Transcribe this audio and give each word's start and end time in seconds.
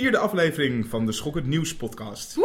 vierde 0.00 0.18
aflevering 0.18 0.86
van 0.86 1.06
de 1.06 1.12
Schokkend 1.12 1.46
Nieuws 1.46 1.76
podcast. 1.76 2.36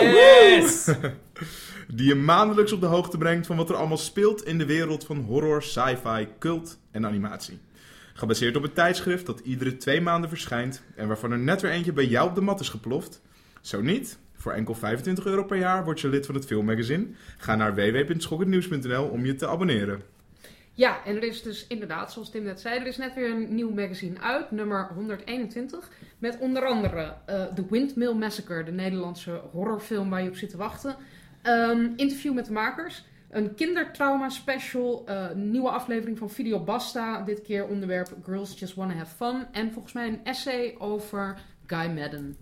Yes! 0.00 0.94
Die 1.96 2.06
je 2.06 2.14
maandelijks 2.14 2.72
op 2.72 2.80
de 2.80 2.86
hoogte 2.86 3.18
brengt 3.18 3.46
van 3.46 3.56
wat 3.56 3.70
er 3.70 3.76
allemaal 3.76 3.96
speelt 3.96 4.44
in 4.44 4.58
de 4.58 4.66
wereld 4.66 5.04
van 5.04 5.16
horror, 5.16 5.62
sci-fi, 5.62 6.28
cult 6.38 6.78
en 6.90 7.06
animatie. 7.06 7.58
Gebaseerd 8.14 8.56
op 8.56 8.62
het 8.62 8.74
tijdschrift 8.74 9.26
dat 9.26 9.40
iedere 9.40 9.76
twee 9.76 10.00
maanden 10.00 10.28
verschijnt 10.28 10.82
en 10.96 11.06
waarvan 11.06 11.32
er 11.32 11.38
net 11.38 11.60
weer 11.60 11.70
eentje 11.70 11.92
bij 11.92 12.06
jou 12.06 12.28
op 12.28 12.34
de 12.34 12.40
mat 12.40 12.60
is 12.60 12.68
geploft. 12.68 13.20
Zo 13.60 13.80
niet, 13.80 14.18
voor 14.36 14.52
enkel 14.52 14.74
25 14.74 15.24
euro 15.24 15.44
per 15.44 15.58
jaar 15.58 15.84
word 15.84 16.00
je 16.00 16.08
lid 16.08 16.26
van 16.26 16.34
het 16.34 16.46
filmmagazine. 16.46 17.06
Ga 17.38 17.56
naar 17.56 17.74
www.schokkendnieuws.nl 17.74 19.04
om 19.04 19.24
je 19.24 19.34
te 19.34 19.48
abonneren. 19.48 20.02
Ja, 20.74 21.04
en 21.04 21.16
er 21.16 21.22
is 21.22 21.42
dus 21.42 21.66
inderdaad, 21.66 22.12
zoals 22.12 22.30
Tim 22.30 22.42
net 22.42 22.60
zei, 22.60 22.80
er 22.80 22.86
is 22.86 22.96
net 22.96 23.14
weer 23.14 23.30
een 23.30 23.54
nieuw 23.54 23.70
magazine 23.70 24.20
uit, 24.20 24.50
nummer 24.50 24.88
121. 24.94 25.90
Met 26.22 26.38
onder 26.38 26.66
andere 26.66 27.14
eh 27.26 27.44
The 27.44 27.64
Windmill 27.70 28.12
Massacre, 28.12 28.64
de 28.64 28.72
Nederlandse 28.72 29.40
horrorfilm 29.52 30.10
waar 30.10 30.22
je 30.22 30.28
op 30.28 30.36
zit 30.36 30.50
te 30.50 30.56
wachten. 30.56 30.96
Ehm, 31.42 31.88
interview 31.96 32.34
met 32.34 32.46
de 32.46 32.52
makers. 32.52 33.04
Een 33.30 33.54
kindertrauma 33.54 34.28
special, 34.28 35.02
een 35.06 35.50
nieuwe 35.50 35.68
aflevering 35.68 36.18
van 36.18 36.30
Video 36.30 36.60
Basta. 36.60 37.22
Dit 37.22 37.42
keer 37.42 37.66
onderwerp 37.66 38.16
Girls 38.24 38.58
Just 38.58 38.74
Wanna 38.74 38.94
Have 38.94 39.14
Fun. 39.16 39.46
En 39.52 39.72
volgens 39.72 39.92
mij 39.92 40.08
een 40.08 40.24
essay 40.24 40.74
over 40.78 41.38
Guy 41.66 41.86
Madden. 41.86 42.36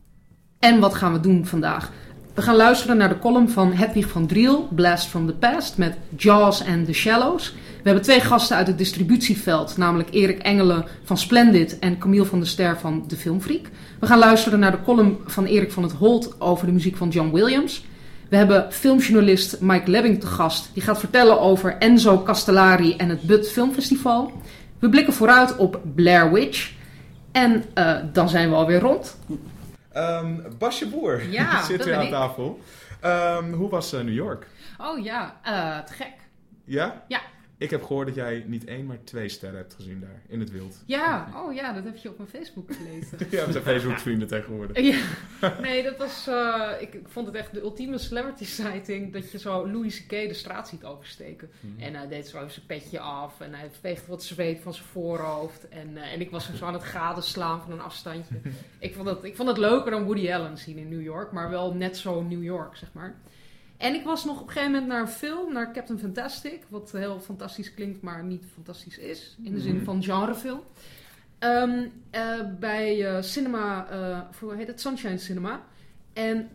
En 0.58 0.80
wat 0.80 0.94
gaan 0.94 1.12
we 1.12 1.20
doen 1.20 1.46
vandaag? 1.46 1.92
We 2.34 2.42
gaan 2.42 2.56
luisteren 2.56 2.96
naar 2.96 3.08
de 3.08 3.18
column 3.18 3.48
van 3.48 3.72
Hedwig 3.72 4.08
van 4.08 4.26
Driel, 4.26 4.68
Blast 4.74 5.06
from 5.06 5.26
the 5.26 5.32
Past, 5.32 5.78
met 5.78 5.96
Jaws 6.16 6.64
and 6.66 6.86
the 6.86 6.92
Shallows. 6.92 7.52
We 7.52 7.82
hebben 7.82 8.02
twee 8.02 8.20
gasten 8.20 8.56
uit 8.56 8.66
het 8.66 8.78
distributieveld, 8.78 9.76
namelijk 9.76 10.08
Erik 10.10 10.38
Engelen 10.38 10.84
van 11.04 11.18
Splendid 11.18 11.78
en 11.78 11.98
Camille 11.98 12.24
van 12.24 12.38
der 12.38 12.48
Ster 12.48 12.78
van 12.78 13.04
De 13.08 13.16
Filmfreak. 13.16 13.68
We 14.00 14.06
gaan 14.06 14.18
luisteren 14.18 14.58
naar 14.58 14.70
de 14.70 14.82
column 14.82 15.18
van 15.26 15.44
Erik 15.44 15.72
van 15.72 15.82
het 15.82 15.92
Holt 15.92 16.40
over 16.40 16.66
de 16.66 16.72
muziek 16.72 16.96
van 16.96 17.08
John 17.08 17.30
Williams. 17.32 17.84
We 18.28 18.36
hebben 18.36 18.72
filmjournalist 18.72 19.60
Mike 19.60 19.90
Lebbing 19.90 20.20
te 20.20 20.26
gast, 20.26 20.70
die 20.72 20.82
gaat 20.82 20.98
vertellen 20.98 21.40
over 21.40 21.76
Enzo 21.78 22.22
Castellari 22.22 22.96
en 22.96 23.08
het 23.08 23.22
Bud 23.22 23.50
Filmfestival. 23.50 24.32
We 24.78 24.88
blikken 24.88 25.12
vooruit 25.12 25.56
op 25.56 25.80
Blair 25.94 26.32
Witch. 26.32 26.72
En 27.32 27.64
eh, 27.74 27.96
dan 28.12 28.28
zijn 28.28 28.48
we 28.48 28.54
alweer 28.54 28.80
rond. 28.80 29.16
Ehm, 29.92 30.40
Basje 30.58 30.86
Boer 30.88 31.22
Ja, 31.30 31.62
zit 31.62 31.84
weer 31.84 31.96
aan 31.96 32.02
ik. 32.02 32.10
tafel. 32.10 32.60
Ehm, 33.00 33.52
hoe 33.52 33.70
was 33.70 33.92
eh, 33.92 34.00
New 34.00 34.14
York? 34.14 34.46
Oh 34.78 35.04
ja, 35.04 35.40
eh, 35.42 35.78
te 35.84 35.92
gek. 35.92 36.14
Ja? 36.64 37.04
Ja. 37.08 37.20
Ik 37.60 37.70
heb 37.70 37.82
gehoord 37.84 38.06
dat 38.06 38.16
jij 38.16 38.44
niet 38.46 38.64
één, 38.64 38.86
maar 38.86 38.98
twee 39.04 39.28
sterren 39.28 39.58
hebt 39.58 39.74
gezien 39.74 40.00
daar, 40.00 40.22
in 40.28 40.40
het 40.40 40.50
wild. 40.50 40.82
Ja, 40.86 41.28
oh 41.34 41.54
ja, 41.54 41.72
dat 41.72 41.84
heb 41.84 41.96
je 41.96 42.08
op 42.08 42.16
mijn 42.18 42.28
Facebook 42.30 42.72
gelezen. 42.74 43.18
Ja, 43.38 43.46
we 43.46 43.52
zijn 43.52 43.64
Facebook-vrienden 43.64 44.28
tegenwoordig. 44.28 44.78
Ja, 44.80 44.98
nee, 45.60 45.82
dat 45.82 45.96
was. 45.96 46.26
eh, 46.26 46.70
ik, 46.80 46.94
ik 46.94 47.08
vond 47.08 47.26
het 47.26 47.34
echt 47.36 47.52
de 47.54 47.60
ultieme 47.60 47.98
celebrity 47.98 48.44
sighting. 48.44 49.12
Dat 49.12 49.30
je 49.30 49.38
zo 49.38 49.70
Louis 49.70 50.06
C.K. 50.06 50.10
de 50.10 50.34
straat 50.34 50.68
ziet 50.68 50.84
oversteken. 50.84 51.50
Mhm. 51.60 51.82
En 51.82 51.94
hij 51.94 52.08
deed 52.08 52.28
zo 52.28 52.48
zijn 52.48 52.66
petje 52.66 53.00
af. 53.00 53.40
En 53.40 53.54
hij 53.54 53.70
veegde 53.80 54.06
wat 54.10 54.22
zweet 54.22 54.60
van 54.60 54.74
zijn 54.74 54.86
voorhoofd. 54.86 55.68
En, 55.68 55.96
eh, 55.96 56.12
en 56.12 56.20
ik 56.20 56.30
was 56.30 56.54
zo 56.54 56.64
aan 56.64 56.74
het 56.74 56.84
gadeslaan 56.84 57.60
van 57.62 57.72
een 57.72 57.80
afstandje. 57.80 58.34
ik, 58.78 58.94
vond 58.94 59.08
het, 59.08 59.24
ik 59.24 59.36
vond 59.36 59.48
het 59.48 59.58
leuker 59.58 59.90
dan 59.90 60.04
Woody 60.04 60.32
Allen 60.32 60.58
zien 60.58 60.76
in 60.78 60.88
New 60.88 61.02
York. 61.02 61.32
Maar 61.32 61.50
wel 61.50 61.74
net 61.74 61.96
zo 61.96 62.22
New 62.22 62.42
York, 62.42 62.76
zeg 62.76 62.88
maar. 62.92 63.14
En 63.80 63.94
ik 63.94 64.04
was 64.04 64.24
nog 64.24 64.40
op 64.40 64.46
een 64.46 64.52
gegeven 64.52 64.72
moment 64.72 64.90
naar 64.90 65.00
een 65.00 65.08
film, 65.08 65.52
naar 65.52 65.72
Captain 65.72 65.98
Fantastic. 65.98 66.62
Wat 66.68 66.92
heel 66.92 67.20
fantastisch 67.20 67.74
klinkt, 67.74 68.02
maar 68.02 68.24
niet 68.24 68.44
fantastisch 68.54 68.98
is. 68.98 69.36
In 69.42 69.52
de 69.54 69.60
zin 69.60 69.74
Mhm. 69.74 69.84
van 69.84 70.02
genrefilm. 70.02 70.60
Ehm, 71.38 71.86
eh, 72.10 72.40
bij 72.58 73.06
eh, 73.06 73.22
cinema, 73.22 73.86
eh, 73.90 74.20
hoe 74.40 74.54
heet 74.54 74.66
het? 74.66 74.80
Sunshine 74.80 75.18
Cinema. 75.18 75.60
En 76.12 76.48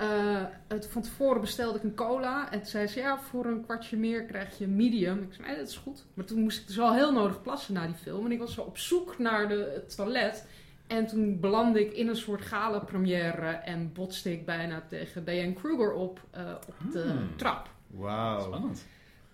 het, 0.67 0.87
van 0.87 1.01
tevoren 1.01 1.41
bestelde 1.41 1.77
ik 1.77 1.83
een 1.83 1.95
cola. 1.95 2.51
En 2.51 2.57
toen 2.59 2.67
zei 2.67 2.87
ze, 2.87 2.99
ja, 2.99 3.19
voor 3.19 3.45
een 3.45 3.63
kwartje 3.63 3.97
meer 3.97 4.23
krijg 4.23 4.57
je 4.57 4.67
medium. 4.67 5.21
Ik 5.21 5.33
zei, 5.33 5.47
nee, 5.47 5.57
dat 5.57 5.67
is 5.67 5.77
goed. 5.77 6.05
Maar 6.13 6.25
toen 6.25 6.39
moest 6.41 6.59
ik 6.61 6.67
dus 6.67 6.75
wel 6.75 6.93
heel 6.93 7.11
nodig 7.11 7.41
plassen 7.41 7.73
na 7.73 7.85
die 7.85 7.95
film. 7.95 8.25
En 8.25 8.31
ik 8.31 8.39
was 8.39 8.53
zo 8.53 8.61
op 8.61 8.77
zoek 8.77 9.17
naar 9.17 9.47
de, 9.47 9.71
het 9.73 9.95
toilet. 9.95 10.45
En 10.87 11.07
toen 11.07 11.39
belandde 11.39 11.79
ik 11.85 11.93
in 11.93 12.07
een 12.07 12.15
soort 12.15 12.41
gala-première. 12.41 13.47
En 13.47 13.93
botste 13.93 14.31
ik 14.31 14.45
bijna 14.45 14.83
tegen 14.89 15.25
Diane 15.25 15.53
Kruger 15.53 15.93
op, 15.93 16.19
eh, 16.31 16.43
op 16.67 16.91
de 16.91 17.01
Hmm. 17.01 17.35
trap. 17.35 17.69
Wauw. 17.87 18.41
Spannend. 18.41 18.85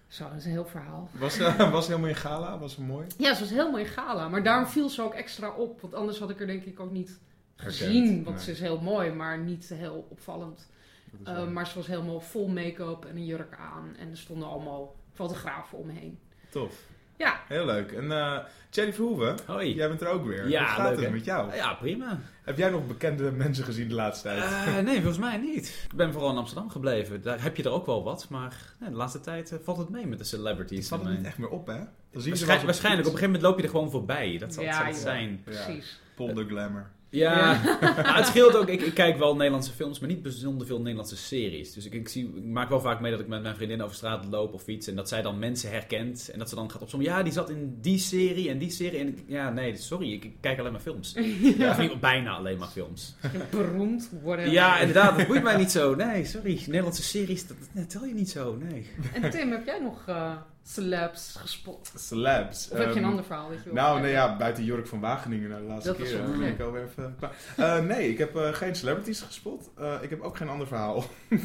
Zo, 0.07 0.23
dat 0.29 0.37
is 0.37 0.45
een 0.45 0.51
heel 0.51 0.65
verhaal. 0.65 1.09
Was, 1.11 1.37
eh, 1.37 1.71
was 1.71 1.87
helemaal 1.87 2.09
in 2.09 2.15
gala? 2.15 2.57
Was 2.57 2.75
het 2.75 2.87
mooi? 2.87 3.07
Ja, 3.17 3.33
ze 3.33 3.39
was 3.39 3.49
heel 3.49 3.71
mooi 3.71 3.85
gala. 3.85 4.27
Maar 4.29 4.43
daarom 4.43 4.65
viel 4.67 4.89
ze 4.89 5.01
ook 5.01 5.13
extra 5.13 5.49
op. 5.51 5.81
Want 5.81 5.93
anders 5.93 6.19
had 6.19 6.29
ik 6.29 6.39
er 6.39 6.47
denk 6.47 6.63
ik 6.63 6.79
ook 6.79 6.91
niet 6.91 7.19
gezien. 7.55 7.93
Herkend, 8.03 8.23
Want 8.25 8.35
nee. 8.35 8.45
ze 8.45 8.51
is 8.51 8.59
heel 8.59 8.81
mooi, 8.81 9.11
maar 9.11 9.37
niet 9.39 9.69
heel 9.69 10.07
opvallend. 10.09 10.69
Uh, 11.27 11.33
wel 11.33 11.47
maar 11.47 11.67
ze 11.67 11.75
was 11.75 11.87
helemaal 11.87 12.19
vol 12.19 12.47
make-up 12.47 13.05
en 13.05 13.15
een 13.15 13.25
jurk 13.25 13.55
aan. 13.57 13.95
En 13.99 14.09
er 14.09 14.17
stonden 14.17 14.47
allemaal 14.47 14.95
fotografen 15.13 15.77
omheen. 15.77 16.19
Tof. 16.49 16.73
Ja, 17.21 17.39
Heel 17.47 17.65
leuk. 17.65 17.91
En 17.91 18.11
eh 18.11 18.37
Thierry 18.69 18.93
Verhoeven, 18.93 19.35
Hoi. 19.45 19.73
jij 19.75 19.87
bent 19.87 20.01
er 20.01 20.07
ook 20.07 20.25
weer. 20.25 20.49
Ja, 20.49 20.59
Hoe 20.59 20.67
gaat 20.67 20.89
leuk, 20.95 21.01
het 21.05 21.11
met 21.13 21.25
jou? 21.25 21.55
Ja, 21.55 21.73
prima. 21.73 22.19
Heb 22.43 22.57
jij 22.57 22.69
nog 22.69 22.87
bekende 22.87 23.31
mensen 23.31 23.63
gezien 23.63 23.87
de 23.87 23.93
laatste 23.95 24.27
tijd? 24.27 24.43
Eh, 24.43 24.77
nee, 24.79 24.95
volgens 24.95 25.17
mij 25.17 25.37
niet. 25.37 25.85
Ik 25.91 25.95
ben 25.97 26.11
vooral 26.13 26.31
in 26.31 26.37
Amsterdam 26.37 26.69
gebleven. 26.69 27.21
Daar 27.21 27.41
heb 27.41 27.57
je 27.57 27.63
er 27.63 27.71
ook 27.71 27.85
wel 27.85 28.03
wat, 28.03 28.29
maar 28.29 28.55
nee, 28.79 28.89
de 28.89 28.95
laatste 28.95 29.19
tijd 29.19 29.51
eh, 29.51 29.57
valt 29.63 29.77
het 29.77 29.89
mee 29.89 30.01
met 30.07 30.11
de 30.17 30.23
Het 30.23 30.27
celebrities. 30.27 30.87
valt 30.87 31.01
in 31.01 31.07
er 31.07 31.11
mijn- 31.13 31.23
niet 31.23 31.31
echt 31.33 31.41
meer 31.41 31.49
op, 31.49 31.67
hè? 31.67 31.77
Dan 32.11 32.21
zie 32.21 32.31
je 32.31 32.37
ze 32.37 32.45
waarschijnlijk, 32.45 32.83
op 32.83 33.13
een 33.13 33.19
gegeven 33.19 33.25
moment 33.25 33.41
loop 33.43 33.57
je 33.57 33.63
er 33.63 33.69
gewoon 33.69 33.91
voorbij. 33.91 34.37
Dat 34.37 34.53
zal 34.53 34.63
Ja, 34.63 34.85
het 34.85 34.95
zijn. 34.95 35.29
Ja. 35.29 35.37
precies. 35.63 35.99
Paul 36.15 36.33
de 36.33 36.45
Glamour. 36.45 36.89
Ja, 37.11 37.59
het 38.17 38.27
scheelt 38.27 38.55
ook. 38.55 38.67
Ik, 38.67 38.81
ik 38.81 38.93
kijk 38.93 39.17
wel 39.17 39.35
Nederlandse 39.35 39.71
films, 39.71 39.99
maar 39.99 40.09
niet 40.09 40.21
bijzonder 40.21 40.67
veel 40.67 40.77
Nederlandse 40.77 41.17
series. 41.17 41.73
Dus 41.73 41.85
ik, 41.85 41.93
ik, 41.93 42.07
zie, 42.07 42.33
ik 42.35 42.43
maak 42.43 42.69
wel 42.69 42.81
vaak 42.81 42.99
mee 42.99 43.11
dat 43.11 43.19
ik 43.19 43.27
met 43.27 43.41
mijn 43.41 43.55
vriendin 43.55 43.81
over 43.81 43.95
straat 43.95 44.25
loop 44.25 44.53
of 44.53 44.63
fiets. 44.63 44.87
En 44.87 44.95
dat 44.95 45.07
zij 45.07 45.21
dan 45.21 45.39
mensen 45.39 45.69
herkent. 45.71 46.29
En 46.33 46.39
dat 46.39 46.49
ze 46.49 46.55
dan 46.55 46.71
gaat 46.71 46.81
opzommen. 46.81 47.09
Ja, 47.09 47.23
die 47.23 47.33
zat 47.33 47.49
in 47.49 47.77
die 47.81 47.97
serie 47.97 48.49
en 48.49 48.57
die 48.57 48.69
serie. 48.69 48.99
En 48.99 49.07
ik, 49.07 49.23
ja, 49.27 49.49
nee, 49.49 49.77
sorry. 49.77 50.13
Ik, 50.13 50.31
kijk 50.41 50.59
alleen 50.59 50.71
maar 50.71 50.81
films. 50.81 51.15
Of 51.69 51.77
niet, 51.77 51.99
bijna 51.99 52.31
alleen 52.31 52.57
maar 52.57 52.67
films. 52.67 53.15
Beroemd 53.51 54.09
worden. 54.21 54.51
Ja, 54.51 54.79
inderdaad. 54.79 55.17
Dat 55.17 55.27
boeit 55.27 55.43
mij 55.43 55.57
niet 55.57 55.71
zo. 55.71 55.95
Nee, 55.95 56.25
sorry. 56.25 56.63
Nederlandse 56.65 57.03
series, 57.03 57.47
dat, 57.47 57.57
dat 57.71 57.89
tel 57.89 58.05
je 58.05 58.13
niet 58.13 58.29
zo. 58.29 58.55
Nee. 58.55 58.89
En 59.13 59.29
Tim, 59.29 59.51
heb 59.51 59.65
jij 59.65 59.79
nog 59.79 60.07
eh, 60.07 60.31
celebs 60.63 61.35
gespot? 61.39 61.91
Celebs. 61.95 62.69
Of 62.71 62.77
heb 62.77 62.87
je 62.87 62.91
een 62.93 62.97
Ehm, 62.97 63.05
ander 63.09 63.23
verhaal? 63.25 63.49
Dat 63.49 63.57
je 63.57 63.63
wil 63.63 63.73
Nou, 63.73 64.01
nee, 64.01 64.11
ja, 64.11 64.37
buiten 64.37 64.63
Jurk 64.63 64.87
van 64.87 64.99
Wageningen 64.99 65.49
naar 65.49 65.59
de 65.59 65.65
laatste 65.65 65.89
Dat 65.89 65.97
was 65.99 66.09
keer. 66.09 66.17
wel 66.31 66.41
eh, 66.41 66.47
ik 66.47 66.59
alweer 66.59 66.83
even. 66.83 67.15
Eh, 67.57 67.79
nee, 67.79 68.09
ik 68.09 68.17
heb 68.17 68.35
eh, 68.35 68.53
geen 68.53 68.75
celebrities 68.75 69.21
gespot. 69.21 69.69
Eh, 69.77 69.93
ik 70.01 70.09
heb 70.09 70.21
ook 70.21 70.37
geen 70.37 70.49
ander 70.49 70.67
verhaal. 70.67 71.03
ik 71.29 71.39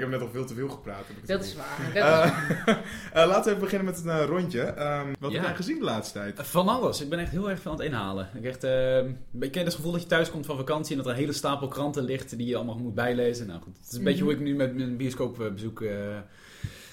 heb 0.00 0.08
net 0.08 0.20
al 0.20 0.28
veel 0.32 0.44
te 0.44 0.54
veel 0.54 0.68
gepraat. 0.68 0.98
heb 1.06 1.08
ik 1.08 1.16
het 1.16 1.26
Dat 1.28 1.44
is 1.44 1.54
waar. 1.56 1.78
Dat 1.94 2.24
is 2.24 2.30
Eh, 2.64 2.76
eh, 3.22 3.28
laten 3.28 3.42
we 3.44 3.48
even 3.48 3.60
beginnen 3.60 3.86
met 3.86 4.04
een 4.04 4.26
rondje. 4.26 4.62
Ehm, 4.62 5.06
wat 5.20 5.30
Ja. 5.30 5.36
heb 5.36 5.46
jij 5.46 5.56
gezien 5.56 5.78
de 5.78 5.84
laatste 5.84 6.18
tijd? 6.18 6.40
Van 6.46 6.68
alles. 6.68 7.00
Ik 7.00 7.08
ben 7.08 7.18
echt 7.18 7.30
heel 7.30 7.50
erg 7.50 7.60
veel 7.60 7.70
aan 7.72 7.76
het 7.78 7.86
inhalen. 7.86 8.28
Ik 8.34 8.44
echt, 8.44 8.64
eh, 8.64 8.98
ik 9.40 9.52
ken 9.52 9.64
het 9.64 9.74
gevoel 9.74 9.92
dat 9.92 10.02
je 10.02 10.06
thuis 10.08 10.30
komt 10.30 10.46
van 10.46 10.56
vakantie 10.56 10.90
en 10.90 10.96
dat 10.96 11.06
er 11.06 11.12
een 11.12 11.18
hele 11.18 11.32
stapel 11.32 11.68
kranten 11.68 12.02
ligt 12.04 12.36
die 12.36 12.46
je 12.46 12.56
allemaal 12.56 12.78
moet 12.78 12.94
bijlezen. 12.94 13.46
Nou 13.46 13.60
goed, 13.62 13.76
het 13.76 13.90
is 13.90 13.98
een 13.98 14.04
beetje 14.04 14.22
Mhm. 14.24 14.30
hoe 14.32 14.40
ik 14.40 14.44
nu 14.46 14.54
met 14.54 14.74
mijn 14.76 14.96
bioscoopbezoek 14.96 15.80
eh, 15.82 15.96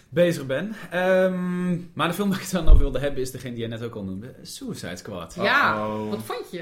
bezig 0.09 0.46
ben. 0.46 0.75
Ehm, 0.92 1.72
maar 1.94 2.08
de 2.08 2.14
film 2.14 2.30
waar 2.30 2.38
ik 2.38 2.44
het 2.44 2.53
dan 2.53 2.68
over 2.68 2.80
wilde 2.80 3.00
hebben 3.00 3.22
is 3.22 3.31
degene 3.31 3.50
die 3.52 3.59
jij 3.59 3.70
net 3.70 3.84
ook 3.84 3.96
al 3.96 4.03
noemde. 4.03 4.36
Suicide 4.42 4.96
Squad. 4.96 5.34
Ja, 5.36 5.75
Uh-oh. 5.78 6.09
wat 6.09 6.24
vond 6.24 6.52
je? 6.52 6.58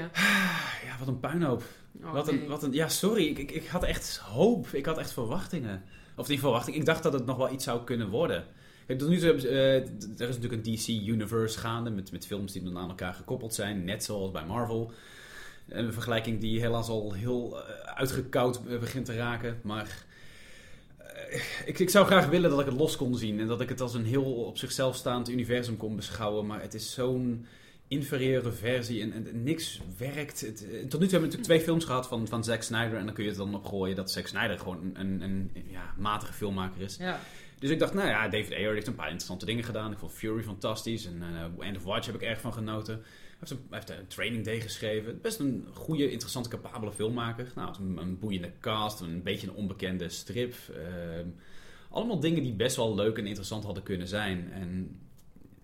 Ja, 0.86 0.98
wat 0.98 1.08
een 1.08 1.20
puinhoop. 1.20 1.62
Oh, 2.04 2.12
Wat 2.12 2.28
een, 2.28 2.46
wat 2.46 2.62
een, 2.62 2.72
ja, 2.72 2.88
sorry. 2.88 3.26
Ik, 3.26 3.38
ik, 3.38 3.50
ik 3.50 3.66
had 3.66 3.82
echt 3.84 4.16
hoop. 4.16 4.66
Ik 4.72 4.86
had 4.86 4.98
echt 4.98 5.12
verwachtingen. 5.12 5.82
Of 6.16 6.28
niet 6.28 6.40
verwachtingen. 6.40 6.80
Ik 6.80 6.86
dacht 6.86 7.02
dat 7.02 7.12
het 7.12 7.26
nog 7.26 7.36
wel 7.36 7.52
iets 7.52 7.64
zou 7.64 7.84
kunnen 7.84 8.08
worden. 8.08 8.44
Kijk, 8.86 8.98
tot 8.98 9.08
nu 9.08 9.18
toe 9.18 9.32
eh, 9.32 9.82
d- 9.98 10.20
er 10.20 10.28
is 10.28 10.36
natuurlijk 10.38 10.66
een 10.66 10.74
DC-universe 10.74 11.58
gaande 11.58 11.90
met, 11.90 12.12
met 12.12 12.26
films 12.26 12.52
die 12.52 12.62
dan 12.62 12.78
aan 12.78 12.88
elkaar 12.88 13.14
gekoppeld 13.14 13.54
zijn. 13.54 13.84
Net 13.84 14.04
zoals 14.04 14.30
bij 14.30 14.44
Marvel. 14.44 14.92
Een 15.68 15.92
vergelijking 15.92 16.40
die 16.40 16.60
helaas 16.60 16.88
al 16.88 17.12
heel 17.12 17.58
eh, 17.58 17.74
uitgekoud 17.94 18.60
eh, 18.68 18.78
begint 18.78 19.04
te 19.04 19.16
raken. 19.16 19.60
Maar 19.62 20.04
ik, 21.64 21.78
ik 21.78 21.90
zou 21.90 22.06
graag 22.06 22.26
willen 22.26 22.50
dat 22.50 22.60
ik 22.60 22.66
het 22.66 22.74
los 22.74 22.96
kon 22.96 23.16
zien. 23.16 23.40
En 23.40 23.46
dat 23.46 23.60
ik 23.60 23.68
het 23.68 23.80
als 23.80 23.94
een 23.94 24.04
heel 24.04 24.24
op 24.24 24.58
zichzelf 24.58 24.96
staand 24.96 25.30
universum 25.30 25.76
kon 25.76 25.96
beschouwen. 25.96 26.46
Maar 26.46 26.60
het 26.60 26.74
is 26.74 26.92
zo'n 26.92 27.46
inferieure 27.88 28.52
versie 28.52 29.02
en, 29.02 29.12
en 29.12 29.42
niks 29.42 29.80
werkt. 29.96 30.40
Het, 30.40 30.64
eh, 30.64 30.70
tot 30.70 30.80
nu 30.80 30.88
toe 30.88 30.98
hebben 30.98 31.10
we 31.10 31.18
natuurlijk 31.18 31.44
twee 31.44 31.60
films 31.60 31.84
gehad 31.84 32.08
van, 32.08 32.28
van 32.28 32.44
Zack 32.44 32.62
Snyder. 32.62 32.98
En 32.98 33.04
dan 33.04 33.14
kun 33.14 33.22
je 33.24 33.28
het 33.30 33.38
dan 33.38 33.54
opgooien 33.54 33.96
dat 33.96 34.10
Zack 34.10 34.26
Snyder 34.26 34.58
gewoon 34.58 34.80
een, 34.94 35.00
een, 35.00 35.22
een 35.22 35.50
ja, 35.70 35.94
matige 35.96 36.32
filmmaker 36.32 36.82
is. 36.82 36.96
Ja. 36.96 37.20
Dus 37.58 37.70
ik 37.70 37.78
dacht, 37.78 37.94
nou 37.94 38.08
ja, 38.08 38.28
David 38.28 38.52
Ayer 38.52 38.74
heeft 38.74 38.86
een 38.86 38.94
paar 38.94 39.06
interessante 39.06 39.46
dingen 39.46 39.64
gedaan. 39.64 39.92
Ik 39.92 39.98
vond 39.98 40.12
Fury 40.12 40.42
fantastisch. 40.42 41.06
En 41.06 41.22
eh, 41.22 41.66
End 41.66 41.76
of 41.76 41.82
Watch 41.82 42.06
heb 42.06 42.14
ik 42.14 42.22
erg 42.22 42.40
van 42.40 42.52
genoten. 42.52 43.02
Heeft 43.38 43.50
een, 43.50 43.60
heeft 43.70 43.90
een 43.90 44.06
training 44.06 44.44
day 44.44 44.60
geschreven. 44.60 45.20
Best 45.20 45.38
een 45.38 45.66
goede, 45.72 46.10
interessante, 46.10 46.48
capabele 46.48 46.92
filmmaker. 46.92 47.52
Nou, 47.54 47.74
een, 47.80 47.96
een 47.96 48.18
boeiende 48.18 48.52
cast, 48.60 49.00
een 49.00 49.22
beetje 49.22 49.46
een 49.46 49.54
onbekende 49.54 50.08
strip. 50.08 50.54
Ehm, 50.74 51.26
allemaal 51.90 52.20
dingen 52.20 52.42
die 52.42 52.54
best 52.54 52.76
wel 52.76 52.94
leuk 52.94 53.18
en 53.18 53.26
interessant 53.26 53.64
hadden 53.64 53.82
kunnen 53.82 54.08
zijn. 54.08 54.52
En 54.52 55.00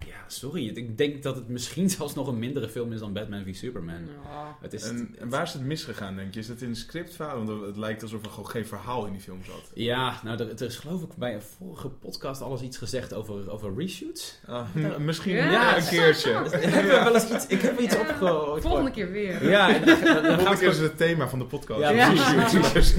ja, 0.07 0.25
sorry. 0.27 0.69
Ik 0.69 0.99
denk 0.99 1.23
dat 1.23 1.35
het 1.37 1.49
misschien 1.49 1.91
zelfs 1.97 2.15
nog 2.15 2.27
een 2.29 2.39
mindere 2.39 2.69
film 2.69 2.93
is 2.93 3.01
dan 3.01 3.13
Batman 3.13 3.45
v 3.45 3.55
Superman. 3.55 4.07
Ja. 4.25 4.57
Het 4.61 4.73
is, 4.73 4.83
En, 4.89 5.15
en 5.19 5.29
waar 5.29 5.43
is 5.43 5.53
het 5.53 5.63
misgegaan, 5.63 6.17
denk 6.17 6.35
je? 6.35 6.41
Is 6.41 6.49
het 6.49 6.63
in 6.63 6.69
de 6.69 6.75
scriptverhaal? 6.79 7.45
Want 7.45 7.63
het 7.67 7.77
lijkt 7.77 8.03
alsof 8.03 8.25
er 8.25 8.31
gewoon 8.31 8.49
geen 8.51 8.67
verhaal 8.67 9.07
in 9.07 9.13
die 9.13 9.21
film 9.21 9.45
zat. 9.45 9.71
Ja, 9.75 10.21
nou, 10.25 10.39
er, 10.39 10.49
er 10.51 10.63
is 10.63 10.77
geloof 10.77 11.03
ik 11.03 11.15
bij 11.17 11.35
een 11.35 11.43
vorige 11.43 11.89
podcast 11.89 12.41
alles 12.43 12.61
iets 12.61 12.77
gezegd 12.79 13.15
over, 13.15 13.51
over 13.51 13.75
reshoots. 13.77 14.41
Ah, 14.47 14.75
misschien 14.99 15.35
Ja, 15.35 15.45
een 15.77 15.83
ja. 15.83 15.89
keertje. 15.89 16.31
ik 16.61 16.73
heb 16.73 16.85
er 16.85 17.05
wel 17.05 17.15
eens 17.15 17.31
iets, 17.31 17.47
ik 17.47 17.61
heb 17.61 17.77
er 17.77 17.83
iets 17.83 17.95
Ja. 17.95 18.01
opge... 18.01 18.57
Volgende 18.61 18.91
keer 18.91 19.11
weer. 19.11 19.49
Ja, 19.49 19.75
en 19.75 19.85
dan, 19.85 20.01
dan, 20.01 20.15
dan 20.23 20.25
Volgende 20.25 20.59
keer 20.59 20.69
is 20.69 20.79
het 20.79 20.97
thema 20.97 21.29
van 21.29 21.39
de 21.39 21.45
podcast. 21.45 21.81
Ja, 21.81 22.13
precies. 22.73 22.97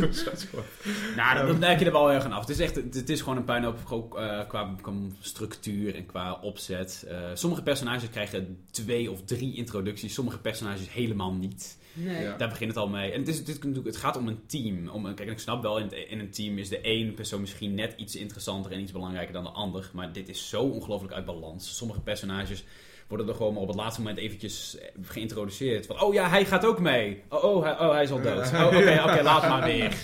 Nou, 1.15 1.37
dan, 1.37 1.47
dan 1.47 1.59
merk 1.59 1.79
je 1.79 1.85
er 1.85 1.91
wel 1.91 2.11
erg 2.11 2.23
aan 2.23 2.31
af. 2.31 2.39
Het 2.39 2.49
is, 2.49 2.59
echt, 2.59 2.75
het, 2.75 2.93
het 2.93 3.09
is 3.09 3.19
gewoon 3.21 3.37
een 3.37 3.43
puinhoop 3.43 3.77
eh, 4.17 4.47
qua, 4.47 4.75
qua 4.81 4.93
structuur 5.19 5.95
en 5.95 6.05
qua 6.05 6.33
opzet. 6.41 6.94
Eh, 7.03 7.17
sommige 7.33 7.63
personages 7.63 8.09
krijgen 8.09 8.65
twee 8.71 9.11
of 9.11 9.21
drie 9.23 9.55
introducties, 9.55 10.13
sommige 10.13 10.39
personages 10.39 10.91
helemaal 10.93 11.33
niet. 11.33 11.77
Nee. 11.93 12.23
Ja. 12.23 12.37
Daar 12.37 12.49
begint 12.49 12.69
het 12.69 12.79
al 12.79 12.87
mee. 12.87 13.11
En 13.11 13.19
het, 13.19 13.27
is, 13.27 13.37
het, 13.37 13.47
is 13.47 13.53
natuurlijk- 13.55 13.85
het 13.85 13.97
gaat 13.97 14.17
om 14.17 14.27
een 14.27 14.45
team. 14.45 14.87
Om, 14.89 15.05
een- 15.05 15.15
kijk, 15.15 15.29
ik 15.29 15.39
snap 15.39 15.61
wel, 15.61 15.77
in, 15.77 15.83
het- 15.83 15.93
in 16.09 16.19
een 16.19 16.31
team 16.31 16.57
is 16.57 16.69
de 16.69 16.79
één 16.79 17.13
persoon 17.13 17.41
misschien 17.41 17.73
net 17.73 17.93
iets 17.97 18.15
interessanter 18.15 18.71
en 18.71 18.79
iets 18.79 18.91
belangrijker 18.91 19.33
dan 19.33 19.43
de 19.43 19.49
ander. 19.49 19.89
Maar 19.93 20.11
dit 20.13 20.29
is 20.29 20.49
zo 20.49 20.61
ongelooflijk 20.61 21.13
uit 21.13 21.25
balans. 21.25 21.77
Sommige 21.77 21.99
personages 22.01 22.63
worden 23.07 23.27
er 23.27 23.35
gewoon 23.35 23.53
maar 23.53 23.61
op 23.61 23.67
het 23.67 23.77
laatste 23.77 24.01
moment 24.01 24.19
eventjes 24.19 24.77
eh, 24.77 24.87
geïntroduceerd. 25.01 25.85
Van, 25.85 26.01
oh 26.01 26.13
ja, 26.13 26.29
hij 26.29 26.45
gaat 26.45 26.65
ook 26.65 26.79
mee. 26.79 27.21
Oh, 27.29 27.43
oh, 27.43 27.63
hij, 27.63 27.79
oh 27.79 27.91
hij 27.91 28.03
is 28.03 28.11
al 28.11 28.21
dood. 28.21 28.51
Oh, 28.53 28.65
Oké, 28.65 29.01
oké, 29.05 29.21
laat 29.23 29.49
maar 29.49 29.63
weer. 29.63 29.93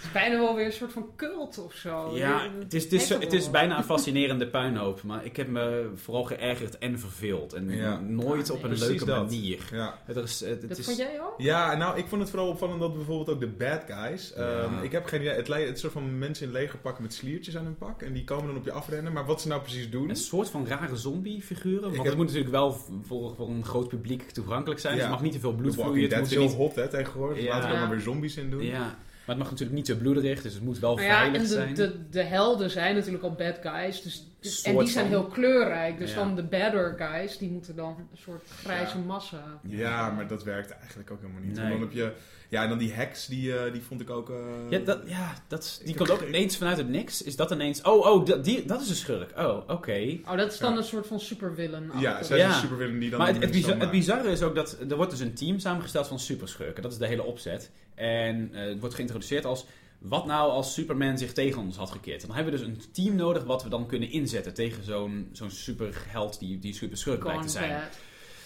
Het 0.00 0.08
is 0.08 0.12
bijna 0.20 0.38
wel 0.38 0.54
weer 0.54 0.64
een 0.66 0.72
soort 0.72 0.92
van 0.92 1.06
cult 1.16 1.58
of 1.64 1.74
zo. 1.74 2.10
Ja, 2.16 2.48
het 2.58 2.74
is, 2.74 2.82
het, 2.82 2.92
is, 2.92 3.08
het 3.08 3.32
is 3.32 3.50
bijna 3.50 3.76
een 3.76 3.84
fascinerende 3.94 4.46
puinhoop. 4.46 5.02
Maar 5.02 5.24
ik 5.24 5.36
heb 5.36 5.48
me 5.48 5.90
vooral 5.94 6.24
geërgerd 6.24 6.78
en 6.78 6.98
verveeld. 6.98 7.52
En 7.52 7.68
Ja. 7.70 7.98
nooit 8.00 8.46
Ja, 8.46 8.52
op 8.54 8.62
een. 8.62 8.68
Precies 8.68 8.86
leuke 8.88 9.04
dat. 9.04 9.16
manier. 9.30 9.68
Ja. 9.72 9.98
Het 10.04 10.16
is, 10.16 10.40
het, 10.40 10.48
het 10.60 10.68
Dat 10.68 10.78
is, 10.78 10.84
vond 10.84 10.96
jij 10.96 11.20
ook? 11.20 11.34
ja, 11.38 11.74
nou, 11.76 11.98
ik 11.98 12.06
vond 12.06 12.20
het 12.20 12.30
vooral 12.30 12.48
opvallend 12.48 12.80
dat 12.80 12.94
bijvoorbeeld 12.94 13.28
ook 13.28 13.40
de 13.40 13.46
bad 13.48 13.82
guys... 13.86 14.32
Ja. 14.36 14.42
ehm, 14.60 14.82
ik 14.84 14.92
heb 14.92 15.04
geen 15.06 15.20
idee, 15.20 15.34
het 15.34 15.48
lijkt 15.48 15.68
het 15.68 15.78
soort 15.78 15.92
van 15.92 16.18
mensen 16.18 16.46
in 16.46 16.52
legerpakken 16.52 17.02
met 17.02 17.14
sliertjes 17.14 17.56
aan 17.56 17.64
hun 17.64 17.76
pak. 17.78 18.02
En 18.02 18.12
die 18.12 18.24
komen 18.24 18.46
dan 18.46 18.56
op 18.56 18.64
je 18.64 18.72
afrennen. 18.72 19.12
Maar 19.12 19.26
wat 19.26 19.40
ze 19.40 19.48
nou 19.48 19.60
precies 19.62 19.90
doen... 19.90 20.08
Een 20.08 20.16
soort 20.16 20.48
van 20.50 20.66
rare 20.66 20.96
zombie-figuren. 20.96 21.80
Want 21.82 21.96
heb- 21.96 22.04
het 22.04 22.16
moet 22.16 22.26
natuurlijk 22.26 22.50
wel 22.52 22.72
voor, 23.06 23.34
voor 23.36 23.48
een 23.48 23.64
groot 23.64 23.88
publiek 23.88 24.30
toegankelijk 24.30 24.80
zijn. 24.80 24.92
Dus 24.94 25.02
Ja. 25.02 25.08
er 25.08 25.14
mag 25.14 25.22
niet 25.24 25.32
te 25.32 25.40
veel 25.40 25.52
bloed 25.54 25.74
vloeien. 25.74 26.18
Moet 26.18 26.26
is 26.26 26.30
heel 26.34 26.42
niet... 26.42 26.54
hot, 26.54 26.74
hè, 26.74 26.88
tegenwoordig. 26.88 27.42
Ja. 27.42 27.48
Laten 27.48 27.68
we 27.68 27.74
er 27.74 27.80
maar 27.80 27.90
weer 27.90 28.00
zombies 28.00 28.36
in 28.36 28.50
doen. 28.50 28.62
Ja, 28.64 28.98
het 29.30 29.38
mag 29.38 29.50
natuurlijk 29.50 29.76
niet 29.76 29.84
te 29.86 29.96
bloederig. 29.96 30.42
Dus 30.42 30.54
het 30.54 30.62
moet 30.62 30.78
wel 30.78 30.94
Nou 30.94 31.06
ja, 31.06 31.16
veilig 31.18 31.36
en 31.36 31.46
de, 31.46 31.52
zijn. 31.54 31.74
de, 31.74 32.08
de 32.10 32.22
helden 32.22 32.70
zijn 32.70 32.94
natuurlijk 32.94 33.24
al 33.24 33.32
bad 33.34 33.58
guys. 33.62 34.02
Dus, 34.02 34.24
Soort 34.40 34.66
en 34.66 34.78
die 34.78 34.88
zijn 34.88 35.04
van. 35.10 35.14
heel 35.14 35.26
kleurrijk. 35.26 35.98
Dus 35.98 36.10
Ja. 36.10 36.16
dan 36.16 36.34
de 36.36 36.42
badder 36.42 36.94
guys, 36.98 37.38
die 37.38 37.50
moeten 37.50 37.76
dan 37.76 37.96
een 38.12 38.18
soort 38.18 38.42
grijze 38.62 38.98
Ja. 38.98 39.04
massa. 39.04 39.60
Ja, 39.68 40.10
maar 40.10 40.26
dat 40.26 40.44
werkt 40.44 40.70
eigenlijk 40.70 41.10
ook 41.10 41.20
helemaal 41.20 41.42
niet. 41.42 41.56
Nee. 41.56 41.70
Dan 41.70 41.80
heb 41.80 41.92
je, 41.92 42.12
ja, 42.48 42.62
en 42.62 42.68
dan 42.68 42.78
die 42.78 42.94
hacks, 42.94 43.26
die, 43.26 43.56
eh, 43.58 43.72
die 43.72 43.82
vond 43.82 44.00
ik 44.00 44.10
ook... 44.10 44.30
eh, 44.30 44.36
Ja, 44.70 44.78
dat, 44.78 45.00
ja 45.06 45.34
dat, 45.48 45.80
die 45.84 45.94
komt 45.94 46.10
ook 46.10 46.22
ineens 46.22 46.56
vanuit 46.56 46.76
het 46.76 46.88
niks. 46.88 47.22
Is 47.22 47.36
dat 47.36 47.50
ineens... 47.50 47.82
Oh, 47.82 48.06
oh 48.06 48.26
dat, 48.26 48.44
die, 48.44 48.64
dat 48.64 48.80
is 48.80 48.88
een 48.88 48.94
schurk. 48.94 49.32
Oh, 49.38 49.56
oké. 49.68 50.18
Oh, 50.28 50.36
dat 50.36 50.52
is 50.52 50.58
dan 50.58 50.72
Ja. 50.72 50.78
een 50.78 50.84
soort 50.84 51.06
van 51.06 51.20
supervillain. 51.20 51.90
Ja, 51.98 52.22
zij 52.22 52.38
Ja. 52.38 52.48
is 52.48 52.54
een 52.54 52.60
supervillain 52.60 52.98
die 52.98 53.10
dan... 53.10 53.18
Maar 53.18 53.28
het, 53.28 53.42
het, 53.42 53.50
bizar- 53.50 53.78
het 53.80 53.90
bizarre 53.90 54.30
is 54.30 54.42
ook 54.42 54.54
dat 54.54 54.76
er 54.88 54.96
wordt 54.96 55.10
dus 55.10 55.20
een 55.20 55.34
team 55.34 55.58
samengesteld 55.58 56.06
van 56.06 56.18
superschurken. 56.18 56.82
Dat 56.82 56.92
is 56.92 56.98
de 56.98 57.06
hele 57.06 57.22
opzet. 57.22 57.70
En 58.00 58.50
eh, 58.52 58.68
het 58.68 58.80
wordt 58.80 58.94
geïntroduceerd 58.94 59.44
als... 59.44 59.66
Wat 59.98 60.26
nou 60.26 60.50
als 60.50 60.74
Superman 60.74 61.18
zich 61.18 61.32
tegen 61.32 61.62
ons 61.62 61.76
had 61.76 61.90
gekeerd? 61.90 62.26
Dan 62.26 62.34
hebben 62.36 62.52
we 62.52 62.58
dus 62.58 62.68
een 62.68 62.80
team 62.92 63.14
nodig 63.14 63.44
wat 63.44 63.62
we 63.62 63.68
dan 63.68 63.86
kunnen 63.86 64.10
inzetten 64.10 64.54
tegen 64.54 64.84
zo'n 64.84 65.28
zo'n 65.32 65.50
superheld 65.50 66.38
die, 66.38 66.58
die 66.58 66.74
superschurk 66.74 67.20
blijkt 67.20 67.42
te 67.42 67.48
zijn. 67.48 67.80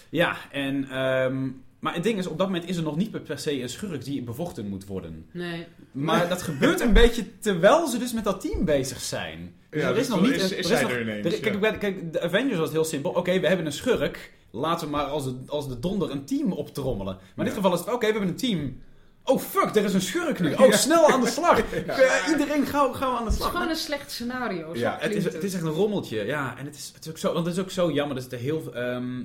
Ja, 0.09 0.37
en... 0.51 0.89
ehm, 0.89 1.47
maar 1.79 1.93
het 1.93 2.03
ding 2.03 2.17
is, 2.17 2.27
op 2.27 2.37
dat 2.37 2.47
moment 2.47 2.69
is 2.69 2.77
er 2.77 2.83
nog 2.83 2.95
niet 2.95 3.23
per 3.23 3.39
se 3.39 3.61
een 3.61 3.69
schurk 3.69 4.03
die 4.03 4.21
bevochten 4.23 4.67
moet 4.67 4.85
worden. 4.85 5.25
Nee. 5.31 5.65
Maar 5.91 6.29
dat 6.29 6.41
gebeurt 6.41 6.81
een 6.81 6.93
beetje 6.93 7.39
terwijl 7.39 7.87
ze 7.87 7.97
dus 7.97 8.13
met 8.13 8.23
dat 8.23 8.41
team 8.41 8.65
bezig 8.65 9.01
zijn. 9.01 9.53
Dus 9.69 9.81
Ja, 9.81 9.89
er 9.89 9.97
is 9.97 10.07
dus 10.07 10.15
nog 10.15 10.21
niet... 10.25 10.31
is, 10.35 10.51
er 10.51 10.51
is 10.51 10.57
is 10.57 10.67
zij 10.67 10.81
nog- 10.81 10.91
er 10.91 11.01
ineens. 11.01 11.25
er- 11.25 11.53
ja. 11.53 11.59
kijk, 11.59 11.79
kijk, 11.79 12.13
de 12.13 12.21
Avengers 12.21 12.57
was 12.59 12.71
heel 12.71 12.83
simpel. 12.85 13.11
Oké, 13.11 13.39
we 13.39 13.47
hebben 13.47 13.65
een 13.65 13.71
schurk. 13.71 14.33
Laten 14.51 14.85
we 14.87 14.91
maar 14.91 15.05
als 15.05 15.23
de, 15.23 15.35
als 15.47 15.67
de 15.67 15.79
donder 15.79 16.11
een 16.11 16.25
team 16.25 16.51
optrommelen. 16.51 17.13
Maar 17.15 17.45
in 17.45 17.53
dit 17.53 17.53
geval 17.53 17.73
is 17.73 17.79
het... 17.79 17.87
Oké, 17.93 18.05
we 18.05 18.11
hebben 18.11 18.29
een 18.29 18.35
team. 18.35 18.81
Oh 19.27 19.39
fuck, 19.39 19.75
er 19.75 19.83
is 19.83 19.93
een 19.93 20.01
schurk 20.01 20.39
nu. 20.39 20.53
Oh, 20.59 20.67
Ja. 20.67 20.77
snel 20.77 21.09
aan 21.11 21.21
de 21.21 21.27
slag. 21.27 21.61
Eh, 21.73 22.29
iedereen 22.29 22.65
gauw, 22.65 22.93
gauw 22.93 23.11
aan 23.11 23.17
de 23.17 23.23
Het 23.23 23.31
is 23.33 23.37
slag. 23.39 23.51
gewoon 23.51 23.69
een 23.69 23.75
slecht 23.75 24.11
scenario. 24.11 24.73
zo 24.73 24.79
Ja, 24.79 24.97
Het 24.99 25.15
is, 25.15 25.23
het 25.23 25.43
is 25.43 25.53
echt 25.53 25.63
een 25.63 25.69
rommeltje, 25.69 26.25
ja. 26.25 26.57
En 26.57 26.65
het 26.65 26.75
is, 26.75 26.91
het 26.95 27.05
is 27.05 27.09
ook 27.11 27.17
zo, 27.17 27.33
want 27.33 27.45
het 27.45 27.55
is 27.55 27.61
ook 27.61 27.71
zo 27.71 27.91
jammer. 27.91 28.15
Dat 28.15 28.31
het 28.31 28.41
heel, 28.41 28.73
ehm, 28.73 29.23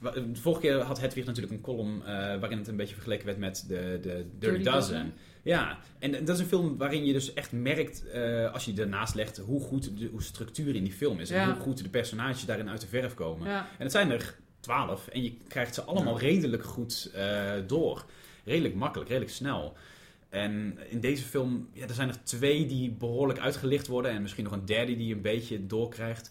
de 0.00 0.24
vorige 0.40 0.60
keer 0.60 0.80
had 0.80 1.00
Hedwig 1.00 1.24
natuurlijk 1.24 1.52
een 1.54 1.60
column 1.60 2.02
eh, 2.04 2.12
waarin 2.14 2.58
het 2.58 2.68
een 2.68 2.76
beetje 2.76 2.94
vergeleken 2.94 3.26
werd 3.26 3.38
met 3.38 3.64
de, 3.68 3.74
de 4.02 4.08
Dirty, 4.08 4.28
Dirty 4.38 4.62
Dozen. 4.62 4.72
Dozen. 4.94 5.14
Ja, 5.42 5.78
en 5.98 6.10
dat 6.24 6.28
is 6.36 6.38
een 6.42 6.46
film 6.48 6.76
waarin 6.78 7.04
je 7.04 7.12
dus 7.12 7.32
echt 7.34 7.52
merkt, 7.52 8.08
eh, 8.10 8.52
als 8.52 8.64
je 8.64 8.72
ernaast 8.76 9.14
legt, 9.14 9.38
hoe 9.38 9.60
goed 9.60 9.98
de 9.98 10.08
hoe 10.10 10.22
structuur 10.22 10.74
in 10.74 10.84
die 10.84 10.92
film 10.92 11.20
is. 11.20 11.30
En 11.30 11.40
Ja. 11.40 11.52
hoe 11.52 11.62
goed 11.62 11.82
de 11.82 11.88
personages 11.88 12.44
daarin 12.44 12.68
uit 12.70 12.80
de 12.80 12.86
verf 12.86 13.14
komen. 13.14 13.48
Ja. 13.48 13.58
En 13.58 13.82
het 13.82 13.92
zijn 13.92 14.10
er 14.10 14.34
twaalf 14.60 15.08
en 15.08 15.22
je 15.22 15.36
krijgt 15.48 15.74
ze 15.74 15.82
allemaal 15.82 16.18
redelijk 16.18 16.64
goed 16.64 17.10
eh, 17.14 17.50
door. 17.66 18.04
Redelijk 18.44 18.74
makkelijk, 18.74 19.08
redelijk 19.08 19.34
snel. 19.34 19.76
En 20.28 20.78
in 20.88 21.00
deze 21.00 21.22
film, 21.24 21.68
ja, 21.72 21.86
er 21.86 21.94
zijn 21.94 22.08
er 22.08 22.22
twee 22.24 22.66
die 22.66 22.90
behoorlijk 22.90 23.38
uitgelicht 23.38 23.86
worden. 23.86 24.10
En 24.10 24.22
misschien 24.22 24.44
nog 24.44 24.52
een 24.52 24.64
derde 24.66 24.96
die 24.96 25.14
een 25.14 25.20
beetje 25.20 25.66
doorkrijgt. 25.66 26.30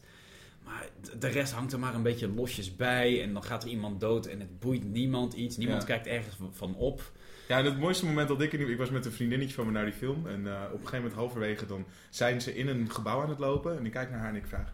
Maar 0.65 0.85
de 1.19 1.27
rest 1.27 1.53
hangt 1.53 1.73
er 1.73 1.79
maar 1.79 1.93
een 1.95 2.03
beetje 2.03 2.29
losjes 2.29 2.75
bij. 2.75 3.23
En 3.23 3.33
dan 3.33 3.43
gaat 3.43 3.63
er 3.63 3.69
iemand 3.69 3.99
dood 3.99 4.25
en 4.25 4.39
het 4.39 4.59
boeit 4.59 4.83
niemand 4.83 5.33
iets. 5.33 5.57
Niemand 5.57 5.81
Ja. 5.81 5.87
kijkt 5.87 6.07
ergens 6.07 6.35
van- 6.35 6.53
van 6.53 6.75
op. 6.75 7.11
Ja, 7.47 7.57
en 7.57 7.65
het 7.65 7.79
mooiste 7.79 8.05
moment 8.05 8.27
dat 8.27 8.41
ik... 8.41 8.53
in- 8.53 8.69
Ik 8.69 8.77
was 8.77 8.89
met 8.89 9.05
een 9.05 9.11
vriendinnetje 9.11 9.53
van 9.55 9.65
me 9.65 9.71
naar 9.71 9.85
die 9.85 9.93
film. 9.93 10.27
En 10.27 10.47
eh, 10.47 10.53
op 10.65 10.71
een 10.71 10.77
gegeven 10.77 10.95
moment 10.97 11.13
halverwege 11.13 11.65
dan 11.65 11.85
zijn 12.09 12.41
ze 12.41 12.55
in 12.55 12.67
een 12.67 12.91
gebouw 12.91 13.21
aan 13.21 13.29
het 13.29 13.39
lopen. 13.39 13.77
En 13.77 13.85
ik 13.85 13.91
kijk 13.91 14.09
naar 14.09 14.19
haar 14.19 14.29
en 14.29 14.35
ik 14.35 14.47
vraag... 14.47 14.73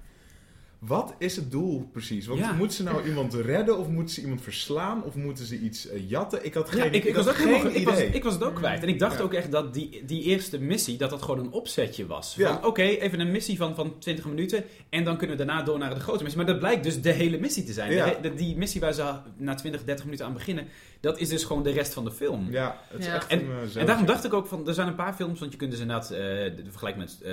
Wat 0.80 1.14
is 1.18 1.36
het 1.36 1.52
doel 1.52 1.90
precies? 1.92 2.26
Want 2.28 2.40
Ja. 2.40 2.52
moet 2.54 2.74
ze 2.74 2.84
nou 2.84 3.08
iemand 3.08 3.34
redden? 3.34 3.78
Of 3.78 3.88
moeten 3.88 4.14
ze 4.16 4.22
iemand 4.22 4.42
verslaan? 4.42 5.04
Of 5.04 5.16
moeten 5.16 5.46
ze 5.46 5.60
iets 5.60 5.88
eh, 5.90 6.10
jatten? 6.10 6.46
Ik 6.46 6.54
had 6.54 6.70
geen, 6.70 6.80
Ja, 6.80 6.86
ik, 6.86 6.94
ik, 6.94 7.04
ik, 7.04 7.16
was 7.16 7.26
had 7.26 7.34
ook 7.34 7.40
helemaal 7.40 7.60
geen 7.62 7.72
ge- 7.72 7.78
ik, 7.80 7.86
was, 7.86 7.96
idee. 7.98 8.10
ik 8.10 8.24
was 8.24 8.34
het 8.34 8.44
ook 8.44 8.56
kwijt. 8.56 8.82
En 8.84 8.88
ik 8.88 9.00
dacht 9.00 9.18
Ja. 9.18 9.24
ook 9.24 9.34
echt 9.34 9.52
dat 9.52 9.74
die, 9.74 10.04
die 10.06 10.24
eerste 10.24 10.60
missie, 10.60 10.98
dat 10.98 11.10
dat 11.10 11.22
gewoon 11.22 11.40
een 11.46 11.52
opzetje 11.52 12.06
was. 12.06 12.38
Oké, 12.64 12.82
even 12.82 13.20
een 13.20 13.32
missie 13.32 13.58
van, 13.58 13.76
van 13.76 13.96
20 14.00 14.26
minuten. 14.26 14.64
En 14.90 15.04
dan 15.04 15.18
kunnen 15.18 15.38
we 15.38 15.46
daarna 15.46 15.64
door 15.64 15.78
naar 15.80 15.94
de 15.94 16.00
grote 16.00 16.24
missie. 16.24 16.42
Maar 16.44 16.52
dat 16.52 16.60
blijkt 16.62 16.84
dus 16.84 17.02
de 17.02 17.12
hele 17.12 17.40
missie 17.40 17.64
te 17.64 17.74
zijn. 17.74 18.16
De- 18.22 18.34
die 18.34 18.58
missie 18.58 18.82
waar 18.82 18.94
ze 18.94 19.14
na 19.38 19.56
20, 19.56 19.84
30 19.84 20.06
minuten 20.06 20.26
aan 20.26 20.34
beginnen, 20.34 20.68
dat 21.00 21.20
is 21.20 21.30
dus 21.30 21.44
gewoon 21.44 21.64
de 21.64 21.70
rest 21.72 21.94
van 21.94 22.04
de 22.04 22.12
film. 22.12 22.52
Ja, 22.52 22.78
het 22.88 23.00
is 23.00 23.06
Ja. 23.06 23.14
echt 23.16 23.28
En- 23.28 23.40
een, 23.40 23.70
eh, 23.74 23.76
En 23.82 23.86
daarom 23.86 24.06
dacht 24.06 24.24
ik 24.26 24.34
ook 24.34 24.48
van, 24.48 24.68
er 24.68 24.74
zijn 24.74 24.88
een 24.88 24.96
paar 24.96 25.14
films, 25.14 25.40
want 25.40 25.52
je 25.52 25.58
kunt 25.58 25.72
dus 25.72 25.80
inderdaad 25.80 26.12
eh, 26.12 26.20
de, 26.20 26.54
de 26.64 26.70
vergelijk 26.70 26.98
met 26.98 27.18
eh 27.22 27.32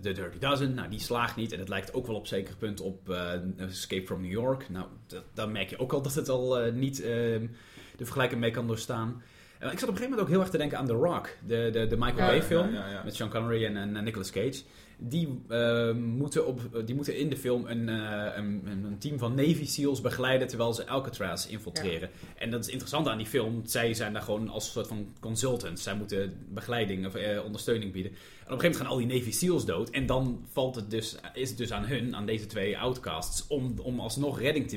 The 0.00 0.12
Dirty 0.12 0.38
Dozen, 0.38 0.74
nou 0.74 0.88
die 0.88 1.00
slaagt 1.00 1.36
niet 1.36 1.52
en 1.52 1.58
het 1.58 1.68
lijkt 1.68 1.94
ook 1.94 2.06
wel 2.06 2.16
op 2.16 2.26
zeker 2.26 2.56
punt 2.56 2.80
op 2.80 3.10
eh, 3.10 3.30
Escape 3.56 4.06
from 4.06 4.20
New 4.22 4.30
York. 4.30 4.68
Nou, 4.70 4.86
dat, 5.06 5.22
dan 5.34 5.52
merk 5.52 5.70
je 5.70 5.78
ook 5.78 5.92
al 5.92 6.02
dat 6.02 6.14
het 6.14 6.28
al 6.28 6.58
eh, 6.60 6.72
niet 6.72 7.00
eh, 7.00 7.06
de 7.08 8.04
vergelijking 8.04 8.40
mee 8.40 8.50
kan 8.50 8.66
doorstaan. 8.66 9.22
En 9.58 9.70
ik 9.72 9.78
zat 9.78 9.88
op 9.88 9.94
een 9.94 10.00
gegeven 10.00 10.02
moment 10.10 10.20
ook 10.20 10.28
heel 10.28 10.40
erg 10.40 10.50
te 10.50 10.58
denken 10.58 10.78
aan 10.78 10.86
The 10.86 10.92
Rock, 10.92 11.28
de, 11.46 11.68
de, 11.72 11.86
de 11.86 11.96
Michael 11.96 12.16
Ja, 12.18 12.26
Bay 12.26 12.36
ja, 12.36 12.42
film 12.42 12.72
ja, 12.74 12.88
ja. 12.88 13.02
met 13.04 13.14
Sean 13.14 13.30
Connery 13.30 13.64
en, 13.64 13.76
en 13.96 14.04
Nicolas 14.04 14.30
Cage. 14.30 14.62
Die, 14.98 15.42
eh, 15.48 15.92
moeten 15.92 16.46
op, 16.46 16.82
die 16.84 16.94
moeten 16.94 17.16
in 17.16 17.28
de 17.28 17.36
film 17.36 17.66
een, 17.66 17.88
eh, 17.88 18.36
een, 18.36 18.62
een 18.66 18.98
team 18.98 19.18
van 19.18 19.34
Navy 19.34 19.66
SEALs 19.66 20.00
begeleiden 20.00 20.48
terwijl 20.48 20.74
ze 20.74 20.86
Alcatraz 20.86 21.46
infiltreren. 21.46 22.10
En 22.36 22.50
dat 22.50 22.64
is 22.64 22.70
interessant 22.70 23.08
aan 23.08 23.18
die 23.18 23.26
film. 23.26 23.62
Zij 23.64 23.94
zijn 23.94 24.12
daar 24.12 24.22
gewoon 24.22 24.48
als 24.48 24.72
soort 24.72 24.86
van 24.86 25.12
consultants. 25.20 25.82
Zij 25.82 25.96
moeten 25.96 26.46
begeleiding 26.48 27.06
of 27.06 27.14
eh, 27.14 27.44
ondersteuning 27.44 27.92
bieden. 27.92 28.12
En 28.12 28.18
op 28.18 28.22
een 28.22 28.60
gegeven 28.60 28.62
moment 28.62 28.76
gaan 28.76 28.86
al 28.86 28.96
die 28.96 29.18
Navy 29.18 29.30
SEALs 29.30 29.64
dood. 29.64 29.90
En 29.90 30.06
dan 30.06 30.46
valt 30.52 30.74
het 30.74 30.90
dus, 30.90 31.16
is 31.34 31.48
het 31.48 31.58
dus 31.58 31.72
aan 31.72 31.86
hun, 31.86 32.16
aan 32.16 32.26
deze 32.26 32.46
twee 32.46 32.78
outcasts, 32.78 33.46
om, 33.46 33.74
om 33.82 34.00
alsnog 34.00 34.40
redding 34.40 34.68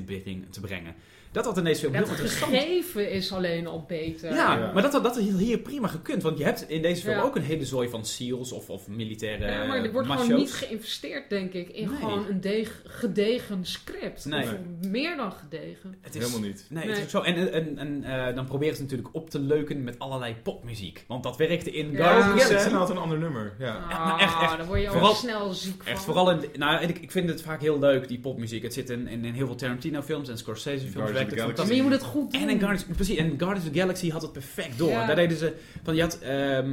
te 0.51 0.61
brengen. 0.61 0.95
Dat 1.31 1.45
had 1.45 1.57
in 1.57 1.63
deze 1.63 1.79
film 1.79 1.93
heel 1.93 2.01
Het 2.01 2.11
interessant. 2.11 2.51
gegeven 2.51 3.11
is 3.11 3.31
alleen 3.33 3.67
al 3.67 3.83
beter. 3.87 4.33
Ja, 4.33 4.57
Ja. 4.57 4.71
maar 4.73 4.81
dat 4.81 4.91
had 4.93 5.03
dat 5.03 5.17
hier 5.19 5.57
prima 5.57 5.87
gekund. 5.87 6.23
Want 6.23 6.37
je 6.37 6.43
hebt 6.43 6.69
in 6.69 6.81
deze 6.81 7.01
film 7.01 7.15
Ja. 7.15 7.21
ook 7.21 7.35
een 7.35 7.41
hele 7.41 7.65
zooi 7.65 7.89
van 7.89 8.05
SEALs 8.05 8.51
of, 8.51 8.69
of 8.69 8.87
militaire 8.87 9.45
Ja, 9.51 9.65
maar 9.65 9.83
er 9.83 9.91
wordt 9.91 10.07
macho's. 10.07 10.25
gewoon 10.25 10.39
niet 10.39 10.51
geïnvesteerd, 10.53 11.29
denk 11.29 11.53
ik, 11.53 11.69
in 11.69 11.87
Nee. 11.89 11.97
gewoon 11.99 12.25
een 12.29 12.41
deeg, 12.41 12.81
gedegen 12.85 13.65
script. 13.65 14.25
Nee. 14.25 14.43
Of 14.43 14.55
meer 14.81 15.15
dan 15.17 15.31
gedegen. 15.31 15.95
Het 16.01 16.15
is, 16.15 16.21
Helemaal 16.23 16.47
niet. 16.47 16.65
Nee, 16.69 16.87
het 16.89 16.97
is 16.97 17.11
zo. 17.11 17.21
En, 17.21 17.51
en, 17.53 17.77
en 17.77 18.03
eh, 18.03 18.35
dan 18.35 18.45
proberen 18.45 18.75
ze 18.75 18.81
natuurlijk 18.81 19.09
op 19.11 19.29
te 19.29 19.39
leuken 19.39 19.83
met 19.83 19.99
allerlei 19.99 20.35
popmuziek. 20.43 21.03
Want 21.07 21.23
dat 21.23 21.37
werkte 21.37 21.71
in 21.71 21.91
Ja. 21.91 21.97
Guardians 21.97 22.25
of 22.25 22.31
Elke 22.31 22.39
the 22.39 22.45
scène 22.45 22.59
Galaxy. 22.59 22.75
had 22.77 22.89
een 22.89 22.97
ander 22.97 23.17
nummer. 23.17 23.53
Ja. 23.59 23.75
Ah, 23.75 24.05
maar 24.05 24.19
echt, 24.19 24.41
echt. 24.41 24.57
daar 24.57 24.65
word 24.65 24.81
je 24.81 24.87
al 24.87 24.93
Vooral- 24.93 25.13
snel 25.15 25.53
ziek 25.53 25.83
van. 25.83 25.91
Echt, 25.93 26.03
vooral 26.03 26.31
in... 26.31 26.41
Nou, 26.57 26.81
ik, 26.83 26.97
ik 26.97 27.11
vind 27.11 27.29
het 27.29 27.41
vaak 27.41 27.61
heel 27.61 27.79
leuk, 27.79 28.07
die 28.07 28.19
popmuziek. 28.19 28.63
Het 28.63 28.73
zit 28.73 28.89
in, 28.89 29.07
in, 29.07 29.25
in 29.25 29.33
heel 29.33 29.45
veel 29.45 29.55
Tarantino-films 29.55 30.29
en 30.29 30.37
Scorsese-films. 30.37 31.17
Werkt 31.27 31.57
het. 31.57 31.67
Maar 31.67 31.75
je 31.75 31.81
moet 31.81 31.91
het 31.91 32.03
goed 32.03 32.31
doen. 32.31 32.41
En 32.41 32.49
in 32.49 32.59
Guardians, 32.59 32.85
precies, 32.95 33.17
en 33.17 33.27
Guardians 33.37 33.65
of 33.65 33.71
the 33.71 33.79
Galaxy 33.79 34.09
had 34.09 34.21
het 34.21 34.31
perfect 34.31 34.77
door. 34.77 34.89
Ja. 34.89 35.05
Daar 35.05 35.15
deden 35.15 35.37
ze... 35.37 35.53
Van, 35.83 35.95
je 35.95 36.01
had 36.01 36.19
ehm, 36.19 36.71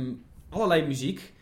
allerlei 0.49 0.87
muziek. 0.87 1.33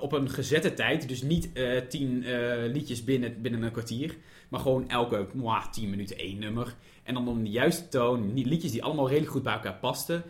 op 0.00 0.12
een 0.12 0.30
gezette 0.30 0.74
tijd. 0.74 1.08
Dus 1.08 1.22
niet 1.22 1.52
eh, 1.52 1.80
tien 1.88 2.24
eh, 2.24 2.32
liedjes 2.72 3.04
binnen, 3.04 3.42
binnen 3.42 3.62
een 3.62 3.70
kwartier. 3.70 4.16
Maar 4.48 4.60
gewoon 4.60 4.88
elke 4.88 5.26
mwah, 5.32 5.66
tien 5.70 5.90
minuten 5.90 6.18
één 6.18 6.38
nummer. 6.38 6.74
En 7.02 7.14
dan 7.14 7.28
om 7.28 7.44
de 7.44 7.50
juiste 7.50 7.88
toon. 7.88 8.32
Liedjes 8.34 8.72
die 8.72 8.82
allemaal 8.84 9.08
redelijk 9.08 9.32
goed 9.32 9.42
bij 9.42 9.52
elkaar 9.52 9.74
pasten. 9.80 10.22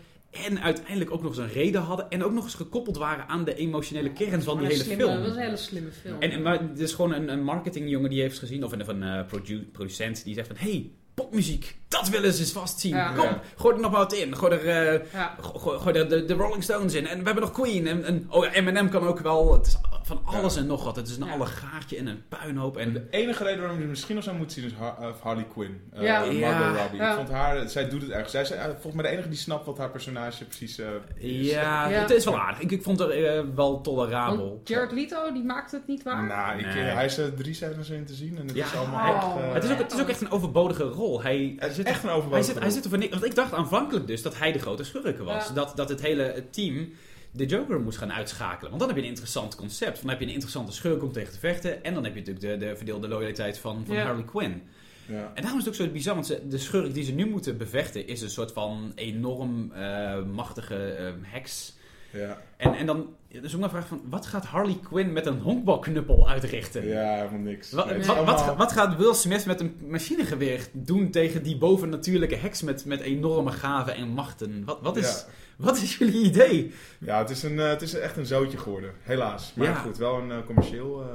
En 0.44 0.60
uiteindelijk 0.60 1.10
ook 1.10 1.22
nog 1.22 1.30
eens 1.30 1.38
een 1.40 1.52
reden 1.52 1.80
hadden. 1.80 2.10
En 2.10 2.24
ook 2.24 2.32
nog 2.32 2.44
eens 2.44 2.54
gekoppeld 2.54 2.96
waren 2.96 3.28
aan 3.28 3.44
de 3.44 3.54
emotionele 3.54 4.12
kern 4.12 4.42
van 4.42 4.58
die 4.58 4.66
hele 4.66 4.82
slimme- 4.82 5.04
film. 5.04 5.16
Dat 5.16 5.26
was 5.26 5.36
een 5.36 5.42
hele 5.42 5.56
slimme 5.56 5.90
film. 5.92 6.20
En, 6.20 6.30
en 6.30 6.42
maar 6.42 6.60
het 6.60 6.78
is 6.78 6.92
gewoon 6.92 7.12
een, 7.12 7.28
een 7.28 7.42
marketingjongen 7.42 8.10
die 8.10 8.20
heeft 8.20 8.38
gezien, 8.38 8.64
of 8.64 8.72
een, 8.72 8.80
of 8.80 8.88
een 8.88 9.02
eh, 9.02 9.26
produ- 9.26 9.68
producent, 9.72 10.24
die 10.24 10.34
zegt 10.34 10.46
van, 10.46 10.56
hey, 10.58 10.90
popmuziek, 11.14 11.76
dat 11.88 12.08
willen 12.08 12.32
ze 12.32 12.40
eens 12.40 12.52
vastzien. 12.52 12.96
Ja. 12.96 13.12
Kom, 13.12 13.24
Ja. 13.24 13.40
gooi 13.56 13.74
er 13.74 13.80
nog 13.80 13.90
wat 13.92 14.12
in. 14.12 14.36
Gooi 14.36 14.52
er, 14.52 14.92
eh, 14.94 15.12
ja. 15.12 15.34
go- 15.40 15.58
gooi, 15.58 15.78
gooi 15.78 15.94
er 15.98 16.08
de, 16.08 16.24
de 16.24 16.34
Rolling 16.34 16.62
Stones 16.62 16.94
in. 16.94 17.06
En 17.06 17.18
we 17.18 17.24
hebben 17.24 17.42
nog 17.42 17.52
Queen. 17.52 17.86
En, 17.86 18.04
en 18.04 18.26
oh 18.30 18.44
ja, 18.44 18.52
Eminem 18.52 18.88
kan 18.90 19.06
ook 19.06 19.20
wel. 19.20 19.52
Het 19.52 19.66
is 19.66 19.76
van 20.02 20.20
alles 20.24 20.54
Ja. 20.54 20.60
en 20.60 20.66
nog 20.66 20.84
wat. 20.84 20.96
Het 20.96 21.08
is 21.08 21.16
een 21.16 21.26
Ja. 21.26 21.32
allegaartje 21.32 21.96
en 21.96 22.06
een 22.06 22.22
puinhoop. 22.28 22.76
En 22.76 22.92
De 22.92 23.06
enige 23.10 23.42
reden 23.44 23.58
waarom 23.58 23.76
je 23.76 23.82
het 23.82 23.90
misschien 23.90 24.14
nog 24.14 24.24
zou 24.24 24.36
moeten 24.36 24.56
zien 24.60 24.64
is 24.70 24.76
Har- 24.78 24.96
eh, 25.00 25.08
Harley 25.22 25.46
Quinn. 25.52 25.80
Eh, 25.92 26.02
Ja. 26.02 26.18
Margot 26.18 26.36
Ja. 26.38 26.76
Robbie. 26.82 27.00
Ja. 27.00 27.10
Ik 27.10 27.16
vond 27.16 27.30
haar, 27.30 27.68
zij 27.68 27.88
doet 27.88 28.02
het 28.02 28.10
echt. 28.10 28.30
Zij 28.30 28.42
is 28.42 28.48
volgens 28.48 28.94
mij 28.94 29.02
de 29.04 29.08
enige 29.10 29.28
die 29.28 29.38
snapt 29.38 29.66
wat 29.66 29.78
haar 29.78 29.90
personage 29.90 30.44
precies 30.44 30.78
eh, 30.78 30.86
is. 31.16 31.50
ja, 31.50 31.88
Ja. 31.88 32.00
het 32.00 32.10
is 32.10 32.24
wel 32.24 32.38
aardig. 32.38 32.60
Ik, 32.60 32.70
ik 32.70 32.82
vond 32.82 32.98
het 32.98 33.10
eh, 33.10 33.40
wel 33.54 33.80
tolerabel. 33.80 34.48
Want 34.48 34.68
Jared 34.68 34.92
Leto, 34.92 35.32
die 35.32 35.44
maakte 35.44 35.76
het 35.76 35.86
niet 35.86 36.02
waar. 36.02 36.22
Nou, 36.24 36.58
ik, 36.58 36.64
Nee. 36.66 36.74
hij 36.84 37.04
is 37.04 37.18
er 37.18 37.34
drie 37.34 37.54
scènes 37.54 37.90
in 37.90 38.04
te 38.04 38.14
zien 38.14 38.38
en 38.38 38.46
het 38.46 38.56
Ja. 38.56 38.64
is 38.64 38.74
allemaal 38.76 39.12
Oh. 39.12 39.16
echt... 39.16 39.46
eh, 39.46 39.52
het, 39.54 39.64
is 39.64 39.70
ook, 39.70 39.78
het 39.78 39.92
is 39.92 40.00
ook 40.00 40.08
echt 40.08 40.20
een 40.20 40.30
overbodige 40.30 40.82
rol. 40.84 41.22
Hij, 41.22 41.54
het 41.58 41.75
zit, 41.76 41.86
echt 41.86 42.02
een 42.04 42.30
hij, 42.30 42.42
zit, 42.42 42.58
hij 42.58 42.70
zit 42.70 42.84
er 42.84 42.90
voor 42.90 42.98
niks. 42.98 43.12
Want 43.12 43.24
ik 43.24 43.34
dacht 43.34 43.52
aanvankelijk 43.52 44.06
dus 44.06 44.22
dat 44.22 44.38
hij 44.38 44.52
de 44.52 44.58
grote 44.58 44.84
schurk 44.84 45.18
was. 45.18 45.48
Ja. 45.48 45.54
Dat, 45.54 45.72
dat 45.76 45.88
het 45.88 46.00
hele 46.02 46.44
team 46.50 46.88
de 47.30 47.46
Joker 47.46 47.80
moest 47.80 47.98
gaan 47.98 48.12
uitschakelen. 48.12 48.68
Want 48.68 48.78
dan 48.78 48.88
heb 48.88 48.96
je 48.96 49.02
een 49.02 49.08
interessant 49.08 49.54
concept. 49.54 50.00
Dan 50.00 50.10
heb 50.10 50.18
je 50.20 50.24
een 50.26 50.32
interessante 50.32 50.72
schurk 50.72 51.02
om 51.02 51.12
tegen 51.12 51.32
te 51.32 51.38
vechten. 51.38 51.84
En 51.84 51.94
dan 51.94 52.04
heb 52.04 52.14
je 52.14 52.18
natuurlijk 52.20 52.60
de, 52.60 52.66
de 52.66 52.76
verdeelde 52.76 53.08
loyaliteit 53.08 53.58
van, 53.58 53.82
van 53.86 53.94
Ja. 53.94 54.02
Harley 54.04 54.24
Quinn. 54.24 54.62
Ja. 55.08 55.30
En 55.34 55.42
daarom 55.42 55.58
is 55.60 55.64
het 55.64 55.68
ook 55.68 55.86
zo 55.86 55.92
bizar, 55.92 56.14
want 56.14 56.26
ze- 56.26 56.48
de 56.48 56.58
schurk 56.58 56.94
die 56.94 57.04
ze 57.04 57.12
nu 57.12 57.26
moeten 57.26 57.56
bevechten 57.56 58.06
is 58.08 58.20
een 58.22 58.30
soort 58.30 58.52
van 58.52 58.92
enorm 58.94 59.72
eh, 59.72 60.22
machtige 60.22 60.76
eh, 60.92 61.12
heks. 61.22 61.74
Ja. 62.10 62.42
En, 62.56 62.74
en 62.74 62.86
dan 62.86 63.14
is 63.44 63.56
ook 63.56 63.62
een 63.62 63.70
vraag 63.70 63.86
van, 63.86 64.02
wat 64.08 64.26
gaat 64.26 64.44
Harley 64.44 64.78
Quinn 64.82 65.12
met 65.12 65.26
een 65.26 65.40
honkbalknuppel 65.40 66.28
uitrichten? 66.28 66.86
ja, 66.88 67.14
helemaal 67.14 67.38
niks. 67.38 67.72
Wat, 67.72 67.86
Nee, 67.86 68.04
wat, 68.24 68.56
wat, 68.56 68.72
gaat 68.72 68.96
Will 68.96 69.14
Smith 69.14 69.46
met 69.46 69.60
een 69.60 69.76
machinegeweer 69.88 70.66
doen 70.72 71.10
tegen 71.10 71.42
die 71.42 71.58
bovennatuurlijke 71.58 72.36
heks 72.36 72.62
met, 72.62 72.84
met 72.84 73.00
enorme 73.00 73.50
gaven 73.52 73.94
en 73.94 74.08
machten? 74.08 74.62
Wat, 74.64 74.78
wat, 74.82 74.96
is, 74.96 75.24
Ja. 75.26 75.32
wat 75.64 75.76
is 75.76 75.96
jullie 75.96 76.24
idee? 76.24 76.72
Ja, 76.98 77.18
het 77.18 77.30
is, 77.30 77.42
een, 77.42 77.60
eh, 77.60 77.68
het 77.68 77.82
is 77.82 77.94
echt 77.94 78.16
een 78.16 78.26
zootje 78.26 78.58
geworden. 78.58 78.90
Helaas. 79.02 79.52
Maar 79.54 79.66
Ja. 79.66 79.74
goed, 79.74 79.96
wel 79.96 80.18
een 80.18 80.30
eh, 80.30 80.38
commercieel 80.46 81.02
eh 81.02 81.08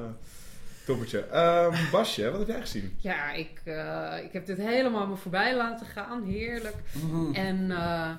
toppertje. 0.85 1.19
Ehm, 1.19 1.75
Basje, 1.91 2.29
wat 2.29 2.39
heb 2.39 2.47
jij 2.47 2.59
gezien? 2.61 2.95
Ja, 2.97 3.31
ik, 3.31 3.61
eh, 3.65 4.13
ik 4.23 4.33
heb 4.33 4.45
dit 4.45 4.57
helemaal 4.57 5.07
me 5.07 5.15
voorbij 5.15 5.55
laten 5.55 5.85
gaan. 5.85 6.23
Heerlijk. 6.23 6.75
En 7.33 7.71
eh, 7.71 8.09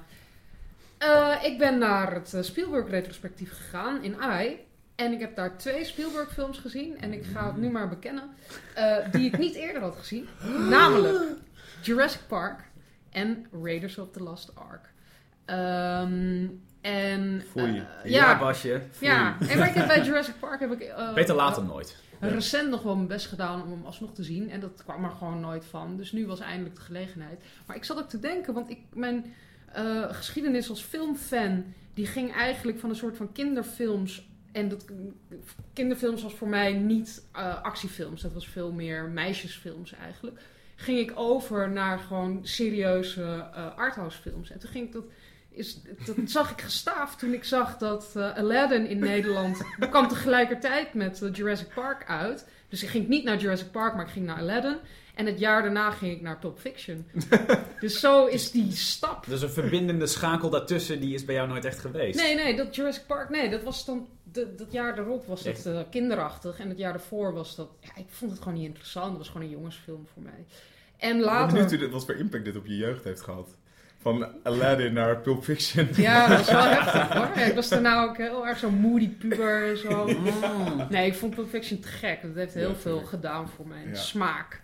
eh, 1.03 1.45
ik 1.45 1.59
ben 1.59 1.79
naar 1.79 2.15
het 2.15 2.35
eh, 2.35 2.43
Spielberg-retrospectief 2.43 3.53
gegaan 3.57 4.03
in 4.03 4.21
AI. 4.21 4.59
En 4.95 5.13
ik 5.13 5.21
heb 5.21 5.37
daar 5.37 5.57
twee 5.59 5.85
Spielberg-films 5.85 6.59
gezien. 6.59 6.99
En 7.01 7.13
ik 7.13 7.25
ga 7.25 7.47
het 7.47 7.57
nu 7.57 7.71
maar 7.71 7.89
bekennen. 7.89 8.31
eh, 8.75 8.97
die 9.11 9.27
ik 9.27 9.39
niet 9.39 9.55
eerder 9.55 9.83
had 9.83 9.97
gezien. 9.97 10.29
Namelijk 10.71 11.19
Jurassic 11.83 12.21
Park 12.29 12.61
en 13.11 13.47
Raiders 13.63 13.99
of 13.99 14.11
the 14.11 14.23
Lost 14.23 14.53
Ark. 14.55 14.91
Ehm, 15.45 16.47
en... 16.81 17.43
Foei. 17.51 17.75
ja, 17.75 17.87
ja, 18.05 18.39
Basje. 18.39 18.83
ja. 18.99 19.37
En 19.49 19.59
maar 19.59 19.69
ik 19.69 19.75
heb 19.75 19.87
bij 19.87 20.03
Jurassic 20.03 20.35
Park 20.41 20.61
heb 20.61 20.73
ik... 20.73 20.81
eh, 20.81 21.15
Beter 21.15 21.37
dan 21.37 21.67
nooit. 21.67 21.97
recent 22.21 22.71
nog 22.71 22.83
wel 22.83 22.95
mijn 22.97 23.09
best 23.09 23.27
gedaan 23.27 23.63
om 23.63 23.71
hem 23.71 23.85
alsnog 23.85 24.15
te 24.15 24.23
zien. 24.23 24.51
En 24.51 24.61
dat 24.61 24.83
kwam 24.85 25.05
er 25.05 25.11
gewoon 25.11 25.41
nooit 25.41 25.65
van. 25.65 25.97
Dus 25.97 26.13
nu 26.13 26.27
was 26.27 26.41
eindelijk 26.41 26.75
de 26.75 26.81
gelegenheid. 26.81 27.43
Maar 27.67 27.77
ik 27.77 27.85
zat 27.85 27.99
ook 27.99 28.09
te 28.09 28.19
denken, 28.19 28.55
want 28.55 28.71
ik, 28.71 28.79
mijn 28.95 29.35
eh, 29.75 30.15
geschiedenis 30.15 30.69
als 30.69 30.83
filmfan... 30.83 31.65
die 31.95 32.07
ging 32.07 32.33
eigenlijk 32.33 32.79
van 32.79 32.91
een 32.91 32.97
soort 32.97 33.17
van 33.17 33.33
kinderfilms... 33.33 34.31
En 34.53 34.69
dat, 34.69 34.85
kinderfilms 35.73 36.23
was 36.23 36.35
voor 36.35 36.49
mij 36.49 36.73
niet 36.73 37.25
eh, 37.33 37.63
actiefilms. 37.63 38.23
Dat 38.23 38.33
was 38.33 38.49
veel 38.49 38.73
meer 38.73 39.05
meisjesfilms 39.05 39.93
eigenlijk. 39.95 40.41
Ging 40.75 40.99
ik 40.99 41.13
over 41.15 41.71
naar 41.71 41.99
gewoon 41.99 42.41
serieuze 42.43 43.49
eh 43.55 43.77
arthouse 43.77 44.21
films. 44.21 44.51
En 44.51 44.59
toen 44.59 44.71
ging 44.71 44.87
ik 44.87 44.93
dat... 44.93 45.05
Is, 45.51 45.81
dat 46.05 46.17
zag 46.31 46.51
ik 46.51 46.61
gestaafd 46.61 47.19
toen 47.19 47.33
ik 47.33 47.45
zag 47.45 47.79
dat 47.79 48.13
eh, 48.17 48.37
Aladdin 48.37 48.87
in 48.87 48.99
Nederland 48.99 49.63
kwam 49.91 50.09
tegelijkertijd 50.09 50.95
met 50.95 51.31
Jurassic 51.33 51.75
Park 51.75 52.09
uit. 52.09 52.47
Dus 52.69 52.83
ik 52.83 52.89
ging 52.89 53.09
niet 53.09 53.25
naar 53.25 53.37
Jurassic 53.37 53.71
Park, 53.71 53.95
maar 53.95 54.07
ik 54.07 54.13
ging 54.13 54.27
naar 54.27 54.39
Aladdin. 54.39 54.77
En 55.23 55.29
het 55.29 55.39
jaar 55.39 55.63
daarna 55.63 55.91
ging 55.91 56.13
ik 56.13 56.21
naar 56.23 56.39
Pulp 56.39 56.59
Fiction. 56.59 57.07
dus 57.81 58.01
zo 58.01 58.27
is 58.27 58.51
die 58.51 58.73
stap. 58.73 59.25
Dus 59.29 59.43
een 59.43 59.51
verbindende 59.51 60.07
schakel 60.07 60.51
daartussen, 60.51 61.01
die 61.01 61.15
is 61.15 61.25
bij 61.25 61.35
jou 61.35 61.49
nooit 61.49 61.65
echt 61.65 61.79
geweest. 61.79 62.21
Nee, 62.21 62.35
nee, 62.35 62.57
dat 62.57 62.75
Jurassic 62.77 63.07
Park, 63.07 63.29
nee, 63.31 63.51
dat 63.51 63.63
was 63.63 63.85
dan, 63.85 64.09
de, 64.33 64.55
dat 64.55 64.73
jaar 64.73 64.95
daarop 64.97 65.27
was 65.27 65.43
dat 65.43 65.67
eh, 65.67 65.81
kinderachtig. 65.91 66.59
En 66.59 66.69
het 66.69 66.79
jaar 66.79 66.93
daarvoor 66.93 67.33
was 67.33 67.57
dat, 67.57 67.69
ja, 67.81 67.91
ik 67.97 68.07
vond 68.09 68.31
het 68.31 68.41
gewoon 68.43 68.59
niet 68.59 68.67
interessant. 68.67 69.09
Dat 69.09 69.19
was 69.19 69.29
gewoon 69.29 69.43
een 69.43 69.53
jongensfilm 69.53 70.07
voor 70.13 70.23
mij. 70.23 70.45
En 70.97 71.11
Ik 71.11 71.17
ben 71.17 71.25
later... 71.25 71.47
benieuwd 71.47 71.71
hoe 71.71 71.79
dit- 71.79 71.91
wat 71.91 72.05
voor 72.05 72.15
impact 72.15 72.45
dit 72.45 72.57
op 72.57 72.67
je 72.67 72.77
jeugd 72.77 73.05
heeft 73.05 73.21
gehad. 73.21 73.57
Van 74.01 74.27
Aladdin 74.43 74.93
naar 74.93 75.17
Pulp 75.19 75.45
Fiction. 75.45 75.89
Ja, 75.97 76.29
dat 76.29 76.39
was 76.39 76.51
wel 76.51 76.63
heftig 76.79 77.09
hoor. 77.13 77.47
Ik 77.47 77.55
was 77.55 77.69
daarna 77.69 78.03
ook 78.05 78.17
heel 78.17 78.47
erg 78.47 78.59
zo'n 78.59 78.75
moody 78.75 79.09
puber 79.09 79.69
en 79.71 79.77
zo. 79.79 80.07
Mm. 80.07 80.87
Nee, 80.91 81.07
ik 81.07 81.15
vond 81.15 81.35
Pulp 81.35 81.49
Fiction 81.49 81.81
te 81.81 81.89
gek. 81.89 82.23
Dat 82.23 82.35
heeft 82.35 82.55
heel 82.55 82.69
Ja, 82.69 82.75
veel 82.75 83.01
gedaan 83.01 83.49
voor 83.49 83.67
mijn 83.67 83.89
Ja. 83.89 83.95
smaak. 83.95 84.61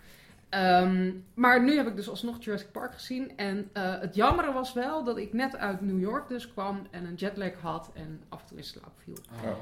Ehm, 0.49 1.11
maar 1.33 1.63
nu 1.63 1.75
heb 1.77 1.87
ik 1.87 1.95
dus 1.95 2.09
alsnog 2.09 2.43
Jurassic 2.43 2.71
Park 2.71 2.93
gezien. 2.93 3.31
En 3.37 3.69
eh, 3.73 3.99
het 3.99 4.15
jammere 4.15 4.51
was 4.51 4.73
wel 4.73 5.03
dat 5.03 5.17
ik 5.17 5.33
net 5.33 5.57
uit 5.57 5.81
New 5.81 5.99
York 5.99 6.27
dus 6.27 6.51
kwam 6.51 6.87
en 6.91 7.05
een 7.05 7.13
jetlag 7.15 7.53
had 7.61 7.89
en 7.93 8.21
af 8.29 8.41
en 8.41 8.47
toe 8.47 8.57
in 8.57 8.63
slaap 8.63 8.91
viel. 9.03 9.17
Oh, 9.43 9.49
oh. 9.49 9.55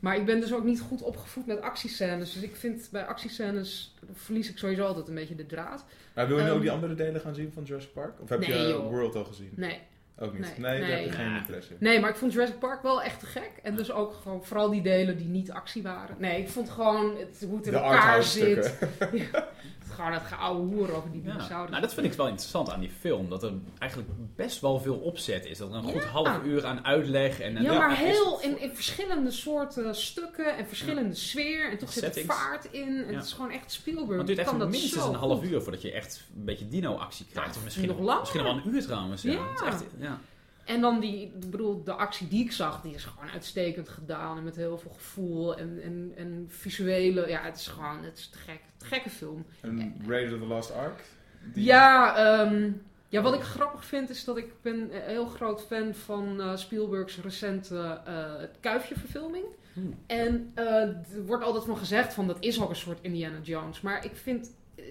Maar 0.00 0.16
ik 0.16 0.24
ben 0.26 0.40
dus 0.40 0.52
ook 0.54 0.64
niet 0.64 0.80
goed 0.80 1.02
opgevoed 1.02 1.46
met 1.46 1.60
actiescènes. 1.60 2.32
Dus 2.32 2.42
ik 2.42 2.56
vind 2.56 2.88
bij 2.92 3.04
actiescènes 3.06 3.94
verlies 4.12 4.50
ik 4.50 4.58
sowieso 4.58 4.84
altijd 4.86 5.08
een 5.08 5.14
beetje 5.14 5.34
de 5.34 5.46
draad. 5.46 5.84
Maar 6.14 6.26
wil 6.28 6.36
je 6.36 6.42
nu 6.42 6.48
Ehm, 6.48 6.56
ook 6.56 6.62
die 6.62 6.70
andere 6.72 6.94
delen 6.94 7.20
gaan 7.20 7.34
zien 7.34 7.52
van 7.52 7.62
Jurassic 7.62 7.92
Park? 7.92 8.20
Of 8.20 8.28
heb 8.28 8.40
Nee, 8.40 8.50
je 8.62 8.68
joh. 8.68 8.88
World 8.90 9.14
al 9.16 9.24
gezien? 9.24 9.52
Nee. 9.56 9.78
Ook 10.22 10.32
niet. 10.32 10.58
Nee, 10.58 10.80
Nee, 10.80 10.80
daar 10.80 10.98
heb 10.98 11.04
je 11.04 11.12
geen 11.12 11.36
interesse 11.36 11.70
in. 11.70 11.76
Nee, 11.80 12.00
maar 12.00 12.10
ik 12.10 12.16
vond 12.16 12.32
Jurassic 12.32 12.58
Park 12.58 12.82
wel 12.82 13.02
echt 13.02 13.20
te 13.20 13.26
gek. 13.26 13.50
En 13.62 13.76
dus 13.76 13.92
ook 13.92 14.14
gewoon 14.22 14.44
vooral 14.44 14.70
die 14.70 14.82
delen 14.82 15.16
die 15.16 15.26
niet 15.28 15.50
actie 15.50 15.82
waren. 15.82 16.16
Nee, 16.18 16.40
ik 16.40 16.48
vond 16.48 16.70
gewoon 16.70 17.16
het, 17.18 17.44
hoe 17.48 17.56
het 17.56 17.66
in 17.66 17.72
De 17.72 17.78
elkaar 17.78 18.22
zit. 18.22 18.78
Ja, 19.12 19.48
gewoon 19.90 20.12
het 20.12 20.22
geouwe 20.22 20.60
hoer 20.74 20.92
over 20.94 21.10
die 21.10 21.22
Ja. 21.24 21.32
dinosaurus. 21.32 21.70
Nou, 21.70 21.82
dat 21.82 21.94
vind 21.94 22.06
ik 22.06 22.12
wel 22.12 22.26
interessant 22.26 22.70
aan 22.70 22.80
die 22.80 22.90
film. 23.00 23.28
Dat 23.28 23.42
er 23.42 23.52
eigenlijk 23.78 24.10
best 24.36 24.60
wel 24.60 24.80
veel 24.80 24.96
opzet 24.96 25.44
is. 25.46 25.58
Dat 25.58 25.70
er 25.70 25.76
een 25.76 25.82
goed 25.82 26.02
Ja. 26.02 26.08
half 26.08 26.42
uur 26.44 26.66
aan 26.66 26.84
uitleg 26.84 27.40
en... 27.40 27.56
en 27.56 27.62
ja, 27.62 27.78
maar 27.78 27.96
heel 27.96 28.40
in, 28.40 28.58
in 28.60 28.74
verschillende 28.74 29.30
soorten 29.30 29.94
stukken 29.94 30.56
en 30.56 30.66
verschillende 30.66 31.14
sfeer. 31.14 31.70
En 31.70 31.78
toch 31.78 31.92
zit 31.92 32.02
er 32.04 32.12
Settings. 32.12 32.34
vaart 32.36 32.64
in. 32.70 32.88
En 32.88 33.10
Ja. 33.10 33.16
het 33.16 33.24
is 33.24 33.32
gewoon 33.32 33.50
echt 33.50 33.60
Want 33.60 33.72
Spielberg. 33.72 34.18
het 34.18 34.26
duurt 34.26 34.38
echt 34.38 34.56
minstens 34.56 35.04
een 35.04 35.14
half 35.14 35.42
uur 35.42 35.62
voordat 35.62 35.82
je 35.82 35.92
echt 35.92 36.24
een 36.36 36.44
beetje 36.44 36.68
dino-actie 36.68 37.26
krijgt. 37.30 37.46
Nou, 37.48 37.58
Of 37.58 37.64
misschien 37.64 37.88
nog 37.88 37.98
langer. 37.98 38.20
Misschien 38.20 38.42
wel 38.42 38.52
een 38.52 38.74
uur 38.74 38.82
trouwens. 38.82 39.22
Ja. 39.22 39.32
Ja. 39.32 39.38
Het 39.50 39.60
is 39.60 39.66
echt, 39.66 39.84
ja. 39.98 40.18
En 40.64 40.80
dan 40.80 41.00
die, 41.00 41.22
ik 41.22 41.50
bedoel, 41.50 41.84
de 41.84 41.92
actie 41.92 42.28
die 42.28 42.44
ik 42.44 42.52
zag, 42.52 42.80
die 42.82 42.94
is 42.94 43.04
gewoon 43.04 43.30
uitstekend 43.30 43.88
gedaan. 43.88 44.36
En 44.36 44.44
met 44.44 44.56
heel 44.56 44.78
veel 44.78 44.90
gevoel 44.90 45.56
en, 45.58 45.80
en, 45.82 46.12
en 46.16 46.44
visuele. 46.48 47.28
Ja, 47.28 47.42
het 47.42 47.56
is 47.56 47.66
gewoon, 47.66 48.04
het 48.04 48.18
is 48.18 48.28
te 48.28 48.38
gek. 48.38 48.60
Te 48.76 48.84
gekke 48.84 49.10
film. 49.10 49.44
En 49.60 49.94
Raiders 50.06 50.34
of 50.34 50.40
the 50.40 50.46
Lost 50.46 50.72
Ark? 50.74 51.02
Die- 51.54 51.64
Ja, 51.64 52.16
ehm, 52.16 52.70
ja, 53.08 53.22
wat 53.22 53.34
ik 53.34 53.40
grappig 53.40 53.84
vind 53.84 54.10
is 54.10 54.24
dat 54.24 54.36
ik 54.36 54.52
ben 54.62 54.74
een 54.94 55.02
heel 55.02 55.26
groot 55.26 55.62
fan 55.66 55.94
van 55.94 56.40
eh, 56.40 56.56
Spielberg's 56.56 57.18
recente 57.20 58.00
eh 58.04 58.32
Kuifje-verfilming. 58.60 59.44
Hmm. 59.72 59.94
En 60.06 60.50
eh, 60.54 60.64
er 61.14 61.24
wordt 61.26 61.44
altijd 61.44 61.64
van 61.64 61.76
gezegd 61.76 62.14
van 62.14 62.26
dat 62.26 62.36
is 62.40 62.60
ook 62.62 62.68
een 62.70 62.76
soort 62.76 62.98
Indiana 63.02 63.38
Jones. 63.42 63.80
Maar 63.80 64.04
ik 64.04 64.16
vind 64.16 64.50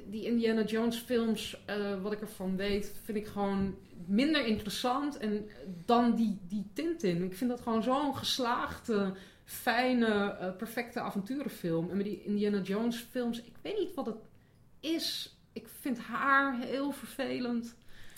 die 0.09 0.23
Indiana 0.25 0.63
Jones 0.63 0.97
films, 0.97 1.61
eh, 1.65 1.75
wat 2.01 2.11
ik 2.11 2.21
ervan 2.21 2.55
weet, 2.55 2.93
vind 3.03 3.17
ik 3.17 3.27
gewoon 3.27 3.75
minder 4.05 4.45
interessant 4.45 5.17
en 5.17 5.49
dan 5.85 6.15
die, 6.15 6.37
die 6.47 6.65
Tintin. 6.73 7.23
Ik 7.23 7.35
vind 7.35 7.49
dat 7.49 7.61
gewoon 7.61 7.83
zo'n 7.83 8.15
geslaagde, 8.15 9.13
fijne, 9.45 10.35
eh, 10.39 10.55
perfecte 10.57 10.99
avonturenfilm. 10.99 11.89
En 11.89 11.97
met 11.97 12.05
die 12.05 12.23
Indiana 12.23 12.59
Jones 12.61 13.05
films, 13.11 13.41
ik 13.41 13.53
weet 13.61 13.77
niet 13.79 13.93
wat 13.95 14.05
het 14.05 14.15
is. 14.79 15.35
Ik 15.53 15.67
vind 15.81 15.99
haar 15.99 16.59
heel 16.59 16.91
vervelend. 16.91 17.75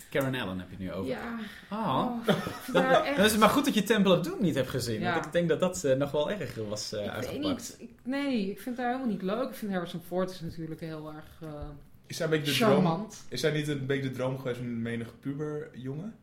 Karen 0.09 0.35
Allen 0.35 0.59
heb 0.59 0.67
je 0.69 0.75
het 0.75 0.83
nu 0.83 0.91
over. 0.91 1.09
Ja, 1.09 1.37
Ah. 1.69 2.05
oh, 2.05 2.27
echt... 3.05 3.15
Dan 3.15 3.25
is 3.25 3.31
het 3.31 3.39
maar 3.39 3.49
goed 3.49 3.65
dat 3.65 3.73
je 3.73 3.83
Temple 3.83 4.17
of 4.17 4.25
Doom 4.25 4.41
niet 4.41 4.55
hebt 4.55 4.69
gezien. 4.69 4.99
Ja. 4.99 5.13
Want 5.13 5.25
ik 5.25 5.31
denk 5.31 5.49
dat 5.49 5.59
dat 5.59 5.83
eh, 5.83 5.95
nog 5.97 6.11
wel 6.11 6.31
erger 6.31 6.67
was 6.69 6.93
eh 6.93 6.99
ik 6.99 7.05
weet 7.05 7.13
uitgepakt. 7.15 7.43
niet. 7.43 7.75
Ik, 7.79 7.89
nee, 8.03 8.49
ik 8.49 8.59
vind 8.61 8.77
haar 8.77 8.85
helemaal 8.87 9.07
niet 9.07 9.21
leuk. 9.21 9.49
Ik 9.49 9.55
vind 9.55 9.71
Harrison 9.71 10.01
Ford 10.07 10.29
is 10.31 10.39
natuurlijk 10.41 10.79
heel 10.81 11.13
erg 11.13 11.51
Is 12.11 12.17
zij 12.17 12.25
een 12.25 12.31
beetje 12.31 12.51
de 12.51 12.57
droom? 12.57 12.71
charmant. 12.71 13.25
Is 13.29 13.39
zij 13.39 13.51
niet 13.51 13.67
een 13.67 13.85
beetje 13.85 14.09
de 14.09 14.15
droom 14.15 14.37
geweest 14.37 14.57
van 14.57 14.65
een 14.65 14.81
menige 14.81 15.11
puberjongen? 15.19 16.13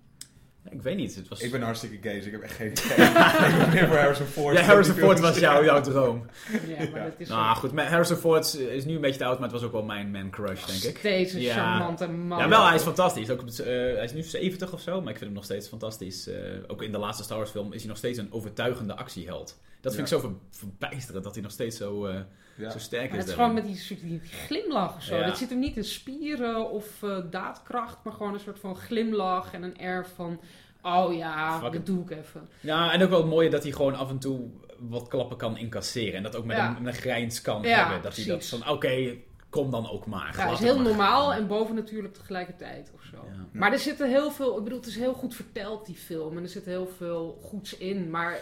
Ik 0.70 0.82
weet 0.82 0.96
niet. 0.96 1.14
Het 1.14 1.28
was... 1.28 1.40
Ik 1.40 1.50
ben 1.50 1.62
hartstikke 1.62 1.98
gay, 2.08 2.14
dus 2.16 2.24
ik 2.26 2.32
heb 2.32 2.40
echt 2.42 2.54
geen 2.54 2.70
idee. 2.70 3.06
ik 3.50 3.58
ben 3.58 3.68
meer 3.70 3.86
voor 3.86 3.96
Harrison 3.96 4.26
Ford. 4.26 4.56
Ja, 4.56 4.62
Harrison 4.62 4.94
Ford 4.94 5.20
was 5.20 5.38
jouw, 5.38 5.64
jouw 5.64 5.80
droom. 5.80 6.26
Ja, 6.66 6.88
maar 6.90 7.02
dat 7.04 7.12
is 7.18 7.28
Nou 7.28 7.56
goed, 7.56 7.80
Harrison 7.80 8.16
Ford 8.16 8.54
is 8.58 8.84
nu 8.84 8.94
een 8.94 9.00
beetje 9.00 9.18
te 9.18 9.24
oud, 9.24 9.38
maar 9.38 9.48
het 9.48 9.56
was 9.56 9.66
ook 9.66 9.72
wel 9.72 9.82
mijn 9.82 10.10
man 10.10 10.30
crush, 10.30 10.64
denk 10.64 10.82
ik. 10.96 11.02
Deze 11.02 11.40
Ja. 11.40 11.54
charmante 11.54 12.06
man. 12.08 12.38
Ja, 12.38 12.48
wel, 12.48 12.66
hij 12.66 12.74
is 12.74 12.82
fantastisch. 12.82 13.30
Ook, 13.30 13.40
op 13.40 13.46
het, 13.46 13.58
eh, 13.58 13.66
hij 13.74 14.04
is 14.04 14.12
nu 14.12 14.22
70 14.22 14.72
of 14.72 14.80
zo, 14.80 14.92
maar 15.00 15.10
ik 15.10 15.18
vind 15.18 15.24
hem 15.24 15.32
nog 15.32 15.44
steeds 15.44 15.68
fantastisch. 15.68 16.26
Eh, 16.28 16.40
ook 16.66 16.82
in 16.82 16.92
de 16.92 16.98
laatste 16.98 17.22
Star 17.24 17.36
Wars 17.38 17.50
film 17.50 17.72
is 17.72 17.78
hij 17.80 17.88
nog 17.88 17.98
steeds 17.98 18.18
een 18.18 18.32
overtuigende 18.32 18.94
actieheld. 18.96 19.58
Dat 19.80 19.94
vind 19.94 20.08
Ja. 20.08 20.16
ik 20.16 20.22
zo 20.22 20.28
ver- 20.28 20.38
verbijsterend, 20.50 21.24
dat 21.24 21.34
hij 21.34 21.42
nog 21.42 21.52
steeds 21.52 21.76
zo, 21.76 22.06
eh, 22.06 22.20
Ja. 22.58 22.70
zo 22.70 22.78
sterk 22.78 23.02
Maar 23.10 23.12
is. 23.12 23.18
het 23.18 23.28
is 23.28 23.34
gewoon 23.34 23.54
met 23.54 23.64
die, 23.64 23.76
soort- 23.76 24.00
die 24.00 24.20
glimlach 24.46 24.96
of 24.96 25.02
zo. 25.02 25.16
Ja. 25.16 25.26
Dat 25.26 25.38
zit 25.38 25.50
hem 25.50 25.58
niet 25.58 25.76
in 25.76 25.84
spieren 25.84 26.70
of 26.70 27.02
eh, 27.02 27.18
daadkracht, 27.30 27.96
maar 28.04 28.12
gewoon 28.12 28.34
een 28.34 28.40
soort 28.40 28.58
van 28.58 28.76
glimlach 28.76 29.52
en 29.52 29.62
een 29.62 29.78
air 29.78 30.06
van... 30.14 30.40
Oh 30.82 31.14
ja, 31.16 31.52
Fuck 31.52 31.62
dat 31.62 31.74
it. 31.74 31.86
doe 31.86 32.02
ik 32.02 32.10
even. 32.10 32.48
Ja, 32.60 32.92
en 32.92 33.02
ook 33.02 33.08
wel 33.10 33.18
het 33.20 33.28
mooie 33.28 33.50
dat 33.50 33.62
hij 33.62 33.72
gewoon 33.72 33.94
af 33.94 34.10
en 34.10 34.18
toe 34.18 34.40
wat 34.78 35.08
klappen 35.08 35.36
kan 35.36 35.56
incasseren. 35.56 36.14
En 36.14 36.22
dat 36.22 36.36
ook 36.36 36.44
met, 36.44 36.56
Ja. 36.56 36.76
een, 36.76 36.82
met 36.82 36.94
een 36.94 37.00
grijns 37.00 37.40
kan 37.40 37.62
Ja, 37.62 37.78
hebben. 37.82 38.02
Dat 38.02 38.16
hij 38.16 38.24
dat 38.24 38.46
van, 38.46 38.68
oké, 38.68 39.14
kom 39.50 39.70
dan 39.70 39.90
ook 39.90 40.06
maar. 40.06 40.34
Ja, 40.36 40.50
is 40.52 40.58
heel 40.58 40.74
maar 40.74 40.84
normaal 40.84 41.28
gaan. 41.28 41.38
en 41.38 41.46
bovennatuurlijk 41.46 42.14
tegelijkertijd 42.14 42.90
of 42.94 43.02
zo. 43.02 43.16
Ja. 43.16 43.46
Maar 43.52 43.72
er 43.72 43.78
zitten 43.78 44.08
heel 44.08 44.30
veel, 44.30 44.58
ik 44.58 44.64
bedoel, 44.64 44.78
het 44.78 44.88
is 44.88 44.96
heel 44.96 45.14
goed 45.14 45.34
verteld, 45.34 45.86
die 45.86 45.94
film. 45.96 46.36
En 46.36 46.42
er 46.42 46.48
zit 46.48 46.64
heel 46.64 46.88
veel 46.96 47.38
goeds 47.42 47.76
in. 47.76 48.10
Maar 48.10 48.38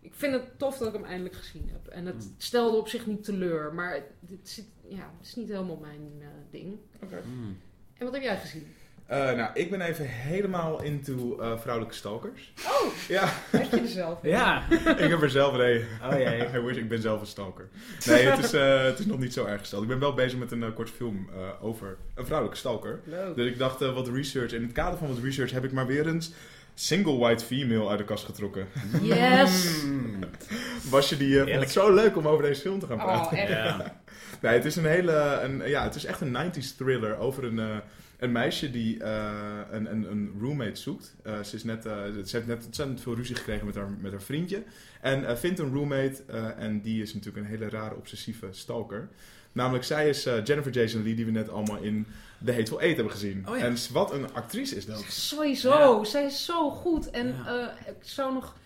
ik 0.00 0.12
vind 0.14 0.32
het 0.32 0.58
tof 0.58 0.78
dat 0.78 0.88
ik 0.88 0.94
hem 0.94 1.04
eindelijk 1.04 1.34
gezien 1.34 1.68
heb. 1.72 1.86
En 1.92 2.06
het 2.06 2.24
Mm. 2.24 2.34
stelde 2.38 2.76
op 2.76 2.88
zich 2.88 3.06
niet 3.06 3.24
teleur. 3.24 3.74
Maar 3.74 3.92
het, 3.94 4.04
het 4.30 4.48
zit, 4.48 4.64
ja, 4.88 5.10
het 5.18 5.26
is 5.26 5.34
niet 5.34 5.48
helemaal 5.48 5.76
mijn 5.80 6.12
eh, 6.20 6.26
ding. 6.50 6.78
Mm. 7.24 7.58
En 7.98 8.04
wat 8.04 8.14
heb 8.14 8.22
jij 8.22 8.36
gezien? 8.38 8.66
Eh, 9.06 9.32
nou, 9.32 9.50
ik 9.54 9.70
ben 9.70 9.80
even 9.80 10.04
helemaal 10.08 10.82
into 10.82 11.38
eh, 11.40 11.58
vrouwelijke 11.58 11.96
stalkers. 11.96 12.52
Oh, 12.66 12.92
Ja, 13.08 13.24
heb 13.50 13.70
je 13.70 13.80
er 13.80 13.88
zelf? 13.88 14.18
Ja. 14.22 14.70
ik 15.04 15.10
heb 15.10 15.22
er 15.22 15.30
zelf 15.30 15.52
een. 15.52 15.84
Oh 16.02 16.12
jee. 16.18 16.48
I 16.54 16.60
wish, 16.60 16.76
ik 16.76 16.88
ben 16.88 17.00
zelf 17.00 17.20
een 17.20 17.26
stalker. 17.26 17.68
Nee, 18.06 18.26
het 18.26 18.44
is, 18.44 18.52
eh, 18.52 18.82
het 18.84 18.98
is 18.98 19.06
nog 19.06 19.18
niet 19.18 19.32
zo 19.32 19.44
erg 19.44 19.60
gesteld. 19.60 19.82
Ik 19.82 19.88
ben 19.88 19.98
wel 19.98 20.14
bezig 20.14 20.38
met 20.38 20.50
een 20.50 20.74
korte 20.74 20.92
film 20.92 21.28
eh, 21.32 21.64
over 21.64 21.96
een 22.14 22.24
vrouwelijke 22.24 22.58
stalker. 22.60 23.00
Leuk. 23.04 23.34
Dus 23.36 23.46
ik 23.50 23.58
dacht, 23.58 23.80
wat 23.80 24.08
research. 24.08 24.52
In 24.52 24.62
het 24.62 24.72
kader 24.72 24.98
van 24.98 25.08
wat 25.08 25.18
research 25.22 25.50
heb 25.50 25.64
ik 25.64 25.72
maar 25.72 25.86
weer 25.86 26.06
eens 26.08 26.32
single 26.80 27.18
white 27.18 27.44
female 27.44 27.88
uit 27.88 27.98
de 27.98 28.04
kast 28.04 28.24
getrokken. 28.24 28.66
Yes! 29.02 29.84
Was 30.90 31.08
je 31.08 31.16
die... 31.16 31.28
eh, 31.28 31.36
vond 31.36 31.48
Eerlijk. 31.48 31.60
het 31.60 31.72
zo 31.72 31.94
leuk 31.94 32.16
om 32.16 32.28
over 32.28 32.44
deze 32.44 32.60
film 32.60 32.78
te 32.78 32.86
gaan 32.86 32.96
praten. 32.96 33.32
Oh, 33.32 33.42
echt. 33.42 33.48
Ja. 33.48 33.76
Nee, 34.40 34.52
het 34.52 34.64
is 34.64 34.76
een 34.76 34.84
hele... 34.84 35.40
Een, 35.42 35.68
ja, 35.68 35.82
het 35.82 35.94
is 35.94 36.04
echt 36.04 36.20
een 36.20 36.36
90s 36.52 36.76
thriller 36.76 37.16
over 37.18 37.44
een, 37.44 37.58
eh, 37.58 37.76
een 38.20 38.32
meisje 38.32 38.70
die 38.70 39.02
eh, 39.02 39.60
een, 39.70 39.90
een, 39.92 40.10
een 40.10 40.32
roommate 40.40 40.80
zoekt. 40.80 41.14
Eh, 41.22 41.42
ze, 41.42 41.56
is 41.56 41.64
net, 41.64 41.86
eh, 41.86 41.92
ze 42.24 42.36
heeft 42.36 42.46
net 42.46 42.64
ontzettend 42.66 43.00
veel 43.00 43.14
ruzie 43.14 43.34
gekregen 43.36 43.66
met 43.66 43.74
haar, 43.74 43.90
met 44.00 44.10
haar 44.12 44.22
vriendje. 44.22 44.62
En 45.00 45.26
eh, 45.26 45.36
vindt 45.36 45.58
een 45.58 45.72
roommate 45.72 46.22
eh, 46.26 46.58
en 46.58 46.80
die 46.80 47.02
is 47.02 47.14
natuurlijk 47.14 47.44
een 47.44 47.50
hele 47.50 47.68
rare 47.68 47.94
obsessieve 47.96 48.46
stalker. 48.50 49.08
Namelijk, 49.52 49.84
zij 49.84 50.08
is 50.08 50.26
eh, 50.26 50.44
Jennifer 50.44 50.72
Jason 50.72 51.00
Leigh, 51.00 51.16
die 51.16 51.24
we 51.26 51.30
net 51.32 51.48
allemaal 51.48 51.82
in 51.82 52.06
The 52.44 52.52
Hateful 52.52 52.80
Eight 52.80 52.96
hebben 52.96 53.14
gezien. 53.14 53.48
Oh 53.48 53.56
ja. 53.58 53.64
En 53.64 53.76
wat 53.92 54.12
een 54.12 54.32
actrice 54.32 54.76
is 54.76 54.86
dat. 54.86 55.00
Sowieso, 55.08 55.98
Ja. 55.98 56.04
zij 56.04 56.24
is 56.24 56.44
zo 56.44 56.70
goed. 56.70 57.10
En 57.10 57.26
Ja. 57.26 57.74
eh, 57.86 57.88
ik 57.90 57.94
zou 58.00 58.32
nog. 58.34 58.56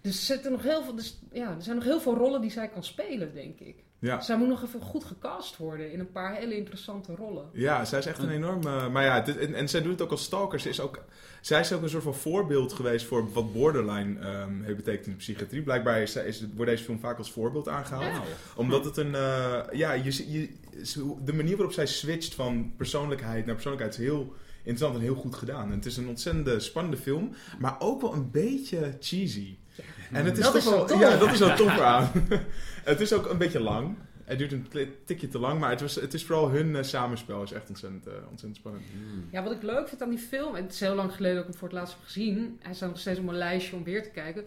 Er 0.00 0.12
zitten 0.12 0.52
nog 0.52 0.62
heel 0.62 0.82
veel. 0.84 0.94
Dus, 0.94 1.18
ja, 1.32 1.54
er 1.56 1.62
zijn 1.62 1.76
nog 1.76 1.84
heel 1.84 2.00
veel 2.00 2.14
rollen 2.14 2.40
die 2.40 2.50
zij 2.50 2.68
kan 2.68 2.84
spelen, 2.84 3.34
denk 3.34 3.58
ik. 3.60 3.76
Ja. 4.02 4.20
Zij 4.20 4.36
moet 4.38 4.48
nog 4.48 4.62
even 4.62 4.80
goed 4.80 5.04
gecast 5.04 5.56
worden 5.56 5.92
in 5.92 6.00
een 6.00 6.10
paar 6.12 6.34
hele 6.34 6.56
interessante 6.56 7.14
rollen. 7.14 7.44
Ja, 7.52 7.84
zij 7.84 7.98
is 7.98 8.06
echt 8.06 8.18
een 8.18 8.30
enorme. 8.30 8.88
Maar 8.88 9.04
ja, 9.04 9.20
dit- 9.20 9.36
en, 9.38 9.54
en 9.54 9.68
zij 9.68 9.82
doet 9.82 9.92
het 9.92 10.02
ook 10.02 10.10
als 10.10 10.22
stalker. 10.22 10.60
Ze 10.60 10.68
is 10.68 10.80
ook, 10.80 11.04
zij 11.40 11.60
is 11.60 11.72
ook 11.72 11.82
een 11.82 11.88
soort 11.88 12.02
van 12.02 12.14
voorbeeld 12.14 12.72
geweest 12.72 13.06
voor 13.06 13.32
wat 13.32 13.52
borderline 13.52 14.20
ehm, 14.20 14.62
heeft 14.62 14.76
betekend 14.76 15.06
in 15.06 15.12
de 15.12 15.18
psychiatrie. 15.18 15.62
Blijkbaar 15.62 16.02
is, 16.02 16.44
wordt 16.54 16.70
deze 16.70 16.84
film 16.84 16.98
vaak 16.98 17.18
als 17.18 17.32
voorbeeld 17.32 17.68
aangehaald. 17.68 18.04
Omdat 18.56 18.84
het 18.84 18.96
een. 18.96 19.14
eh, 19.14 19.60
ja, 19.72 19.92
je, 19.92 20.48
de 21.24 21.32
manier 21.32 21.56
waarop 21.56 21.74
zij 21.74 21.86
switcht 21.86 22.34
van 22.34 22.72
persoonlijkheid 22.76 23.44
naar 23.46 23.54
persoonlijkheid 23.54 23.98
is 23.98 24.04
heel 24.04 24.32
interessant 24.58 24.94
en 24.94 25.00
heel 25.00 25.14
goed 25.14 25.34
gedaan. 25.34 25.64
En 25.70 25.76
het 25.76 25.86
is 25.86 25.96
een 25.96 26.08
ontzettende 26.08 26.60
spannende 26.60 26.96
film, 26.96 27.32
maar 27.58 27.76
ook 27.78 28.00
wel 28.00 28.12
een 28.12 28.30
beetje 28.30 28.96
cheesy. 29.00 29.56
En 30.12 30.24
het 30.24 30.38
is 30.38 30.44
Dat 30.44 30.52
toch 30.52 30.62
is 30.62 30.70
wel. 30.70 30.86
tof. 30.86 31.00
Ja, 31.00 31.16
dat 31.16 31.32
is 31.32 31.38
wel 31.38 31.56
tof 31.56 31.78
aan. 31.94 32.10
het 32.84 33.00
is 33.00 33.12
ook 33.12 33.30
een 33.30 33.38
beetje 33.38 33.60
lang. 33.60 33.96
Het 34.24 34.38
duurt 34.38 34.52
een 34.52 34.66
tikje 35.04 35.28
te 35.28 35.38
lang, 35.38 35.60
maar 35.60 35.70
het, 35.70 35.80
was, 35.80 35.94
het 35.94 36.14
is 36.14 36.24
vooral 36.24 36.50
hun 36.50 36.76
eh, 36.76 36.82
samenspel 36.82 37.42
is 37.42 37.52
echt 37.52 37.68
ontzettend, 37.68 38.06
eh, 38.06 38.12
ontzettend 38.12 38.56
spannend. 38.56 38.84
Mm. 38.94 39.28
Ja, 39.30 39.42
wat 39.42 39.52
ik 39.52 39.62
leuk 39.62 39.88
vind 39.88 40.02
aan 40.02 40.10
die 40.10 40.18
film, 40.18 40.54
en 40.54 40.62
het 40.62 40.72
is 40.72 40.80
heel 40.80 40.94
lang 40.94 41.12
geleden 41.12 41.36
dat 41.36 41.44
ik 41.44 41.50
hem 41.50 41.58
voor 41.58 41.68
het 41.68 41.76
laatst 41.76 41.94
heb 41.94 42.04
gezien. 42.04 42.58
Hij 42.62 42.74
staat 42.74 42.88
nog 42.88 42.98
steeds 42.98 43.18
op 43.18 43.24
mijn 43.24 43.36
lijstje 43.36 43.76
om 43.76 43.84
weer 43.84 44.02
te 44.02 44.10
kijken. 44.10 44.44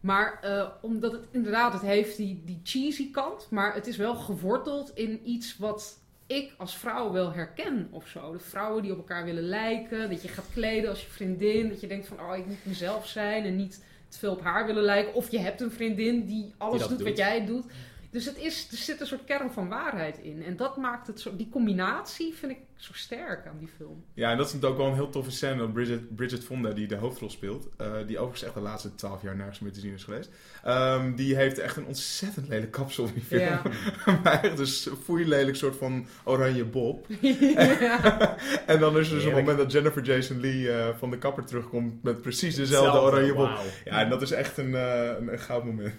Maar 0.00 0.38
eh, 0.42 0.68
omdat 0.80 1.12
het 1.12 1.26
inderdaad, 1.30 1.72
het 1.72 1.82
heeft 1.82 2.16
die, 2.16 2.42
die 2.44 2.60
cheesy 2.64 3.10
kant, 3.10 3.46
maar 3.50 3.74
het 3.74 3.86
is 3.86 3.96
wel 3.96 4.14
geworteld 4.14 4.90
in 4.94 5.20
iets 5.24 5.56
wat 5.58 5.98
ik 6.26 6.54
als 6.56 6.76
vrouw 6.76 7.12
wel 7.12 7.32
herken 7.32 7.88
of 7.90 8.08
zo. 8.08 8.32
De 8.32 8.38
vrouwen 8.38 8.82
die 8.82 8.92
op 8.92 8.98
elkaar 8.98 9.24
willen 9.24 9.42
lijken, 9.48 10.10
dat 10.10 10.22
je 10.22 10.28
gaat 10.28 10.48
kleden 10.52 10.90
als 10.90 11.00
je 11.04 11.10
vriendin, 11.10 11.68
dat 11.68 11.80
je 11.80 11.86
denkt 11.86 12.06
van, 12.06 12.20
oh, 12.20 12.36
ik 12.36 12.46
moet 12.46 12.64
mezelf 12.66 13.06
zijn 13.06 13.44
en 13.44 13.56
niet 13.56 13.84
te 14.08 14.18
veel 14.18 14.32
op 14.32 14.42
haar 14.42 14.66
willen 14.66 14.82
lijken. 14.82 15.14
Of 15.14 15.30
je 15.30 15.38
hebt 15.38 15.60
een 15.60 15.70
vriendin 15.70 16.24
die 16.26 16.54
alles 16.58 16.80
doet, 16.80 16.98
doet. 16.98 17.08
wat 17.08 17.16
jij 17.16 17.46
doet. 17.46 17.64
Dus 18.10 18.24
het 18.24 18.38
is, 18.38 18.68
er 18.70 18.76
zit 18.76 19.00
een 19.00 19.06
soort 19.06 19.24
kern 19.24 19.50
van 19.50 19.68
waarheid 19.68 20.18
in. 20.18 20.42
En 20.42 20.56
dat 20.56 20.76
maakt 20.76 21.06
het 21.06 21.20
zo, 21.20 21.36
die 21.36 21.48
combinatie 21.48 22.34
vind 22.34 22.52
ik 22.52 22.58
zo 22.78 22.92
sterk 22.94 23.46
aan 23.46 23.58
die 23.58 23.68
film. 23.76 24.04
Ja, 24.14 24.30
en 24.30 24.36
dat 24.36 24.54
is 24.54 24.62
ook 24.62 24.76
wel 24.76 24.86
een 24.86 24.94
heel 24.94 25.10
toffe 25.10 25.30
scène. 25.30 25.56
Dat 25.56 25.72
Bridget, 25.72 26.16
Bridget 26.16 26.44
Fonda, 26.44 26.70
die 26.70 26.86
de 26.86 26.96
hoofdrol 26.96 27.30
speelt, 27.30 27.68
eh, 27.76 27.92
die 28.06 28.18
overigens 28.18 28.42
echt 28.42 28.54
de 28.54 28.60
laatste 28.60 28.94
twaalf 28.94 29.22
jaar 29.22 29.36
nergens 29.36 29.58
meer 29.58 29.72
te 29.72 29.80
zien 29.80 29.92
is 29.92 30.04
geweest, 30.04 30.30
ehm, 30.64 31.14
die 31.14 31.36
heeft 31.36 31.58
echt 31.58 31.76
een 31.76 31.86
ontzettend 31.86 32.48
lelijk 32.48 32.70
kapsel 32.70 33.06
in 33.06 33.12
die 33.12 33.22
film. 33.22 33.40
Ja. 33.40 33.62
maar 34.22 34.42
echt 34.42 34.56
dus 34.56 34.88
foei 35.02 35.28
lelijk 35.28 35.56
soort 35.56 35.76
van 35.76 36.06
oranje 36.24 36.64
bob. 36.64 37.06
ja. 37.20 38.36
En 38.66 38.80
dan 38.80 38.98
is 38.98 38.98
er 38.98 39.06
zo'n 39.06 39.16
Heerlijk. 39.18 39.36
moment 39.36 39.58
dat 39.58 39.72
Jennifer 39.72 40.02
Jason 40.02 40.40
Leigh 40.40 40.68
eh, 40.68 40.96
van 40.98 41.10
de 41.10 41.18
kapper 41.18 41.44
terugkomt 41.44 42.02
met 42.02 42.22
precies 42.22 42.54
dezelfde 42.54 42.90
Hetzelfde, 42.90 43.16
oranje 43.16 43.34
bob. 43.34 43.60
Ja, 43.84 44.00
en 44.00 44.08
dat 44.08 44.22
is 44.22 44.30
echt 44.30 44.58
een, 44.58 44.74
eh, 44.74 45.06
een, 45.18 45.32
een 45.32 45.38
goud 45.38 45.64
moment. 45.64 45.94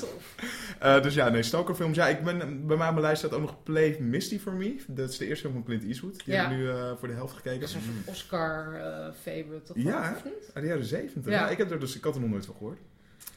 Tof. 0.00 0.34
Eh, 0.78 1.02
dus 1.02 1.14
ja, 1.14 1.28
nee, 1.28 1.42
stalkerfilms. 1.42 1.96
Ja, 1.96 2.08
ik 2.08 2.24
ben, 2.24 2.66
bij 2.66 2.76
mij 2.76 2.86
op 2.86 2.92
mijn 2.92 3.00
lijst 3.00 3.18
staat 3.18 3.32
ook 3.32 3.40
nog 3.40 3.62
Play 3.62 3.96
Misty 4.00 4.38
for 4.38 4.52
Me. 4.52 4.76
Dat 4.86 5.10
is 5.10 5.18
de 5.18 5.26
eerste 5.26 5.42
film 5.42 5.52
van 5.52 5.64
Clint 5.64 5.82
Eastwood. 5.82 5.93
Die 6.00 6.12
Ja. 6.24 6.42
heb 6.42 6.50
ik 6.50 6.56
nu 6.56 6.68
eh, 6.70 6.92
voor 6.98 7.08
de 7.08 7.14
helft 7.14 7.34
gekeken. 7.36 7.60
Dat 7.60 7.68
is 7.68 7.74
een 7.74 7.80
soort 7.82 8.08
Oscar-favorite, 8.08 9.62
toch? 9.64 9.76
Ja, 9.76 10.12
of 10.16 10.24
niet? 10.24 10.50
Uit 10.54 10.64
de 10.64 10.70
jaren 10.70 10.84
70. 10.84 11.24
Ja. 11.24 11.30
Ja. 11.40 11.48
ik, 11.48 11.58
heb 11.58 11.70
er 11.70 11.80
dus, 11.80 11.96
ik 11.96 12.04
had 12.04 12.14
er 12.14 12.20
nog 12.20 12.30
nooit 12.30 12.46
van 12.46 12.54
gehoord. 12.58 12.78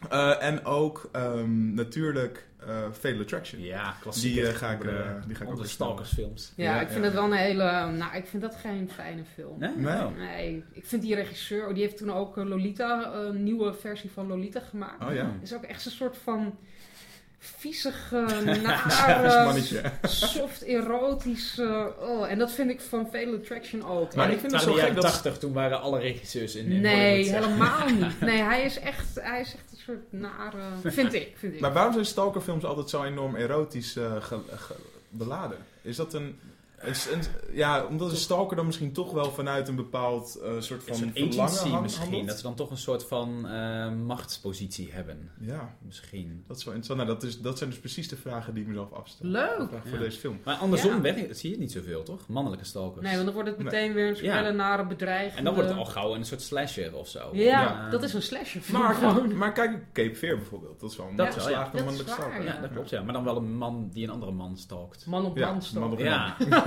Eh, 0.10 0.44
en 0.44 0.66
ook 0.66 1.10
ehm, 1.12 1.74
natuurlijk 1.74 2.46
eh 2.58 2.92
Fatal 2.92 3.20
Attraction. 3.22 3.62
Ja, 3.62 3.96
klassiek. 4.02 4.34
Die, 4.34 4.48
eh, 4.48 4.54
ga 4.56 4.72
ik, 4.72 4.84
eh, 4.84 5.12
die 5.28 5.36
ga 5.36 5.44
ik 5.44 5.50
ook 5.50 5.58
weer 5.58 5.66
stalkersfilms. 5.66 6.54
Ja, 6.56 6.64
Ja, 6.64 6.82
ik 6.82 6.88
vind 6.88 7.00
ja. 7.00 7.06
het 7.06 7.14
wel 7.14 7.24
een 7.24 7.32
hele... 7.38 7.92
Nou, 7.92 8.16
ik 8.16 8.26
vind 8.26 8.42
dat 8.42 8.56
geen 8.56 8.90
fijne 8.90 9.24
film. 9.34 9.60
Nee? 9.60 9.76
Nee. 9.76 9.96
Oh. 9.96 10.18
Nee, 10.18 10.64
ik 10.72 10.86
vind 10.86 11.02
die 11.02 11.16
regisseur... 11.16 11.68
oh, 11.68 11.74
Die 11.74 11.84
heeft 11.84 11.98
toen 11.98 12.12
ook 12.14 12.38
eh, 12.38 12.46
Lolita, 12.46 13.14
een 13.14 13.44
nieuwe 13.44 13.74
versie 13.74 14.12
van 14.12 14.28
Lolita 14.28 14.60
gemaakt. 14.60 15.04
Oh 15.04 15.14
ja. 15.14 15.32
Is 15.42 15.54
ook 15.54 15.64
echt 15.64 15.86
een 15.86 15.92
soort 15.92 16.18
van 16.18 16.58
viezige, 17.58 18.26
nare, 18.64 19.44
mannetje. 19.46 19.82
soft 20.08 20.62
erotisch. 20.62 21.58
eh, 21.60 21.86
oh, 22.00 22.32
en 22.32 22.38
dat 22.38 22.52
vind 22.52 22.70
ik 22.70 22.82
van 22.82 23.08
Fatal 23.12 23.34
Attraction 23.34 23.86
ook. 23.86 24.16
Maar 24.16 24.26
En 24.26 24.32
ik 24.32 24.40
vind 24.40 24.52
het 24.52 24.62
zo 24.62 24.74
gek 24.74 24.94
dat- 24.96 25.04
80, 25.04 25.38
toen 25.38 25.54
waren 25.54 25.82
alle 25.82 26.00
regisseurs 26.00 26.56
in, 26.56 26.72
in 26.72 26.82
Nee, 26.82 27.30
helemaal 27.30 27.88
niet. 28.00 28.20
Nee, 28.22 28.42
hij 28.42 28.64
is 28.64 28.80
echt, 28.80 29.08
hij 29.22 29.42
is 29.42 29.54
echt 29.54 29.72
een 29.72 29.78
soort 29.86 30.12
nare... 30.22 30.62
Vind 30.84 31.14
ik, 31.14 31.36
vind 31.38 31.54
ik. 31.54 31.60
Maar 31.60 31.74
waarom 31.74 31.94
zijn 31.94 32.06
stalkerfilms 32.06 32.64
altijd 32.66 32.90
zo 32.90 33.04
enorm 33.04 33.36
erotisch 33.36 33.96
eh, 33.96 34.16
ge- 34.20 34.40
ge- 34.56 34.76
beladen? 35.10 35.58
Is 35.82 35.96
dat 35.96 36.14
een, 36.14 36.40
een, 36.78 36.94
een- 37.14 37.56
Ja, 37.56 37.86
omdat 37.86 38.12
een 38.12 38.18
stalker 38.18 38.56
dan 38.56 38.66
misschien 38.66 38.92
toch 38.92 39.12
wel 39.12 39.32
vanuit 39.32 39.68
een 39.68 39.76
bepaald 39.76 40.36
eh, 40.36 40.52
soort 40.60 40.84
van 40.84 40.94
Een 40.94 40.98
soort 40.98 41.12
verlangen 41.14 41.42
agency 41.52 41.76
misschien. 41.82 42.04
handelt? 42.04 42.28
Dat 42.28 42.38
ze 42.38 42.44
dan 42.44 42.56
toch 42.56 42.70
een 42.72 42.78
soort 42.78 43.04
van 43.06 43.48
eh, 43.48 43.92
machtspositie 43.92 44.90
hebben. 44.92 45.32
Ja, 45.40 45.76
Misschien. 45.82 46.44
dat 46.48 46.58
is 46.58 46.64
wel 46.64 46.74
interessant. 46.74 47.08
Nou, 47.10 47.20
dat, 47.20 47.30
is, 47.30 47.42
dat 47.42 47.58
zijn 47.58 47.70
dus 47.70 47.80
precies 47.80 48.08
de 48.10 48.16
vragen 48.16 48.54
die 48.54 48.64
ik 48.64 48.70
mezelf 48.70 48.92
afstel. 48.94 49.30
Leuk. 49.30 49.70
Voor 49.86 49.98
deze 49.98 50.20
film. 50.20 50.40
Maar 50.44 50.56
andersom 50.56 51.06
Ja. 51.06 51.14
zie 51.14 51.26
je 51.42 51.50
het 51.50 51.60
niet 51.60 51.72
zoveel, 51.72 52.04
toch? 52.04 52.28
Mannelijke 52.28 52.66
stalkers. 52.66 53.06
Nee, 53.06 53.14
want 53.14 53.26
dan 53.26 53.34
wordt 53.34 53.50
het 53.50 53.58
meteen 53.58 53.94
weer 53.94 54.24
een 54.24 54.32
hele 54.32 54.52
nare 54.52 54.86
bedreiging. 54.86 55.38
En 55.38 55.44
dan 55.44 55.54
wordt 55.54 55.70
het 55.70 55.78
al 55.78 55.86
gauw 55.86 56.16
een 56.16 56.26
soort 56.26 56.42
slasher 56.42 56.96
of 56.96 57.08
zo. 57.08 57.30
Ja, 57.34 57.62
Ja. 57.62 57.90
dat 57.90 58.04
is 58.04 58.14
een 58.14 58.22
slasher. 58.22 58.62
Maar, 58.72 58.94
gewoon. 58.96 59.38
maar 59.38 59.54
kijk, 59.54 59.84
Cape 59.94 60.16
Fear 60.16 60.36
bijvoorbeeld. 60.38 60.80
Dat 60.80 60.92
is 60.92 60.98
wel 60.98 61.08
een 61.08 61.16
Dat 61.16 61.34
geslaagde 61.34 61.84
mannelijke 61.84 62.12
stalker. 62.12 62.44
ja. 62.44 62.58
Dat 62.62 62.72
klopt, 62.72 62.90
ja. 62.90 63.02
Maar 63.02 63.14
dan 63.14 63.24
wel 63.24 63.38
een 63.38 63.58
man 63.58 63.90
die 63.94 64.04
een 64.04 64.10
andere 64.14 64.32
man 64.32 64.58
stalkt. 64.58 65.06
Man 65.06 65.26
op 65.26 65.38
Ja, 65.38 65.52
man 65.52 65.62
stalk. 65.62 65.84
man 65.84 65.94
op- 65.94 66.00
Ja. 66.00 66.36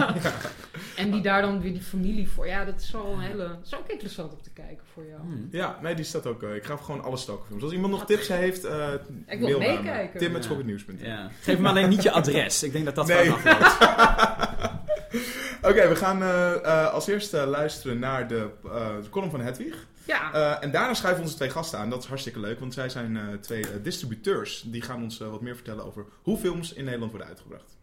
En 0.96 1.10
die 1.10 1.20
daar 1.20 1.42
dan 1.42 1.60
weer 1.60 1.72
die 1.72 1.82
familie 1.82 2.28
voor. 2.28 2.46
Ja, 2.46 2.64
dat 2.64 2.80
is 2.80 2.90
wel 2.90 3.12
een 3.12 3.20
hele... 3.20 3.36
Dat 3.48 3.58
is 3.66 3.74
ook 3.74 3.88
interessant 3.88 4.32
om 4.32 4.42
te 4.42 4.50
kijken 4.50 4.84
voor 4.92 5.04
jou. 5.06 5.20
Hmm. 5.20 5.48
Ja, 5.50 5.78
nee, 5.82 5.94
die 5.94 6.04
staat 6.04 6.26
ook. 6.26 6.42
eh, 6.42 6.54
ik 6.54 6.64
ga 6.64 6.76
gewoon 6.76 7.02
alle 7.02 7.16
stalkerfilms. 7.16 7.62
Als 7.62 7.72
iemand 7.72 7.92
nog 7.92 8.06
tips 8.06 8.28
heeft, 8.28 8.64
eh 8.64 8.88
Ik 9.26 9.38
wil 9.40 9.58
meekijken. 9.58 10.18
Tim 10.20 10.32
met 10.32 10.44
Ja. 10.44 10.50
Ja. 11.00 11.30
Geef 11.40 11.58
me 11.58 11.68
alleen 11.68 11.88
niet 11.88 12.02
je 12.02 12.10
adres. 12.10 12.62
Ik 12.62 12.72
denk 12.72 12.84
dat 12.84 12.94
dat 12.94 13.06
Nee. 13.06 13.30
afloopt. 13.30 13.78
Oké, 15.70 15.88
we 15.88 15.96
gaan 15.96 16.22
eh, 16.22 16.54
eh, 16.54 16.92
als 16.92 17.06
eerste 17.06 17.46
luisteren 17.46 17.98
naar 17.98 18.28
de, 18.28 18.48
eh, 18.64 18.86
de 19.02 19.08
column 19.10 19.30
van 19.30 19.40
Hedwig. 19.40 19.86
Ja, 20.04 20.32
Eh, 20.32 20.64
en 20.64 20.70
daarna 20.70 20.94
schuiven 20.94 21.22
onze 21.22 21.34
twee 21.36 21.50
gasten 21.50 21.78
aan. 21.78 21.90
Dat 21.90 22.02
is 22.02 22.08
hartstikke 22.08 22.40
leuk, 22.40 22.58
want 22.60 22.74
zij 22.74 22.88
zijn 22.88 23.16
eh, 23.16 23.22
twee 23.40 23.64
distributeurs. 23.82 24.62
Die 24.66 24.82
gaan 24.82 25.02
ons 25.02 25.18
wat 25.18 25.40
meer 25.40 25.54
vertellen 25.54 25.84
over 25.84 26.04
hoe 26.22 26.36
films 26.38 26.72
in 26.72 26.84
Nederland 26.84 27.10
worden 27.10 27.28
uitgebracht. 27.28 27.78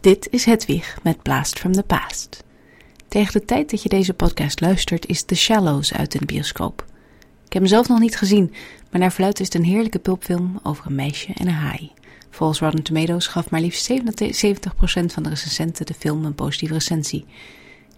Dit 0.00 0.28
is 0.30 0.44
Hedwig 0.44 0.98
met 1.02 1.22
Blast 1.22 1.58
from 1.58 1.72
the 1.72 1.82
Past. 1.82 2.44
Tegen 3.08 3.32
de 3.32 3.44
tijd 3.44 3.70
dat 3.70 3.82
je 3.82 3.88
deze 3.88 4.14
podcast 4.14 4.60
luistert 4.60 5.06
is 5.06 5.22
The 5.22 5.34
Shallows 5.34 5.92
uit 5.92 6.14
in 6.14 6.20
de 6.20 6.26
bioscoop. 6.26 6.84
Ik 7.46 7.52
heb 7.52 7.62
hem 7.62 7.66
zelf 7.66 7.88
nog 7.88 7.98
niet 7.98 8.16
gezien, 8.16 8.54
maar 8.90 9.00
naar 9.00 9.12
verluidt 9.12 9.40
is 9.40 9.46
het 9.46 9.54
een 9.54 9.64
heerlijke 9.64 9.98
pulpfilm 9.98 10.60
over 10.62 10.86
een 10.86 10.94
meisje 10.94 11.32
en 11.34 11.46
een 11.46 11.54
haai. 11.54 11.92
Volgens 12.30 12.60
Rotten 12.60 12.82
Tomatoes 12.82 13.26
gaf 13.26 13.50
maar 13.50 13.60
liefst 13.60 13.90
77% 13.92 13.94
van 15.06 15.22
de 15.22 15.28
recensenten 15.28 15.86
de 15.86 15.94
film 15.94 16.24
een 16.24 16.34
positieve 16.34 16.74
recensie. 16.74 17.26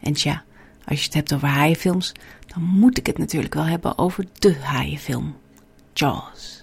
En 0.00 0.12
tja, 0.12 0.44
als 0.84 0.98
je 0.98 1.04
het 1.04 1.14
hebt 1.14 1.34
over 1.34 1.48
haaienfilms, 1.48 2.12
dan 2.46 2.62
moet 2.62 2.98
ik 2.98 3.06
het 3.06 3.18
natuurlijk 3.18 3.54
wel 3.54 3.66
hebben 3.66 3.98
over 3.98 4.26
de 4.38 4.56
haaienfilm. 4.60 5.36
Jaws. 5.92 6.58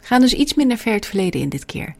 We 0.00 0.06
gaan 0.06 0.20
dus 0.20 0.34
iets 0.34 0.54
minder 0.54 0.76
ver 0.76 0.92
het 0.92 1.06
verleden 1.06 1.40
in 1.40 1.48
dit 1.48 1.66
keer. 1.66 1.94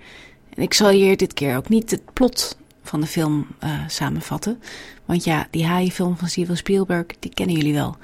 Ik 0.60 0.74
zal 0.74 0.88
hier 0.88 1.16
dit 1.16 1.34
keer 1.34 1.56
ook 1.56 1.68
niet 1.68 1.90
het 1.90 2.12
plot 2.12 2.56
van 2.82 3.00
de 3.00 3.06
film 3.06 3.46
eh, 3.58 3.70
samenvatten. 3.86 4.62
Want 5.04 5.24
ja, 5.24 5.46
die 5.50 5.66
haaienfilm 5.66 6.16
van 6.16 6.28
Steven 6.28 6.56
Spielberg, 6.56 7.06
die 7.18 7.34
kennen 7.34 7.56
jullie 7.56 7.72
wel. 7.72 7.96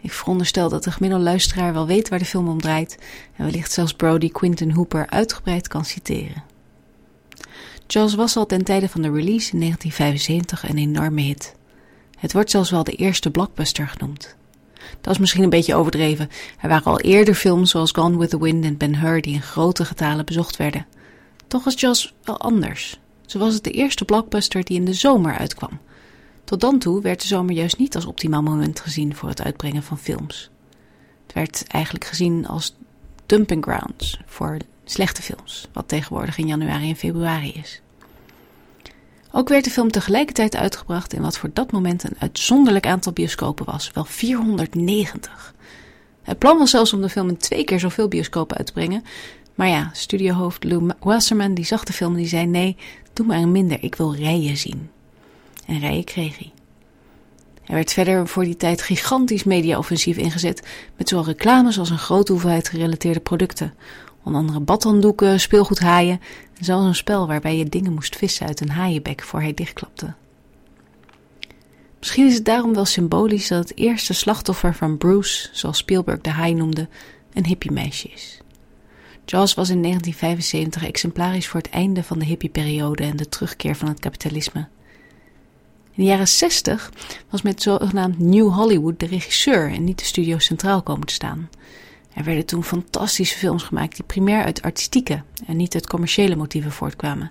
Ik 0.00 0.12
veronderstel 0.12 0.68
dat 0.68 0.84
de 0.84 0.90
gemiddelde 0.90 1.24
luisteraar 1.24 1.72
wel 1.72 1.86
weet 1.86 2.08
waar 2.08 2.18
de 2.18 2.24
film 2.24 2.48
om 2.48 2.60
draait. 2.60 2.98
En 3.36 3.44
wellicht 3.44 3.72
zelfs 3.72 3.94
Brody 3.94 4.30
Quinton 4.30 4.70
Hooper 4.70 5.06
uitgebreid 5.08 5.68
kan 5.68 5.84
citeren. 5.84 6.44
Jaws 7.86 8.14
was 8.14 8.36
al 8.36 8.46
ten 8.46 8.64
tijde 8.64 8.88
van 8.88 9.02
de 9.02 9.10
release 9.10 9.52
in 9.52 9.58
1975 9.58 10.68
een 10.68 10.78
enorme 10.78 11.20
hit. 11.20 11.54
Het 12.18 12.32
wordt 12.32 12.50
zelfs 12.50 12.70
wel 12.70 12.84
de 12.84 12.92
eerste 12.92 13.30
blockbuster 13.30 13.88
genoemd. 13.88 14.36
Dat 15.00 15.12
is 15.12 15.18
misschien 15.18 15.42
een 15.42 15.50
beetje 15.50 15.74
overdreven. 15.74 16.28
Er 16.60 16.68
waren 16.68 16.84
al 16.84 17.00
eerder 17.00 17.34
films 17.34 17.70
zoals 17.70 17.90
Gone 17.90 18.18
with 18.18 18.30
the 18.30 18.42
Wind 18.42 18.64
en 18.64 18.76
Ben-Hur 18.76 19.20
die 19.20 19.34
in 19.34 19.42
grote 19.42 19.84
getalen 19.84 20.24
bezocht 20.24 20.56
werden. 20.56 20.86
Toch 21.46 21.64
was 21.64 21.80
Jaws 21.80 22.14
wel 22.22 22.40
anders. 22.40 22.98
Zo 23.26 23.38
was 23.38 23.54
het 23.54 23.64
de 23.64 23.70
eerste 23.70 24.04
blockbuster 24.04 24.64
die 24.64 24.76
in 24.76 24.84
de 24.84 24.92
zomer 24.92 25.38
uitkwam. 25.38 25.80
Tot 26.44 26.60
dan 26.60 26.78
toe 26.78 27.02
werd 27.02 27.20
de 27.20 27.26
zomer 27.26 27.54
juist 27.54 27.78
niet 27.78 27.94
als 27.94 28.06
optimaal 28.06 28.42
moment 28.42 28.80
gezien 28.80 29.14
voor 29.14 29.28
het 29.28 29.42
uitbrengen 29.42 29.82
van 29.82 29.98
films. 29.98 30.50
Het 31.26 31.34
werd 31.34 31.64
eigenlijk 31.66 32.04
gezien 32.04 32.46
als 32.46 32.76
dumping 33.26 33.64
grounds 33.64 34.20
voor 34.26 34.56
slechte 34.84 35.22
films, 35.22 35.68
wat 35.72 35.88
tegenwoordig 35.88 36.38
in 36.38 36.46
januari 36.46 36.88
en 36.88 36.96
februari 36.96 37.52
is. 37.52 37.80
Ook 39.32 39.48
werd 39.48 39.64
de 39.64 39.70
film 39.70 39.90
tegelijkertijd 39.90 40.56
uitgebracht 40.56 41.12
in 41.12 41.22
wat 41.22 41.38
voor 41.38 41.50
dat 41.52 41.72
moment 41.72 42.04
een 42.04 42.16
uitzonderlijk 42.18 42.86
aantal 42.86 43.12
bioscopen 43.12 43.66
was, 43.66 43.90
wel 43.92 44.04
490. 44.04 45.54
Het 46.22 46.38
plan 46.38 46.58
was 46.58 46.70
zelfs 46.70 46.92
om 46.92 47.00
de 47.00 47.08
film 47.08 47.28
in 47.28 47.36
twee 47.36 47.64
keer 47.64 47.80
zoveel 47.80 48.08
bioscopen 48.08 48.56
uit 48.56 48.66
te 48.66 48.72
brengen, 48.72 49.04
maar 49.54 49.68
ja, 49.68 49.90
studiohoofd 49.92 50.64
Lou 50.64 50.90
Wasserman 51.00 51.54
die 51.54 51.64
zag 51.64 51.84
de 51.84 51.92
film 51.92 52.12
en 52.12 52.18
die 52.18 52.28
zei 52.28 52.46
nee, 52.46 52.76
doe 53.12 53.26
maar 53.26 53.48
minder, 53.48 53.82
ik 53.82 53.94
wil 53.94 54.14
rijen 54.14 54.56
zien. 54.56 54.90
En 55.66 55.78
rijen 55.78 56.04
kreeg 56.04 56.38
hij. 56.38 56.52
Er 57.64 57.74
werd 57.74 57.92
verder 57.92 58.28
voor 58.28 58.44
die 58.44 58.56
tijd 58.56 58.82
gigantisch 58.82 59.44
mediaoffensief 59.44 60.16
ingezet 60.16 60.66
met 60.96 61.08
zowel 61.08 61.24
reclames 61.24 61.78
als 61.78 61.90
een 61.90 61.98
grote 61.98 62.32
hoeveelheid 62.32 62.68
gerelateerde 62.68 63.20
producten. 63.20 63.74
Onder 64.22 64.40
andere 64.40 64.60
badhanddoeken, 64.60 65.40
speelgoedhaaien 65.40 66.20
en 66.58 66.64
zelfs 66.64 66.86
een 66.86 66.94
spel 66.94 67.26
waarbij 67.26 67.56
je 67.56 67.68
dingen 67.68 67.92
moest 67.92 68.16
vissen 68.16 68.46
uit 68.46 68.60
een 68.60 68.70
haaienbek 68.70 69.22
voor 69.22 69.40
hij 69.40 69.54
dichtklapte. 69.54 70.14
Misschien 71.98 72.26
is 72.26 72.34
het 72.34 72.44
daarom 72.44 72.74
wel 72.74 72.84
symbolisch 72.84 73.48
dat 73.48 73.68
het 73.68 73.78
eerste 73.78 74.12
slachtoffer 74.12 74.74
van 74.74 74.98
Bruce, 74.98 75.48
zoals 75.52 75.78
Spielberg 75.78 76.20
de 76.20 76.30
haai 76.30 76.54
noemde, 76.54 76.88
een 77.32 77.46
hippiemeisje 77.46 78.08
is. 78.08 78.40
Jaws 79.24 79.54
was 79.54 79.70
in 79.70 79.82
1975 79.82 80.84
exemplarisch 80.84 81.48
voor 81.48 81.60
het 81.60 81.70
einde 81.70 82.02
van 82.02 82.18
de 82.18 82.24
hippieperiode 82.24 83.02
en 83.02 83.16
de 83.16 83.28
terugkeer 83.28 83.76
van 83.76 83.88
het 83.88 84.00
kapitalisme. 84.00 84.68
In 85.84 86.02
de 86.02 86.10
jaren 86.10 86.28
60 86.28 86.92
was 87.30 87.42
met 87.42 87.62
zogenaamd 87.62 88.18
New 88.18 88.52
Hollywood 88.52 89.00
de 89.00 89.06
regisseur 89.06 89.72
en 89.72 89.84
niet 89.84 89.98
de 89.98 90.04
studio 90.04 90.38
centraal 90.38 90.82
komen 90.82 91.06
te 91.06 91.14
staan. 91.14 91.48
Er 92.14 92.24
werden 92.24 92.46
toen 92.46 92.64
fantastische 92.64 93.38
films 93.38 93.62
gemaakt 93.62 93.96
die 93.96 94.04
primair 94.04 94.44
uit 94.44 94.62
artistieke 94.62 95.22
en 95.46 95.56
niet 95.56 95.74
uit 95.74 95.86
commerciële 95.86 96.36
motieven 96.36 96.72
voortkwamen. 96.72 97.30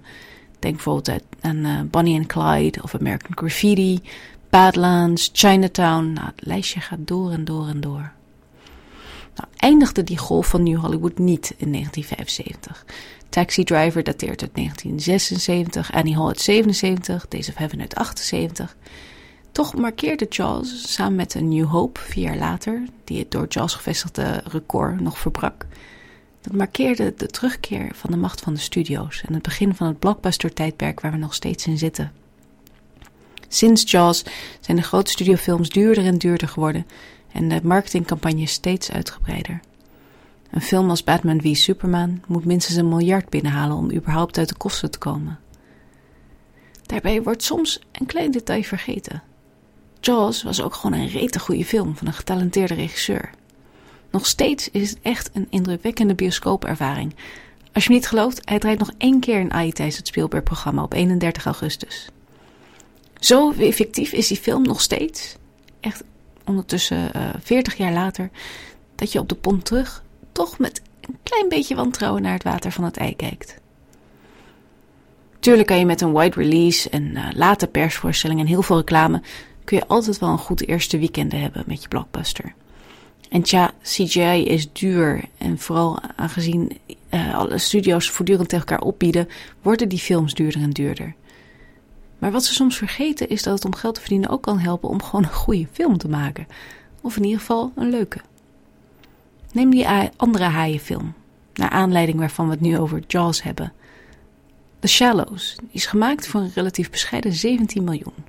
Denk 0.60 0.76
bijvoorbeeld 0.76 1.24
aan 1.42 1.58
uh, 1.58 1.82
Bonnie 1.92 2.18
and 2.18 2.28
Clyde 2.28 2.84
of 2.84 2.96
American 2.96 3.38
Graffiti, 3.38 4.02
Badlands, 4.50 5.30
Chinatown. 5.34 6.14
Nou, 6.14 6.28
het 6.36 6.46
lijstje 6.46 6.80
gaat 6.80 7.08
door 7.08 7.32
en 7.32 7.46
door 7.46 7.68
en 7.68 7.82
door. 7.82 8.12
Nou, 9.36 9.48
eindigde 9.58 10.04
die 10.04 10.18
golf 10.18 10.48
van 10.48 10.64
New 10.64 10.80
Hollywood 10.80 11.18
niet 11.18 11.54
in 11.58 11.72
1975. 11.72 12.86
Taxi 13.30 13.64
Driver 13.64 14.04
dateert 14.04 14.42
uit 14.42 14.56
1976, 14.56 15.92
Annie 15.92 16.16
Hall 16.16 16.28
uit 16.28 16.42
77, 16.42 17.28
Days 17.28 17.50
of 17.50 17.56
Heaven 17.56 17.80
uit 17.80 17.96
78. 17.96 18.76
Toch 19.52 19.76
markeerde 19.76 20.26
Jaws 20.30 20.94
samen 20.94 21.16
met 21.16 21.36
A 21.36 21.40
New 21.40 21.66
Hope, 21.66 22.00
vier 22.00 22.24
jaar 22.24 22.38
later, 22.38 22.84
die 23.04 23.20
het 23.20 23.32
door 23.32 23.46
Jaws 23.50 23.74
gevestigde 23.74 24.44
record 24.46 25.00
nog 25.00 25.18
verbrak. 25.20 25.66
Dat 26.42 26.54
markeerde 26.54 27.14
de 27.18 27.28
terugkeer 27.28 27.92
van 27.94 28.12
de 28.12 28.18
macht 28.18 28.42
van 28.42 28.54
de 28.54 28.60
studio's 28.60 29.24
en 29.28 29.34
het 29.34 29.44
begin 29.44 29.76
van 29.76 29.88
het 29.88 30.00
blockbuster-tijdperk 30.00 31.00
waar 31.00 31.12
we 31.12 31.18
nog 31.18 31.34
steeds 31.34 31.68
in 31.68 31.78
zitten. 31.78 32.12
Sinds 33.48 33.92
Jaws 33.92 34.24
zijn 34.60 34.78
de 34.78 34.84
grote 34.84 35.12
studiofilms 35.12 35.70
duurder 35.70 36.06
en 36.06 36.18
duurder 36.18 36.48
geworden 36.48 36.86
en 37.34 37.50
de 37.50 37.60
marketingcampagne 37.64 38.46
steeds 38.46 38.92
uitgebreider. 38.92 39.60
Een 40.52 40.62
film 40.62 40.90
als 40.90 41.04
Batman 41.04 41.42
v 41.42 41.56
Superman 41.56 42.22
moet 42.28 42.46
minstens 42.46 42.78
een 42.78 42.90
miljard 42.90 43.30
binnenhalen 43.30 43.78
om 43.78 43.92
überhaupt 43.92 44.38
uit 44.38 44.50
de 44.50 44.56
kosten 44.56 44.92
te 44.92 44.98
komen. 44.98 45.40
Daarbij 46.86 47.24
wordt 47.24 47.44
soms 47.44 47.80
een 47.92 48.06
klein 48.06 48.32
detail 48.32 48.64
vergeten. 48.64 49.24
Jaws 50.00 50.44
was 50.44 50.62
ook 50.62 50.74
gewoon 50.74 51.00
een 51.00 51.08
rete 51.08 51.40
goede 51.40 51.66
film 51.66 51.96
van 51.96 52.08
een 52.08 52.14
getalenteerde 52.14 52.74
regisseur. 52.74 53.30
Nog 54.12 54.26
steeds 54.26 54.70
is 54.70 54.90
het 54.90 55.00
echt 55.02 55.30
een 55.34 55.48
indrukwekkende 55.50 56.16
bioscoopervaring. 56.16 57.16
Als 57.74 57.84
je 57.84 57.90
niet 57.90 58.08
gelooft, 58.08 58.42
hij 58.44 58.60
draait 58.60 58.80
nog 58.80 58.92
één 58.98 59.20
keer 59.20 59.40
in 59.40 59.54
AI 59.54 59.72
tijdens 59.72 59.98
het 59.98 60.08
Spielberg-programma 60.08 60.84
op 60.84 60.94
31 60.94 61.46
augustus. 61.46 62.10
Zo 63.20 63.52
effectief 63.52 64.12
is 64.12 64.28
die 64.28 64.38
film 64.38 64.64
nog 64.64 64.82
steeds, 64.82 65.36
echt 65.80 66.04
ondertussen 66.46 67.12
uh, 67.16 67.30
40 67.40 67.78
jaar 67.78 67.94
later, 67.94 68.30
dat 68.96 69.12
je 69.12 69.20
op 69.20 69.30
de 69.30 69.36
pont 69.36 69.66
terug 69.66 70.04
toch 70.32 70.60
met 70.60 70.82
een 71.02 71.18
klein 71.24 71.50
beetje 71.50 71.76
wantrouwen 71.76 72.22
naar 72.22 72.34
het 72.34 72.44
water 72.44 72.72
van 72.72 72.84
het 72.84 72.98
ei 72.98 73.16
kijkt. 73.16 73.62
Tuurlijk 75.40 75.68
kan 75.68 75.80
je 75.80 75.86
met 75.86 76.02
een 76.02 76.14
wide 76.14 76.42
release 76.42 76.90
en 76.90 77.04
uh, 77.04 77.28
late 77.34 77.68
persvoorstelling 77.68 78.40
en 78.40 78.46
heel 78.46 78.62
veel 78.62 78.78
reclame 78.78 79.22
kun 79.64 79.78
je 79.78 79.88
altijd 79.88 80.20
wel 80.20 80.30
een 80.30 80.38
goed 80.38 80.68
eerste 80.68 80.98
weekend 80.98 81.32
hebben 81.32 81.64
met 81.68 81.82
je 81.82 81.88
blockbuster. 81.88 82.54
En 83.30 83.42
tja, 83.42 83.74
CGI 83.82 84.46
is 84.46 84.72
duur 84.72 85.24
en 85.38 85.60
vooral 85.60 86.00
aangezien 86.16 86.78
uh, 87.14 87.36
alle 87.36 87.58
studio's 87.58 88.10
voortdurend 88.10 88.50
tegen 88.50 88.68
elkaar 88.68 88.88
opbieden, 88.88 89.28
worden 89.62 89.90
die 89.90 90.00
films 90.00 90.34
duurder 90.34 90.62
en 90.62 90.70
duurder. 90.70 91.16
Maar 92.24 92.32
wat 92.32 92.46
ze 92.46 92.54
soms 92.54 92.78
vergeten 92.78 93.30
is 93.30 93.44
dat 93.44 93.54
het 93.54 93.66
om 93.66 93.76
geld 93.76 93.96
te 93.96 94.00
verdienen 94.00 94.30
ook 94.30 94.42
kan 94.42 94.60
helpen 94.60 94.90
om 94.90 95.04
gewoon 95.04 95.24
een 95.24 95.34
goede 95.34 95.68
film 95.72 95.98
te 95.98 96.10
maken. 96.10 96.48
Of 97.02 97.18
in 97.18 97.24
ieder 97.24 97.40
geval 97.40 97.72
een 97.76 97.90
leuke. 97.90 98.20
Neem 99.52 99.70
die 99.70 99.88
andere 100.16 100.44
haaienfilm, 100.44 101.14
naar 101.54 101.70
aanleiding 101.70 102.20
waarvan 102.20 102.46
we 102.46 102.52
het 102.52 102.62
nu 102.62 102.78
over 102.78 103.04
Jaws 103.08 103.44
hebben. 103.44 103.74
The 104.80 104.88
Shallows 104.88 105.56
is 105.72 105.86
gemaakt 105.86 106.28
voor 106.28 106.42
een 106.42 106.52
relatief 106.56 106.90
bescheiden 106.90 107.34
17 107.34 107.84
miljoen. 107.84 108.26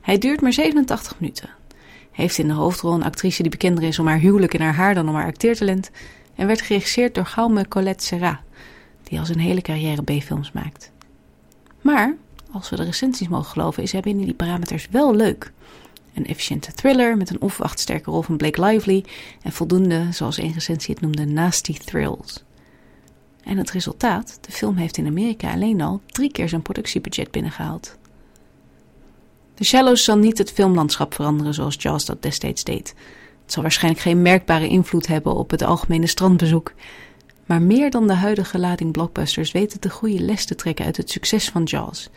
Hij 0.00 0.18
duurt 0.18 0.40
maar 0.40 0.52
87 0.52 1.20
minuten. 1.20 1.50
Heeft 2.10 2.38
in 2.38 2.48
de 2.48 2.54
hoofdrol 2.54 2.92
een 2.92 3.04
actrice 3.04 3.42
die 3.42 3.50
bekender 3.50 3.84
is 3.84 3.98
om 3.98 4.06
haar 4.06 4.18
huwelijk 4.18 4.54
en 4.54 4.60
haar 4.60 4.74
haar 4.74 4.94
dan 4.94 5.08
om 5.08 5.14
haar 5.14 5.26
acteertalent. 5.26 5.90
En 6.34 6.46
werd 6.46 6.60
geregisseerd 6.60 7.14
door 7.14 7.26
Gaume 7.26 7.68
Colette 7.68 8.04
Serra, 8.04 8.40
die 9.02 9.18
al 9.18 9.26
zijn 9.26 9.40
hele 9.40 9.62
carrière 9.62 10.02
B-films 10.02 10.52
maakt. 10.52 10.92
Maar, 11.80 12.16
als 12.52 12.70
we 12.70 12.76
de 12.76 12.84
recensies 12.84 13.28
mogen 13.28 13.50
geloven, 13.50 13.82
is 13.82 13.92
hij 13.92 14.00
binnen 14.00 14.24
die 14.24 14.34
parameters 14.34 14.88
wel 14.90 15.14
leuk. 15.14 15.52
Een 16.14 16.26
efficiënte 16.26 16.72
thriller 16.72 17.16
met 17.16 17.30
een 17.30 17.40
onverwacht 17.40 17.80
sterke 17.80 18.10
rol 18.10 18.22
van 18.22 18.36
Blake 18.36 18.64
Lively 18.64 19.04
en 19.42 19.52
voldoende, 19.52 20.06
zoals 20.12 20.38
een 20.38 20.52
recensie 20.52 20.94
het 20.94 21.02
noemde, 21.02 21.24
nasty 21.24 21.78
thrills. 21.78 22.44
En 23.44 23.56
het 23.56 23.70
resultaat, 23.70 24.38
de 24.40 24.52
film 24.52 24.76
heeft 24.76 24.96
in 24.96 25.06
Amerika 25.06 25.52
alleen 25.52 25.80
al 25.80 26.00
drie 26.06 26.32
keer 26.32 26.48
zijn 26.48 26.62
productiebudget 26.62 27.30
binnengehaald. 27.30 27.98
The 29.54 29.64
Shallows 29.64 30.04
zal 30.04 30.16
niet 30.16 30.38
het 30.38 30.52
filmlandschap 30.52 31.14
veranderen 31.14 31.54
zoals 31.54 31.76
Jaws 31.78 32.04
dat 32.04 32.22
destijds 32.22 32.64
deed. 32.64 32.94
Het 33.42 33.52
zal 33.52 33.62
waarschijnlijk 33.62 34.02
geen 34.02 34.22
merkbare 34.22 34.68
invloed 34.68 35.06
hebben 35.06 35.34
op 35.34 35.50
het 35.50 35.62
algemene 35.62 36.06
strandbezoek. 36.06 36.72
Maar 37.46 37.62
meer 37.62 37.90
dan 37.90 38.06
de 38.06 38.14
huidige 38.14 38.58
lading 38.58 38.92
blockbusters 38.92 39.52
weet 39.52 39.72
het 39.72 39.82
de 39.82 39.90
goede 39.90 40.20
les 40.20 40.44
te 40.44 40.54
trekken 40.54 40.84
uit 40.84 40.96
het 40.96 41.10
succes 41.10 41.48
van 41.48 41.62
Jaws. 41.62 42.08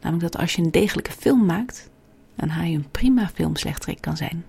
Namelijk 0.00 0.32
dat 0.32 0.40
als 0.40 0.54
je 0.54 0.62
een 0.62 0.70
degelijke 0.70 1.12
film 1.12 1.46
maakt, 1.46 1.90
dan 2.34 2.48
haai 2.48 2.70
je 2.70 2.76
een 2.76 2.90
prima 2.90 3.28
filmslechterik 3.28 4.00
kan 4.00 4.16
zijn. 4.16 4.44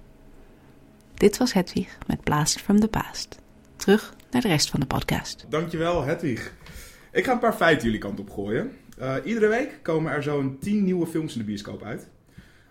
Dit 1.14 1.38
was 1.38 1.54
Hedwig 1.54 1.98
met 2.08 2.24
Blast 2.24 2.62
from 2.62 2.80
the 2.80 2.88
Past. 2.88 3.40
Terug 3.76 4.16
naar 4.32 4.42
de 4.42 4.48
rest 4.48 4.70
van 4.70 4.80
de 4.80 4.86
podcast. 4.86 5.46
Dankjewel, 5.50 6.04
Hedwig. 6.04 6.54
Ik 7.12 7.26
ga 7.26 7.32
een 7.32 7.40
paar 7.40 7.54
feiten 7.54 7.86
jullie 7.86 8.00
kant 8.00 8.20
op 8.20 8.30
gooien. 8.30 8.72
Uh, 9.00 9.16
iedere 9.24 9.48
week 9.48 9.80
komen 9.82 10.12
er 10.12 10.24
zo'n 10.24 10.58
10 10.60 10.84
nieuwe 10.84 11.08
films 11.08 11.34
in 11.34 11.40
de 11.40 11.46
bioscoop 11.46 11.84
uit. 11.84 12.08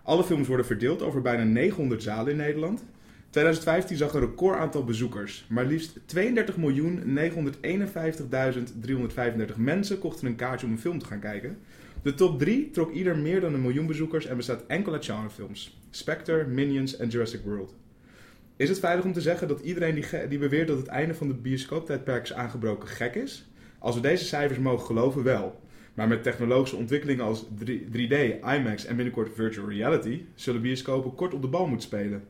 Alle 0.03 0.23
films 0.23 0.47
worden 0.47 0.65
verdeeld 0.65 1.01
over 1.01 1.21
bijna 1.21 1.43
900 1.43 2.03
zalen 2.03 2.31
in 2.31 2.37
Nederland. 2.37 2.83
2015 3.29 3.97
zag 3.97 4.13
een 4.13 4.19
record 4.19 4.57
aantal 4.57 4.83
bezoekers. 4.83 5.45
Maar 5.49 5.65
liefst 5.65 5.99
32.951.335 5.99 6.03
mensen 9.55 9.99
kochten 9.99 10.27
een 10.27 10.35
kaartje 10.35 10.65
om 10.65 10.71
een 10.71 10.79
film 10.79 10.99
te 10.99 11.05
gaan 11.05 11.19
kijken. 11.19 11.57
De 12.01 12.13
top 12.13 12.39
3 12.39 12.69
trok 12.69 12.91
ieder 12.91 13.17
meer 13.17 13.41
dan 13.41 13.53
een 13.53 13.61
miljoen 13.61 13.87
bezoekers 13.87 14.25
en 14.25 14.35
bestaat 14.35 14.63
enkel 14.67 14.93
uit 14.93 15.05
genrefilms. 15.05 15.79
Spectre, 15.89 16.47
Minions 16.47 16.97
en 16.97 17.09
Jurassic 17.09 17.41
World. 17.43 17.75
Is 18.55 18.69
het 18.69 18.79
veilig 18.79 19.05
om 19.05 19.13
te 19.13 19.21
zeggen 19.21 19.47
dat 19.47 19.59
iedereen 19.59 19.95
die, 19.95 20.27
die 20.29 20.39
beweert 20.39 20.67
dat 20.67 20.77
het 20.77 20.87
einde 20.87 21.13
van 21.13 21.27
de 21.27 21.33
bioscooptijdperk 21.33 22.23
is 22.23 22.33
aangebroken 22.33 22.87
gek 22.87 23.15
is? 23.15 23.49
Als 23.79 23.95
we 23.95 24.01
deze 24.01 24.25
cijfers 24.25 24.59
mogen 24.59 24.85
geloven, 24.85 25.23
wel. 25.23 25.61
Maar 25.93 26.07
met 26.07 26.23
technologische 26.23 26.75
ontwikkelingen 26.75 27.25
als 27.25 27.45
3D, 27.93 28.15
IMAX 28.55 28.85
en 28.85 28.95
binnenkort 28.95 29.33
virtual 29.35 29.69
reality 29.69 30.21
zullen 30.35 30.61
bioscopen 30.61 31.15
kort 31.15 31.33
op 31.33 31.41
de 31.41 31.47
bal 31.47 31.67
moeten 31.67 31.87
spelen. 31.87 32.23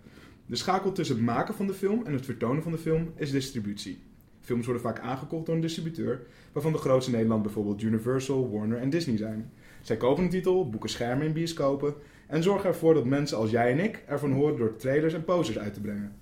De 0.46 0.56
schakel 0.56 0.92
tussen 0.92 1.16
het 1.16 1.26
maken 1.26 1.54
van 1.54 1.68
de 1.68 1.74
film 1.74 2.06
en 2.06 2.14
het 2.14 2.26
vertonen 2.26 2.64
van 2.64 2.72
de 2.72 2.78
film 2.78 3.14
is 3.16 3.32
distributie. 3.32 4.00
Films 4.42 4.66
worden 4.66 4.84
vaak 4.84 5.00
aangekocht 5.00 5.46
door 5.46 5.56
een 5.56 5.62
distributeur, 5.62 6.22
waarvan 6.52 6.72
de 6.72 6.78
grootste 6.78 7.12
in 7.12 7.18
Nederland 7.18 7.44
bijvoorbeeld 7.44 7.82
Universal, 7.82 8.52
Warner 8.52 8.78
en 8.78 8.90
Disney 8.90 9.18
zijn. 9.18 9.52
Zij 9.82 9.98
kopen 9.98 10.24
een 10.24 10.30
titel, 10.30 10.70
boeken 10.70 10.90
schermen 10.90 11.26
in 11.26 11.34
bioscopen 11.34 11.94
en 12.28 12.44
zorgen 12.44 12.70
ervoor 12.70 12.94
dat 12.94 13.06
mensen 13.06 13.38
als 13.38 13.50
jij 13.52 13.72
en 13.72 13.80
ik 13.80 14.04
ervan 14.08 14.32
horen 14.32 14.58
door 14.58 14.76
trailers 14.76 15.14
en 15.14 15.24
posters 15.24 15.60
uit 15.60 15.74
te 15.74 15.82
brengen. 15.82 16.16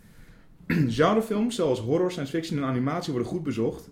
Genrefilms 0.97 1.55
zoals 1.55 1.79
horror, 1.79 2.11
science 2.11 2.31
fiction 2.31 2.57
en 2.57 2.65
animatie 2.65 3.11
worden 3.11 3.31
goed 3.31 3.43
bezocht. 3.43 3.89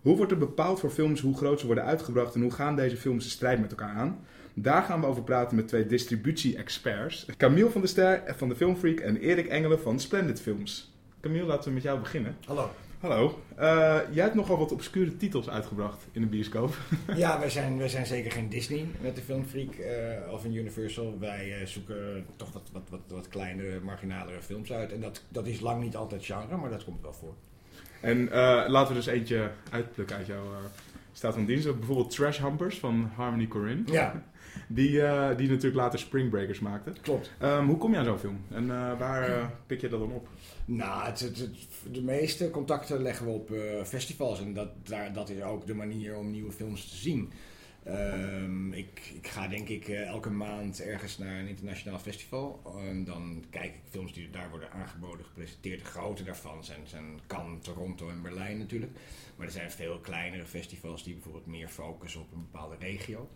Hoe 0.00 0.16
wordt 0.16 0.32
er 0.32 0.38
bepaald 0.38 0.80
voor 0.80 0.90
films 0.90 1.20
hoe 1.20 1.36
groot 1.36 1.60
ze 1.60 1.66
worden 1.66 1.84
uitgebracht 1.84 2.34
en 2.34 2.40
hoe 2.40 2.50
gaan 2.50 2.76
deze 2.76 2.96
films 2.96 3.24
de 3.24 3.30
strijd 3.30 3.60
met 3.60 3.70
elkaar 3.70 3.94
aan? 3.94 4.18
Daar 4.54 4.82
gaan 4.82 5.00
we 5.00 5.06
over 5.06 5.22
praten 5.22 5.56
met 5.56 5.68
twee 5.68 5.86
distributie-experts. 5.86 7.26
Camille 7.36 7.70
van 7.70 7.80
der 7.80 7.90
Ster 7.90 8.22
van 8.36 8.48
de 8.48 8.56
Filmfreak 8.56 8.98
en 8.98 9.16
Erik 9.16 9.46
Engelen 9.46 9.80
van 9.80 10.00
Splendid 10.00 10.40
Films. 10.40 10.92
Camille, 11.20 11.44
laten 11.44 11.68
we 11.68 11.74
met 11.74 11.82
jou 11.82 11.98
beginnen. 11.98 12.36
Hallo. 12.46 12.70
Hallo. 13.00 13.42
Uh, 13.58 13.98
jij 14.10 14.22
hebt 14.22 14.34
nogal 14.34 14.58
wat 14.58 14.72
obscure 14.72 15.16
titels 15.16 15.48
uitgebracht 15.48 16.06
in 16.12 16.20
de 16.20 16.26
bioscoop. 16.26 16.76
ja, 17.16 17.38
wij 17.38 17.50
zijn, 17.50 17.78
wij 17.78 17.88
zijn 17.88 18.06
zeker 18.06 18.32
geen 18.32 18.48
Disney 18.48 18.86
met 19.00 19.16
de 19.16 19.22
Filmfreak 19.22 19.74
uh, 19.74 20.32
of 20.32 20.44
een 20.44 20.54
Universal. 20.54 21.18
Wij 21.18 21.60
uh, 21.60 21.66
zoeken 21.66 22.26
toch 22.36 22.52
wat, 22.52 22.70
wat, 22.72 22.82
wat, 22.90 23.00
wat 23.08 23.28
kleinere, 23.28 23.80
marginalere 23.80 24.42
films 24.42 24.72
uit. 24.72 24.92
En 24.92 25.00
dat, 25.00 25.22
dat 25.28 25.46
is 25.46 25.60
lang 25.60 25.82
niet 25.82 25.96
altijd 25.96 26.24
genre, 26.24 26.56
maar 26.56 26.70
dat 26.70 26.84
komt 26.84 27.02
wel 27.02 27.12
voor. 27.12 27.34
En 28.00 28.28
laten 28.68 28.88
we 28.88 28.94
dus 28.94 29.06
eentje 29.06 29.50
uitplukken 29.70 30.16
uit 30.16 30.26
jouw 30.26 30.44
staat 31.12 31.34
van 31.34 31.44
dienst. 31.44 31.78
Bijvoorbeeld 31.78 32.10
Trash 32.10 32.40
Humpers 32.40 32.78
van 32.78 33.10
Harmony 33.14 33.46
Corinne. 33.46 33.82
Ja. 33.92 34.22
Die, 34.68 34.90
uh, 34.90 35.36
die 35.36 35.48
natuurlijk 35.48 35.74
later 35.74 35.98
Spring 35.98 36.30
Breakers 36.30 36.60
maakte. 36.60 36.92
Klopt. 37.00 37.32
Um, 37.42 37.66
hoe 37.66 37.76
kom 37.76 37.92
je 37.92 37.98
aan 37.98 38.04
zo'n 38.04 38.18
film? 38.18 38.40
En 38.50 38.64
uh, 38.64 38.98
waar 38.98 39.30
uh, 39.30 39.46
pik 39.66 39.80
je 39.80 39.88
dat 39.88 40.00
dan 40.00 40.12
op? 40.12 40.28
Nou, 40.64 41.06
het, 41.06 41.20
het, 41.20 41.38
het, 41.38 41.94
de 41.94 42.02
meeste 42.02 42.50
contacten 42.50 43.02
leggen 43.02 43.26
we 43.26 43.32
op 43.32 43.50
festivals. 43.84 44.40
En 44.40 44.54
dat, 44.54 44.68
daar, 44.88 45.12
dat 45.12 45.28
is 45.28 45.42
ook 45.42 45.66
de 45.66 45.74
manier 45.74 46.16
om 46.16 46.30
nieuwe 46.30 46.52
films 46.52 46.90
te 46.90 46.96
zien. 46.96 47.32
Um, 47.88 48.72
ik, 48.72 49.12
ik, 49.14 49.26
ga 49.26 49.48
denk 49.48 49.68
ik 49.68 49.88
elke 49.88 50.30
maand 50.30 50.80
ergens 50.80 51.18
naar 51.18 51.38
een 51.38 51.48
internationaal 51.48 51.98
festival. 51.98 52.62
En 52.88 53.04
dan 53.04 53.44
kijk 53.50 53.74
ik 53.74 53.80
films 53.90 54.12
die 54.12 54.30
daar 54.30 54.50
worden 54.50 54.72
aangeboden, 54.72 55.24
gepresenteerd. 55.24 55.80
De 55.80 55.86
grote 55.86 56.24
daarvan 56.24 56.64
zijn, 56.64 56.80
zijn 56.84 57.20
Cannes, 57.26 57.64
Toronto 57.64 58.08
en 58.08 58.22
Berlijn 58.22 58.58
natuurlijk. 58.58 58.92
Maar 59.36 59.46
er 59.46 59.52
zijn 59.52 59.70
veel 59.70 59.98
kleinere 59.98 60.44
festivals 60.44 61.04
die 61.04 61.14
bijvoorbeeld 61.14 61.46
meer 61.46 61.68
focussen 61.68 62.20
op 62.20 62.32
een 62.32 62.46
bepaalde 62.50 62.76
regio. 62.78 63.28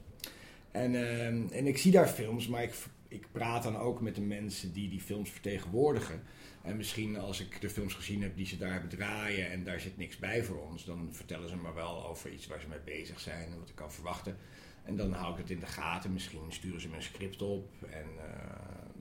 En, 0.73 0.93
uh, 0.93 1.27
en 1.27 1.67
ik 1.67 1.79
zie 1.79 1.93
daar 1.93 2.09
films, 2.09 2.49
maar 2.49 2.63
ik, 2.63 2.75
ik 3.09 3.27
praat 3.33 3.63
dan 3.63 3.77
ook 3.77 4.01
met 4.01 4.15
de 4.15 4.21
mensen 4.21 4.73
die 4.73 4.89
die 4.89 5.01
films 5.01 5.31
vertegenwoordigen. 5.31 6.23
En 6.63 6.77
misschien 6.77 7.19
als 7.19 7.41
ik 7.41 7.61
de 7.61 7.71
films 7.71 7.95
gezien 7.95 8.23
heb 8.23 8.37
die 8.37 8.47
ze 8.47 8.59
daar 8.59 8.73
hebben 8.73 8.89
draaien 8.89 9.51
en 9.51 9.65
daar 9.65 9.81
zit 9.81 9.97
niks 9.97 10.17
bij 10.17 10.45
voor 10.45 10.69
ons, 10.71 10.85
dan 10.85 11.09
vertellen 11.13 11.49
ze 11.49 11.57
me 11.57 11.73
wel 11.73 12.07
over 12.07 12.33
iets 12.33 12.47
waar 12.47 12.61
ze 12.61 12.69
mee 12.69 12.79
bezig 12.85 13.21
zijn 13.21 13.53
en 13.53 13.59
wat 13.59 13.69
ik 13.69 13.75
kan 13.75 13.93
verwachten. 13.93 14.37
En 14.85 14.97
dan 14.97 15.13
hou 15.13 15.33
ik 15.33 15.39
het 15.39 15.51
in 15.51 15.61
de 15.61 15.67
gaten. 15.67 16.13
Misschien 16.13 16.41
sturen 16.49 16.81
ze 16.81 16.89
me 16.89 16.97
een 16.97 17.03
script 17.03 17.43
op. 17.43 17.69
En 17.91 18.07
uh, 18.17 18.23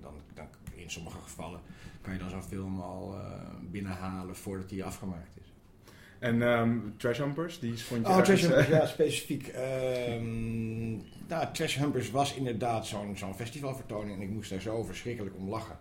dan, 0.02 0.14
dan, 0.34 0.48
in 0.76 0.90
sommige 0.90 1.18
gevallen 1.18 1.62
kan 2.02 2.14
je 2.14 2.20
dan 2.20 2.30
zo'n 2.30 2.44
film 2.44 2.80
al 2.80 3.18
uh, 3.18 3.24
binnenhalen 3.62 4.36
voordat 4.36 4.70
die 4.70 4.84
afgemaakt 4.84 5.38
is. 5.38 5.41
En 6.22 6.42
um, 6.42 6.94
Trash 6.98 7.18
Humpers, 7.18 7.60
die 7.60 7.84
vond 7.84 8.08
je 8.08 8.14
Oh, 8.14 8.22
Trash 8.22 8.42
Humpers, 8.42 8.68
ja, 8.68 8.86
specifiek. 8.86 9.54
Um, 10.10 11.04
nou, 11.28 11.46
Trash 11.54 11.78
Humpers 11.78 12.12
was 12.12 12.34
inderdaad 12.34 12.88
zo'n 12.88 13.18
zo'n 13.18 13.36
festivalvertoning 13.36 14.16
en 14.16 14.22
ik 14.22 14.30
moest 14.30 14.50
daar 14.50 14.62
zo 14.62 14.84
verschrikkelijk 14.84 15.36
om 15.36 15.50
lachen. 15.50 15.78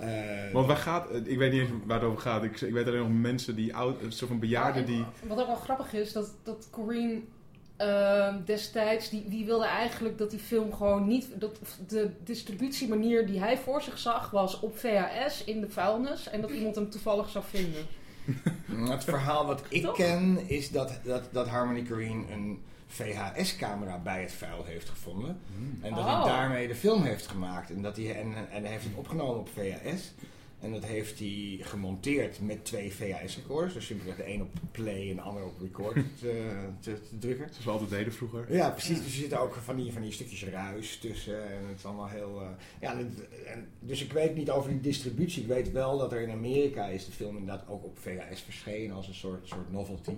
Uh, 0.00 0.08
Want 0.52 0.66
waar 0.66 0.76
gaat, 0.76 1.06
ik 1.24 1.38
weet 1.38 1.52
niet 1.52 1.60
eens 1.60 1.70
waar 1.86 2.00
het 2.00 2.08
over 2.08 2.20
gaat. 2.20 2.42
Ik, 2.42 2.60
ik 2.60 2.72
weet 2.72 2.86
alleen 2.86 2.98
nog 2.98 3.20
mensen 3.20 3.56
die 3.56 3.74
oud, 3.74 4.02
een 4.02 4.12
soort 4.12 4.30
van 4.30 4.40
bejaarden 4.40 4.82
ja, 4.82 4.88
die. 4.88 5.04
Wat 5.28 5.40
ook 5.40 5.46
wel 5.46 5.56
grappig 5.56 5.92
is, 5.92 6.12
dat, 6.12 6.34
dat 6.42 6.68
Corrine 6.70 7.20
uh, 7.80 8.34
destijds, 8.44 9.10
die, 9.10 9.28
die 9.28 9.44
wilde 9.44 9.66
eigenlijk 9.66 10.18
dat 10.18 10.30
die 10.30 10.38
film 10.38 10.72
gewoon 10.72 11.06
niet. 11.06 11.28
Dat 11.34 11.58
de 11.88 12.10
distributiemanier 12.24 13.26
die 13.26 13.40
hij 13.40 13.58
voor 13.58 13.82
zich 13.82 13.98
zag 13.98 14.30
was 14.30 14.60
op 14.60 14.78
VHS 14.78 15.44
in 15.44 15.60
de 15.60 15.70
vuilnis 15.70 16.28
en 16.28 16.40
dat 16.40 16.50
iemand 16.50 16.74
hem 16.74 16.90
toevallig 16.90 17.28
zou 17.28 17.44
vinden. 17.48 17.86
Het 18.88 19.04
verhaal 19.04 19.46
wat 19.46 19.62
ik 19.68 19.82
Toch? 19.82 19.96
ken 19.96 20.48
is 20.48 20.70
dat, 20.70 20.98
dat, 21.04 21.22
dat 21.32 21.48
Harmony 21.48 21.82
Korine 21.82 22.32
een 22.32 22.62
VHS-camera 22.86 23.98
bij 23.98 24.20
het 24.20 24.32
vuil 24.32 24.64
heeft 24.64 24.88
gevonden. 24.88 25.40
En 25.80 25.94
dat 25.94 26.04
hij 26.04 26.14
Oh. 26.14 26.24
daarmee 26.24 26.68
de 26.68 26.74
film 26.74 27.02
heeft 27.02 27.26
gemaakt. 27.26 27.70
En, 27.70 27.82
dat 27.82 27.96
hij, 27.96 28.14
en, 28.20 28.34
en 28.50 28.62
hij 28.62 28.70
heeft 28.70 28.84
het 28.84 28.94
opgenomen 28.94 29.38
op 29.38 29.48
VHS. 29.48 30.12
En 30.64 30.72
dat 30.72 30.84
heeft 30.84 31.18
hij 31.18 31.58
gemonteerd 31.60 32.40
met 32.40 32.64
twee 32.64 32.92
VHS-recorders. 32.94 33.74
Dus 33.74 33.86
simpelweg 33.86 34.16
de 34.16 34.28
een 34.28 34.42
op 34.42 34.50
play 34.70 35.10
en 35.10 35.16
de 35.16 35.22
ander 35.22 35.44
op 35.44 35.60
record 35.60 35.94
te, 35.94 36.52
te, 36.80 36.92
te 37.08 37.18
drukken. 37.18 37.46
Zoals 37.48 37.64
we 37.64 37.70
altijd 37.70 37.90
deden 37.90 38.12
vroeger. 38.12 38.52
Ja, 38.54 38.70
precies. 38.70 38.96
Dus 38.96 39.06
er 39.06 39.12
zitten 39.12 39.40
ook 39.40 39.54
van 39.54 39.76
die, 39.76 39.92
van 39.92 40.02
die 40.02 40.12
stukjes 40.12 40.44
ruis 40.44 40.98
tussen. 40.98 41.50
En 41.52 41.66
het 41.66 41.78
is 41.78 41.84
allemaal 41.84 42.08
heel. 42.08 42.40
eh, 42.40 42.48
ja, 42.80 42.98
en, 43.46 43.68
dus 43.80 44.02
ik 44.02 44.12
weet 44.12 44.34
niet 44.34 44.50
over 44.50 44.70
die 44.70 44.80
distributie. 44.80 45.42
Ik 45.42 45.48
weet 45.48 45.72
wel 45.72 45.98
dat 45.98 46.12
er 46.12 46.20
in 46.20 46.30
Amerika 46.30 46.86
is 46.86 47.06
de 47.06 47.12
film 47.12 47.36
inderdaad 47.36 47.68
ook 47.68 47.84
op 47.84 47.98
VHS 47.98 48.40
verschenen 48.40 48.96
als 48.96 49.08
een 49.08 49.14
soort, 49.14 49.48
soort 49.48 49.72
novelty. 49.72 50.16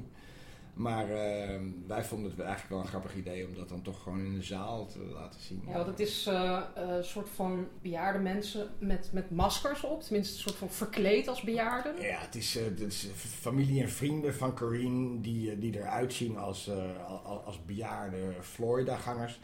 Maar 0.76 1.10
eh, 1.10 1.60
wij 1.86 2.04
vonden 2.04 2.30
het 2.30 2.40
eigenlijk 2.40 2.68
wel 2.70 2.78
een 2.80 2.86
grappig 2.86 3.14
idee 3.16 3.46
om 3.46 3.54
dat 3.54 3.68
dan 3.68 3.82
toch 3.82 4.02
gewoon 4.02 4.24
in 4.24 4.34
de 4.34 4.42
zaal 4.42 4.86
te 4.86 4.98
laten 4.98 5.40
zien. 5.40 5.62
Ja, 5.66 5.72
want 5.72 5.86
het 5.86 6.00
is 6.00 6.26
eh, 6.26 6.56
eh, 6.74 6.88
een 6.96 7.04
soort 7.04 7.28
van 7.34 7.68
bejaarde 7.82 8.18
mensen 8.18 8.68
met, 8.78 9.10
met 9.12 9.30
maskers 9.30 9.84
op. 9.84 10.02
Tenminste, 10.02 10.34
een 10.34 10.40
soort 10.40 10.54
van 10.54 10.70
verkleed 10.70 11.28
als 11.28 11.40
bejaarden. 11.40 12.00
Ja, 12.00 12.18
het 12.20 12.34
is, 12.34 12.56
eh, 12.56 12.64
het 12.64 12.80
is 12.80 13.08
familie 13.16 13.82
en 13.82 13.90
vrienden 13.90 14.34
van 14.34 14.54
Corrine 14.54 15.20
die, 15.20 15.58
die 15.58 15.76
eruit 15.78 16.12
zien 16.12 16.36
als, 16.38 16.68
eh, 16.68 17.04
al- 17.06 17.42
als 17.44 17.64
bejaarde 17.64 18.18
Florida-gangers. 18.40 19.40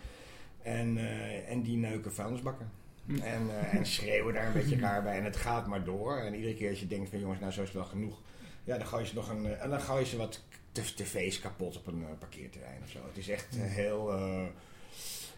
En, 0.63 0.97
eh, 0.99 1.51
en 1.51 1.63
die 1.63 1.77
neuken 1.77 2.13
vuilnisbakken. 2.13 2.71
En, 3.23 3.51
eh, 3.51 3.75
en 3.75 3.87
schreeuwen 3.87 4.35
daar 4.35 4.47
een 4.47 4.53
beetje 4.53 4.79
raar 4.79 5.03
bij. 5.03 5.19
En 5.19 5.25
het 5.25 5.37
gaat 5.37 5.67
maar 5.67 5.85
door. 5.85 6.17
En 6.17 6.35
iedere 6.35 6.55
keer 6.55 6.71
als 6.71 6.81
je 6.81 6.87
denkt 6.87 7.11
van 7.11 7.19
jongens, 7.19 7.41
nou 7.41 7.53
zo 7.53 7.61
is 7.61 7.67
het 7.69 7.77
wel 7.77 7.87
genoeg. 7.87 8.21
Ja, 8.65 8.79
dan 8.79 8.87
gooi 8.87 9.03
je 9.03 9.09
ze 9.09 9.15
nog 9.15 9.29
een. 9.31 9.47
En 9.57 9.71
dan 9.71 9.81
gooi 9.81 10.01
je 10.01 10.07
ze 10.07 10.17
wat 10.17 10.41
tv's 10.73 11.41
kapot 11.41 11.77
op 11.77 11.87
een 11.87 12.03
eh, 12.03 12.19
parkeerterrein 12.19 12.81
of 12.85 12.91
zo. 12.91 12.99
Het 13.07 13.17
is 13.17 13.29
echt 13.29 13.57
eh, 13.57 13.63
heel 13.63 14.13
eh, 14.13 14.43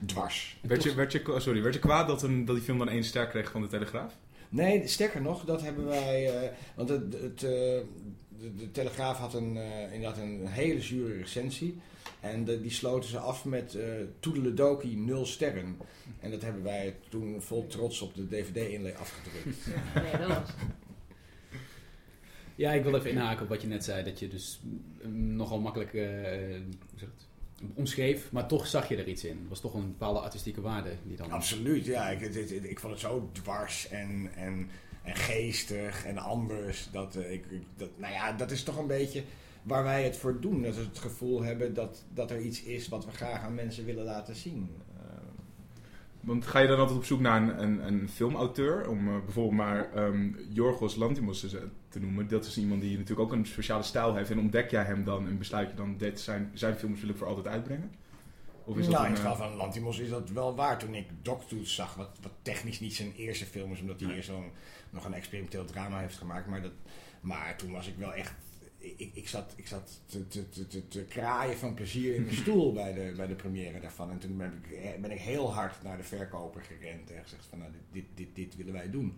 dwars. 0.06 0.56
Werd 0.62 0.82
je, 0.82 0.94
werd, 0.94 1.12
je, 1.12 1.22
sorry, 1.38 1.62
werd 1.62 1.74
je 1.74 1.80
kwaad 1.80 2.06
dat, 2.06 2.22
een, 2.22 2.44
dat 2.44 2.54
die 2.56 2.64
film 2.64 2.78
dan 2.78 2.88
één 2.88 3.04
ster 3.04 3.26
kreeg 3.28 3.50
van 3.50 3.60
de 3.62 3.68
Telegraaf? 3.68 4.14
Nee, 4.48 4.86
sterker 4.86 5.22
nog, 5.22 5.44
dat 5.44 5.62
hebben 5.62 5.86
wij. 5.86 6.40
eh, 6.42 6.50
want 6.74 6.88
het, 6.88 7.12
het, 7.12 7.42
eh, 7.42 7.50
de, 8.40 8.54
de 8.56 8.70
Telegraaf 8.72 9.18
had 9.18 9.34
een, 9.34 9.56
eh, 9.56 9.92
inderdaad 9.92 10.18
een 10.18 10.46
hele 10.46 10.80
zure 10.80 11.16
recensie. 11.18 11.80
En 12.20 12.44
de- 12.44 12.60
die 12.60 12.70
sloten 12.70 13.10
ze 13.10 13.18
af 13.18 13.44
met 13.44 13.74
eh 13.74 13.84
Toedeledoki 14.20 14.96
0 14.96 15.26
sterren. 15.26 15.76
En 16.20 16.30
dat 16.30 16.42
hebben 16.42 16.62
wij 16.62 16.96
toen 17.08 17.42
vol 17.42 17.66
trots 17.66 18.00
op 18.00 18.14
de 18.14 18.28
DVD-inlay 18.28 18.94
afgedrukt. 18.94 19.66
Nee, 19.94 20.18
dat 20.18 20.28
was. 20.28 20.48
Ja, 22.56 22.72
ik 22.72 22.82
wil 22.82 22.94
even 22.96 23.10
inhaken 23.10 23.42
op 23.42 23.48
wat 23.48 23.62
je 23.62 23.68
net 23.68 23.84
zei. 23.84 24.04
Dat 24.04 24.18
je 24.18 24.28
dus 24.28 24.60
mm, 25.02 25.36
nogal 25.36 25.60
makkelijk 25.60 25.92
het, 25.92 27.26
omschreef, 27.74 28.32
maar 28.32 28.46
toch 28.46 28.66
zag 28.66 28.88
je 28.88 28.96
er 28.96 29.08
iets 29.08 29.24
in. 29.24 29.46
Was 29.48 29.60
toch 29.60 29.74
een 29.74 29.86
bepaalde 29.88 30.18
artistieke 30.20 30.60
waarde 30.60 30.90
die 31.06 31.16
dan... 31.16 31.30
Absoluut, 31.30 31.84
ja. 31.84 32.08
Ik, 32.10 32.20
het- 32.20 32.34
het- 32.34 32.50
ik 32.64 32.80
vond 32.80 32.92
het 32.92 33.02
zo 33.02 33.28
dwars 33.32 33.88
en, 33.88 34.30
en 34.36 34.68
en 35.02 35.14
geestig 35.16 36.04
en 36.04 36.18
anders. 36.18 36.88
Dat, 36.92 37.16
eh, 37.16 37.32
ik, 37.32 37.44
ik- 37.50 37.62
dat, 37.76 37.88
nou 37.96 38.12
ja, 38.12 38.32
dat 38.32 38.50
is 38.50 38.62
toch 38.62 38.76
een 38.78 38.86
beetje 38.86 39.22
waar 39.62 39.84
wij 39.84 40.04
het 40.04 40.16
voor 40.16 40.40
doen. 40.40 40.62
Dat 40.62 40.74
we 40.76 40.82
het 40.82 40.98
gevoel 40.98 41.42
hebben 41.42 41.74
dat, 41.74 42.04
dat 42.14 42.30
er 42.30 42.40
iets 42.40 42.62
is 42.62 42.88
wat 42.88 43.04
we 43.04 43.10
graag 43.10 43.42
aan 43.42 43.54
mensen 43.54 43.84
willen 43.84 44.04
laten 44.04 44.34
zien. 44.36 44.68
Want 46.24 46.46
ga 46.46 46.58
je 46.58 46.68
dan 46.68 46.78
altijd 46.78 46.98
op 46.98 47.04
zoek 47.04 47.20
naar 47.20 47.42
een, 47.42 47.62
een, 47.62 47.86
een 47.86 48.08
filmauteur? 48.08 48.88
Om 48.88 49.08
eh, 49.08 49.24
bijvoorbeeld 49.24 49.56
maar 49.56 49.92
ehm 49.92 50.30
Jorgos 50.48 50.96
Lantimos 50.96 51.40
te, 51.88 52.00
noemen. 52.00 52.28
Dat 52.28 52.46
is 52.46 52.58
iemand 52.58 52.80
die 52.80 52.98
natuurlijk 52.98 53.20
ook 53.20 53.32
een 53.32 53.46
speciale 53.46 53.82
stijl 53.82 54.14
heeft. 54.14 54.30
En 54.30 54.38
ontdek 54.38 54.70
jij 54.70 54.84
hem 54.84 55.04
dan 55.04 55.28
en 55.28 55.38
besluit 55.38 55.70
je 55.70 55.76
dan, 55.76 55.96
dit 55.96 56.20
zijn, 56.20 56.50
zijn 56.54 56.74
films 56.74 57.00
wil 57.00 57.10
ik 57.10 57.16
voor 57.16 57.26
altijd 57.26 57.46
uitbrengen? 57.46 57.90
Of 58.64 58.76
is 58.76 58.84
dat 58.84 58.94
nou, 58.94 59.04
een, 59.04 59.10
in 59.10 59.16
het 59.16 59.24
eh, 59.24 59.30
geval 59.30 59.48
van 59.48 59.56
Lantimos 59.56 59.98
is 59.98 60.08
dat 60.08 60.30
wel 60.30 60.54
waar. 60.54 60.78
Toen 60.78 60.94
ik 60.94 61.06
Dogtooth 61.22 61.68
zag, 61.68 61.94
wat, 61.94 62.18
wat 62.22 62.32
technisch 62.42 62.80
niet 62.80 62.94
zijn 62.94 63.12
eerste 63.16 63.44
film 63.44 63.72
is, 63.72 63.80
omdat 63.80 64.00
hij 64.00 64.14
eerst 64.14 64.28
zo'n 64.28 64.50
nog 64.90 65.04
een 65.04 65.14
experimenteel 65.14 65.64
drama 65.64 65.98
heeft 65.98 66.16
gemaakt. 66.16 66.46
Maar, 66.46 66.62
dat, 66.62 66.72
maar 67.20 67.56
toen 67.56 67.72
was 67.72 67.86
ik 67.86 67.96
wel 67.96 68.12
echt. 68.12 68.34
Ik, 68.96 69.10
ik 69.14 69.28
zat, 69.28 69.52
ik 69.56 69.66
zat 69.66 70.00
te, 70.06 70.28
te, 70.28 70.48
te, 70.48 70.88
te, 70.88 71.04
kraaien 71.04 71.56
van 71.56 71.74
plezier 71.74 72.14
in 72.14 72.22
mijn 72.22 72.36
stoel 72.36 72.72
bij 72.72 72.92
de, 72.92 73.12
bij 73.16 73.26
de 73.26 73.34
première 73.34 73.80
daarvan. 73.80 74.10
En 74.10 74.18
toen 74.18 74.36
ben 74.36 74.62
ik, 74.62 75.00
ben 75.00 75.10
ik 75.10 75.20
heel 75.20 75.52
hard 75.52 75.82
naar 75.82 75.96
de 75.96 76.02
verkoper 76.02 76.62
gerend 76.62 77.10
en 77.10 77.22
gezegd 77.22 77.46
van 77.46 77.58
nou, 77.58 77.70
dit, 77.92 78.04
dit, 78.14 78.28
dit, 78.34 78.56
willen 78.56 78.72
wij 78.72 78.90
doen. 78.90 79.16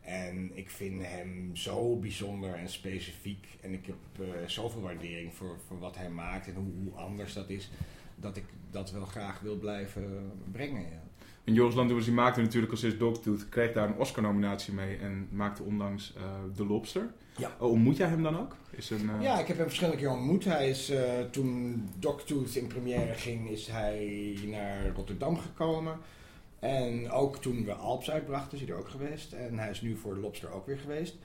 En 0.00 0.56
ik 0.56 0.70
vind 0.70 1.02
hem 1.02 1.56
zo 1.56 1.96
bijzonder 1.96 2.54
en 2.54 2.68
specifiek. 2.68 3.46
En 3.60 3.72
ik 3.72 3.86
heb 3.86 3.96
eh, 4.20 4.46
zoveel 4.46 4.80
waardering 4.80 5.34
voor, 5.34 5.58
voor 5.66 5.78
wat 5.78 5.96
hij 5.96 6.10
maakt 6.10 6.46
en 6.46 6.54
hoe, 6.54 6.72
hoe 6.82 6.92
anders 6.92 7.32
dat 7.32 7.50
is. 7.50 7.70
Dat 8.16 8.36
ik 8.36 8.44
dat 8.70 8.90
wel 8.90 9.04
graag 9.04 9.40
wil 9.40 9.56
blijven 9.56 10.32
brengen. 10.52 10.82
Ja. 10.82 11.02
En 11.46 11.54
Joris 11.54 11.74
Lantimos 11.74 12.04
die 12.04 12.14
maakte 12.14 12.40
natuurlijk 12.40 12.72
als 12.72 12.82
eerst 12.82 12.98
Dogtooth, 12.98 13.48
kreeg 13.48 13.72
daar 13.72 13.88
een 13.88 13.96
Oscar-nominatie 13.98 14.74
mee 14.74 14.96
en 14.96 15.28
maakte 15.30 15.62
onlangs 15.62 16.12
eh 16.16 16.22
The 16.56 16.66
Lobster. 16.66 17.10
Ja. 17.36 17.50
Oh, 17.58 17.70
ontmoet 17.70 17.96
jij 17.96 18.08
hem 18.08 18.22
dan 18.22 18.38
ook? 18.38 18.56
Is 18.70 18.90
een, 18.90 19.10
eh, 19.10 19.22
Ja, 19.22 19.38
ik 19.38 19.46
heb 19.46 19.56
hem 19.56 19.66
verschillende 19.66 20.00
keer 20.00 20.10
ontmoet. 20.10 20.44
Hij 20.44 20.68
is, 20.68 20.90
eh, 20.90 21.02
toen 21.30 21.82
Dogtooth 21.98 22.56
in 22.56 22.66
première 22.66 23.14
ging, 23.14 23.50
is 23.50 23.66
hij 23.66 24.38
naar 24.46 24.92
Rotterdam 24.94 25.38
gekomen. 25.38 25.98
En 26.58 27.10
ook 27.10 27.36
toen 27.36 27.64
we 27.64 27.72
Alps 27.72 28.10
uitbrachten, 28.10 28.58
is 28.58 28.64
hij 28.64 28.72
er 28.72 28.78
ook 28.78 28.88
geweest. 28.88 29.32
En 29.32 29.58
hij 29.58 29.70
is 29.70 29.80
nu 29.80 29.96
voor 29.96 30.16
Lobster 30.16 30.52
ook 30.52 30.66
weer 30.66 30.78
geweest. 30.78 31.16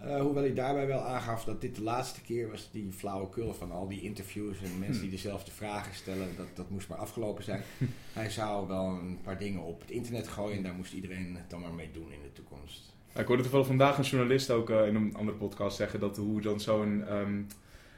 Eh, 0.00 0.20
hoewel 0.20 0.42
hij 0.42 0.54
daarbij 0.54 0.86
wel 0.86 1.00
aangaf 1.00 1.44
dat 1.44 1.60
dit 1.60 1.74
de 1.74 1.82
laatste 1.82 2.20
keer 2.20 2.50
was 2.50 2.68
die 2.72 2.92
flauwekul 2.92 3.54
van 3.54 3.70
al 3.70 3.88
die 3.88 4.00
interviews 4.00 4.62
en 4.62 4.78
mensen 4.78 5.02
die 5.02 5.10
dezelfde 5.10 5.50
vragen 5.50 5.94
stellen. 5.94 6.28
Dat, 6.36 6.46
dat 6.54 6.70
moest 6.70 6.88
maar 6.88 6.98
afgelopen 6.98 7.44
zijn. 7.44 7.62
hij 8.12 8.30
zou 8.30 8.68
wel 8.68 8.86
een 8.86 9.18
paar 9.22 9.38
dingen 9.38 9.62
op 9.62 9.80
het 9.80 9.90
internet 9.90 10.28
gooien 10.28 10.56
en 10.56 10.62
daar 10.62 10.74
moest 10.74 10.92
iedereen 10.92 11.36
het 11.36 11.50
dan 11.50 11.60
maar 11.60 11.74
mee 11.74 11.90
doen 11.92 12.12
in 12.12 12.22
de 12.22 12.32
toekomst. 12.32 12.94
Ik 13.14 13.26
hoorde 13.26 13.42
toevallig 13.42 13.66
vandaag 13.66 13.98
een 13.98 14.04
journalist 14.04 14.50
ook 14.50 14.70
eh, 14.70 14.86
in 14.86 14.94
een 14.94 15.14
andere 15.14 15.36
podcast 15.36 15.76
zeggen 15.76 16.00
dat 16.00 16.16
hoe 16.16 16.40
dan 16.40 16.60
zo'n 16.60 17.04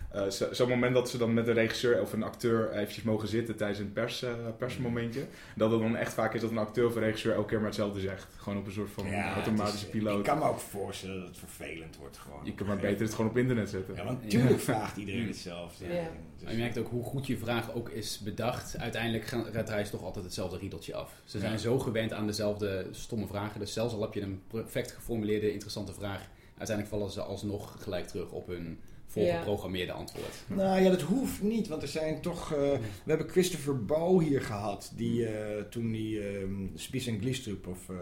eh, 0.09 0.29
zo- 0.29 0.53
zo'n 0.53 0.69
moment 0.69 0.95
dat 0.95 1.11
ze 1.11 1.19
dan 1.19 1.35
met 1.35 1.49
een 1.49 1.55
regisseur 1.55 2.01
of 2.01 2.13
een 2.13 2.23
acteur 2.23 2.73
eventjes 2.73 3.05
mogen 3.05 3.29
zitten 3.29 3.57
tijdens 3.57 3.79
een 3.79 3.93
pers, 3.93 4.23
eh, 4.23 4.33
persmomentje, 4.59 5.25
dat 5.57 5.71
het 5.71 5.81
dan 5.81 5.97
echt 5.97 6.13
vaak 6.15 6.35
is 6.35 6.41
dat 6.41 6.51
een 6.51 6.59
acteur 6.59 6.87
of 6.87 6.95
een 6.95 7.03
regisseur 7.03 7.35
elke 7.35 7.49
keer 7.49 7.57
maar 7.59 7.67
hetzelfde 7.67 8.01
zegt. 8.01 8.27
Gewoon 8.37 8.59
op 8.59 8.67
een 8.67 8.73
soort 8.73 8.91
van 8.91 9.07
Ja, 9.07 9.35
automatische 9.35 9.87
is- 9.87 9.93
piloot. 9.93 10.19
Ik 10.19 10.25
kan 10.25 10.39
me 10.39 10.45
ook 10.45 10.59
voorstellen 10.59 11.19
dat 11.21 11.29
het 11.29 11.39
vervelend 11.39 11.97
wordt 11.97 12.17
gewoon. 12.17 12.41
Je 12.45 12.55
kan 12.55 12.67
maar 12.67 12.77
beter 12.77 13.07
het 13.07 13.15
gewoon 13.15 13.31
op 13.31 13.37
internet 13.39 13.69
zetten. 13.69 13.95
Ja, 13.95 14.05
want 14.05 14.23
natuurlijk 14.23 14.61
vraagt 14.61 14.97
iedereen 14.97 15.27
hetzelfde. 15.27 15.85
Ja. 15.85 15.91
Dus- 16.35 16.43
Maar 16.43 16.53
je 16.53 16.59
merkt 16.59 16.79
ook 16.79 16.89
hoe 16.89 17.05
goed 17.05 17.27
je 17.27 17.37
vraag 17.39 17.75
ook 17.75 17.89
is 17.89 18.19
bedacht. 18.19 18.79
Uiteindelijk 18.79 19.25
draait 19.67 19.87
ze 19.87 19.93
toch 19.93 20.03
altijd 20.05 20.25
hetzelfde 20.25 20.59
riedeltje 20.59 20.95
af. 20.95 21.13
Ze 21.25 21.39
zijn 21.39 21.59
zo 21.59 21.79
gewend 21.79 22.13
aan 22.13 22.27
dezelfde 22.27 22.87
stomme 22.91 23.27
vragen. 23.27 23.61
Dus 23.61 23.73
zelfs 23.73 23.95
al 23.95 24.01
heb 24.03 24.15
je 24.15 24.21
een 24.21 24.43
perfect 24.49 24.91
geformuleerde 24.93 25.53
interessante 25.53 25.93
vraag... 25.95 26.21
uiteindelijk 26.59 26.97
vallen 26.97 27.11
ze 27.13 27.21
alsnog 27.21 27.83
gelijk 27.83 28.07
terug 28.07 28.31
op 28.31 28.47
hun 28.47 28.79
voorgeprogrammeerde 29.09 29.93
antwoord. 29.93 30.45
Nou 30.47 30.81
ja, 30.81 30.91
dat 30.91 31.01
hoeft 31.01 31.43
niet, 31.43 31.69
want 31.69 31.83
er 31.83 31.89
zijn 31.89 32.21
toch... 32.21 32.53
eh, 32.53 32.59
we 32.59 32.81
hebben 33.05 33.29
Christopher 33.29 33.85
Bow 33.85 34.21
hier 34.23 34.43
gehad, 34.43 34.93
die 34.97 35.27
eh, 35.27 35.63
toen 35.63 35.91
die 35.91 36.29
ehm 36.29 36.67
Spies 36.75 37.07
en 37.07 37.21
Glistrup 37.21 37.67
of... 37.67 37.89
eh, 37.89 37.97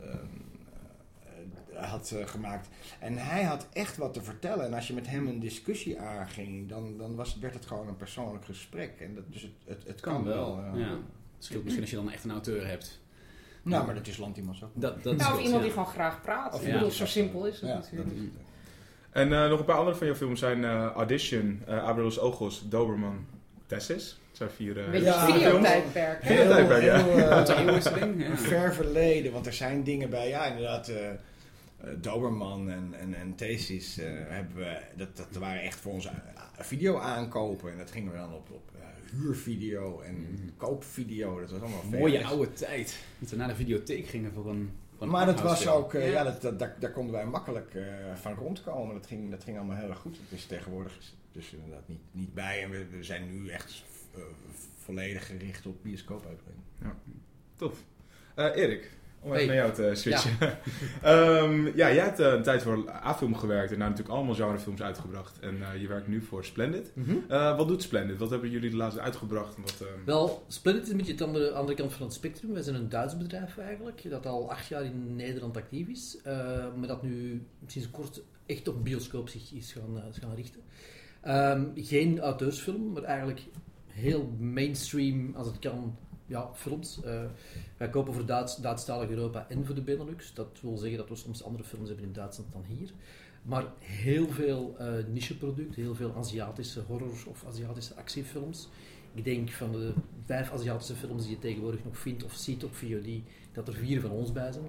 ehm, 0.00 0.16
eh, 1.72 1.90
had 1.90 2.14
gemaakt. 2.24 2.68
En 3.00 3.16
hij 3.16 3.42
had 3.42 3.66
echt 3.72 3.96
wat 3.96 4.14
te 4.14 4.22
vertellen. 4.22 4.64
En 4.66 4.74
als 4.74 4.86
je 4.86 4.94
met 4.94 5.06
hem 5.06 5.26
een 5.26 5.40
discussie 5.40 5.98
aanging, 6.00 6.68
dan, 6.68 6.96
dan 6.98 7.14
was, 7.14 7.38
werd 7.38 7.54
het 7.54 7.66
gewoon 7.66 7.88
een 7.88 7.96
persoonlijk 7.96 8.44
gesprek. 8.44 9.00
En 9.00 9.14
dat, 9.14 9.24
dus 9.32 9.42
het, 9.42 9.52
het, 9.64 9.84
het 9.86 10.00
kan, 10.00 10.24
wel. 10.24 10.60
ja. 10.60 10.76
Ja. 10.76 10.98
Het 11.36 11.44
scheelt 11.44 11.62
misschien 11.62 11.82
als 11.82 11.90
je 11.90 11.96
dan 11.96 12.10
echt 12.10 12.24
een 12.24 12.30
auteur 12.30 12.66
hebt. 12.66 13.00
Nou, 13.62 13.86
maar 13.86 13.94
dat 13.94 14.06
is 14.06 14.16
Lantimos 14.16 14.64
ook. 14.64 14.70
Dat, 14.74 15.02
dat 15.02 15.16
Nou, 15.16 15.32
of 15.32 15.38
iemand 15.38 15.56
ja. 15.56 15.62
die 15.62 15.70
gewoon 15.70 15.86
graag 15.86 16.20
praat. 16.20 16.54
Of 16.54 16.60
ik 16.60 16.66
ja. 16.66 16.72
bedoel, 16.72 16.90
zo 16.90 17.06
simpel 17.06 17.46
is 17.46 17.60
het 17.60 17.68
Ja, 17.68 17.74
natuurlijk. 17.74 18.10
Dat. 19.16 19.26
En 19.32 19.42
eh, 19.42 19.48
nog 19.50 19.58
een 19.58 19.64
paar 19.64 19.76
andere 19.76 19.96
van 19.96 20.06
jouw 20.06 20.16
films 20.16 20.40
zijn 20.40 20.64
eh, 20.64 20.84
Audition, 20.86 21.62
uh, 21.68 21.84
Abelos 21.84 22.18
Ogos, 22.18 22.62
Doberman, 22.68 23.26
Tessis. 23.66 24.20
Het 24.28 24.36
zijn 24.36 24.50
vier, 24.50 24.78
eh, 24.78 24.84
Een 24.84 24.90
beetje 24.90 25.06
Ja, 25.06 25.26
videotijdperk. 25.32 26.20
tijdperk, 26.22 26.82
ja. 26.82 27.06
eh, 27.06 27.96
een 28.02 28.18
ja. 28.18 28.36
ver 28.36 28.74
verleden, 28.74 29.32
want 29.32 29.46
er 29.46 29.52
zijn 29.52 29.82
dingen 29.84 30.10
bij, 30.10 30.28
ja 30.28 30.46
inderdaad, 30.46 30.88
eh, 30.88 31.10
eh, 31.10 31.16
Doberman 32.00 32.70
en, 32.70 32.94
en, 33.00 33.14
en 33.14 33.34
Thesis 33.34 33.98
eh, 33.98 34.06
hebben 34.12 34.56
we, 34.56 34.76
dat, 34.96 35.16
dat 35.16 35.26
waren 35.38 35.62
echt 35.62 35.80
voor 35.80 35.92
onze 35.92 36.08
eh, 36.08 36.42
video 36.58 36.98
aankopen 36.98 37.72
en 37.72 37.78
dat 37.78 37.90
gingen 37.90 38.12
we 38.12 38.18
dan 38.18 38.34
op, 38.34 38.50
op 38.50 38.70
eh, 38.80 39.18
huurvideo 39.20 40.00
en 40.00 40.26
koopvideo, 40.56 41.40
dat 41.40 41.50
was 41.50 41.60
allemaal 41.60 41.82
Mooie 42.00 42.24
oude 42.24 42.52
tijd. 42.52 42.96
Dat 43.18 43.30
we 43.30 43.36
naar 43.36 43.48
de 43.48 43.54
videotheek 43.54 44.06
gingen 44.06 44.32
voor 44.32 44.50
een. 44.50 44.70
Maar 44.98 45.26
dat 45.26 45.40
was 45.40 45.68
ook, 45.68 45.94
eh, 45.94 46.06
Ja. 46.06 46.12
ja, 46.12 46.24
dat, 46.24 46.42
dat, 46.42 46.58
daar, 46.58 46.76
daar 46.78 46.90
konden 46.90 47.12
wij 47.14 47.26
makkelijk 47.26 47.74
eh, 47.74 47.84
van 48.14 48.34
rondkomen. 48.34 48.94
Dat 48.94 49.06
ging, 49.06 49.30
dat 49.30 49.44
ging 49.44 49.56
allemaal 49.56 49.76
heel 49.76 49.88
erg 49.88 49.98
goed. 49.98 50.18
Het 50.22 50.38
is 50.38 50.46
tegenwoordig 50.46 50.98
is 50.98 51.06
het 51.06 51.14
dus 51.32 51.52
inderdaad 51.52 51.88
niet, 51.88 52.00
niet 52.10 52.34
bij. 52.34 52.62
En 52.62 52.70
we, 52.70 52.86
we 52.86 53.02
zijn 53.02 53.42
nu 53.42 53.48
echt 53.48 53.82
eh, 54.14 54.20
volledig 54.76 55.26
gericht 55.26 55.66
op 55.66 55.82
bioscoop 55.82 56.26
uitbrengen. 56.26 56.64
Tof. 57.54 57.84
Eh, 58.34 58.56
Erik, 58.56 58.90
om 59.20 59.32
even 59.32 59.36
Hey. 59.36 59.46
naar 59.46 59.56
jou 59.56 59.72
te 59.72 59.90
switchen. 60.00 60.36
Ehm, 61.02 61.64
ja, 61.66 61.92
jij 61.92 62.04
hebt 62.04 62.20
eh, 62.20 62.32
een 62.32 62.42
tijd 62.42 62.62
voor 62.62 62.90
A-film 62.90 63.34
gewerkt 63.34 63.72
en 63.72 63.78
daar 63.78 63.88
natuurlijk 63.88 64.16
allemaal 64.16 64.34
genrefilms 64.34 64.82
uitgebracht. 64.82 65.38
En 65.40 65.62
eh, 65.62 65.80
je 65.80 65.88
werkt 65.88 66.08
nu 66.08 66.20
voor 66.22 66.44
Splendid. 66.44 66.92
Eh, 67.28 67.56
wat 67.56 67.68
doet 67.68 67.82
Splendid? 67.82 68.18
Wat 68.18 68.30
hebben 68.30 68.50
jullie 68.50 68.70
de 68.70 68.76
laatste 68.76 69.00
uitgebracht? 69.00 69.56
En 69.56 69.62
Wat, 69.62 69.80
ehm, 69.80 70.04
Wel, 70.04 70.44
Splendid 70.48 70.82
is 70.84 70.90
een 70.90 70.96
beetje 70.96 71.14
de 71.14 71.24
andere, 71.24 71.50
andere 71.52 71.76
kant 71.76 71.92
van 71.92 72.06
het 72.06 72.14
spectrum. 72.14 72.52
Wij 72.52 72.62
zijn 72.62 72.76
een 72.76 72.88
Duits 72.88 73.16
bedrijf 73.16 73.58
eigenlijk, 73.58 74.10
dat 74.10 74.26
al 74.26 74.50
acht 74.50 74.66
jaar 74.66 74.84
in 74.84 75.16
Nederland 75.16 75.56
actief 75.56 75.88
is. 75.88 76.18
eh, 76.24 76.34
maar 76.78 76.88
dat 76.88 77.02
nu 77.02 77.46
sinds 77.66 77.90
kort 77.90 78.22
echt 78.46 78.68
op 78.68 78.84
bioscoop 78.84 79.28
zich 79.28 79.52
is 79.52 79.72
gaan, 79.72 80.02
is 80.10 80.18
gaan 80.18 80.34
richten. 80.34 80.60
Ehm, 81.22 81.64
geen 81.74 82.20
auteursfilm, 82.20 82.92
maar 82.92 83.02
eigenlijk 83.02 83.40
heel 83.86 84.30
mainstream, 84.38 85.32
als 85.34 85.46
het 85.46 85.58
kan, 85.58 85.96
ja, 86.26 86.50
films. 86.54 87.02
Eh, 87.02 87.22
wij 87.76 87.90
kopen 87.90 88.14
voor 88.14 88.26
Duits, 88.26 88.56
Duitsstalig 88.56 89.08
Europa 89.08 89.46
en 89.48 89.66
voor 89.66 89.74
de 89.74 89.82
Benelux. 89.82 90.34
Dat 90.34 90.58
wil 90.62 90.76
zeggen 90.76 90.98
dat 90.98 91.08
we 91.08 91.16
soms 91.16 91.44
andere 91.44 91.64
films 91.64 91.88
hebben 91.88 92.06
in 92.06 92.12
Duitsland 92.12 92.52
dan 92.52 92.64
hier. 92.64 92.90
Maar 93.42 93.64
heel 93.78 94.28
veel 94.28 94.74
eh 94.78 94.92
nicheproducten, 95.12 95.82
heel 95.82 95.94
veel 95.94 96.14
Aziatische 96.16 96.80
horror- 96.80 97.26
of 97.28 97.44
Aziatische 97.46 97.94
actiefilms. 97.94 98.68
Ik 99.14 99.24
denk 99.24 99.50
van 99.50 99.72
de 99.72 99.92
vijf 100.24 100.52
Aziatische 100.52 100.94
films 100.94 101.22
die 101.22 101.30
je 101.30 101.38
tegenwoordig 101.38 101.84
nog 101.84 101.98
vindt 101.98 102.24
of 102.24 102.34
ziet 102.34 102.64
op 102.64 102.74
VOD, 102.74 103.08
dat 103.52 103.68
er 103.68 103.74
vier 103.74 104.00
van 104.00 104.10
ons 104.10 104.32
bij 104.32 104.52
zijn. 104.52 104.66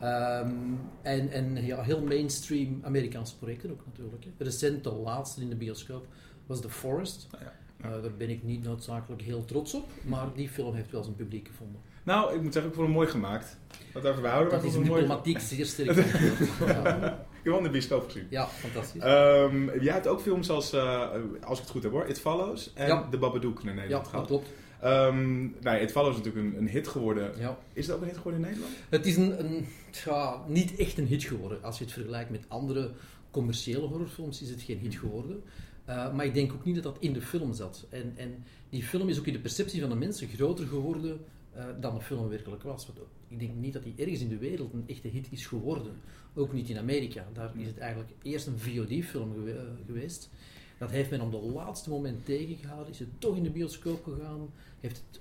Ehm, 0.00 0.74
en 1.02 1.30
en 1.30 1.64
ja, 1.64 1.82
heel 1.82 2.02
mainstream 2.02 2.80
Amerikaanse 2.82 3.36
projecten 3.36 3.70
ook 3.70 3.86
natuurlijk. 3.86 4.24
Hè. 4.24 4.30
Recent 4.44 4.84
de 4.84 4.92
laatste 4.92 5.40
in 5.40 5.48
de 5.48 5.56
bioscoop 5.56 6.06
was 6.46 6.60
The 6.60 6.70
Forest. 6.70 7.26
Ah, 7.30 7.40
ja. 7.40 7.52
Eh, 7.94 8.02
daar 8.02 8.14
ben 8.18 8.30
ik 8.30 8.42
niet 8.42 8.64
noodzakelijk 8.64 9.22
heel 9.22 9.44
trots 9.44 9.74
op, 9.74 9.88
maar 10.02 10.26
die 10.34 10.48
film 10.48 10.74
heeft 10.74 10.90
wel 10.90 11.02
zijn 11.02 11.16
publiek 11.16 11.46
gevonden. 11.48 11.80
Nou, 12.02 12.34
ik 12.34 12.42
moet 12.42 12.52
zeggen, 12.52 12.70
ik 12.70 12.76
vond 12.76 12.86
hem 12.86 12.96
mooi 12.96 13.08
gemaakt. 13.08 13.56
Wat 13.92 14.02
behouden, 14.02 14.50
Dat 14.52 14.64
is 14.64 14.72
vond 14.72 14.74
hem 14.74 14.86
mooi. 14.86 15.00
diplomatiek 15.00 15.38
zeer 15.40 15.66
sterk. 15.66 15.96
ja, 16.66 16.96
Ik 17.42 17.52
heb 17.52 17.56
in 17.56 17.62
de 17.62 17.70
bioscoop 17.70 18.04
gezien. 18.04 18.26
ja, 18.30 18.46
fantastisch. 18.46 19.00
Ehm, 19.02 19.80
jij 19.80 19.92
hebt 19.92 20.06
ook 20.06 20.20
films 20.20 20.50
als, 20.50 20.72
eh, 20.72 21.10
als 21.44 21.58
ik 21.58 21.64
het 21.64 21.72
goed 21.72 21.82
heb 21.82 21.92
hoor, 21.92 22.06
It 22.06 22.18
Follows 22.20 22.72
en 22.74 22.86
Ja. 22.86 23.08
The 23.10 23.18
Babadook 23.18 23.62
naar 23.64 23.74
Ja, 23.74 23.80
Nederland 23.80 24.04
dat 24.04 24.12
gehad. 24.12 24.26
klopt. 24.26 24.48
Ehm, 24.80 25.40
nou, 25.60 25.76
It 25.78 25.90
Follows 25.90 26.16
is 26.18 26.24
natuurlijk 26.24 26.54
een, 26.54 26.60
een 26.60 26.68
hit 26.68 26.88
geworden. 26.88 27.32
Ja. 27.38 27.58
Is 27.72 27.86
het 27.86 27.94
ook 27.96 28.00
een 28.02 28.06
hit 28.08 28.16
geworden 28.16 28.40
in 28.40 28.46
Nederland? 28.46 28.72
Het 28.88 29.06
is 29.06 29.16
een, 29.16 29.44
een, 29.44 29.66
ja, 30.04 30.42
niet 30.46 30.76
echt 30.76 30.98
een 30.98 31.06
hit 31.06 31.24
geworden. 31.24 31.62
Als 31.62 31.78
je 31.78 31.84
het 31.84 31.92
vergelijkt 31.92 32.30
met 32.30 32.44
andere 32.48 32.90
commerciële 33.30 33.86
horrorfilms, 33.86 34.42
is 34.42 34.50
het 34.50 34.62
geen 34.62 34.78
hit 34.78 34.94
geworden. 34.94 35.42
Uh, 35.88 36.14
maar 36.14 36.24
ik 36.24 36.34
denk 36.34 36.52
ook 36.52 36.64
niet 36.64 36.74
dat 36.74 36.84
dat 36.84 36.96
in 37.00 37.12
de 37.12 37.20
film 37.20 37.52
zat. 37.52 37.86
En, 37.88 38.12
en 38.16 38.44
die 38.68 38.82
film 38.82 39.08
is 39.08 39.18
ook 39.18 39.26
in 39.26 39.32
de 39.32 39.38
perceptie 39.38 39.80
van 39.80 39.90
de 39.90 39.96
mensen 39.96 40.28
groter 40.28 40.66
geworden 40.66 41.20
uh, 41.56 41.64
dan 41.80 41.94
de 41.94 42.00
film 42.00 42.28
werkelijk 42.28 42.62
was. 42.62 42.88
Ik 43.28 43.38
denk 43.38 43.54
niet 43.54 43.72
dat 43.72 43.82
die 43.82 43.94
ergens 43.96 44.20
in 44.20 44.28
de 44.28 44.38
wereld 44.38 44.72
een 44.72 44.84
echte 44.86 45.08
hit 45.08 45.26
is 45.30 45.46
geworden. 45.46 45.92
Ook 46.34 46.52
niet 46.52 46.68
in 46.68 46.78
Amerika. 46.78 47.26
Daar 47.32 47.50
is 47.56 47.66
het 47.66 47.78
eigenlijk 47.78 48.10
eerst 48.22 48.46
een 48.46 48.58
VOD-film 48.58 49.46
uh, 49.46 49.54
geweest. 49.86 50.30
Dat 50.78 50.90
heeft 50.90 51.10
men 51.10 51.20
op 51.20 51.30
de 51.30 51.40
laatste 51.40 51.90
moment 51.90 52.24
tegengehouden. 52.24 52.92
Is 52.92 52.98
het 52.98 53.20
toch 53.20 53.36
in 53.36 53.42
de 53.42 53.50
bioscoop 53.50 54.04
gegaan. 54.04 54.50
Heeft 54.80 55.02
het 55.10 55.20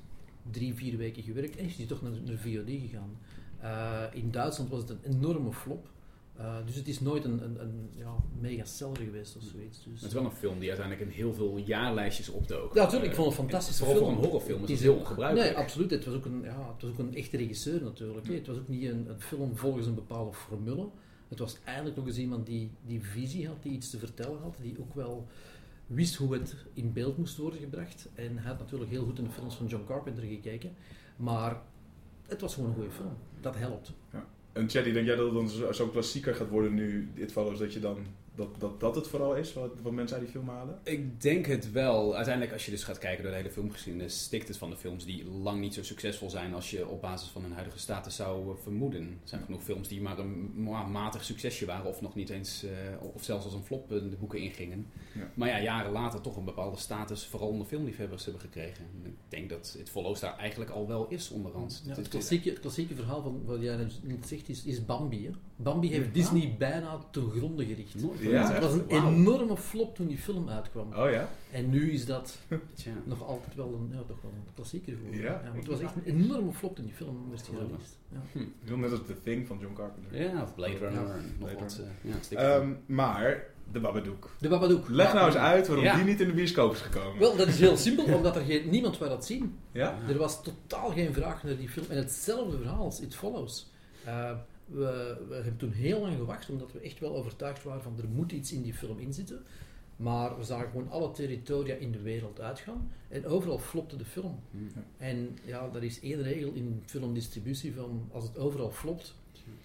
drie, 0.51 0.73
vier 0.73 0.97
weken 0.97 1.23
gewerkt. 1.23 1.55
En 1.55 1.65
is 1.65 1.75
die 1.75 1.85
toch 1.85 2.01
naar, 2.01 2.11
naar 2.25 2.37
VOD 2.37 2.69
gegaan. 2.69 3.17
In 4.13 4.31
Duitsland 4.31 4.69
was 4.69 4.79
het 4.79 4.89
een 4.89 5.13
enorme 5.13 5.53
flop. 5.53 5.89
Uh, 6.39 6.55
dus 6.65 6.75
het 6.75 6.87
is 6.87 6.99
nooit 6.99 7.23
een, 7.23 7.43
een, 7.43 7.61
een 7.61 7.89
ja, 7.95 8.15
mega 8.39 8.65
seller 8.65 8.97
geweest 8.97 9.35
of 9.35 9.43
zoiets. 9.43 9.83
Dus, 9.83 10.01
het 10.01 10.07
is 10.09 10.13
wel 10.13 10.25
een 10.25 10.31
film 10.31 10.59
die 10.59 10.69
uiteindelijk 10.69 11.09
in 11.09 11.15
heel 11.15 11.33
veel 11.33 11.57
jaarlijstjes 11.57 12.29
opdook. 12.29 12.73
Ja, 12.73 12.83
natuurlijk. 12.83 13.09
Ik 13.11 13.15
vond 13.15 13.29
het 13.29 13.37
een 13.37 13.43
fantastische 13.43 13.83
Vooral 13.83 14.03
film. 14.03 14.13
voor 14.13 14.23
een 14.23 14.29
horrorfilm 14.29 14.63
is 14.63 14.69
het 14.69 14.79
heel 14.79 14.95
ongebruikelijk. 14.95 15.49
Nee, 15.49 15.63
absoluut. 15.63 15.91
Het 15.91 16.05
was 16.05 16.15
ook 16.15 16.25
een, 16.25 16.41
ja, 16.43 16.71
het 16.73 16.81
was 16.81 16.91
ook 16.91 16.97
een 16.97 17.15
echte 17.15 17.37
regisseur 17.37 17.83
natuurlijk. 17.83 18.27
Het 18.27 18.47
was 18.47 18.57
ook 18.57 18.67
niet 18.67 18.83
een, 18.83 19.09
een 19.09 19.21
film 19.21 19.57
volgens 19.57 19.87
een 19.87 19.95
bepaalde 19.95 20.33
formule. 20.33 20.89
Het 21.27 21.39
was 21.39 21.57
eigenlijk 21.63 21.97
nog 21.97 22.07
eens 22.07 22.17
iemand 22.17 22.45
die, 22.45 22.71
die 22.85 23.03
visie 23.03 23.47
had, 23.47 23.63
die 23.63 23.71
iets 23.71 23.89
te 23.89 23.97
vertellen 23.97 24.41
had, 24.41 24.55
die 24.61 24.79
ook 24.79 24.93
wel 24.93 25.27
wist 25.87 26.15
hoe 26.15 26.33
het 26.33 26.55
in 26.73 26.93
beeld 26.93 27.17
moest 27.17 27.37
worden 27.37 27.59
gebracht. 27.59 28.09
En 28.13 28.37
hij 28.37 28.47
had 28.47 28.59
natuurlijk 28.59 28.91
heel 28.91 29.03
goed 29.03 29.17
in 29.17 29.23
de 29.23 29.29
films 29.29 29.55
van 29.55 29.67
John 29.67 29.85
Carpenter 29.85 30.23
gekeken. 30.23 30.73
Maar 31.15 31.61
het 32.27 32.41
was 32.41 32.53
gewoon 32.53 32.69
een 32.69 32.75
goede 32.75 32.91
film. 32.91 33.13
Dat 33.41 33.55
helpt. 33.55 33.93
En 34.55 34.69
Chatty, 34.69 34.91
denk 34.91 35.05
jij 35.05 35.15
dat 35.15 35.25
het 35.25 35.33
dan 35.33 35.49
zo- 35.49 35.71
zo'n 35.71 35.91
klassieker 35.91 36.35
gaat 36.35 36.49
worden 36.49 36.73
nu 36.73 37.09
dit 37.15 37.31
follows, 37.31 37.59
dat 37.59 37.73
je 37.73 37.79
dan 37.79 37.97
dat, 38.35 38.59
dat, 38.59 38.79
dat 38.79 38.95
het 38.95 39.07
vooral 39.07 39.35
is 39.35 39.53
wat, 39.53 39.69
wat 39.81 39.91
mensen 39.91 40.17
uit 40.17 40.25
die 40.25 40.35
film 40.35 40.49
halen? 40.49 40.79
Ik 40.83 41.21
denk 41.21 41.45
het 41.45 41.71
wel. 41.71 42.15
Uiteindelijk, 42.15 42.53
als 42.53 42.65
je 42.65 42.71
dus 42.71 42.83
gaat 42.83 42.97
kijken 42.97 43.23
door 43.23 43.31
de 43.31 43.37
hele 43.37 43.51
filmgeschiedenis, 43.51 44.19
stikt 44.23 44.47
het 44.47 44.57
van 44.57 44.69
de 44.69 44.75
films 44.77 45.05
die 45.05 45.25
lang 45.29 45.59
niet 45.59 45.73
zo 45.73 45.83
succesvol 45.83 46.29
zijn 46.29 46.53
als 46.53 46.71
je 46.71 46.87
op 46.87 47.01
basis 47.01 47.29
van 47.29 47.41
hun 47.41 47.51
huidige 47.53 47.79
status 47.79 48.15
zou 48.15 48.49
eh, 48.49 48.55
vermoeden. 48.63 49.01
Er 49.01 49.17
zijn 49.29 49.41
genoeg 49.43 49.63
films 49.63 49.87
die 49.87 50.01
maar 50.01 50.19
een 50.19 50.51
ma- 50.63 50.85
matig 50.87 51.23
succesje 51.23 51.65
waren, 51.65 51.85
of 51.85 52.01
nog 52.01 52.15
niet 52.15 52.29
eens, 52.29 52.63
eh, 52.63 52.71
of 53.15 53.23
zelfs 53.23 53.45
als 53.45 53.53
een 53.53 53.63
flop 53.63 53.91
in 53.91 54.09
de 54.09 54.15
boeken 54.15 54.39
ingingen. 54.39 54.85
Ja. 55.13 55.29
Maar 55.33 55.47
ja, 55.47 55.61
jaren 55.61 55.91
later 55.91 56.21
toch 56.21 56.37
een 56.37 56.45
bepaalde 56.45 56.77
status, 56.77 57.25
vooral 57.25 57.47
onder 57.49 57.67
filmliefhebbers, 57.67 58.23
hebben 58.23 58.41
gekregen. 58.41 58.85
En 59.03 59.09
ik 59.09 59.15
denk 59.27 59.49
dat 59.49 59.75
het 59.79 59.89
Follows 59.89 60.19
daar 60.19 60.37
eigenlijk 60.37 60.71
al 60.71 60.87
wel 60.87 61.07
is 61.09 61.29
onderhand. 61.29 61.83
Ja, 61.85 61.95
Het 61.95 62.07
klassieke, 62.07 62.49
het 62.49 62.59
klassieke 62.59 62.95
verhaal 62.95 63.21
van 63.21 63.41
wat 63.45 63.61
jij 63.61 63.75
net 64.03 64.27
zegt 64.27 64.49
is, 64.49 64.63
is 64.63 64.85
Bambi. 64.85 65.25
Hè? 65.25 65.31
Bambi 65.55 65.89
heeft 65.89 66.05
Ja. 66.05 66.11
Disney 66.11 66.55
bijna 66.57 66.97
ten 67.11 67.29
gronde 67.29 67.65
gericht. 67.65 67.95
Nooit 68.01 68.19
Ja, 68.31 68.51
het 68.51 68.63
was 68.63 68.73
een 68.73 68.87
enorme 68.87 69.57
flop 69.57 69.95
toen 69.95 70.07
die 70.07 70.17
film 70.17 70.49
uitkwam. 70.49 70.93
Oh 70.93 71.09
ja? 71.11 71.29
En 71.51 71.69
nu 71.69 71.91
is 71.91 72.05
dat 72.05 72.37
Tja. 72.73 72.91
nog 73.03 73.23
altijd 73.27 73.55
wel 73.55 73.73
een, 73.73 73.89
ja, 73.97 74.01
toch 74.07 74.21
wel 74.21 74.31
een 74.31 74.53
klassieker 74.55 74.93
geworden. 74.95 75.21
Ja. 75.21 75.41
het 75.53 75.67
was 75.67 75.79
echt 75.79 75.95
een 75.95 76.03
enorme 76.05 76.53
flop 76.53 76.75
toen 76.75 76.85
die 76.85 76.93
film 76.93 77.29
werd 77.29 77.41
gereleased. 77.47 77.97
Ja. 78.11 78.41
Heel 78.63 78.77
net 78.77 78.91
als 78.91 78.99
The 79.05 79.21
Thing 79.23 79.47
van 79.47 79.57
John 79.61 79.73
Carpenter. 79.73 80.21
Ja, 80.21 80.41
of 80.41 80.55
Blade 80.55 80.77
Runner 80.77 81.01
nog 81.39 81.51
wat. 81.59 81.79
Runner. 82.03 82.29
eh, 82.29 82.55
Ehm, 82.55 82.69
maar, 82.85 83.43
de 83.71 83.79
Babadook. 83.79 84.29
De 84.39 84.47
Babadook. 84.47 84.89
Leg 84.89 85.07
Ja, 85.07 85.13
nou 85.13 85.25
eens 85.27 85.35
uit 85.35 85.67
waarom 85.67 85.85
Ja. 85.85 85.95
die 85.95 86.03
niet 86.03 86.21
in 86.21 86.27
de 86.27 86.33
bioscoop 86.33 86.71
is 86.73 86.81
gekomen. 86.81 87.19
Wel, 87.19 87.35
dat 87.35 87.47
is 87.47 87.59
heel 87.59 87.77
simpel, 87.77 88.03
omdat 88.15 88.35
er 88.35 88.41
geen, 88.41 88.69
niemand 88.69 88.97
wou 88.97 89.09
dat 89.09 89.25
zien. 89.25 89.55
ja? 89.71 89.97
Er 90.07 90.17
was 90.17 90.43
totaal 90.43 90.89
geen 90.89 91.13
vraag 91.13 91.43
naar 91.43 91.57
die 91.57 91.69
film. 91.69 91.85
En 91.89 91.97
hetzelfde 91.97 92.57
verhaal 92.57 92.83
als 92.83 93.01
It 93.01 93.15
Follows. 93.15 93.71
Uh, 94.05 94.31
we, 94.65 95.25
we 95.27 95.33
hebben 95.33 95.57
toen 95.57 95.71
heel 95.71 95.99
lang 95.99 96.15
gewacht, 96.17 96.49
omdat 96.49 96.71
we 96.71 96.79
echt 96.79 96.99
wel 96.99 97.15
overtuigd 97.15 97.63
waren 97.63 97.81
van 97.81 97.97
er 97.97 98.07
moet 98.07 98.31
iets 98.31 98.51
in 98.51 98.61
die 98.61 98.73
film 98.73 98.99
inzitten. 98.99 99.43
Maar 99.95 100.37
we 100.37 100.43
zagen 100.43 100.69
gewoon 100.69 100.89
alle 100.89 101.11
territoria 101.11 101.75
in 101.75 101.91
de 101.91 102.01
wereld 102.01 102.41
uitgaan. 102.41 102.91
En 103.07 103.25
overal 103.25 103.59
flopte 103.59 103.95
de 103.95 104.05
film. 104.05 104.39
Hm. 104.51 104.57
En 104.97 105.37
ja, 105.45 105.69
er 105.73 105.83
is 105.83 106.01
één 106.01 106.21
regel 106.21 106.51
in 106.53 106.83
filmdistributie 106.85 107.73
van 107.73 108.09
als 108.11 108.23
het 108.23 108.37
overal 108.37 108.71
flopt, 108.71 109.15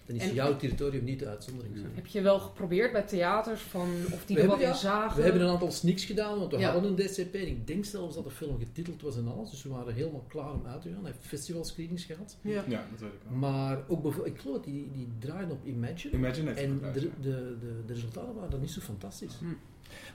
dan 0.05 0.15
is 0.15 0.21
En- 0.21 0.33
jouw 0.33 0.55
territorium 0.57 1.03
niet 1.03 1.19
de 1.19 1.27
uitzondering. 1.27 1.75
Ja. 1.75 1.81
Heb 1.93 2.05
je 2.07 2.21
wel 2.21 2.39
geprobeerd 2.39 2.91
bij 2.91 3.01
theaters 3.01 3.61
van 3.61 3.89
of 4.11 4.25
die 4.25 4.35
We 4.35 4.41
er 4.41 4.47
wat 4.47 4.57
hebben- 4.57 4.75
in 4.75 4.81
zagen? 4.81 5.17
We 5.17 5.23
hebben 5.23 5.41
een 5.41 5.49
aantal 5.49 5.71
sneaks 5.71 6.05
gedaan, 6.05 6.39
want 6.39 6.51
we 6.51 6.57
Ja. 6.57 6.71
hadden 6.71 6.91
een 6.91 7.07
DCP. 7.07 7.33
En 7.35 7.47
ik 7.47 7.67
denk 7.67 7.85
zelfs 7.85 8.15
dat 8.15 8.23
de 8.23 8.31
film 8.31 8.59
getiteld 8.59 9.01
was 9.01 9.17
en 9.17 9.27
alles. 9.27 9.49
Dus 9.49 9.63
we 9.63 9.69
waren 9.69 9.93
helemaal 9.93 10.25
klaar 10.27 10.53
om 10.53 10.65
uit 10.65 10.81
te 10.81 10.89
gaan. 10.89 11.03
Hij 11.03 11.11
heeft 11.11 11.25
festivalscreenings 11.27 12.03
gehad. 12.05 12.37
Ja. 12.41 12.63
Ja, 12.67 12.85
dat 12.91 12.99
weet 12.99 13.09
ik 13.13 13.19
wel. 13.29 13.37
Maar 13.37 13.77
ook 13.87 14.01
bijvoorbeeld, 14.01 14.35
ik 14.35 14.41
geloof 14.41 14.55
dat 14.55 14.65
die, 14.65 14.91
die 14.93 15.07
draaien 15.19 15.51
op 15.51 15.65
Imagine. 15.65 16.13
Imagine. 16.15 16.51
En 16.51 16.79
de, 16.93 16.99
de, 16.99 17.09
de, 17.21 17.57
de 17.85 17.93
resultaten 17.93 18.33
waren 18.35 18.49
dan 18.49 18.59
niet 18.61 18.71
zo 18.71 18.81
fantastisch. 18.81 19.33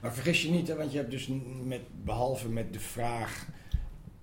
Maar 0.00 0.14
vergis 0.14 0.42
je 0.42 0.50
niet, 0.50 0.68
hè, 0.68 0.74
want 0.76 0.92
je 0.92 0.98
hebt 0.98 1.10
dus 1.10 1.28
met, 1.64 1.80
behalve 2.04 2.48
met 2.48 2.72
de 2.72 2.80
vraag 2.80 3.46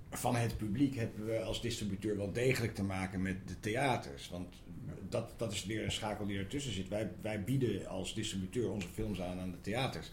van 0.09 0.35
het 0.35 0.57
publiek, 0.57 0.95
hebben 0.95 1.25
we 1.25 1.39
als 1.41 1.61
distributeur 1.61 2.17
wel 2.17 2.31
degelijk 2.31 2.75
te 2.75 2.83
maken 2.83 3.21
met 3.21 3.35
de 3.47 3.59
theaters. 3.59 4.29
Want 4.29 4.47
dat, 5.09 5.33
dat 5.37 5.51
is 5.51 5.65
weer 5.65 5.83
een 5.83 5.91
schakel 5.91 6.25
die 6.25 6.37
ertussen 6.37 6.73
zit. 6.73 6.87
Wij, 6.87 7.11
wij 7.21 7.43
bieden 7.43 7.87
als 7.87 8.13
distributeur 8.13 8.71
onze 8.71 8.87
films 8.87 9.21
aan 9.21 9.39
aan 9.39 9.51
de 9.51 9.61
theaters. 9.61 10.11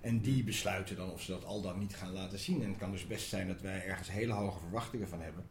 En 0.00 0.20
die 0.20 0.44
besluiten 0.44 0.96
dan 0.96 1.10
of 1.12 1.22
ze 1.22 1.30
dat 1.30 1.44
al 1.44 1.60
dan 1.60 1.78
niet 1.78 1.94
gaan 1.96 2.12
laten 2.12 2.38
zien. 2.38 2.62
En 2.62 2.68
het 2.68 2.78
kan 2.78 2.90
dus 2.90 3.06
best 3.06 3.28
zijn 3.28 3.48
dat 3.48 3.60
wij 3.60 3.84
ergens 3.86 4.10
hele 4.10 4.32
hoge 4.32 4.58
verwachtingen 4.58 5.08
van 5.08 5.20
hebben. 5.20 5.44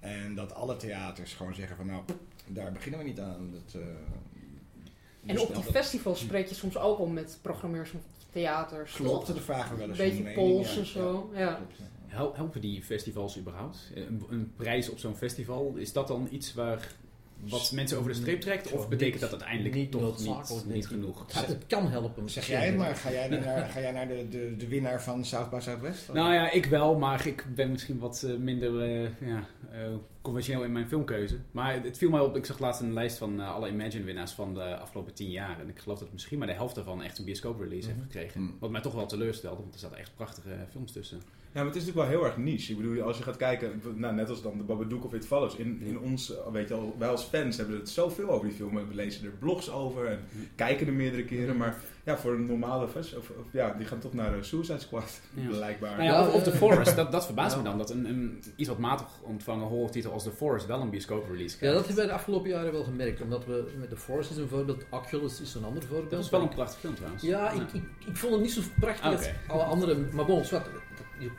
En 0.00 0.34
dat 0.34 0.54
alle 0.54 0.76
theaters 0.76 1.34
gewoon 1.34 1.54
zeggen 1.54 1.76
van 1.76 1.86
nou, 1.86 2.02
daar 2.46 2.72
beginnen 2.72 3.00
we 3.00 3.06
niet 3.06 3.20
aan. 3.20 3.50
Dat, 3.52 3.74
eh, 3.82 3.88
En 3.88 5.34
dus 5.34 5.40
op 5.40 5.54
die 5.54 5.62
dat- 5.64 5.72
festivals 5.72 6.20
spreek 6.20 6.46
je 6.48 6.54
soms 6.54 6.76
ook 6.76 6.98
al 6.98 7.06
met 7.06 7.38
programmeurs 7.42 7.90
van 7.90 8.00
theaters. 8.32 8.92
Klopt, 8.92 9.26
daar 9.26 9.36
vragen 9.36 9.70
we 9.70 9.76
wel 9.76 9.88
Een 9.88 10.00
eens 10.00 10.14
hun 10.14 10.22
beetje 10.24 10.40
pols 10.40 10.76
en 10.76 10.86
zo. 10.86 11.30
Ja. 11.34 11.60
Helpen 12.06 12.60
die 12.60 12.82
festivals 12.82 13.38
überhaupt? 13.38 13.90
Een, 13.94 14.24
een 14.30 14.52
prijs 14.56 14.88
op 14.90 14.98
zo'n 14.98 15.16
festival, 15.16 15.74
is 15.76 15.92
dat 15.92 16.08
dan 16.08 16.28
iets 16.30 16.54
waar 16.54 16.92
wat 17.40 17.72
mensen 17.72 17.98
over 17.98 18.10
de 18.10 18.16
streep 18.16 18.40
trekt? 18.40 18.72
Of 18.72 18.88
betekent 18.88 19.12
niet- 19.12 19.20
dat 19.20 19.30
uiteindelijk 19.30 19.74
niet 19.74 19.90
toch 19.90 20.18
niet, 20.18 20.74
niet 20.74 20.86
genoeg? 20.86 21.18
Het, 21.20 21.32
gaat- 21.32 21.46
het 21.46 21.66
kan 21.66 21.88
helpen. 21.90 22.28
Zeg 22.30 22.46
jij 22.46 22.66
het 22.66 22.76
maar, 22.76 22.96
ga 22.96 23.10
jij 23.12 23.28
naar, 23.44 23.68
ga 23.68 23.80
jij 23.80 23.92
naar 23.92 24.08
de, 24.08 24.28
de, 24.28 24.54
de 24.58 24.68
winnaar 24.68 25.02
van 25.02 25.24
South 25.24 25.50
by 25.50 25.58
Southwest? 25.60 26.12
Nou 26.12 26.32
ja, 26.34 26.50
ik 26.50 26.66
wel, 26.66 26.98
maar 26.98 27.26
ik 27.26 27.44
ben 27.54 27.70
misschien 27.70 27.98
wat 27.98 28.22
eh, 28.22 28.36
minder 28.36 28.80
eh, 28.82 29.28
ja, 29.28 29.46
eh, 29.72 29.78
conventioneel 30.22 30.64
in 30.64 30.72
mijn 30.72 30.88
filmkeuze. 30.88 31.36
Maar 31.50 31.82
het 31.82 31.98
viel 31.98 32.10
mij 32.10 32.20
op, 32.20 32.36
ik 32.36 32.44
zag 32.46 32.58
laatst 32.58 32.80
een 32.80 32.92
lijst 32.92 33.18
van 33.18 33.40
alle 33.40 33.68
Imagine-winnaars 33.68 34.32
van 34.32 34.54
de 34.54 34.76
afgelopen 34.76 35.14
tien 35.14 35.30
jaar. 35.30 35.60
En 35.60 35.68
ik 35.68 35.78
geloof 35.78 35.98
dat 35.98 36.12
misschien 36.12 36.38
maar 36.38 36.46
de 36.46 36.52
helft 36.52 36.74
daarvan 36.74 37.02
echt 37.02 37.18
een 37.18 37.24
bioscoop-release 37.24 37.88
heeft 37.88 38.00
gekregen. 38.00 38.40
Hmm. 38.40 38.56
Wat 38.60 38.70
mij 38.70 38.80
toch 38.80 38.94
wel 38.94 39.06
teleurstelde, 39.06 39.62
want 39.62 39.74
er 39.74 39.80
zaten 39.80 39.98
echt 39.98 40.10
prachtige 40.16 40.50
films 40.70 40.92
tussen. 40.92 41.20
Ja, 41.56 41.62
maar 41.62 41.72
het 41.72 41.80
is 41.80 41.86
natuurlijk 41.86 42.10
wel 42.12 42.18
heel 42.20 42.28
erg 42.30 42.36
niche. 42.44 42.70
Ik 42.72 42.76
bedoel, 42.78 43.02
als 43.02 43.16
je 43.16 43.22
gaat 43.22 43.36
kijken, 43.36 43.82
nou, 43.94 44.14
net 44.14 44.28
als 44.28 44.42
dan 44.42 44.56
de 44.56 44.62
Babadook 44.62 45.04
of 45.04 45.14
It 45.14 45.26
Follows. 45.26 45.56
In, 45.56 45.80
in 45.82 45.98
ons, 45.98 46.36
eh, 46.36 46.52
weet 46.52 46.68
je 46.68 46.74
al, 46.74 46.94
wij 46.98 47.08
als 47.08 47.22
fans 47.24 47.56
hebben 47.56 47.76
het 47.76 47.88
zoveel 47.88 48.28
over 48.28 48.46
die 48.46 48.56
film. 48.56 48.74
We 48.88 48.94
lezen 48.94 49.24
er 49.24 49.30
blogs 49.38 49.70
over 49.70 50.06
en 50.06 50.20
kijken 50.54 50.86
er 50.86 50.92
meerdere 50.92 51.24
keren. 51.24 51.56
Maar 51.56 51.76
ja, 52.04 52.16
voor 52.18 52.32
een 52.32 52.46
normale 52.46 52.88
fans, 52.88 53.14
of, 53.16 53.30
of 53.30 53.46
ja, 53.52 53.74
die 53.78 53.86
gaan 53.86 53.98
toch 53.98 54.12
naar 54.12 54.36
de 54.36 54.42
Suicide 54.42 54.78
Squad, 54.78 55.20
Ja. 55.34 55.48
blijkbaar. 55.56 55.90
Nou 55.90 56.02
ja, 56.02 56.12
Ja, 56.20 56.26
of, 56.26 56.34
of 56.34 56.42
The 56.42 56.50
eh, 56.50 56.56
Forest, 56.56 56.96
dat, 56.96 57.12
dat 57.12 57.24
verbaast 57.24 57.52
ja. 57.56 57.62
me 57.62 57.68
dan. 57.68 57.78
Dat 57.78 57.90
een, 57.90 58.04
een 58.08 58.42
iets 58.56 58.68
wat 58.68 58.78
matig 58.78 59.06
ontvangen 59.22 59.66
horrortitel 59.66 60.12
als 60.12 60.22
The 60.22 60.30
Forest 60.30 60.66
wel 60.66 60.80
een 60.80 60.90
bioscoop-release 60.90 61.52
Ja, 61.52 61.58
krijgt. 61.58 61.76
dat 61.76 61.86
hebben 61.86 62.04
wij 62.04 62.12
de 62.14 62.18
afgelopen 62.18 62.50
jaren 62.50 62.72
wel 62.72 62.84
gemerkt. 62.84 63.20
Omdat 63.20 63.44
we 63.46 63.64
met 63.78 63.88
The 63.88 63.96
Force 63.96 64.30
is 64.30 64.36
een 64.36 64.48
voorbeeld, 64.48 64.84
Oculus 64.90 65.40
is 65.40 65.54
een 65.54 65.64
ander 65.64 65.82
voorbeeld. 65.82 66.10
Dat 66.10 66.24
is 66.24 66.30
wel 66.30 66.40
een 66.42 66.48
prachtig 66.48 66.78
film 66.80 66.94
trouwens. 66.94 67.22
Ja, 67.22 67.50
ik, 67.50 67.72
ik, 67.72 67.82
ik 68.06 68.16
vond 68.16 68.32
het 68.32 68.42
niet 68.42 68.52
zo 68.52 68.60
prachtig 68.80 69.04
als 69.04 69.26
Oké. 69.26 69.34
alle 69.52 69.62
andere. 69.62 69.96
Maar 70.12 70.24
bon, 70.24 70.44
zwart, 70.44 70.64
dat- 70.64 70.74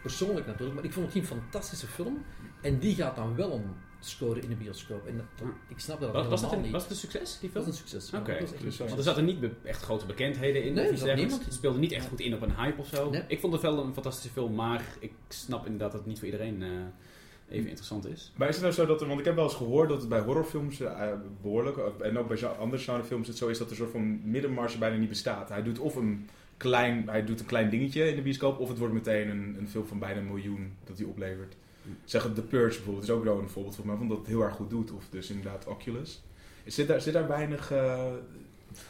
persoonlijk 0.02 0.46
natuurlijk. 0.46 0.76
Maar 0.76 0.84
ik 0.84 0.94
vond 0.94 1.06
het 1.06 1.16
een 1.16 1.26
fantastische 1.26 1.88
film. 1.88 2.24
En 2.62 2.80
die 2.80 2.96
gaat 2.96 3.16
dan 3.16 3.36
wel 3.36 3.54
een 3.54 3.66
scoren 4.00 4.44
in 4.44 4.50
de 4.50 4.56
bioscoop. 4.56 5.08
En 5.08 5.18
dat- 5.18 5.48
ik 5.68 5.80
snap 5.80 6.00
dat 6.00 6.12
Was, 6.12 6.28
was, 6.28 6.42
het 6.42 6.52
een, 6.52 6.62
niet. 6.62 6.72
was 6.72 6.82
het 6.82 6.92
een 6.92 6.98
succes, 6.98 7.40
die 7.40 7.52
dat 7.54 7.64
film? 7.64 7.74
is 7.76 7.82
een 7.82 7.88
succes. 7.88 8.14
Oké, 8.20 8.32
was 8.40 8.50
dus, 8.52 8.60
succes. 8.60 8.78
Want 8.78 8.98
er 8.98 9.04
zaten 9.04 9.26
niet 9.26 9.46
echt 9.64 9.82
grote 9.82 10.06
bekendheden 10.06 10.64
in. 10.64 10.74
Nee, 10.74 10.86
of 10.86 10.92
iets 10.92 11.04
niemand. 11.04 11.46
Het 11.46 11.54
speelde 11.54 11.80
niet 11.80 11.92
echt 11.92 12.08
goed 12.08 12.20
in 12.20 12.34
op 12.34 12.42
een 12.42 12.56
hype 12.56 12.82
of 12.82 12.88
zo. 12.88 13.10
Nee. 13.10 13.24
Ik 13.28 13.40
vond 13.40 13.54
het 13.54 13.62
wel 13.62 13.84
een 13.84 13.94
fantastische 13.94 14.30
film, 14.30 14.56
maar 14.56 14.84
ik 15.00 15.12
snap 15.28 15.64
inderdaad 15.66 15.92
dat 15.92 16.00
het 16.00 16.10
niet 16.10 16.18
voor 16.20 16.28
iedereen 16.28 16.64
eh, 16.64 16.70
even 17.50 17.68
interessant 17.68 18.08
is. 18.08 18.32
Maar 18.36 18.48
is 18.48 18.54
het 18.54 18.64
nou 18.64 18.76
zo 18.76 18.86
dat 18.86 19.02
er, 19.02 19.08
want 19.08 19.20
ik 19.20 19.26
heb 19.26 19.36
wel 19.36 19.44
eens 19.44 19.54
gehoord 19.56 19.90
dat 19.90 20.00
het 20.00 20.10
bij 20.10 20.20
horrorfilms 20.20 20.80
eh, 20.80 21.12
behoorlijk, 21.42 21.78
eh, 21.78 22.08
en 22.08 22.18
ook 22.18 22.28
bij 22.28 22.46
andere 22.46 22.82
genrefilms, 22.82 23.28
het 23.28 23.38
zo 23.38 23.48
is 23.48 23.58
dat 23.58 23.68
er 23.68 23.72
een 23.72 23.78
soort 23.80 23.92
van 23.92 24.30
middenmarge 24.32 24.78
bijna 24.78 24.96
niet 24.96 25.10
bestaat. 25.10 25.50
Hij 25.50 25.64
doet 25.64 25.80
of 25.80 25.96
een 25.96 26.30
klein, 26.58 27.10
hij 27.10 27.26
doet 27.26 27.40
een 27.40 27.46
klein 27.46 27.70
dingetje 27.70 28.10
in 28.10 28.16
de 28.16 28.22
bioscoop, 28.22 28.60
of 28.60 28.70
het 28.70 28.78
wordt 28.78 28.94
meteen 28.94 29.30
een, 29.30 29.56
een 29.60 29.70
film 29.70 29.88
van 29.88 30.00
bijna 30.00 30.20
een 30.20 30.28
miljoen 30.28 30.74
dat 30.84 30.98
hij 30.98 31.08
oplevert. 31.08 31.56
Zeg 32.06 32.24
het 32.24 32.36
The 32.36 32.42
Purge 32.42 32.76
bijvoorbeeld, 32.76 33.04
is 33.04 33.10
ook 33.10 33.24
wel 33.24 33.40
een 33.40 33.50
voorbeeld 33.50 33.76
van 33.76 33.86
mij, 33.86 33.96
van 33.96 34.08
dat 34.08 34.18
het 34.18 34.28
heel 34.28 34.42
erg 34.42 34.56
goed 34.56 34.70
doet. 34.70 34.92
Of 34.92 35.08
dus 35.10 35.30
inderdaad 35.30 35.68
Oculus. 35.68 36.22
Zit 36.66 36.88
daar, 36.88 37.02
zit 37.02 37.14
daar 37.14 37.28
weinig, 37.28 37.72
eh, 37.72 38.12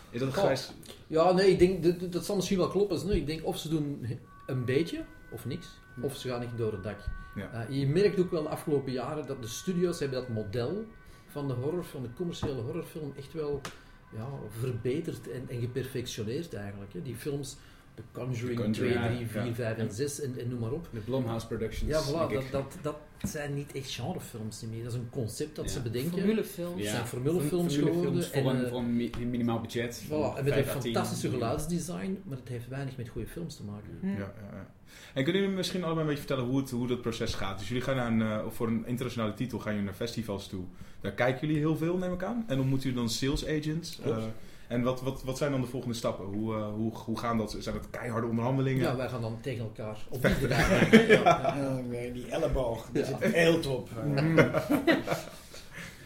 is 0.09 0.19
dat 0.19 0.27
een 0.27 0.33
grijs... 0.33 0.73
Ja, 1.07 1.31
nee, 1.31 1.51
ik 1.51 1.59
denk, 1.59 1.83
dat, 1.83 2.11
dat 2.11 2.25
zal 2.25 2.35
misschien 2.35 2.57
wel 2.57 2.67
kloppen. 2.67 3.07
Nee, 3.07 3.17
ik 3.17 3.27
denk 3.27 3.45
of 3.45 3.57
ze 3.57 3.69
doen 3.69 4.07
een 4.47 4.65
beetje 4.65 5.03
of 5.31 5.45
niks, 5.45 5.67
of 6.01 6.15
ze 6.15 6.29
gaan 6.29 6.39
niet 6.39 6.57
door 6.57 6.71
het 6.71 6.83
dak. 6.83 6.99
Ja. 7.35 7.51
Eh, 7.51 7.79
je 7.79 7.87
merkt 7.87 8.19
ook 8.19 8.31
wel 8.31 8.43
de 8.43 8.49
afgelopen 8.49 8.91
jaren 8.91 9.27
dat 9.27 9.41
de 9.41 9.47
studios 9.47 9.99
hebben 9.99 10.19
dat 10.19 10.29
model 10.29 10.85
van 11.27 11.47
de 11.47 11.53
horror, 11.53 11.83
van 11.83 12.01
de 12.01 12.13
commerciële 12.15 12.61
horrorfilm, 12.61 13.13
echt 13.17 13.33
wel 13.33 13.61
ja, 14.09 14.29
verbeterd 14.59 15.29
en, 15.29 15.49
en 15.49 15.59
geperfectioneerd 15.59 16.53
eigenlijk. 16.53 16.93
Hè. 16.93 17.01
Die 17.01 17.15
films, 17.15 17.57
The 17.97 18.03
Conjuring, 18.11 18.57
The 18.57 18.63
Conjuring, 18.63 18.73
2, 18.73 19.09
3, 19.09 19.19
ja, 19.19 19.27
4, 19.27 19.45
ja. 19.45 19.53
5 19.53 19.77
en 19.77 19.91
6 19.91 20.21
en, 20.21 20.39
en 20.39 20.49
noem 20.49 20.59
maar 20.59 20.71
op. 20.71 20.87
De 20.91 20.99
Blumhouse 20.99 21.47
Productions. 21.47 21.91
Ja, 21.91 22.03
voilà, 22.03 22.33
dat, 22.33 22.43
dat, 22.51 22.77
dat 22.81 22.97
zijn 23.21 23.53
niet 23.53 23.71
echt 23.71 23.91
genrefilms 23.91 24.63
meer. 24.71 24.83
Dat 24.83 24.91
is 24.93 24.97
een 24.97 25.09
concept 25.09 25.55
dat 25.55 25.65
Ja. 25.65 25.71
ze 25.71 25.81
bedenken. 25.81 26.11
Formulefilms. 26.11 26.81
Ja. 26.83 26.91
zijn 26.91 27.05
formulefilms 27.05 27.77
geworden 27.77 28.23
voor, 28.23 28.33
en, 28.33 28.73
een, 28.73 29.11
eh, 29.11 29.25
minimaal 29.25 29.61
budget. 29.61 30.03
Voilà, 30.05 30.09
van 30.09 30.37
en 30.37 30.43
met 30.43 30.53
een 30.57 30.63
5 30.63 30.75
à 30.75 30.79
10 30.79 30.93
fantastische 30.93 31.29
geluidsdesign, 31.29 32.17
maar 32.23 32.37
het 32.37 32.47
heeft 32.47 32.67
weinig 32.67 32.97
met 32.97 33.09
goede 33.09 33.27
films 33.27 33.55
te 33.55 33.63
maken. 33.63 33.97
Hm. 33.99 34.07
Ja, 34.07 34.13
ja, 34.13 34.33
ja. 34.51 34.67
En 35.13 35.23
kunnen 35.23 35.41
jullie 35.41 35.57
misschien 35.57 35.83
allebei 35.83 36.01
een 36.01 36.13
beetje 36.13 36.27
vertellen 36.27 36.49
hoe, 36.49 36.59
het, 36.59 36.69
hoe 36.69 36.87
dat 36.87 37.01
proces 37.01 37.33
gaat? 37.33 37.59
Dus 37.59 37.67
jullie 37.67 37.83
gaan 37.83 37.95
naar 37.95 38.11
een, 38.11 38.21
eh, 38.21 38.51
voor 38.51 38.67
een 38.67 38.85
internationale 38.85 39.33
titel 39.33 39.59
gaan 39.59 39.71
jullie 39.71 39.87
naar 39.87 39.95
festivals 39.97 40.47
toe. 40.47 40.63
Daar 41.01 41.11
kijken 41.11 41.47
jullie 41.47 41.61
heel 41.61 41.77
veel, 41.77 41.97
neem 41.97 42.13
ik 42.13 42.23
aan. 42.23 42.43
En 42.47 42.59
ontmoeten 42.59 42.89
jullie 42.89 43.03
dan 43.03 43.13
sales 43.13 43.45
agents. 43.47 43.95
Klopt. 44.01 44.17
Eh, 44.17 44.23
En 44.67 44.81
wat, 44.81 45.01
wat, 45.01 45.23
wat 45.23 45.37
zijn 45.37 45.51
dan 45.51 45.61
de 45.61 45.67
volgende 45.67 45.95
stappen? 45.95 46.25
Hoe, 46.25 46.55
eh, 46.55 46.67
hoe, 46.67 46.93
hoe 46.95 47.19
gaan 47.19 47.37
dat? 47.37 47.55
Zijn 47.59 47.75
dat 47.75 47.89
keiharde 47.89 48.27
onderhandelingen? 48.27 48.81
Ja, 48.83 48.95
wij 48.95 49.09
gaan 49.09 49.21
dan 49.21 49.37
tegen 49.41 49.63
elkaar 49.63 49.97
op 50.09 50.23
liefde 50.23 50.47
dagen. 50.47 51.07
Ja, 51.07 51.55
ja. 51.57 51.81
Nee, 51.87 52.11
die 52.13 52.29
elleboog, 52.29 52.89
die 52.91 53.05
zit 53.05 53.23
heel 53.23 53.59
top. 53.59 53.89
Eh, 54.15 54.25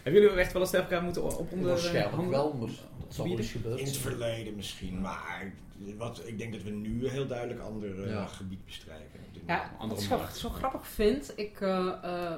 Hebben 0.02 0.22
jullie 0.22 0.38
echt 0.38 0.52
wel 0.52 0.62
eens 0.62 0.70
tegen 0.70 0.86
elkaar 0.86 1.02
moeten 1.02 1.38
op 1.38 1.52
onder 1.52 1.68
Waarschijnlijk 1.68 2.30
wel, 2.30 2.52
maar 2.52 2.68
dat 2.68 3.14
zal 3.14 3.28
wel 3.28 3.38
eens 3.38 3.54
in 3.54 3.86
het 3.86 3.96
verleden 3.96 4.56
misschien, 4.56 5.00
maar 5.00 5.52
wat, 5.98 6.22
ik 6.24 6.38
denk 6.38 6.52
dat 6.52 6.62
we 6.62 6.70
nu 6.70 7.04
een 7.04 7.10
heel 7.10 7.26
duidelijk 7.26 7.60
ander 7.60 8.02
eh, 8.04 8.10
Ja. 8.10 8.26
gebied 8.26 8.64
bestrijken. 8.64 9.20
Ja, 9.46 9.70
andere 9.78 10.08
wat 10.08 10.20
ik 10.20 10.28
zo, 10.28 10.48
zo 10.48 10.48
grappig 10.48 10.86
vind, 10.86 11.32
ik, 11.36 11.60
eh, 11.60 11.86
eh, 12.02 12.32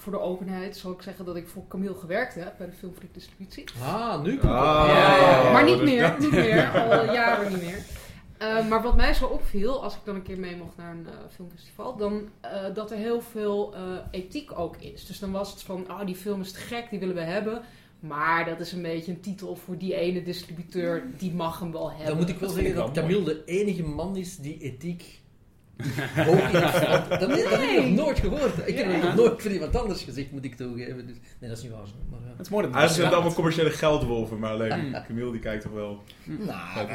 voor 0.00 0.12
de 0.12 0.20
openheid 0.20 0.76
zal 0.76 0.92
ik 0.92 1.02
zeggen 1.02 1.24
dat 1.24 1.36
ik 1.36 1.48
voor 1.48 1.62
Camille 1.68 1.94
gewerkt 1.94 2.34
heb 2.34 2.54
bij 2.58 2.66
de 2.66 2.72
Filmfreak 2.72 3.14
Distributie. 3.14 3.64
Ah, 3.82 4.22
nu 4.22 4.38
komt 4.38 4.52
Ah. 4.52 4.82
het. 4.86 4.96
Ja, 4.96 5.16
ja, 5.16 5.42
ja. 5.42 5.52
maar 5.52 5.64
niet 5.64 5.78
dus 5.78 5.90
meer, 5.90 6.16
niet 6.18 6.30
meer, 6.30 6.70
al 6.90 7.04
jaren 7.12 7.52
niet 7.52 7.62
meer. 7.62 7.84
Eh, 8.38 8.68
maar 8.68 8.82
wat 8.82 8.96
mij 8.96 9.14
zo 9.14 9.26
opviel, 9.26 9.82
als 9.82 9.94
ik 9.94 10.00
dan 10.04 10.14
een 10.14 10.22
keer 10.22 10.38
mee 10.38 10.56
mocht 10.56 10.76
naar 10.76 10.90
een 10.90 11.06
eh, 11.06 11.12
filmfestival, 11.34 11.96
dan 11.96 12.28
eh, 12.40 12.50
dat 12.74 12.90
er 12.90 12.96
heel 12.96 13.20
veel 13.20 13.74
eh, 13.74 13.80
ethiek 14.10 14.58
ook 14.58 14.76
is. 14.76 15.06
Dus 15.06 15.18
dan 15.18 15.30
was 15.32 15.50
het 15.50 15.62
van, 15.62 15.88
ah 15.88 16.06
die 16.06 16.16
film 16.16 16.40
is 16.40 16.52
te 16.52 16.58
gek, 16.58 16.86
die 16.90 16.98
willen 16.98 17.14
we 17.14 17.20
hebben. 17.20 17.62
Maar 18.00 18.44
dat 18.44 18.60
is 18.60 18.72
een 18.72 18.82
beetje 18.82 19.12
een 19.12 19.20
titel 19.20 19.56
voor 19.56 19.78
die 19.78 19.94
ene 19.94 20.22
distributeur, 20.22 21.02
die 21.16 21.32
mag 21.34 21.58
hem 21.60 21.72
wel 21.72 21.88
hebben. 21.88 22.06
Dan 22.06 22.16
moet 22.16 22.28
ik 22.28 22.38
wel 22.38 22.48
Dat 22.48 22.58
zeggen 22.58 22.74
dat 22.76 22.92
Camille 22.92 23.24
de 23.24 23.42
enige 23.44 23.82
man 23.82 24.16
is 24.16 24.36
die 24.36 24.58
ethiek 24.58 25.20
Dat, 25.78 26.52
dat, 26.52 27.20
dat 27.20 27.30
heb 27.30 27.60
ik 27.60 27.76
nog 27.84 27.90
nooit 27.90 28.18
gehoord. 28.18 28.68
Ik 28.68 28.78
heb 28.78 28.92
het 28.92 29.02
nog 29.02 29.14
nooit 29.14 29.42
van 29.42 29.50
iemand 29.50 29.76
anders 29.76 30.02
gezegd, 30.02 30.30
moet 30.30 30.44
ik 30.44 30.54
toegeven. 30.56 31.06
Dus, 31.06 31.16
nee, 31.38 31.48
dat 31.50 31.58
is 31.58 31.64
niet 31.64 31.72
waar. 31.72 31.86
Maar, 32.10 32.20
eh, 32.20 32.28
Het 32.36 32.46
is 32.46 32.48
mooi 32.48 32.64
dat 32.66 32.74
Hij 32.74 32.86
bestaat. 32.86 33.12
allemaal 33.12 33.32
commerciële 33.32 33.70
geldwolven, 33.70 34.38
maar 34.38 34.50
alleen 34.50 34.92
Camille 35.06 35.30
die 35.32 35.40
kijkt 35.40 35.62
toch 35.62 35.72
wel. 35.72 36.02
Nou, 36.24 36.88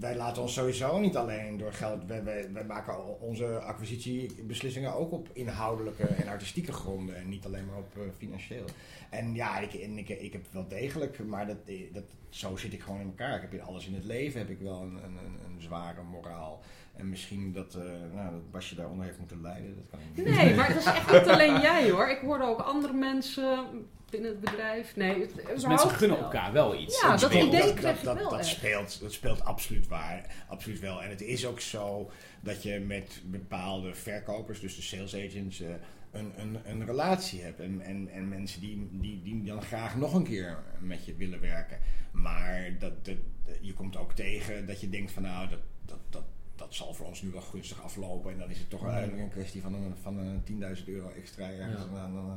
wij, 0.00 0.16
laten 0.16 0.42
ons 0.42 0.52
sowieso 0.54 0.98
niet 0.98 1.16
alleen 1.16 1.56
door 1.56 1.72
geld. 1.72 2.04
Wij, 2.06 2.24
wij, 2.24 2.48
wij 2.52 2.64
maken 2.64 3.20
onze 3.20 3.58
acquisitiebeslissingen 3.60 4.94
ook 4.94 5.12
op 5.12 5.28
inhoudelijke 5.32 6.02
en 6.06 6.28
artistieke 6.28 6.72
gronden. 6.72 7.16
En 7.16 7.28
niet 7.28 7.44
alleen 7.44 7.66
maar 7.66 7.76
op 7.78 7.92
eh, 7.96 8.02
financieel. 8.18 8.64
En 9.10 9.34
ja, 9.34 9.58
ik, 9.58 9.72
en 9.74 9.98
ik, 9.98 10.08
ik 10.08 10.32
heb 10.32 10.44
wel 10.50 10.68
degelijk, 10.68 11.18
maar 11.26 11.46
dat, 11.46 11.56
dat, 11.92 12.04
zo 12.28 12.56
zit 12.56 12.72
ik 12.72 12.82
gewoon 12.82 13.00
in 13.00 13.06
elkaar. 13.06 13.34
Ik 13.36 13.42
heb 13.42 13.52
in 13.52 13.62
alles 13.62 13.86
in 13.86 13.94
het 13.94 14.04
leven 14.04 14.40
heb 14.40 14.50
ik 14.50 14.60
wel 14.60 14.80
een, 14.82 14.94
een, 14.96 15.16
een, 15.24 15.38
een 15.54 15.62
zware 15.62 16.02
moraal. 16.02 16.62
En 16.98 17.08
misschien 17.08 17.52
dat, 17.52 17.74
eh 17.74 17.82
nou, 18.14 18.30
dat 18.30 18.50
Basje 18.50 18.74
daaronder 18.74 19.04
heeft 19.06 19.18
moeten 19.18 19.40
lijden. 19.40 19.74
Dat 19.74 19.84
kan 19.90 20.00
niet. 20.14 20.24
Nee, 20.24 20.54
maar 20.54 20.68
het 20.68 20.76
is 20.76 20.84
echt 20.84 21.12
niet 21.12 21.28
alleen 21.28 21.60
jij 21.70 21.90
hoor. 21.90 22.08
Ik 22.08 22.18
hoorde 22.18 22.44
ook 22.44 22.60
andere 22.60 22.92
mensen 22.92 23.66
binnen 24.10 24.30
het 24.30 24.40
bedrijf. 24.40 24.96
Nee, 24.96 25.20
het, 25.20 25.34
Dus 25.54 25.66
mensen 25.66 25.90
gunnen 25.90 26.16
wel. 26.16 26.26
elkaar 26.26 26.52
wel 26.52 26.76
iets. 26.76 27.00
Ja, 27.00 27.16
dat 27.16 27.32
meer. 27.32 27.44
idee 27.44 27.60
dat, 27.60 27.74
krijg 27.74 28.00
dat, 28.00 28.14
ik 28.14 28.20
wel 28.20 28.30
dat, 28.30 28.38
echt. 28.38 28.48
speelt, 28.48 29.00
dat 29.00 29.12
speelt 29.12 29.44
absoluut 29.44 29.88
waar. 29.88 30.44
Absoluut 30.48 30.80
wel. 30.80 31.02
En 31.02 31.10
het 31.10 31.20
is 31.20 31.46
ook 31.46 31.60
zo 31.60 32.10
dat 32.40 32.62
je 32.62 32.80
met 32.80 33.22
bepaalde 33.24 33.94
verkopers, 33.94 34.60
dus 34.60 34.76
de 34.76 34.82
sales 34.82 35.14
agents, 35.14 35.60
eh, 35.60 35.68
een, 36.10 36.32
een, 36.36 36.58
een 36.64 36.86
relatie 36.86 37.42
hebt. 37.42 37.60
En, 37.60 37.80
en, 37.80 38.08
en 38.08 38.28
mensen 38.28 38.60
die, 38.60 38.88
die, 38.92 39.22
die 39.22 39.44
dan 39.44 39.62
graag 39.62 39.96
nog 39.96 40.14
een 40.14 40.24
keer 40.24 40.58
met 40.78 41.04
je 41.04 41.14
willen 41.14 41.40
werken. 41.40 41.78
Maar 42.12 42.76
dat, 42.78 43.04
dat, 43.04 43.16
je 43.60 43.74
komt 43.74 43.96
ook 43.96 44.12
tegen 44.12 44.66
dat 44.66 44.80
je 44.80 44.88
denkt 44.88 45.12
van 45.12 45.22
nou, 45.22 45.48
dat, 45.48 45.60
dat, 45.84 45.98
dat, 46.10 46.24
dat 46.58 46.74
zal 46.74 46.94
voor 46.94 47.06
ons 47.06 47.22
nu 47.22 47.30
wel 47.30 47.40
gunstig 47.40 47.82
aflopen. 47.82 48.32
En 48.32 48.38
dan 48.38 48.50
is 48.50 48.58
het 48.58 48.70
toch 48.70 48.82
uiteindelijk 48.84 49.22
een 49.22 49.30
kwestie 49.30 49.62
van 49.62 49.74
een, 49.74 49.94
van 50.02 50.18
een 50.18 50.42
10.000 50.78 50.84
euro 50.86 51.08
extra. 51.16 51.50
ergens. 51.50 51.80
Ja. 51.80 51.86
En 51.86 51.92
dan, 51.94 52.14
dan, 52.14 52.30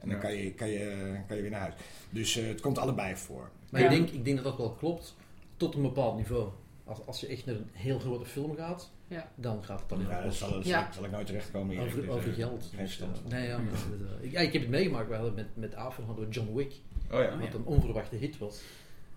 en 0.00 0.08
dan 0.08 0.16
Ja. 0.16 0.22
kan, 0.22 0.34
je, 0.34 0.52
kan, 0.52 0.68
je, 0.68 1.16
kan 1.26 1.36
je 1.36 1.42
weer 1.42 1.50
naar 1.50 1.60
huis. 1.60 1.74
Dus 2.10 2.36
eh, 2.36 2.46
het 2.46 2.60
komt 2.60 2.78
allebei 2.78 3.16
voor. 3.16 3.50
Maar 3.70 3.80
Ja. 3.80 3.90
ik, 3.90 3.96
denk, 3.96 4.08
ik 4.10 4.24
denk 4.24 4.36
dat 4.36 4.44
dat 4.46 4.56
wel 4.56 4.72
klopt, 4.72 5.16
tot 5.56 5.74
een 5.74 5.82
bepaald 5.82 6.16
niveau. 6.16 6.48
Als, 6.84 7.06
als 7.06 7.20
je 7.20 7.26
echt 7.26 7.46
naar 7.46 7.54
een 7.54 7.68
heel 7.72 7.98
grote 7.98 8.24
film 8.26 8.56
gaat, 8.56 8.90
Ja. 9.08 9.28
dan 9.34 9.64
gaat 9.64 9.80
het 9.80 9.92
alleen 9.92 10.08
Ja, 10.08 10.22
dat 10.22 10.34
zal, 10.34 10.56
Ja. 10.56 10.82
zal, 10.84 10.92
zal 10.92 11.04
ik 11.04 11.10
nooit 11.10 11.26
terechtkomen. 11.26 11.78
Over, 11.78 12.00
Dus, 12.00 12.08
over 12.10 12.28
eh, 12.28 12.34
geld. 12.34 12.70
Geen 12.74 12.88
stand. 12.88 13.16
eh, 13.24 13.30
nee, 13.30 13.46
ja, 13.48 13.58
maar 13.58 13.72
eh, 13.72 14.24
ik, 14.24 14.30
ja, 14.32 14.40
ik 14.40 14.52
heb 14.52 14.62
het 14.62 14.70
meegemaakt. 14.70 15.08
We 15.08 15.14
hadden 15.14 15.34
met, 15.34 15.56
met 15.56 15.74
Afen 15.74 16.04
hadden 16.04 16.28
we 16.28 16.34
John 16.34 16.54
Wick, 16.54 16.72
Oh 17.12 17.20
ja. 17.20 17.38
wat 17.38 17.54
een 17.54 17.64
onverwachte 17.64 18.16
hit 18.16 18.38
was. 18.38 18.60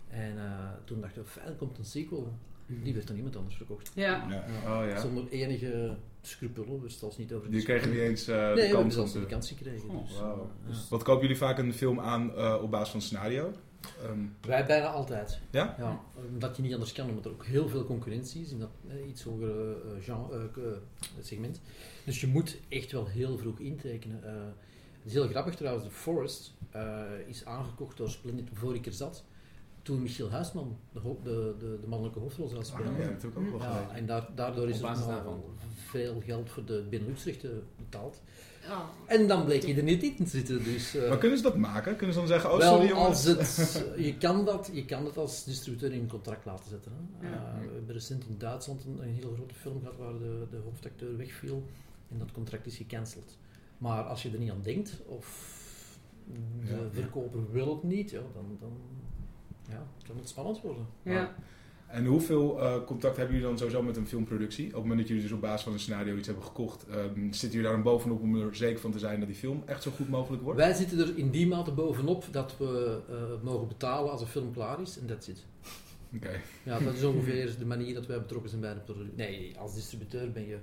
En 0.10 0.38
eh, 0.38 0.70
toen 0.84 1.01
dachten 1.01 1.22
we, 1.24 1.28
fijn, 1.30 1.58
komt 1.58 1.78
een 1.78 1.86
sequel. 1.86 2.34
Die 2.68 2.93
werd 2.93 3.07
dan 3.07 3.16
iemand 3.16 3.36
anders 3.36 3.55
verkocht. 3.55 3.91
Ja. 3.95 4.28
Ja. 4.30 4.45
Oh 4.82 4.88
ja. 4.89 4.99
Zonder 4.99 5.28
enige 5.30 5.95
scrupule, 6.22 6.80
dus 6.82 6.99
zelfs 6.99 7.18
niet 7.18 7.34
over 7.34 7.51
Die 7.51 7.63
kregen 7.63 7.89
niet 7.89 7.99
eens 7.99 8.28
eh, 8.28 8.36
Nee, 8.53 8.55
de 8.55 8.61
we 8.61 8.70
kans. 8.74 8.95
niet 8.95 9.11
te- 9.11 9.20
de 9.20 9.26
kans 9.26 9.47
gekregen. 9.47 9.89
Oh, 9.89 10.07
dus, 10.07 10.16
eh, 10.18 10.22
ja. 10.68 10.74
Wat 10.89 11.03
kopen 11.03 11.22
jullie 11.22 11.38
vaak 11.38 11.57
een 11.57 11.74
film 11.74 11.99
aan 11.99 12.36
eh, 12.36 12.59
op 12.61 12.72
basis 12.72 12.89
van 12.89 13.01
scenario? 13.01 13.51
Ehm, 14.03 14.20
Wij 14.41 14.66
bijna 14.66 14.88
altijd. 14.88 15.39
Ja? 15.49 15.76
ja. 15.80 16.01
Omdat 16.34 16.55
je 16.55 16.61
niet 16.61 16.74
anders 16.74 16.91
kan, 16.91 17.09
omdat 17.09 17.26
er 17.26 17.32
ook 17.32 17.45
heel 17.45 17.68
veel 17.70 17.86
concurrentie 17.86 18.41
is 18.41 18.51
in 18.51 18.59
dat 18.59 18.70
eh, 18.88 19.07
iets 19.09 19.24
hogere 19.24 19.78
genre, 20.01 20.80
segment. 21.22 21.61
Dus 22.05 22.22
je 22.22 22.28
moet 22.28 22.57
echt 22.70 22.91
wel 22.91 23.07
heel 23.07 23.38
vroeg 23.38 23.59
intekenen. 23.59 24.24
Eh, 24.24 24.34
het 25.01 25.05
is 25.05 25.13
heel 25.13 25.28
grappig 25.28 25.55
trouwens, 25.55 25.86
The 25.86 25.91
Forest 25.91 26.53
eh, 26.72 27.01
is 27.28 27.45
aangekocht 27.45 27.97
door 27.97 28.09
Splendid 28.09 28.47
voor 28.53 28.76
ik 28.76 28.86
er 28.86 28.93
zat. 28.93 29.24
Toen 29.86 30.01
Michiel 30.01 30.29
Huisman 30.29 30.77
de, 30.93 30.99
ho- 30.99 31.19
de, 31.23 31.55
de, 31.59 31.77
de 31.81 31.88
mannelijke 31.88 32.19
hoofdrol 32.19 32.47
zou 32.47 32.59
ah, 32.59 32.65
spelen. 32.65 32.97
ja, 32.99 33.07
dat 33.21 33.36
ook 33.36 33.49
wel 33.51 33.59
Ja, 33.61 33.89
en 33.93 34.05
daar, 34.05 34.27
daardoor 34.36 34.69
is 34.69 34.81
er 34.81 34.97
veel 35.73 36.21
geld 36.25 36.49
voor 36.49 36.65
de 36.65 36.86
Benelux-rechten 36.89 37.63
betaald. 37.77 38.21
Oh. 38.69 38.79
En 39.05 39.27
dan 39.27 39.45
bleek 39.45 39.63
je 39.65 39.73
er 39.75 39.83
niet 39.83 40.03
in 40.03 40.15
te 40.15 40.25
zitten. 40.25 40.63
Dus, 40.63 40.95
eh, 40.95 41.09
Maar 41.09 41.17
kunnen 41.17 41.38
ze 41.38 41.43
dat 41.43 41.57
maken? 41.57 41.95
Kunnen 41.95 42.13
ze 42.13 42.19
dan 42.19 42.27
zeggen, 42.29 42.51
oh 42.51 42.57
wel, 42.57 42.73
sorry 42.73 42.88
jongens? 42.88 43.27
als 43.38 43.73
het, 43.73 43.86
je, 44.05 44.17
kan 44.17 44.45
dat, 44.45 44.69
je 44.73 44.86
kan 44.86 45.03
dat 45.03 45.17
als 45.17 45.43
distributeur 45.43 45.91
in 45.91 45.99
een 45.99 46.07
contract 46.07 46.45
laten 46.45 46.69
zetten. 46.69 46.91
Hè. 47.17 47.27
Ja. 47.29 47.33
Eh, 47.36 47.67
we 47.67 47.73
hebben 47.73 47.93
recent 47.95 48.25
in 48.27 48.36
Duitsland 48.38 48.86
een, 48.86 49.01
een 49.01 49.13
hele 49.13 49.33
grote 49.36 49.53
film 49.55 49.79
gehad 49.79 49.97
waar 49.97 50.17
de, 50.17 50.45
de 50.49 50.57
hoofdacteur 50.63 51.17
wegviel 51.17 51.63
en 52.11 52.17
dat 52.17 52.31
contract 52.31 52.65
is 52.65 52.75
gecanceld. 52.77 53.38
Maar 53.77 54.03
als 54.03 54.23
je 54.23 54.31
er 54.31 54.39
niet 54.39 54.51
aan 54.51 54.61
denkt 54.61 55.01
of 55.05 55.53
de 56.33 56.73
Ja. 56.73 56.77
verkoper 56.91 57.51
wil 57.51 57.69
het 57.75 57.83
niet, 57.83 58.09
ja, 58.11 58.21
dan, 58.33 58.57
dan 58.59 58.71
ja, 59.70 59.84
kan 60.07 60.18
het 60.18 60.30
spannend 60.30 60.61
worden. 60.61 60.86
Ja. 61.03 61.36
En 61.88 62.05
hoeveel 62.05 62.61
eh, 62.61 62.84
contact 62.86 63.18
hebben 63.18 63.36
jullie 63.36 63.49
dan 63.49 63.57
sowieso 63.57 63.82
met 63.84 63.97
een 63.97 64.07
filmproductie? 64.07 64.66
Op 64.66 64.72
het 64.72 64.82
moment 64.82 64.99
dat 64.99 65.07
jullie 65.07 65.24
dus 65.24 65.32
op 65.32 65.41
basis 65.41 65.61
van 65.63 65.74
een 65.74 65.80
scenario 65.80 66.16
iets 66.16 66.28
hebben 66.28 66.45
gekocht, 66.45 66.86
ehm, 66.88 67.13
zitten 67.22 67.49
jullie 67.49 67.63
daar 67.63 67.72
dan 67.74 67.84
bovenop 67.84 68.22
om 68.22 68.36
er 68.41 68.55
zeker 68.55 68.80
van 68.80 68.91
te 68.91 68.99
zijn 68.99 69.20
dat 69.20 69.28
die 69.28 69.38
film 69.38 69.63
echt 69.66 69.84
zo 69.84 69.91
goed 69.91 70.09
mogelijk 70.09 70.43
wordt? 70.43 70.59
Wij 70.59 70.74
zitten 70.74 70.99
er 70.99 71.18
in 71.18 71.30
die 71.30 71.47
mate 71.47 71.72
bovenop 71.72 72.24
dat 72.32 72.57
we 72.57 73.01
eh, 73.09 73.16
mogen 73.43 73.68
betalen 73.68 74.11
als 74.11 74.22
een 74.22 74.28
film 74.28 74.53
klaar 74.53 74.82
is 74.82 74.99
en 74.99 75.05
that's 75.07 75.28
it. 75.28 75.45
Oké. 76.16 76.41
Ja, 76.63 76.80
dat 76.80 76.93
is 76.93 77.03
ongeveer 77.03 77.55
de 77.59 77.66
manier 77.66 77.93
dat 77.93 78.05
wij 78.05 78.20
betrokken 78.20 78.49
zijn 78.49 78.61
bij 78.61 78.74
de 78.74 78.80
productie. 78.80 79.16
Nee, 79.18 79.57
als 79.57 79.74
distributeur 79.74 80.32
ben 80.32 80.47
je 80.47 80.57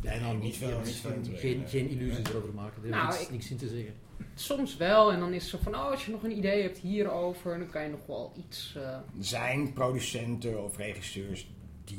bijna 0.00 0.24
Nee, 0.26 0.34
niet, 0.34 0.42
niet 0.42 0.56
veel, 0.56 0.80
niet 0.84 0.94
veel 0.94 1.12
geen, 1.36 1.62
geen 1.66 1.88
illusies 1.88 2.28
erover 2.28 2.54
maken. 2.54 2.82
Daar 2.82 3.00
heb 3.00 3.10
Nou, 3.10 3.12
ik 3.12 3.18
niks, 3.18 3.24
ik- 3.24 3.30
niks 3.30 3.50
in 3.50 3.56
te 3.56 3.68
zeggen. 3.68 3.94
Soms 4.34 4.76
wel, 4.76 5.12
en 5.12 5.20
dan 5.20 5.32
is 5.32 5.42
het 5.42 5.50
zo 5.50 5.58
van, 5.62 5.74
oh, 5.74 5.90
als 5.90 6.04
je 6.06 6.10
nog 6.12 6.22
een 6.22 6.36
idee 6.36 6.62
hebt 6.62 6.78
hierover, 6.78 7.58
dan 7.58 7.68
kan 7.70 7.82
je 7.82 7.88
nog 7.90 8.06
wel 8.06 8.32
iets... 8.38 8.74
eh, 8.76 8.98
zijn 9.18 9.72
producenten 9.72 10.64
of 10.64 10.76
regisseurs 10.76 11.50
die, 11.84 11.98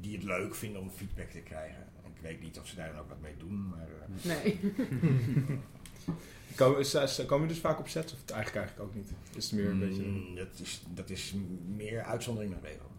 die 0.00 0.14
het 0.14 0.24
leuk 0.24 0.54
vinden 0.54 0.80
om 0.80 0.90
feedback 0.90 1.30
te 1.30 1.38
krijgen. 1.40 1.82
Ik 2.14 2.20
weet 2.30 2.42
niet 2.42 2.58
of 2.58 2.66
ze 2.66 2.76
daar 2.76 2.92
dan 2.92 3.00
ook 3.00 3.08
wat 3.08 3.20
mee 3.20 3.36
doen, 3.38 3.68
maar... 3.68 3.88
eh, 4.00 4.24
nee. 4.24 4.60
Komen, 6.54 6.86
ze- 6.86 7.08
ze- 7.08 7.22
komen 7.26 7.46
jullie 7.46 7.60
dus 7.62 7.70
vaak 7.70 7.78
op 7.78 7.88
sets 7.88 8.12
of 8.12 8.18
eigenlijk 8.30 8.66
eigenlijk 8.66 8.88
ook 8.88 8.94
niet? 8.94 9.10
Is 9.36 9.50
het 9.50 9.60
meer 9.60 9.70
een 9.70 9.78
beetje... 9.78 10.02
mm, 10.02 10.34
dat, 10.34 10.48
is, 10.62 10.82
dat 10.94 11.10
is 11.10 11.34
meer 11.76 12.02
uitzondering 12.02 12.52
dan 12.52 12.62
regel. 12.62 12.90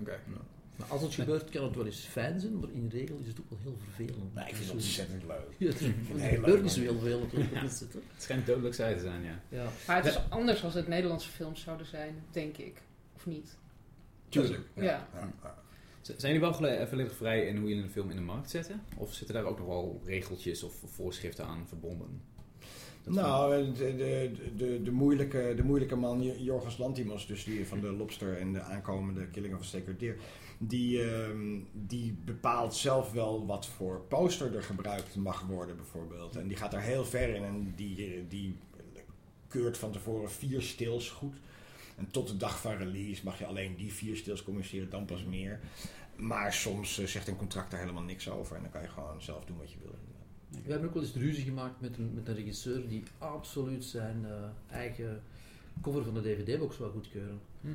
Oké. 0.00 0.18
Maar 0.76 0.88
als 0.88 1.02
het 1.02 1.14
gebeurt, 1.14 1.50
kan 1.50 1.64
het 1.64 1.76
wel 1.76 1.86
eens 1.86 2.00
fijn 2.00 2.40
zijn, 2.40 2.58
maar 2.58 2.70
in 2.70 2.88
de 2.88 2.98
regel 2.98 3.18
is 3.20 3.26
het 3.26 3.40
ook 3.40 3.50
wel 3.50 3.58
heel 3.62 3.76
vervelend. 3.82 4.34
Nee, 4.34 4.44
ik 4.48 4.54
vind 4.54 4.64
het 4.66 4.74
ontzettend 4.74 5.22
leuk. 5.26 5.46
Ja, 5.58 5.66
het, 5.66 5.76
gebeurt 5.76 6.46
leuk, 6.46 6.62
niet 6.62 6.72
zo 6.72 6.80
heel 6.80 6.98
veel 6.98 7.20
het 7.32 8.02
schijnt 8.18 8.46
dodelijk 8.46 8.74
zij 8.74 8.94
te 8.94 9.00
zijn, 9.00 9.22
ja. 9.22 9.40
Ja. 9.48 9.66
Maar 9.86 9.96
het 9.96 10.06
is 10.06 10.18
anders 10.28 10.64
als 10.64 10.74
het 10.74 10.88
Nederlandse 10.88 11.28
films 11.28 11.60
zouden 11.60 11.86
zijn, 11.86 12.14
denk 12.30 12.56
ik. 12.56 12.82
Of 13.16 13.26
niet? 13.26 13.56
Tuurlijk. 14.28 14.62
Ja. 14.74 15.08
Zijn 16.00 16.18
jullie 16.20 16.40
wel 16.40 16.52
gele- 16.52 16.86
volledig 16.88 17.14
vrij 17.14 17.46
in 17.46 17.56
hoe 17.56 17.68
jullie 17.68 17.84
een 17.84 17.90
film 17.90 18.10
in 18.10 18.16
de 18.16 18.22
markt 18.22 18.50
zetten? 18.50 18.82
Of 18.96 19.14
zitten 19.14 19.34
daar 19.34 19.44
ook 19.44 19.58
nog 19.58 19.66
wel 19.66 20.00
regeltjes 20.04 20.62
of 20.62 20.74
voorschriften 20.86 21.46
aan 21.46 21.68
verbonden? 21.68 22.20
Dat 23.04 23.14
Nou, 23.14 23.72
de, 23.72 23.96
de, 23.96 24.30
de, 24.56 24.82
de, 24.82 24.90
moeilijke, 24.90 25.52
de 25.56 25.62
moeilijke 25.62 25.96
man 25.96 26.42
Jorgos 26.42 26.78
Lantimos, 26.78 27.26
dus 27.26 27.44
die 27.44 27.66
van 27.66 27.80
de 27.80 27.92
Lobster 27.92 28.36
en 28.38 28.52
de 28.52 28.60
aankomende 28.60 29.26
Killing 29.26 29.54
of 29.54 29.60
a 29.60 29.64
Sacred 29.64 29.98
Deer, 29.98 30.16
die, 30.58 31.02
ehm, 31.02 31.60
die 31.72 32.16
bepaalt 32.24 32.74
zelf 32.74 33.12
wel 33.12 33.46
wat 33.46 33.66
voor 33.66 34.00
poster 34.08 34.56
er 34.56 34.62
gebruikt 34.62 35.16
mag 35.16 35.40
worden, 35.40 35.76
bijvoorbeeld. 35.76 36.36
En 36.36 36.48
die 36.48 36.56
gaat 36.56 36.70
daar 36.70 36.82
heel 36.82 37.04
ver 37.04 37.34
in 37.34 37.44
en 37.44 37.72
die, 37.76 38.26
die 38.28 38.56
keurt 39.48 39.78
van 39.78 39.92
tevoren 39.92 40.30
vier 40.30 40.62
stils 40.62 41.10
goed. 41.10 41.36
En 41.96 42.10
tot 42.10 42.28
de 42.28 42.36
dag 42.36 42.60
van 42.60 42.76
release 42.76 43.24
mag 43.24 43.38
je 43.38 43.46
alleen 43.46 43.76
die 43.76 43.92
vier 43.92 44.16
stils 44.16 44.42
communiceren, 44.42 44.90
dan 44.90 45.04
pas 45.04 45.24
meer. 45.24 45.60
Maar 46.16 46.52
soms 46.52 46.98
eh, 46.98 47.06
zegt 47.06 47.28
een 47.28 47.36
contract 47.36 47.70
daar 47.70 47.80
helemaal 47.80 48.02
niks 48.02 48.30
over 48.30 48.56
en 48.56 48.62
dan 48.62 48.70
kan 48.70 48.82
je 48.82 48.88
gewoon 48.88 49.22
zelf 49.22 49.44
doen 49.44 49.56
wat 49.56 49.72
je 49.72 49.78
wil. 49.82 49.94
We 50.48 50.70
hebben 50.70 50.88
ook 50.88 50.94
wel 50.94 51.02
eens 51.02 51.14
ruzie 51.14 51.44
gemaakt 51.44 51.80
met 51.80 51.98
een, 51.98 52.14
met 52.14 52.28
een 52.28 52.34
regisseur 52.34 52.88
die 52.88 53.02
absoluut 53.18 53.84
zijn 53.84 54.24
eh, 54.24 54.76
eigen 54.76 55.22
cover 55.80 56.04
van 56.04 56.14
de 56.14 56.20
DVD-box 56.20 56.78
wou 56.78 56.92
goedkeuren. 56.92 57.40
Hm. 57.60 57.68
Eh, 57.68 57.74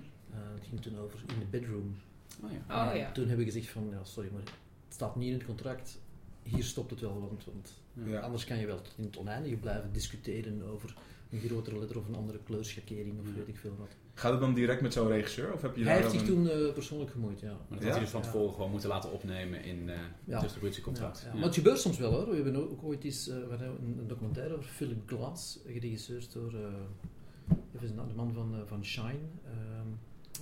het 0.53 0.67
ging 0.67 0.81
toen 0.81 0.97
over 0.97 1.19
In 1.19 1.39
the 1.39 1.45
Bedroom. 1.49 1.95
Oh 2.43 2.49
ja. 2.51 2.89
Oh 2.89 2.95
ja. 2.95 3.11
Toen 3.11 3.27
hebben 3.27 3.45
we 3.45 3.51
gezegd 3.51 3.69
van, 3.71 3.87
ja, 3.91 4.03
sorry, 4.03 4.29
maar 4.31 4.41
het 4.41 4.93
staat 4.93 5.15
niet 5.15 5.27
in 5.27 5.33
het 5.33 5.45
contract. 5.45 5.99
Hier 6.43 6.63
stopt 6.63 6.89
het 6.89 6.99
wel, 6.99 7.19
want, 7.19 7.45
want 7.45 7.81
Ja. 8.09 8.19
anders 8.19 8.45
kan 8.45 8.57
je 8.57 8.65
wel 8.65 8.81
tot 8.81 8.93
in 8.97 9.03
het 9.03 9.17
oneindige 9.17 9.55
blijven 9.55 9.93
discussiëren 9.93 10.63
over 10.63 10.95
een 11.29 11.39
grotere 11.39 11.79
letter 11.79 11.97
of 11.97 12.07
een 12.07 12.15
andere 12.15 12.39
kleurschakering 12.43 13.19
of 13.19 13.27
Ja. 13.27 13.33
weet 13.35 13.47
ik 13.47 13.57
veel 13.57 13.75
wat. 13.77 13.95
Gaat 14.13 14.31
het 14.31 14.41
dan 14.41 14.53
direct 14.53 14.81
met 14.81 14.93
zo'n 14.93 15.07
regisseur? 15.07 15.53
Of 15.53 15.61
heb 15.61 15.75
je 15.75 15.83
Hij 15.83 15.97
heeft 15.97 16.11
zich 16.11 16.19
een- 16.21 16.27
toen 16.27 16.49
eh, 16.49 16.73
persoonlijk 16.73 17.11
gemoeid, 17.11 17.39
ja. 17.39 17.47
Maar 17.47 17.57
dat 17.69 17.79
Ja? 17.79 17.83
had 17.85 17.91
hij 17.93 17.99
dus 17.99 18.09
van 18.09 18.21
Ja. 18.21 18.25
tevoren 18.25 18.53
gewoon 18.53 18.71
moeten 18.71 18.89
laten 18.89 19.11
opnemen 19.11 19.63
in 19.63 19.89
eh 19.89 19.97
Ja. 20.25 20.39
distributiecontract. 20.39 21.17
Ja, 21.19 21.23
ja. 21.25 21.29
Ja. 21.29 21.35
Maar 21.35 21.45
het 21.47 21.55
gebeurt 21.55 21.79
soms 21.79 21.97
wel 21.97 22.11
hoor. 22.11 22.29
We 22.29 22.35
hebben 22.35 22.55
ook 22.71 22.83
ooit 22.83 23.03
eens 23.03 23.27
eh, 23.27 23.35
een, 23.37 24.07
documentaire 24.07 24.53
over 24.57 24.69
Philip 24.69 25.01
Glass, 25.09 25.59
geregisseerd 25.67 26.33
door 26.33 26.53
eh, 26.53 27.75
even 27.75 27.95
de 28.07 28.13
man 28.15 28.33
van, 28.33 28.55
van 28.65 28.85
Shine. 28.85 29.19
Ehm, 29.45 29.87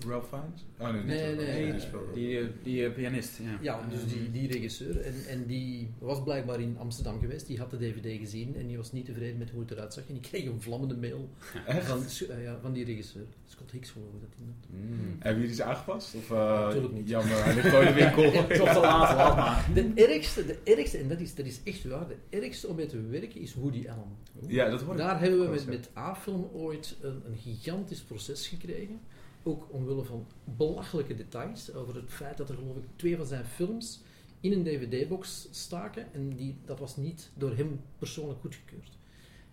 Ralph 0.07 0.27
Fiennes? 0.27 0.65
Oh 0.77 0.91
nee, 0.91 1.01
niet 1.01 1.05
Nee, 1.05 1.35
nee, 1.35 1.73
die 2.13 2.39
eh, 2.39 2.47
die 2.63 2.85
eh, 2.85 2.93
pianist, 2.93 3.37
ja. 3.37 3.57
ja, 3.61 3.87
dus 3.89 4.07
die, 4.07 4.31
die 4.31 4.51
regisseur. 4.51 5.01
En, 5.01 5.13
en 5.27 5.45
die 5.45 5.89
was 5.99 6.23
blijkbaar 6.23 6.59
in 6.59 6.75
Amsterdam 6.79 7.19
geweest. 7.19 7.47
Die 7.47 7.57
had 7.57 7.71
de 7.71 7.77
DVD 7.77 8.19
gezien 8.19 8.55
en 8.55 8.67
die 8.67 8.77
was 8.77 8.91
niet 8.91 9.05
tevreden 9.05 9.37
met 9.37 9.49
hoe 9.49 9.61
het 9.61 9.71
eruit 9.71 9.93
zag. 9.93 10.03
En 10.07 10.13
die 10.13 10.21
kreeg 10.21 10.45
een 10.45 10.61
vlammende 10.61 10.97
mail 10.97 11.29
van, 11.65 12.03
eh, 12.29 12.43
ja, 12.43 12.59
van 12.61 12.73
die 12.73 12.85
regisseur. 12.85 13.25
Scott 13.45 13.71
Hicks 13.71 13.89
geloof 13.89 14.13
ik 14.13 14.21
dat 14.21 14.29
hij 14.37 14.45
noemt. 14.45 14.91
Mm. 14.91 15.15
Hebben 15.19 15.41
jullie 15.41 15.55
ze 15.55 15.63
aangepast? 15.63 16.15
Of, 16.15 16.29
uh, 16.31 16.37
Natuurlijk 16.37 16.93
niet. 16.93 17.09
Jammer, 17.09 17.43
hij 17.43 17.53
ligt 17.53 17.67
gewoon 17.67 17.87
in 17.87 17.93
de 17.93 17.99
winkel. 18.03 18.31
Toch 18.31 18.73
te 18.73 18.79
laat, 18.79 19.15
laat 19.15 19.35
maar. 19.35 19.69
De 19.73 19.91
ergste, 19.95 20.45
de 20.45 20.57
ergste, 20.63 20.97
en 20.97 21.07
dat 21.07 21.19
is, 21.19 21.35
dat 21.35 21.45
is 21.45 21.59
echt 21.63 21.83
waar, 21.83 22.07
de 22.07 22.39
ergste 22.39 22.67
om 22.67 22.75
mee 22.75 22.85
te 22.85 23.01
werken 23.01 23.41
is 23.41 23.53
Woody 23.53 23.87
Allen. 23.89 24.17
Ja, 24.47 24.69
dat 24.69 24.81
hoor 24.81 24.91
ik. 24.91 24.97
Daar 24.97 25.19
hebben 25.19 25.39
we 25.39 25.47
met, 25.47 25.65
met 25.65 25.89
A-film 25.97 26.49
ooit 26.53 26.95
een, 27.01 27.21
een 27.25 27.37
gigantisch 27.37 28.01
proces 28.01 28.47
gekregen. 28.47 28.99
Ook 29.47 29.67
omwille 29.73 30.03
van 30.03 30.27
belachelijke 30.43 31.15
details 31.15 31.73
over 31.73 31.95
het 31.95 32.09
feit 32.11 32.37
dat 32.37 32.49
er 32.49 32.55
geloof 32.55 32.75
ik 32.77 32.83
twee 32.95 33.17
van 33.17 33.25
zijn 33.25 33.45
films 33.45 34.01
in 34.39 34.51
een 34.51 34.63
dvd-box 34.63 35.47
staken 35.51 36.13
en 36.13 36.35
die, 36.35 36.55
dat 36.65 36.79
was 36.79 36.97
niet 36.97 37.31
door 37.33 37.55
hem 37.55 37.79
persoonlijk 37.97 38.39
goedgekeurd. 38.39 38.97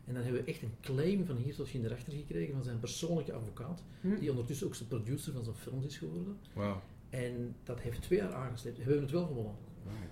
En 0.05 0.15
dan 0.15 0.23
hebben 0.23 0.45
we 0.45 0.51
echt 0.51 0.63
een 0.63 0.75
claim 0.81 1.27
van 1.27 1.37
hier 1.37 1.55
tot 1.55 1.69
hier 1.69 1.85
erachter 1.85 2.13
gekregen 2.13 2.55
van 2.55 2.65
zijn 2.65 2.81
persoonlijke 2.81 3.33
advocaat, 3.33 3.83
Hm. 4.01 4.19
die 4.19 4.31
ondertussen 4.31 4.67
ook 4.67 4.75
zijn 4.75 4.89
producer 4.89 5.33
van 5.33 5.45
zijn 5.45 5.57
films 5.57 5.85
is 5.85 5.99
geworden. 5.99 6.37
Wauw. 6.53 6.83
En 7.11 7.57
dat 7.65 7.81
heeft 7.81 8.03
twee 8.03 8.19
jaar 8.19 8.35
aangesleept. 8.35 8.77
We 8.77 8.83
hebben 8.83 9.03
het 9.03 9.11
wel 9.11 9.27
gewonnen. 9.27 9.55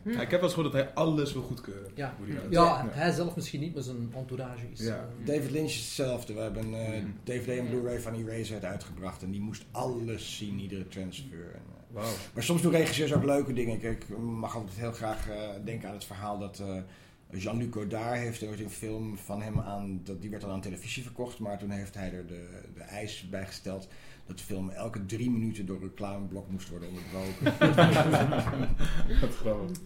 Hm. 0.03 0.11
Ja, 0.11 0.21
ik 0.21 0.31
heb 0.31 0.41
wel 0.41 0.43
eens 0.43 0.55
gehoord 0.55 0.73
dat 0.73 0.83
hij 0.83 0.93
alles 0.95 1.33
wil 1.33 1.43
goedkeuren. 1.43 1.91
Ja. 1.95 2.15
Eruit 2.29 2.53
Ja, 2.53 2.89
hij 2.91 3.13
zelf 3.13 3.35
misschien 3.37 3.61
niet, 3.61 3.75
maar 3.75 3.83
zijn 3.83 4.13
entourage 4.17 4.67
is. 4.73 4.81
Ja. 4.81 4.95
eh, 4.97 5.27
David 5.27 5.51
Lynch 5.51 5.69
is 5.69 5.77
hetzelfde. 5.77 6.35
We 6.35 6.41
hebben 6.41 6.73
een 6.73 6.75
eh. 6.75 7.03
DVD 7.25 7.59
en 7.59 7.69
Blu-ray 7.69 8.01
van 8.01 8.15
Eraserhead 8.15 8.65
uitgebracht. 8.65 9.23
En 9.23 9.31
die 9.31 9.41
moest 9.41 9.65
alles 9.71 10.37
zien, 10.37 10.59
iedere 10.59 10.89
transfer. 10.89 11.51
En, 11.55 11.61
eh, 11.67 11.95
Wauw. 11.95 12.13
maar 12.35 12.43
soms 12.43 12.63
doen 12.63 12.73
regisseurs 12.73 13.13
ook 13.13 13.25
leuke 13.25 13.53
dingen. 13.53 13.75
Ik, 13.75 13.83
ik 13.83 14.19
mag 14.19 14.57
altijd 14.57 14.77
heel 14.79 14.93
graag 14.93 15.29
eh, 15.29 15.49
denken 15.65 15.89
aan 15.89 15.95
het 15.95 16.05
verhaal 16.05 16.39
dat 16.39 16.59
eh, 16.59 16.77
Jean-Luc 17.41 17.73
Godard 17.73 18.19
heeft 18.19 18.47
ooit 18.47 18.61
een 18.61 18.71
film 18.71 19.17
van 19.19 19.43
hem 19.43 19.61
aan... 19.61 20.01
Dat, 20.05 20.21
die 20.21 20.31
werd 20.31 20.43
dan 20.43 20.51
aan 20.51 20.61
televisie 20.61 21.03
verkocht. 21.03 21.39
Maar 21.39 21.59
toen 21.59 21.71
heeft 21.71 21.95
hij 21.95 22.13
er 22.13 22.27
de, 22.27 22.49
de 22.75 22.81
eis 22.83 23.29
bij 23.31 23.47
gesteld... 23.47 23.89
dat 24.27 24.39
de 24.39 24.45
film 24.45 24.71
elke 24.71 25.07
drie 25.07 25.31
minuten 25.31 25.67
door 25.67 25.77
een 25.77 25.83
reclameblok 25.83 26.49
moest 26.51 26.69
worden 26.69 26.89
onderbroken. 26.89 27.45
Wat 29.21 29.35
grappig. 29.37 29.79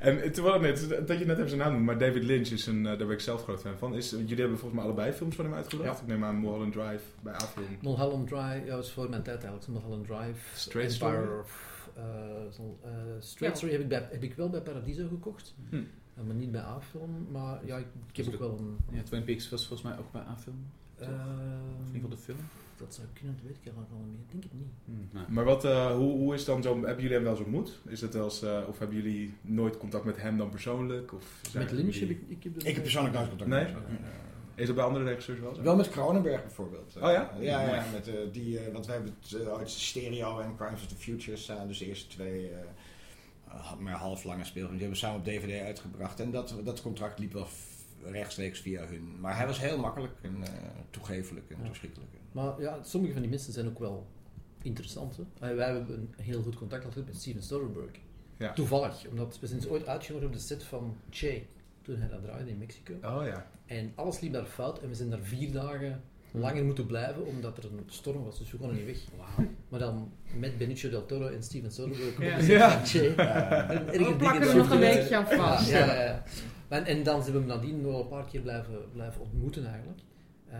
En 0.00 0.32
terwijl 0.32 0.60
net, 0.60 0.88
dat 1.06 1.18
je 1.18 1.24
net 1.24 1.36
even 1.36 1.48
zijn 1.48 1.60
naam 1.60 1.72
noemt, 1.72 1.84
maar 1.84 1.98
David 1.98 2.22
Lynch 2.24 2.48
is 2.48 2.66
een, 2.66 2.78
eh, 2.78 2.84
daar 2.84 2.96
ben 3.06 3.10
ik 3.10 3.20
zelf 3.20 3.42
groot 3.42 3.60
fan 3.60 3.78
van. 3.78 3.94
Is, 3.94 4.10
jullie 4.10 4.36
hebben 4.36 4.58
volgens 4.58 4.72
mij 4.80 4.84
allebei 4.90 5.12
films 5.12 5.34
van 5.36 5.44
hem 5.44 5.54
uitgebracht. 5.54 5.96
Ja. 5.96 6.02
Ik 6.02 6.08
neem 6.08 6.24
aan 6.24 6.40
Mulholland 6.40 6.72
Drive 6.72 7.02
bij 7.22 7.32
A-film. 7.34 7.66
Mulholland 7.82 8.28
Drive, 8.28 8.62
ja, 8.64 8.74
dat 8.74 8.84
is 8.84 8.90
voor 8.90 9.10
mijn 9.10 9.22
tijd 9.22 9.42
eigenlijk. 9.44 9.68
Mulholland 9.68 10.06
Drive. 10.06 10.56
Straight 10.58 10.92
Empire 10.92 11.38
of, 11.40 11.88
eh, 11.94 12.02
eh, 12.04 12.90
Straight 13.18 13.38
Ja. 13.38 13.54
Story 13.54 13.72
heb 13.72 13.80
ik, 13.80 13.88
bij, 13.88 14.08
heb 14.10 14.22
ik 14.22 14.34
wel 14.34 14.50
bij 14.50 14.60
Paradiso 14.60 15.08
gekocht. 15.08 15.54
Hm. 15.70 15.82
Maar 16.26 16.34
niet 16.34 16.52
bij 16.52 16.60
A-film. 16.60 17.26
Maar 17.30 17.66
ja, 17.66 17.76
ik, 17.76 17.86
ik 18.10 18.16
heb 18.16 18.24
Dus 18.24 18.34
ook 18.34 18.40
wel 18.40 18.58
een... 18.58 18.76
Ja, 18.96 19.02
Twin 19.02 19.24
Peaks 19.24 19.48
was 19.50 19.66
volgens 19.66 19.88
mij 19.88 19.98
ook 19.98 20.12
bij 20.12 20.20
A-film. 20.22 20.66
eh, 20.96 21.08
Of 21.08 21.12
in 21.14 21.94
ieder 21.94 22.00
geval 22.00 22.08
de 22.10 22.16
film. 22.16 22.38
Dat 22.84 22.94
zou 22.94 23.06
kunnen, 23.12 23.34
dat 23.34 23.44
weet 23.44 23.56
ik 23.56 23.64
eigenlijk 23.64 23.92
al 23.92 23.98
niet 23.98 24.08
meer. 24.12 24.20
Ik 24.24 24.30
denk 24.30 24.42
het 24.42 24.52
niet. 24.52 24.72
Hm, 24.84 25.16
nou. 25.16 25.32
Maar 25.32 25.44
wat, 25.44 25.64
eh, 25.64 25.94
hoe, 25.96 26.12
hoe 26.12 26.34
is 26.34 26.44
dan 26.44 26.62
zo, 26.62 26.74
hebben 26.74 26.96
jullie 27.02 27.12
hem 27.12 27.22
wel 27.22 27.32
eens 27.32 27.42
ontmoet? 27.42 27.80
Is 27.86 28.00
het 28.00 28.14
wel 28.14 28.24
eens, 28.24 28.42
eh, 28.42 28.60
of 28.68 28.78
hebben 28.78 28.96
jullie 28.96 29.34
nooit 29.40 29.76
contact 29.78 30.04
met 30.04 30.16
hem 30.20 30.36
dan 30.36 30.48
persoonlijk? 30.50 31.12
Of 31.12 31.40
Met 31.54 31.70
Lynch 31.72 31.94
heb 31.98 32.10
ik... 32.10 32.20
Ik 32.28 32.42
heb, 32.42 32.58
ik 32.62 32.74
heb 32.74 32.82
persoonlijk 32.82 33.14
nooit 33.14 33.28
contact 33.28 33.50
Nee? 33.50 33.64
met 33.64 33.72
hem. 33.72 33.98
Is 34.54 34.66
dat 34.66 34.76
bij 34.76 34.84
andere 34.84 35.04
regisseurs 35.04 35.40
wel 35.40 35.54
zo? 35.54 35.62
Wel 35.62 35.76
met 35.76 35.88
Cronenberg 35.88 36.42
bijvoorbeeld. 36.42 36.94
Oh 36.96 37.02
ja? 37.02 37.10
Ja, 37.10 37.30
ja, 37.40 37.58
Mooi. 37.58 37.70
ja, 37.78 37.84
met, 37.92 38.08
eh, 38.08 38.14
die, 38.32 38.58
eh, 38.58 38.72
want 38.72 38.86
we 38.86 38.92
hebben 38.92 39.16
het 39.20 39.32
eh, 39.40 39.52
ooit 39.52 39.70
Stereo 39.70 40.38
en 40.38 40.56
Crimes 40.56 40.82
of 40.82 40.86
the 40.86 40.94
Future 40.96 41.36
staan. 41.36 41.66
Dus 41.68 41.78
de 41.78 41.86
eerste 41.86 42.06
twee, 42.08 42.48
eh, 42.48 42.58
uh, 43.48 43.76
maar 43.78 43.94
half 43.94 44.24
lange 44.24 44.44
speelfilms. 44.44 44.78
Die 44.78 44.88
hebben 44.88 45.00
we 45.00 45.06
samen 45.06 45.18
op 45.18 45.24
DVD 45.24 45.62
uitgebracht. 45.64 46.20
En 46.20 46.30
dat, 46.30 46.54
dat 46.64 46.82
contract 46.82 47.18
liep 47.18 47.32
wel 47.32 47.46
rechtstreeks 48.10 48.60
via 48.60 48.86
hun. 48.86 49.20
Maar 49.20 49.36
hij 49.36 49.46
was 49.46 49.60
heel 49.60 49.78
makkelijk 49.78 50.12
en 50.22 50.42
eh, 50.42 50.48
toegevelijk 50.90 51.50
en 51.50 51.56
Ja. 51.62 51.66
toeschietelijk. 51.66 52.10
Maar 52.32 52.60
ja, 52.60 52.82
sommige 52.82 53.12
van 53.12 53.22
die 53.22 53.30
mensen 53.30 53.52
zijn 53.52 53.66
ook 53.68 53.78
wel 53.78 54.06
interessant. 54.62 55.18
Hè? 55.40 55.54
Wij 55.54 55.66
hebben 55.72 55.90
een 56.16 56.24
heel 56.24 56.42
goed 56.42 56.54
contact 56.56 56.84
altijd 56.84 57.06
met 57.06 57.16
Steven 57.16 57.42
Soderbergh. 57.42 57.98
Ja. 58.36 58.52
Toevallig, 58.52 59.06
omdat 59.08 59.38
we 59.40 59.46
zijn 59.46 59.60
eens 59.60 59.68
ooit 59.68 59.86
uitgenodigd 59.86 60.26
op 60.30 60.36
de 60.36 60.42
set 60.44 60.62
van 60.62 60.96
Che. 61.10 61.42
Toen 61.82 61.96
hij 61.98 62.08
dat 62.08 62.22
draaide 62.22 62.50
in 62.50 62.58
Mexico. 62.58 62.94
Oh 62.94 63.26
ja. 63.26 63.50
En 63.66 63.92
alles 63.94 64.20
liep 64.20 64.32
daar 64.32 64.44
fout 64.44 64.82
en 64.82 64.88
we 64.88 64.94
zijn 64.94 65.10
daar 65.10 65.20
vier 65.22 65.52
dagen 65.52 66.02
langer 66.36 66.64
moeten 66.64 66.86
blijven 66.86 67.26
omdat 67.26 67.58
er 67.58 67.64
een 67.64 67.80
storm 67.86 68.24
was, 68.24 68.38
dus 68.38 68.50
we 68.50 68.56
konden 68.56 68.76
niet 68.76 68.86
weg. 68.86 68.98
Maar 69.68 69.80
dan 69.80 70.12
met 70.38 70.58
Benicio 70.58 70.90
del 70.90 71.06
Toro 71.06 71.26
en 71.26 71.42
Steven 71.42 71.70
Soderbergh 71.72 72.46
Ja. 72.48 72.84
set 72.84 72.90
Ja. 73.16 73.68
En 73.70 73.86
erger 73.86 74.06
We 74.12 74.16
plakken 74.16 74.48
er 74.48 74.56
nog 74.56 74.70
een 74.70 74.78
beetje 74.78 75.16
aan 75.16 75.26
vast. 75.26 75.70
Ja, 75.70 75.78
ja, 75.86 76.02
ja. 76.02 76.22
En, 76.68 76.84
en 76.84 77.02
dan 77.02 77.20
zijn 77.22 77.32
we 77.32 77.38
hem 77.38 77.48
nadien 77.48 77.80
nog 77.80 78.00
een 78.00 78.08
paar 78.08 78.24
keer 78.24 78.40
blijven, 78.40 78.74
blijven 78.92 79.20
ontmoeten 79.20 79.66
eigenlijk. 79.66 79.98
Eh, 80.50 80.58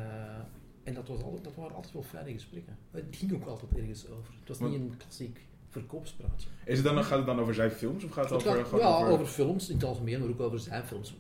en 0.85 0.95
dat, 0.95 1.09
was 1.09 1.23
altijd, 1.23 1.45
dat 1.45 1.55
waren 1.55 1.75
altijd 1.75 1.93
wel 1.93 2.03
fijne 2.03 2.33
gesprekken. 2.33 2.77
Het 2.91 3.05
ging 3.11 3.33
ook 3.35 3.47
altijd 3.47 3.73
ergens 3.77 4.09
over. 4.09 4.35
Het 4.39 4.49
was 4.49 4.61
niet 4.71 4.81
een 4.81 4.95
klassiek 4.99 5.41
verkoopspraatje. 5.69 6.49
Is 6.65 6.77
het 6.79 6.87
dan, 6.87 7.05
gaat 7.05 7.17
het 7.19 7.27
dan 7.27 7.41
over 7.41 7.55
zijn 7.55 7.71
films 7.71 8.05
of 8.05 8.11
gaat 8.11 8.31
het 8.31 8.43
Het 8.43 8.49
over... 8.53 8.65
gaat- 8.67 8.81
ja, 8.81 8.97
over... 8.97 9.13
over... 9.13 9.27
films 9.27 9.69
in 9.69 9.75
het 9.75 9.85
algemeen, 9.85 10.21
maar 10.21 10.29
ook 10.29 10.41
over 10.41 10.59
zijn 10.59 10.85
films. 10.85 11.15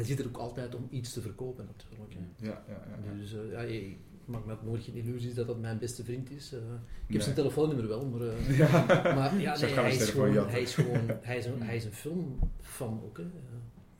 Hij 0.00 0.08
zit 0.08 0.18
er 0.18 0.26
ook 0.26 0.36
altijd 0.36 0.74
om 0.74 0.86
iets 0.90 1.12
te 1.12 1.20
verkopen 1.20 1.66
natuurlijk. 1.76 2.14
hè. 2.14 2.46
Ja, 2.46 2.62
ja, 2.68 2.82
ja. 3.04 3.18
Dus 3.18 3.34
eh, 3.34 3.50
ja, 3.52 3.58
ik 3.60 3.96
maak 4.24 4.46
me 4.46 4.54
nooit 4.64 4.82
geen 4.84 4.94
illusies 4.94 5.34
dat 5.34 5.46
dat 5.46 5.60
mijn 5.60 5.78
beste 5.78 6.04
vriend 6.04 6.30
is. 6.30 6.52
Eh, 6.52 6.58
ik 6.58 6.64
heb 6.98 7.08
Nee. 7.08 7.20
zijn 7.20 7.34
telefoonnummer 7.34 7.88
wel, 7.88 8.06
maar, 8.06 8.20
eh, 8.20 8.58
Ja. 8.58 8.68
maar 9.14 9.38
ja, 9.40 9.58
nee, 9.58 9.70
hij, 9.70 9.94
is 9.94 10.10
gewoon, 10.10 10.48
hij 10.48 10.60
is 10.62 10.74
gewoon 10.74 11.00
hij 11.22 11.38
is 11.38 11.46
een, 11.46 11.62
hij 11.62 11.76
is 11.76 11.84
een 11.84 11.92
filmfan 11.92 13.00
ook. 13.04 13.16
Hè. 13.18 13.24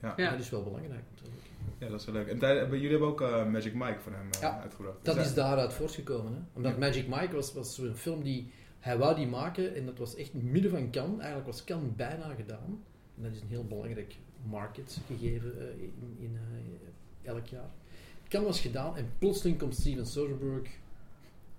Ja. 0.01 0.13
Ja. 0.17 0.31
Dat 0.31 0.39
is 0.39 0.49
wel 0.49 0.63
belangrijk 0.63 1.03
natuurlijk. 1.11 1.41
ja, 1.77 1.87
dat 1.89 1.99
is 1.99 2.05
wel 2.05 2.15
leuk. 2.15 2.27
En 2.27 2.37
tij- 2.39 2.67
jullie 2.69 2.89
hebben 2.89 3.07
ook 3.07 3.21
eh, 3.21 3.45
Magic 3.45 3.73
Mike 3.73 3.99
van 3.99 4.13
hem 4.13 4.27
Ja. 4.41 4.59
uitgebracht. 4.61 4.97
Dat 5.05 5.15
Dus 5.15 5.25
is 5.25 5.33
daaruit 5.33 5.73
voortgekomen. 5.73 6.33
Hè? 6.33 6.39
Omdat 6.53 6.71
Ja. 6.71 6.77
Magic 6.77 7.07
Mike 7.07 7.35
was, 7.35 7.53
was 7.53 7.75
zo'n 7.75 7.93
film 7.95 8.23
die 8.23 8.51
hij 8.79 8.97
wou 8.97 9.15
die 9.15 9.27
maken 9.27 9.75
en 9.75 9.85
dat 9.85 9.97
was 9.97 10.15
echt 10.15 10.33
midden 10.33 10.71
van 10.71 10.91
Cannes. 10.91 11.17
Eigenlijk 11.19 11.45
was 11.47 11.63
Cannes 11.63 11.95
bijna 11.95 12.33
gedaan. 12.33 12.83
En 13.17 13.23
dat 13.23 13.31
is 13.31 13.41
een 13.41 13.47
heel 13.47 13.65
belangrijk 13.67 14.15
market 14.49 14.99
gegeven 15.07 15.59
eh, 15.59 15.81
in, 15.81 16.15
in 16.19 16.35
eh, 16.35 17.29
elk 17.29 17.45
jaar. 17.45 17.69
Cannes 18.27 18.49
was 18.49 18.61
gedaan 18.61 18.97
en 18.97 19.11
plotseling 19.17 19.57
komt 19.59 19.75
Steven 19.75 20.05
Soderbergh 20.05 20.69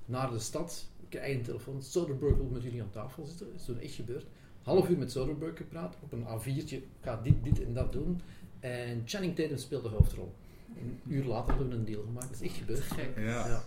naar 0.05 0.31
de 0.31 0.39
stad. 0.39 0.87
Ik 1.01 1.09
krijg 1.09 1.37
een 1.37 1.43
telefoon. 1.43 1.83
Soderbergh 1.83 2.37
wil 2.37 2.49
met 2.53 2.63
jullie 2.63 2.83
aan 2.83 2.91
tafel 2.91 3.25
zitten. 3.25 3.47
Dat 3.47 3.61
is 3.61 3.65
toen 3.65 3.79
echt 3.79 3.95
gebeurd. 3.95 4.27
Half 4.63 4.89
uur 4.89 4.99
met 4.99 5.11
Soderbergh 5.11 5.57
gepraat. 5.57 5.97
Op 6.01 6.13
een 6.13 6.25
A4'tje 6.27 6.77
gaat 7.01 7.25
dit, 7.25 7.45
dit 7.45 7.65
en 7.65 7.75
dat 7.75 7.93
doen. 7.93 8.21
En 8.61 9.03
Channing 9.05 9.35
Tatum 9.37 9.57
speelt 9.57 9.83
de 9.83 9.89
hoofdrol. 9.89 10.33
Een 10.77 11.01
uur 11.07 11.25
later 11.25 11.49
hebben 11.49 11.69
we 11.69 11.75
een 11.75 11.85
deal 11.85 12.03
gemaakt. 12.03 12.29
Dat 12.29 12.41
is 12.41 12.49
echt 12.49 12.57
gebeurd. 12.57 12.81
Gek. 12.81 13.17
Ja, 13.17 13.23
Ja. 13.47 13.63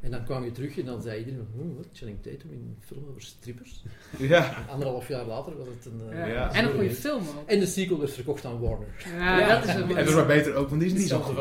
En 0.00 0.10
dan 0.10 0.24
kwam 0.24 0.44
je 0.44 0.50
terug 0.52 0.78
en 0.78 0.84
dan 0.84 1.02
zei 1.02 1.18
iedereen, 1.18 1.46
oh, 1.58 1.76
wat, 1.76 1.86
Channing 1.92 2.22
Tatum 2.22 2.50
in 2.50 2.58
een 2.58 2.76
film 2.80 3.04
over 3.10 3.22
strippers. 3.22 3.82
Ja. 4.18 4.56
En 4.56 4.68
anderhalf 4.72 5.08
jaar 5.08 5.24
later 5.24 5.56
was 5.58 5.66
het 5.66 5.84
een... 5.84 6.00
eh, 6.10 6.18
Ja. 6.18 6.26
Ja. 6.26 6.52
En 6.52 6.64
een 6.64 6.70
goede 6.70 6.90
film 6.90 7.22
ook. 7.38 7.46
En 7.48 7.58
de 7.60 7.66
sequel 7.66 7.98
werd 7.98 8.12
verkocht 8.12 8.44
aan 8.44 8.60
Warner. 8.60 8.88
Ja, 9.18 9.38
Ja. 9.38 9.48
dat 9.54 9.64
is 9.64 9.72
het. 9.72 9.82
En 9.82 9.94
dat 9.94 10.08
is 10.08 10.14
maar 10.14 10.26
beter 10.26 10.54
ook, 10.54 10.68
want 10.68 10.80
die 10.80 10.90
is 10.92 10.98
niet 10.98 11.08
zo 11.08 11.20
goed. 11.20 11.36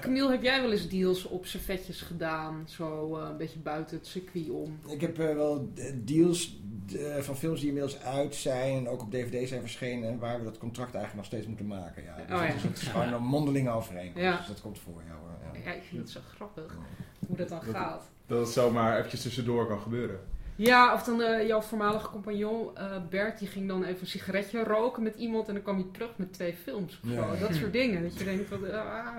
Camille, 0.00 0.30
heb 0.36 0.42
jij 0.42 0.60
wel 0.62 0.72
eens 0.72 0.88
deals 0.88 1.24
op 1.24 1.46
servetjes 1.46 2.00
gedaan? 2.00 2.64
Zo 2.68 3.16
eh, 3.16 3.28
een 3.30 3.36
beetje 3.36 3.58
buiten 3.58 3.96
het 3.96 4.06
circuit 4.06 4.50
om? 4.50 4.78
Ik 4.88 5.00
heb 5.00 5.18
eh, 5.18 5.34
wel 5.34 5.72
deals 5.94 6.56
eh, 6.96 7.16
van 7.16 7.36
films 7.36 7.58
die 7.60 7.68
inmiddels 7.68 8.00
uit 8.02 8.34
zijn 8.34 8.76
en 8.76 8.88
ook 8.88 9.02
op 9.02 9.10
DVD 9.10 9.48
zijn 9.48 9.60
verschenen, 9.60 10.18
waar 10.18 10.38
we 10.38 10.44
dat 10.44 10.58
contract 10.58 10.94
eigenlijk 10.94 11.16
nog 11.16 11.24
steeds 11.24 11.46
moeten 11.46 11.66
maken. 11.66 12.02
Ja. 12.02 12.14
Dus 12.16 12.24
Oh 12.24 12.30
ja. 12.30 12.46
het 12.46 12.54
is- 12.56 12.62
Het 12.62 12.76
is 12.82 12.88
gewoon 12.88 13.12
een 13.12 13.22
mondeling 13.22 13.68
overeenkomst. 13.70 14.22
Ja. 14.22 14.36
Dus 14.36 14.46
dat 14.46 14.60
komt 14.60 14.78
voor 14.78 15.02
jou. 15.06 15.18
Ja. 15.68 15.74
Ik 15.74 15.82
vind 15.88 16.00
het 16.02 16.10
zo 16.10 16.20
grappig 16.34 16.76
hoe 17.26 17.36
dat 17.36 17.48
dan 17.48 17.60
Dat- 17.64 17.74
gaat. 17.74 18.08
Dat 18.26 18.38
het 18.40 18.48
zomaar 18.48 18.96
eventjes 18.96 19.22
tussendoor 19.22 19.66
kan 19.66 19.80
gebeuren. 19.80 20.20
Ja, 20.56 20.94
of 20.94 21.02
dan 21.04 21.22
eh, 21.22 21.46
jouw 21.46 21.60
voormalige 21.60 22.08
compagnon 22.10 22.76
eh, 22.76 22.96
Bert, 23.10 23.38
die 23.38 23.48
ging 23.48 23.68
dan 23.68 23.84
even 23.84 24.00
een 24.00 24.06
sigaretje 24.06 24.64
roken 24.64 25.02
met 25.02 25.14
iemand 25.16 25.48
en 25.48 25.54
dan 25.54 25.62
kwam 25.62 25.76
hij 25.76 25.86
terug 25.92 26.10
met 26.16 26.32
twee 26.32 26.54
films 26.54 27.00
of 27.04 27.10
zo. 27.10 27.14
Ja. 27.32 27.34
Dat 27.40 27.54
soort 27.54 27.72
dingen. 27.72 28.02
Dat 28.02 28.18
je 28.18 28.24
denkt 28.24 28.48
van, 28.48 28.72
ah. 28.72 29.18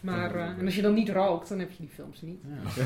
Maar, 0.00 0.34
eh, 0.34 0.44
en 0.58 0.64
als 0.64 0.74
je 0.74 0.82
dan 0.82 0.94
niet 0.94 1.08
rookt, 1.08 1.48
dan 1.48 1.58
heb 1.58 1.70
je 1.70 1.76
die 1.78 1.88
films 1.94 2.20
niet. 2.22 2.40
Ja. 2.76 2.82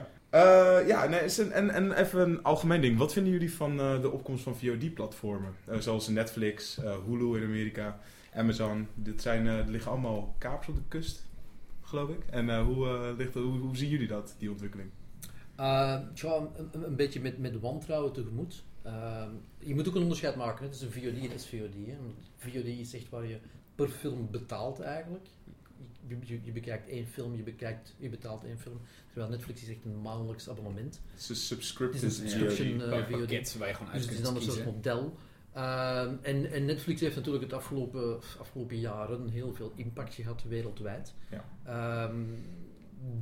Eh, 0.30 0.78
ja, 0.86 1.06
nee, 1.06 1.20
is 1.24 1.38
een, 1.38 1.52
en, 1.52 1.70
en 1.70 1.92
even 1.92 2.20
een 2.20 2.42
algemeen 2.42 2.80
ding. 2.80 2.98
Wat 2.98 3.12
vinden 3.12 3.32
jullie 3.32 3.52
van 3.54 3.80
eh, 3.80 4.00
de 4.00 4.10
opkomst 4.10 4.42
van 4.42 4.56
VOD-platformen? 4.56 5.54
Zoals 5.78 6.08
Netflix, 6.08 6.78
eh, 6.78 6.94
Hulu 7.06 7.36
in 7.38 7.44
Amerika, 7.44 7.98
Amazon. 8.34 8.88
Dit 8.94 9.22
zijn, 9.22 9.70
liggen 9.70 9.90
allemaal 9.90 10.34
kapers 10.38 10.68
op 10.68 10.74
de 10.74 10.82
kust, 10.88 11.26
geloof 11.88 12.08
ik. 12.10 12.24
En 12.30 12.50
eh, 12.50 12.64
hoe, 12.64 12.86
eh, 12.88 13.16
ligt, 13.16 13.32
dat- 13.32 13.42
hoe, 13.42 13.58
hoe 13.58 13.76
zien 13.76 13.88
jullie 13.88 14.06
dat, 14.08 14.34
die 14.38 14.50
ontwikkeling? 14.50 14.90
Uh, 15.60 15.64
ja, 16.14 16.48
een, 16.56 16.84
een- 16.84 16.96
beetje 16.96 17.20
met, 17.20 17.38
met 17.38 17.60
wantrouwen 17.60 18.12
tegemoet. 18.12 18.64
Uh, 18.86 19.24
je 19.58 19.74
moet 19.74 19.88
ook 19.88 19.94
een 19.94 20.02
onderscheid 20.02 20.36
maken. 20.36 20.58
hè. 20.58 20.64
Het 20.66 20.74
is 20.74 20.82
een 20.82 20.92
VOD 20.92 21.04
en 21.16 21.20
het 21.22 21.34
is 21.34 21.46
VOD. 21.46 21.74
Hè. 21.86 21.96
VOD 22.36 22.64
is 22.64 22.94
echt 22.94 23.08
waar 23.08 23.26
je 23.26 23.38
per 23.74 23.88
film 23.88 24.28
betaalt 24.30 24.80
eigenlijk. 24.80 25.26
Je, 26.06 26.16
je, 26.24 26.38
je 26.42 26.52
bekijkt 26.52 26.88
één 26.88 27.06
film, 27.06 27.36
je, 27.36 27.42
bekijkt, 27.42 27.94
je 27.98 28.08
betaalt 28.08 28.44
één 28.44 28.58
film. 28.58 28.80
Terwijl 29.12 29.30
Netflix 29.30 29.62
is 29.62 29.68
echt 29.68 29.84
een 29.84 30.00
maandelijks 30.00 30.48
abonnement. 30.48 31.00
Het 31.10 31.20
is 31.20 31.28
een 31.28 31.36
subscription, 31.36 32.02
Het 32.02 32.12
is 32.12 32.18
een 32.18 32.28
subscription, 32.28 32.80
VOD. 32.80 32.88
eh, 32.90 32.96
Een 32.98 33.04
VOD. 33.04 33.18
pakket 33.20 33.56
waar 33.58 33.68
je 33.68 33.74
gewoon 33.74 33.92
uit 33.92 34.00
Dus 34.02 34.10
het 34.10 34.18
is 34.18 34.24
dan 34.24 34.36
een 34.36 34.42
soort 34.42 34.64
model. 34.64 35.16
Ehm, 35.52 36.14
en, 36.22 36.50
en 36.50 36.64
Netflix 36.64 37.00
heeft 37.00 37.16
natuurlijk 37.16 37.44
het 37.44 37.52
afgelopen, 37.52 38.16
afgelopen 38.38 38.78
jaren 38.78 39.28
heel 39.28 39.54
veel 39.54 39.72
impact 39.74 40.14
gehad 40.14 40.42
wereldwijd. 40.42 41.14
Ja. 41.30 41.44
Ehm, 41.64 42.24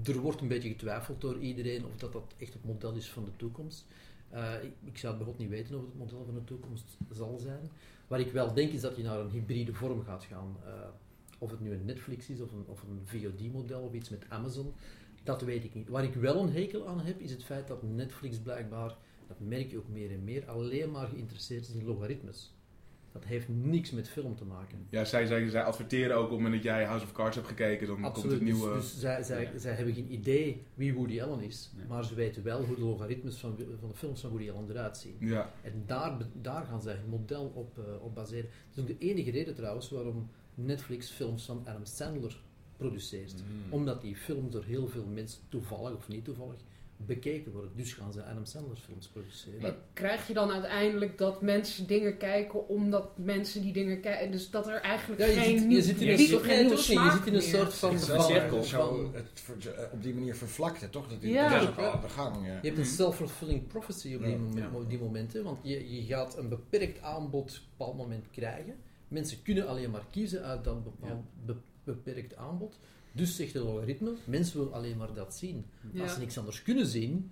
er 0.05 0.19
wordt 0.19 0.41
een 0.41 0.49
beetje 0.49 0.69
getwijfeld 0.69 1.21
door 1.21 1.39
iedereen 1.39 1.85
of 1.87 1.97
dat, 1.97 2.13
dat 2.13 2.35
echt 2.39 2.53
het 2.53 2.65
model 2.65 2.93
is 2.93 3.11
van 3.11 3.25
de 3.25 3.37
toekomst. 3.37 3.87
Eh, 4.31 4.53
ik, 4.63 4.73
ik 4.85 4.99
zou 4.99 5.15
het 5.15 5.25
bijvoorbeeld 5.25 5.39
niet 5.39 5.49
weten 5.49 5.77
of 5.77 5.85
het 5.85 5.99
model 5.99 6.25
van 6.25 6.35
de 6.35 6.45
toekomst 6.45 6.97
zal 7.11 7.39
zijn. 7.39 7.71
Waar 8.07 8.21
ik 8.21 8.33
wel 8.33 8.55
denk 8.55 8.73
is 8.73 8.81
dat 8.81 8.97
je 8.97 9.03
naar 9.03 9.19
een 9.19 9.31
hybride 9.31 9.75
vorm 9.75 10.03
gaat 10.03 10.25
gaan. 10.25 10.57
Eh, 10.65 10.73
of 11.39 11.51
het 11.51 11.61
nu 11.61 11.73
een 11.73 11.85
Netflix 11.85 12.29
is 12.29 12.41
of 12.41 12.53
een, 12.53 12.65
of 12.67 12.83
een 12.83 13.01
VOD-model 13.05 13.81
of 13.81 13.93
iets 13.93 14.09
met 14.09 14.25
Amazon, 14.29 14.75
dat 15.23 15.43
weet 15.43 15.65
ik 15.65 15.75
niet. 15.75 15.89
Waar 15.89 16.05
ik 16.05 16.15
wel 16.15 16.43
een 16.43 16.53
hekel 16.53 16.89
aan 16.89 17.01
heb, 17.01 17.21
is 17.21 17.31
het 17.31 17.45
feit 17.45 17.69
dat 17.69 17.83
Netflix 17.83 18.39
blijkbaar 18.39 18.97
dat 19.27 19.41
merk 19.41 19.71
je 19.71 19.77
ook 19.79 19.89
meer 19.89 20.11
en 20.13 20.25
meer, 20.25 20.47
alleen 20.47 20.91
maar 20.91 21.07
geïnteresseerd 21.09 21.69
is 21.69 21.75
in 21.75 21.85
logaritmes. 21.85 22.55
Dat 23.13 23.25
heeft 23.25 23.49
niks 23.49 23.91
met 23.91 24.09
film 24.09 24.37
te 24.37 24.45
maken. 24.45 24.87
Ja, 24.91 25.05
zij, 25.05 25.27
zij, 25.27 25.49
zij 25.49 25.63
adverteren 25.63 26.17
ook 26.17 26.25
op 26.25 26.31
het 26.31 26.39
moment 26.41 26.55
dat 26.55 26.63
jij 26.73 26.85
House 26.85 27.05
of 27.05 27.13
Cards 27.13 27.37
hebt 27.37 27.49
gekeken, 27.49 27.87
dan 27.87 27.95
komt 27.97 28.07
Absoluut. 28.07 28.33
het 28.33 28.43
nieuwe... 28.43 28.73
Dus, 28.75 28.91
dus 28.91 29.01
zij, 29.01 29.23
zij, 29.23 29.43
Ja. 29.53 29.59
zij 29.59 29.73
hebben 29.75 29.95
geen 29.95 30.13
idee 30.13 30.63
wie 30.75 30.95
Woody 30.95 31.21
Allen 31.23 31.41
is, 31.41 31.71
Nee. 31.77 31.87
maar 31.87 32.05
ze 32.05 32.15
weten 32.15 32.43
wel 32.43 32.65
hoe 32.65 32.75
de 32.75 32.81
logaritmes 32.81 33.37
van, 33.37 33.57
van 33.81 33.89
de 33.89 33.95
films 33.95 34.21
van 34.21 34.31
Woody 34.31 34.51
Allen 34.51 34.71
eruit 34.71 34.97
zien. 34.97 35.17
Ja, 35.19 35.53
En 35.63 35.83
daar, 35.87 36.17
daar 36.43 36.65
gaan 36.65 36.81
zij 36.83 36.95
hun 36.95 37.09
model 37.09 37.53
op, 37.55 37.79
eh, 37.79 38.03
op 38.05 38.15
baseren. 38.15 38.51
Dat 38.75 38.85
is 38.85 38.91
ook 38.93 39.01
de 39.01 39.07
enige 39.07 39.31
reden 39.31 39.55
trouwens 39.55 39.91
waarom 39.91 40.31
Netflix 40.55 41.11
films 41.11 41.45
van 41.45 41.63
Adam 41.67 41.85
Sandler 41.85 42.41
produceert. 42.77 43.35
Mm. 43.35 43.73
Omdat 43.73 44.01
die 44.01 44.17
films 44.17 44.53
door 44.53 44.65
heel 44.65 44.89
veel 44.89 45.07
mensen, 45.07 45.41
toevallig 45.49 45.95
of 45.97 46.09
niet 46.09 46.25
toevallig, 46.25 46.61
bekeken 46.97 47.53
worden. 47.53 47.71
Dus 47.75 47.93
gaan 47.93 48.13
ze 48.13 48.23
Adam 48.25 48.45
Sandler 48.45 48.77
films 48.77 49.09
produceren. 49.09 49.65
En 49.69 49.77
Krijg 49.93 50.27
je 50.27 50.35
dan 50.35 50.51
uiteindelijk 50.51 51.19
dat 51.19 51.43
mensen 51.43 51.87
dingen 51.87 52.17
kijken 52.17 52.69
omdat 52.69 53.19
mensen 53.19 53.63
die 53.63 53.73
dingen 53.73 54.01
kijken? 54.01 54.31
Dus 54.31 54.51
dat 54.51 54.67
er 54.69 54.81
eigenlijk 54.81 55.21
Ja, 55.21 55.27
je 55.27 55.33
geen 55.33 55.59
zit, 55.59 55.71
je 55.71 55.83
zit 55.83 56.01
in 56.01 56.09
een, 56.09 56.17
geen 56.17 56.69
je 56.69 56.77
zit 56.77 57.27
in 57.27 57.35
een 57.35 57.43
soort 57.43 57.75
van, 57.75 57.99
cirkel. 57.99 58.63
zo, 58.63 59.11
het, 59.13 59.45
op 59.93 60.03
die 60.03 60.15
manier 60.15 60.35
vervlakt 60.37 60.81
het 60.81 60.93
toch? 60.93 61.09
Dat, 61.09 61.19
Ja. 61.23 61.49
dat 61.49 61.63
is 61.63 61.69
ook 61.69 61.77
al 61.79 61.91
aan 61.91 62.01
de 62.01 62.09
gang. 62.09 62.47
Ja. 62.47 62.53
Je 62.63 62.67
hebt 62.69 62.79
een 62.79 62.85
self-fulfilling 62.85 63.67
prophecy 63.67 64.15
op 64.15 64.23
die, 64.23 64.37
op 64.75 64.89
die 64.91 64.99
momenten, 64.99 65.45
want 65.45 65.59
je, 65.63 65.95
je 65.97 66.03
gaat 66.03 66.37
een 66.39 66.49
beperkt 66.49 67.01
aanbod 67.03 67.51
op 67.51 67.57
een 67.57 67.63
bepaald 67.77 67.97
moment 67.97 68.25
krijgen. 68.31 68.75
Mensen 69.09 69.43
kunnen 69.43 69.69
alleen 69.69 69.91
maar 69.91 70.07
kiezen 70.11 70.43
uit 70.45 70.65
dat 70.65 70.85
bepaald 70.85 71.23
be- 71.45 71.55
beperkt 71.85 72.37
aanbod. 72.37 72.79
Dus 73.17 73.37
zegt 73.37 73.53
de 73.53 73.59
logaritme, 73.59 74.13
mensen 74.25 74.59
willen 74.59 74.73
alleen 74.73 74.97
maar 74.97 75.15
dat 75.15 75.37
zien. 75.37 75.67
Ja. 75.93 76.03
Als 76.03 76.13
ze 76.13 76.19
niks 76.19 76.39
anders 76.39 76.63
kunnen 76.63 76.87
zien, 76.87 77.31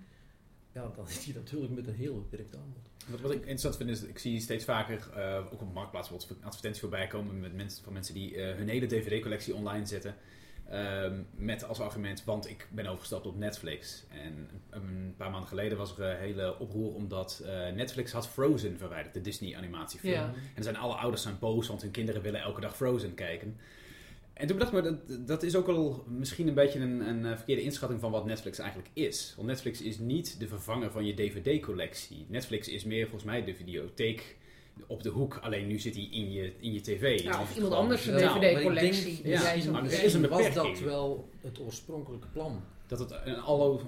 ja, 0.73 0.91
dan 0.95 1.07
zit 1.07 1.23
je 1.23 1.33
natuurlijk 1.33 1.73
met 1.73 1.87
een 1.87 1.93
heel 1.95 2.15
beperkt 2.15 2.55
aanbod. 2.55 2.83
Wat, 3.07 3.21
wat 3.21 3.31
ik 3.31 3.37
interessant 3.39 3.77
vind 3.77 3.89
is, 3.89 4.01
ik 4.01 4.19
zie 4.19 4.39
steeds 4.39 4.65
vaker, 4.65 5.09
eh, 5.15 5.53
ook 5.53 5.61
op 5.61 5.73
Marktplaats, 5.73 6.09
bijvoorbeeld 6.09 6.43
advertenties 6.43 6.81
voorbij 6.81 7.07
komen 7.07 7.39
met 7.39 7.53
mensen, 7.55 7.83
van 7.83 7.93
mensen 7.93 8.13
die 8.13 8.35
eh, 8.35 8.55
hun 8.55 8.69
hele 8.69 8.85
DVD-collectie 8.85 9.55
online 9.55 9.85
zetten. 9.85 10.15
ehm, 10.69 11.21
met 11.35 11.63
als 11.63 11.79
argument, 11.79 12.23
want 12.23 12.49
ik 12.49 12.67
ben 12.71 12.85
overgestapt 12.87 13.25
op 13.25 13.37
Netflix. 13.37 14.03
En 14.09 14.49
een 14.69 15.13
paar 15.17 15.29
maanden 15.31 15.49
geleden 15.49 15.77
was 15.77 15.97
er 15.97 16.09
een 16.09 16.17
hele 16.17 16.59
oproer 16.59 16.93
omdat 16.93 17.41
eh, 17.45 17.71
Netflix 17.71 18.11
had 18.11 18.27
Frozen 18.27 18.77
verwijderd, 18.77 19.13
de 19.13 19.21
Disney-animatiefilm. 19.21 20.13
Ja. 20.13 20.33
En 20.55 20.63
zijn 20.63 20.77
alle 20.77 20.93
ouders 20.93 21.21
zijn 21.21 21.39
boos, 21.39 21.67
want 21.67 21.81
hun 21.81 21.91
kinderen 21.91 22.21
willen 22.21 22.41
elke 22.41 22.61
dag 22.61 22.75
Frozen 22.75 23.13
kijken. 23.13 23.57
En 24.35 24.47
toen 24.47 24.57
dacht 24.59 24.73
ik 24.73 24.83
me, 24.83 24.89
dat, 25.07 25.27
dat 25.27 25.43
is 25.43 25.55
ook 25.55 25.67
al 25.67 26.03
misschien 26.07 26.47
een 26.47 26.53
beetje 26.53 26.79
een, 26.79 27.07
een 27.09 27.25
eh, 27.25 27.35
verkeerde 27.35 27.61
inschatting 27.61 27.99
van 27.99 28.11
wat 28.11 28.25
Netflix 28.25 28.59
eigenlijk 28.59 28.89
is. 28.93 29.33
Want 29.35 29.47
Netflix 29.47 29.81
is 29.81 29.99
niet 29.99 30.39
de 30.39 30.47
vervanger 30.47 30.91
van 30.91 31.05
je 31.05 31.13
DVD-collectie. 31.13 32.25
Netflix 32.29 32.67
is 32.67 32.83
meer 32.83 33.03
volgens 33.03 33.23
mij 33.23 33.43
de 33.43 33.55
videotheek 33.55 34.35
op 34.87 35.03
de 35.03 35.09
hoek. 35.09 35.37
Alleen 35.41 35.67
nu 35.67 35.79
zit 35.79 35.95
hij 35.95 36.07
in 36.11 36.31
je, 36.31 36.51
in 36.59 36.73
je 36.73 36.81
tv. 36.81 37.21
Ja, 37.23 37.31
Dan 37.31 37.41
of 37.41 37.49
is 37.49 37.55
iemand 37.55 37.73
anders 37.73 38.05
een. 38.05 38.17
DVD-collectie. 38.17 39.11
Ik 39.13 39.25
Ja, 39.25 39.59
zo- 39.59 39.71
maar 39.71 39.85
er 39.85 40.03
is 40.03 40.13
een 40.13 40.27
was 40.27 40.43
beperking. 40.43 40.77
dat 40.77 40.79
wel 40.79 41.29
het 41.41 41.59
oorspronkelijke 41.59 42.27
plan. 42.27 42.61
Dat 42.87 42.99
het 42.99 43.11
een 43.25 43.35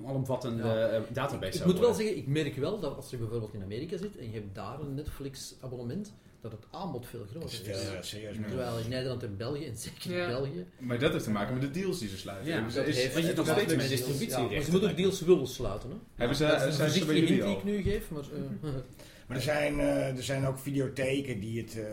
alomvattende 0.05 0.63
Ja. 0.63 0.87
eh, 0.87 1.01
database 1.13 1.47
Ik 1.51 1.53
zou 1.53 1.69
moet 1.69 1.79
wel 1.79 1.93
zeggen, 1.93 2.17
ik 2.17 2.27
merk 2.27 2.55
wel 2.55 2.79
dat 2.79 2.95
als 2.95 3.09
je 3.09 3.17
bijvoorbeeld 3.17 3.53
in 3.53 3.63
Amerika 3.63 3.97
zit 3.97 4.17
en 4.17 4.25
je 4.25 4.33
hebt 4.33 4.55
daar 4.55 4.79
een 4.79 4.93
Netflix-abonnement, 4.93 6.13
dat 6.41 6.51
het 6.51 6.65
aanbod 6.71 7.05
veel 7.07 7.25
groter 7.29 7.49
is 7.49 7.55
serieus. 8.09 8.35
Ja. 8.37 8.47
Terwijl 8.47 8.77
in 8.79 8.89
Nederland 8.89 9.23
en 9.23 9.37
België, 9.37 9.65
en 9.65 9.77
zeker 9.77 10.11
in 10.11 10.17
Ja. 10.17 10.27
België, 10.27 10.65
maar 10.79 10.99
dat 10.99 11.11
heeft 11.11 11.23
te 11.23 11.29
maken 11.31 11.53
met 11.53 11.61
de 11.73 11.79
deals 11.79 11.99
die 11.99 12.09
ze 12.09 12.17
sluiten. 12.17 12.47
Ja, 12.51 12.69
ze- 12.69 12.75
dat 12.77 12.87
is- 12.87 12.95
heeft 13.01 13.13
want 13.13 13.25
je 13.25 13.33
nog 13.33 13.45
steeds 13.45 13.75
met 13.75 13.77
maar 14.51 14.61
ze 14.63 14.71
moeten 14.71 14.89
ook 14.89 14.97
deals 14.97 15.21
willen 15.21 15.47
sluiten. 15.47 15.89
Hè? 15.89 15.95
Hebben 16.15 16.37
ze- 16.37 16.43
dat 16.43 16.53
is 16.53 16.59
zijn 16.59 16.71
een 16.71 16.77
voorzichtige 16.77 17.17
hint 17.17 17.27
die 17.27 17.43
al? 17.43 17.57
ik 17.57 17.63
nu 17.63 17.81
geef, 17.81 18.09
maar... 18.11 18.21
eh, 18.63 18.69
Maar 19.27 19.37
er 19.37 19.43
zijn, 19.43 19.79
eh, 19.79 20.17
er 20.17 20.23
zijn 20.23 20.45
ook 20.45 20.59
videotheken 20.59 21.39
die 21.39 21.61
het, 21.61 21.77
eh, 21.79 21.85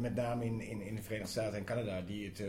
met 0.00 0.14
name 0.14 0.44
in, 0.44 0.60
in, 0.60 0.80
in 0.80 0.94
de 0.94 1.02
Verenigde 1.02 1.30
Staten 1.32 1.58
en 1.58 1.64
Canada, 1.64 2.00
die 2.06 2.26
het, 2.26 2.40
eh, 2.40 2.46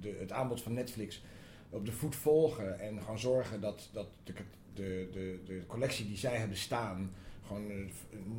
de, 0.00 0.16
het 0.20 0.32
aanbod 0.32 0.62
van 0.62 0.72
Netflix 0.74 1.22
op 1.70 1.86
de 1.86 1.92
voet 1.92 2.16
volgen 2.16 2.80
en 2.80 3.00
gewoon 3.00 3.18
zorgen 3.18 3.60
dat, 3.60 3.88
dat 3.92 4.06
de, 4.24 4.32
de, 4.74 5.08
de, 5.12 5.38
de 5.46 5.62
collectie 5.66 6.06
die 6.06 6.16
zij 6.16 6.36
hebben 6.36 6.56
staan 6.56 7.10
gewoon 7.48 7.70
eh, 7.70 7.76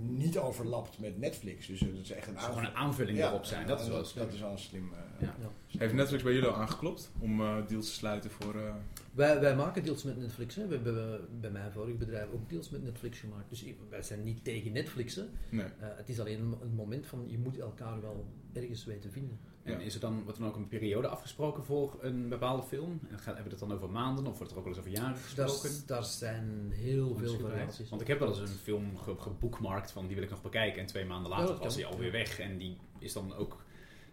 niet 0.07 0.37
overlapt 0.37 0.99
met 0.99 1.17
Netflix. 1.19 1.67
Dus 1.67 1.81
eh, 1.81 1.87
dat 1.87 2.01
is 2.03 2.11
echt 2.11 2.27
een 2.27 2.33
Het 2.33 2.41
zou 2.43 2.53
gewoon 2.53 2.69
een 2.69 2.75
aanvulling 2.75 3.17
Ja, 3.17 3.27
erop 3.29 3.45
zijn. 3.45 3.67
Dat 3.67 3.79
is 3.81 3.87
wel 3.87 3.97
dat, 3.97 4.07
slim. 4.07 4.23
dat 4.25 4.33
is 4.33 4.39
wel 4.39 4.51
een 4.51 4.57
slim. 4.59 4.89
eh, 4.93 5.27
Ja. 5.27 5.35
ja. 5.67 5.79
Heeft 5.79 5.93
Netflix 5.93 6.23
bij 6.23 6.33
jullie 6.33 6.49
al 6.49 6.55
aangeklopt 6.55 7.11
om 7.19 7.41
eh, 7.41 7.55
deals 7.67 7.85
te 7.85 7.91
sluiten 7.93 8.29
voor... 8.31 8.55
eh, 8.55 8.73
Wij, 9.13 9.39
wij 9.39 9.55
maken 9.55 9.83
deals 9.83 10.03
met 10.03 10.17
Netflix. 10.17 10.55
Hè. 10.55 10.67
We 10.67 10.75
hebben 10.75 11.27
bij 11.39 11.51
mijn 11.51 11.71
vorige 11.71 11.97
bedrijf 11.97 12.27
ook 12.33 12.49
deals 12.49 12.69
met 12.69 12.83
Netflix 12.83 13.19
gemaakt. 13.19 13.49
Dus 13.49 13.65
wij 13.89 14.01
zijn 14.01 14.23
niet 14.23 14.43
tegen 14.43 14.71
Netflix. 14.71 15.15
Hè. 15.15 15.23
nee. 15.49 15.65
Eh, 15.65 15.71
het 15.79 16.09
is 16.09 16.19
alleen 16.19 16.39
een, 16.39 16.55
een 16.61 16.73
moment 16.75 17.05
van, 17.05 17.23
je 17.27 17.37
moet 17.37 17.57
elkaar 17.59 18.01
wel 18.01 18.25
ergens 18.53 18.85
weten 18.85 19.11
vinden. 19.11 19.39
En 19.63 19.81
is 19.81 19.93
er 19.93 19.99
dan, 19.99 20.23
wordt 20.23 20.37
er 20.37 20.43
dan 20.43 20.51
ook 20.53 20.57
een 20.57 20.67
periode 20.67 21.07
afgesproken 21.07 21.63
voor 21.63 21.97
een 22.01 22.29
bepaalde 22.29 22.63
film? 22.63 22.99
En 23.09 23.17
hebben 23.23 23.43
we 23.43 23.49
het 23.49 23.59
dan 23.59 23.71
over 23.71 23.89
maanden 23.89 24.25
of 24.27 24.37
wordt 24.37 24.51
er 24.51 24.57
ook 24.57 24.63
wel 24.65 24.73
eens 24.73 24.81
over 24.85 24.97
jaren 24.99 25.17
gesproken? 25.17 25.87
daar 25.87 26.05
zijn 26.05 26.71
heel 26.73 27.15
veel 27.15 27.27
variaties. 27.49 27.89
Want 27.89 28.01
ik 28.01 28.07
heb 28.07 28.19
wel 28.19 28.27
eens 28.27 28.39
een 28.39 28.47
film 28.47 28.97
ge- 28.97 29.15
geboekmarkt 29.19 29.91
van 29.91 30.05
die 30.05 30.15
wil 30.15 30.23
ik 30.23 30.29
nog 30.29 30.41
bekijken. 30.41 30.79
En 30.81 30.85
twee 30.87 31.05
maanden 31.05 31.29
later 31.29 31.47
dat 31.47 31.63
was 31.63 31.75
hij 31.75 31.85
alweer 31.85 32.11
weg. 32.11 32.39
En 32.39 32.57
die 32.57 32.77
is 32.99 33.13
dan 33.13 33.33
ook 33.35 33.63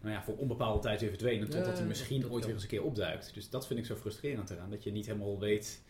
nou 0.01 0.15
ja, 0.15 0.23
voor 0.23 0.37
onbepaalde 0.37 0.81
tijd 0.81 1.01
weer 1.01 1.09
verdwenen. 1.11 1.45
Totdat 1.51 1.67
hij 1.67 1.75
dat- 1.77 1.87
misschien 1.87 2.21
dat 2.21 2.31
ooit 2.31 2.45
weer 2.45 2.55
eens 2.55 2.63
een 2.63 2.69
keer 2.69 2.83
opduikt. 2.85 3.35
Dus 3.35 3.51
dat 3.51 3.67
vind 3.67 3.79
ik 3.79 3.87
zo 3.87 3.95
frustrerend 3.95 4.51
eraan. 4.51 4.71
Dat 4.71 4.83
je 4.83 4.91
niet 4.93 5.07
helemaal 5.07 5.39
weet 5.39 5.83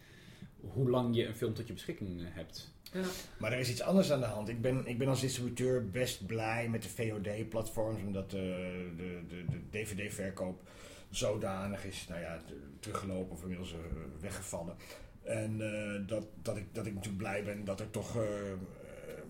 hoe 0.60 0.90
lang 0.90 1.16
je 1.16 1.26
een 1.26 1.34
film 1.34 1.54
tot 1.54 1.66
je 1.66 1.72
beschikking 1.72 2.20
hebt. 2.24 2.74
Ja. 2.92 3.02
Maar 3.38 3.52
er 3.52 3.58
is 3.58 3.70
iets 3.70 3.82
anders 3.82 4.12
aan 4.12 4.20
de 4.20 4.26
hand. 4.26 4.48
Ik 4.48 4.60
ben, 4.60 4.86
ik 4.86 4.98
ben 4.98 5.08
als 5.08 5.20
distributeur 5.20 5.90
best 5.90 6.26
blij 6.26 6.68
met 6.68 6.82
de 6.82 6.88
VOD-platforms, 6.88 8.02
omdat 8.02 8.24
eh, 8.24 8.30
de, 8.30 9.22
de, 9.28 9.44
de 9.50 9.60
DVD-verkoop 9.70 10.68
zodanig 11.10 11.84
is 11.84 12.06
nou 12.08 12.20
ja, 12.20 12.40
teruggelopen 12.80 13.32
of 13.32 13.42
inmiddels 13.42 13.72
eh, 13.72 13.78
weggevallen. 14.20 14.76
En 15.22 15.60
eh, 15.60 16.08
dat, 16.08 16.26
dat, 16.42 16.56
ik, 16.56 16.66
dat 16.72 16.86
ik 16.86 16.94
natuurlijk 16.94 17.22
blij 17.22 17.44
ben 17.44 17.64
dat 17.64 17.80
er 17.80 17.90
toch 17.90 18.16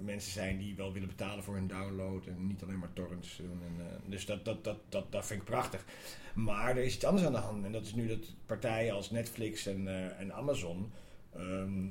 mensen 0.04 0.32
zijn 0.32 0.58
die 0.58 0.76
wel 0.76 0.92
willen 0.92 1.08
betalen 1.08 1.44
voor 1.44 1.54
hun 1.54 1.66
download 1.66 2.26
en 2.26 2.46
niet 2.46 2.62
alleen 2.62 2.78
maar 2.78 2.92
torrents 2.92 3.36
doen. 3.36 3.60
En, 3.62 4.10
dus 4.10 4.26
dat, 4.26 4.44
dat, 4.44 4.64
dat, 4.64 4.78
dat, 4.88 5.12
dat 5.12 5.26
vind 5.26 5.40
ik 5.40 5.46
prachtig. 5.46 5.84
Maar 6.34 6.76
er 6.76 6.84
is 6.84 6.94
iets 6.94 7.04
anders 7.04 7.26
aan 7.26 7.32
de 7.32 7.38
hand 7.38 7.64
en 7.64 7.72
dat 7.72 7.84
is 7.84 7.94
nu 7.94 8.06
dat 8.06 8.34
partijen 8.46 8.94
als 8.94 9.10
Netflix 9.10 9.66
en, 9.66 9.88
en 10.18 10.32
Amazon 10.32 10.92
ehm, 11.32 11.88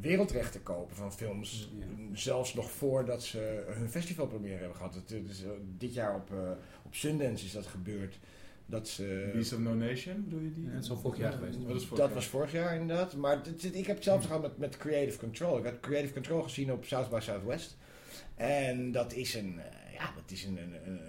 wereldrechten 0.00 0.62
kopen 0.62 0.96
van 0.96 1.12
films. 1.12 1.70
Ja. 1.78 1.84
Zelfs 2.16 2.54
nog 2.54 2.70
voordat 2.70 3.22
ze 3.24 3.64
hun 3.66 3.88
festivalpremière 3.90 4.58
hebben 4.58 4.76
gehad. 4.76 4.94
Het, 4.94 5.12
eh, 5.12 5.48
dit 5.78 5.94
jaar 5.94 6.14
op, 6.14 6.30
eh, 6.32 6.50
op 6.84 6.94
Sundance 6.94 7.44
is 7.44 7.52
dat 7.52 7.66
gebeurd. 7.66 8.18
Dat 8.66 8.88
ze, 8.88 9.30
Beast 9.32 9.52
of 9.52 9.58
No 9.58 9.74
Nation, 9.74 10.24
bedoel 10.24 10.40
je 10.40 10.52
die? 10.52 10.64
Ja, 10.64 10.70
het 10.70 10.84
is 10.84 10.90
al 10.90 10.96
vorig 10.96 11.18
jaar 11.18 11.32
geweest. 11.32 11.58
Oh, 11.58 11.66
dat 11.68 11.76
is 11.76 11.82
vorig 11.82 11.98
dat 11.98 12.06
jaar. 12.06 12.14
was 12.14 12.26
vorig 12.26 12.52
jaar 12.52 12.76
inderdaad. 12.80 13.16
Maar 13.16 13.36
het- 13.44 13.64
ik 13.74 13.86
heb 13.86 13.96
hetzelfde 13.96 14.26
gehad 14.26 14.42
met, 14.42 14.58
met 14.58 14.76
Creative 14.76 15.18
Control. 15.18 15.58
Ik 15.58 15.64
had 15.64 15.80
Creative 15.80 16.12
Control 16.12 16.42
gezien 16.42 16.72
op 16.72 16.84
South 16.84 17.10
by 17.10 17.18
Southwest. 17.20 17.76
En 18.34 18.92
dat 18.92 19.12
is 19.12 19.34
een, 19.34 19.58
eh, 19.60 19.94
ja, 19.94 20.12
dat 20.14 20.30
is 20.30 20.44
een, 20.44 20.58
een, 20.58 20.74
een, 20.86 21.00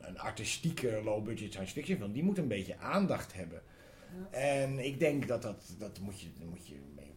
een 0.00 0.18
artistieke 0.18 1.00
low-budget 1.04 1.52
science 1.52 1.72
fiction 1.72 1.98
film. 1.98 2.12
Die 2.12 2.22
moet 2.22 2.38
een 2.38 2.48
beetje 2.48 2.78
aandacht 2.78 3.32
hebben. 3.34 3.62
En 4.30 4.78
ik 4.84 4.98
denk 4.98 5.28
dat 5.28 5.42
dat, 5.42 5.74
dat 5.78 6.00
moet 6.00 6.20
je, 6.20 6.28
moet 6.50 6.66
je 6.66 6.74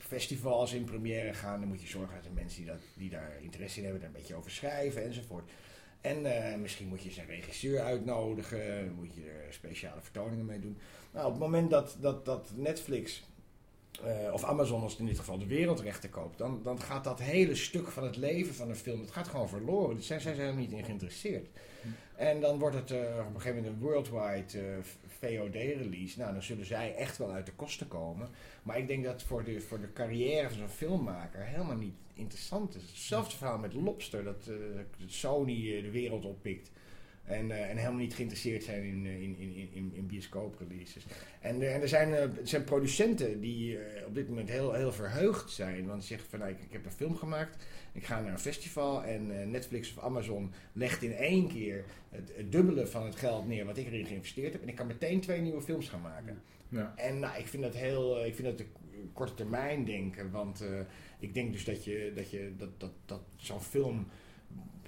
festivals 0.08 0.74
in 0.74 0.84
première 0.84 1.34
gaan. 1.34 1.60
Dan 1.60 1.70
moet 1.70 1.82
je 1.82 1.88
zorgen 1.88 2.16
dat 2.16 2.24
de 2.24 2.30
mensen 2.30 2.58
die, 2.64 2.72
dat, 2.72 2.82
die 2.94 3.10
daar 3.10 3.38
interesse 3.42 3.78
in 3.78 3.84
hebben, 3.84 4.02
daar 4.02 4.12
een 4.12 4.18
beetje 4.18 4.36
over 4.36 4.52
schrijven 4.52 5.04
enzovoort. 5.04 5.50
En 6.02 6.26
eh, 6.26 6.58
misschien 6.58 6.88
moet 6.88 7.04
je 7.04 7.12
zijn 7.12 7.28
regisseur 7.28 7.80
uitnodigen, 7.82 8.94
moet 8.96 9.16
je 9.16 9.22
er 9.22 9.54
speciale 9.54 10.02
vertoningen 10.02 10.46
mee 10.46 10.60
doen. 10.60 10.78
Nou, 11.12 11.26
op 11.26 11.32
het 11.32 11.42
moment 11.42 11.70
dat, 11.70 11.98
dat, 12.00 12.26
dat 12.26 12.52
Netflix 12.56 13.24
eh, 14.04 14.34
of 14.34 14.44
Amazon 14.44 14.82
als 14.82 14.92
het 14.92 15.02
in 15.02 15.08
dit 15.08 15.20
geval 15.20 15.38
de 15.38 15.46
wereldrechten 15.46 16.10
koopt, 16.10 16.38
dan, 16.38 16.62
dan 16.64 16.82
gaat 16.82 17.04
dat 17.04 17.20
hele 17.20 17.56
stuk 17.56 17.88
van 17.88 18.04
het 18.04 18.18
leven 18.18 18.56
van 18.56 18.70
een 18.70 18.76
film, 18.76 19.00
dat 19.00 19.12
gaat 19.12 19.28
gewoon 19.28 19.50
verloren. 19.50 20.04
Zijn 20.04 20.22
zij 20.22 20.36
zijn 20.36 20.48
er 20.48 20.56
niet 20.56 20.72
in 20.72 20.84
geïnteresseerd. 20.84 21.48
En 22.16 22.40
dan 22.40 22.60
wordt 22.60 22.76
het 22.76 22.92
eh, 22.92 23.00
op 23.00 23.36
een 23.36 23.42
gegeven 23.42 23.56
moment 23.56 23.74
een 23.74 23.80
worldwide 23.80 24.82
VOD-release. 25.20 26.20
Nou, 26.20 26.34
dan 26.34 26.44
zullen 26.44 26.66
zij 26.66 26.96
echt 26.96 27.18
wel 27.18 27.32
uit 27.32 27.46
de 27.46 27.52
kosten 27.52 27.88
komen. 27.88 28.30
Maar 28.64 28.78
ik 28.78 28.88
denk 28.88 29.04
dat 29.04 29.24
voor 29.24 29.44
de, 29.44 29.62
voor 29.62 29.80
de 29.80 29.94
carrière 29.94 30.48
van 30.48 30.58
zo'n 30.58 30.70
filmmaker 30.70 31.46
helemaal 31.46 31.76
niet 31.76 31.96
interessant 32.14 32.76
is. 32.76 32.82
Hetzelfde 32.82 33.38
verhaal 33.38 33.58
met 33.58 33.74
Lobster, 33.74 34.24
dat, 34.24 34.46
dat 34.46 34.86
Sony 35.06 35.76
eh, 35.76 35.84
de 35.84 35.92
wereld 35.92 36.26
oppikt. 36.26 36.72
En, 37.24 37.52
eh, 37.52 37.70
en 37.70 37.78
helemaal 37.78 38.00
niet 38.00 38.14
geïnteresseerd 38.14 38.64
zijn 38.64 38.84
in, 38.84 39.06
in, 39.06 39.38
in, 39.38 39.70
in, 39.74 39.92
in 39.94 40.08
bioscoopreleases. 40.08 41.06
En, 41.40 41.62
eh, 41.62 41.76
en 41.76 41.82
er, 41.82 41.88
zijn, 41.88 42.32
zijn 42.44 42.64
producenten 42.64 43.40
die 43.40 43.78
op 44.06 44.16
dit 44.16 44.30
moment 44.30 44.50
heel, 44.50 44.74
heel 44.74 44.92
verheugd 44.92 45.52
zijn. 45.52 45.88
Want 45.88 46.02
ze 46.02 46.08
zeggen 46.08 46.30
van 46.30 46.40
nou, 46.40 46.52
ik, 46.52 46.60
ik 46.60 46.72
heb 46.72 46.86
een 46.86 46.92
film 46.92 47.16
gemaakt. 47.16 47.66
Ik 47.98 48.06
ga 48.06 48.22
naar 48.22 48.32
een 48.32 48.40
festival 48.40 49.04
en 49.04 49.40
eh, 49.42 49.48
Netflix 49.48 49.94
of 49.98 50.04
Amazon 50.04 50.52
legt 50.74 51.02
in 51.04 51.14
één 51.14 51.48
keer 51.48 51.86
het, 52.10 52.32
het 52.36 52.52
dubbele 52.52 52.88
van 52.88 53.06
het 53.06 53.16
geld 53.16 53.48
neer 53.48 53.66
wat 53.66 53.78
ik 53.78 53.86
erin 53.86 54.06
geïnvesteerd 54.06 54.54
heb. 54.54 54.62
En 54.62 54.68
ik 54.68 54.76
kan 54.76 54.88
meteen 54.88 55.20
twee 55.22 55.42
nieuwe 55.42 55.62
films 55.62 55.90
gaan 55.90 56.02
maken. 56.02 56.42
Ja. 56.70 56.94
En 56.96 57.20
nou, 57.20 57.40
ik 57.40 57.48
vind 57.48 57.64
dat 57.64 57.76
heel, 57.76 58.20
eh, 58.20 58.28
ik 58.28 58.36
vind 58.36 58.58
dat 58.58 58.68
k- 58.68 59.14
korte 59.14 59.34
termijn 59.34 59.86
denken. 59.86 60.32
Want 60.32 60.62
eh, 60.62 60.80
ik 61.20 61.34
denk 61.34 61.52
dus 61.54 61.66
dat 61.66 61.84
je, 61.86 62.12
dat 62.16 62.30
je, 62.32 62.54
dat, 62.58 62.80
dat, 62.80 62.92
dat 63.06 63.22
zo'n 63.36 63.62
film 63.62 64.08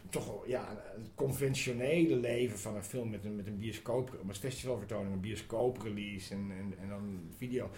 toch 0.09 0.47
ja, 0.47 0.83
het 0.97 1.09
conventionele 1.15 2.15
leven 2.15 2.59
van 2.59 2.75
een 2.75 2.83
film 2.83 3.09
met 3.09 3.25
een, 3.25 3.35
met 3.35 3.47
een 3.47 3.57
bioscoop, 3.57 4.19
met 4.25 4.37
festivalvertoning, 4.37 5.13
een 5.13 5.19
bioscooprelease 5.19 6.33
en, 6.33 6.51
en, 6.59 6.73
en 6.81 6.89
dan 6.89 7.19
video, 7.37 7.69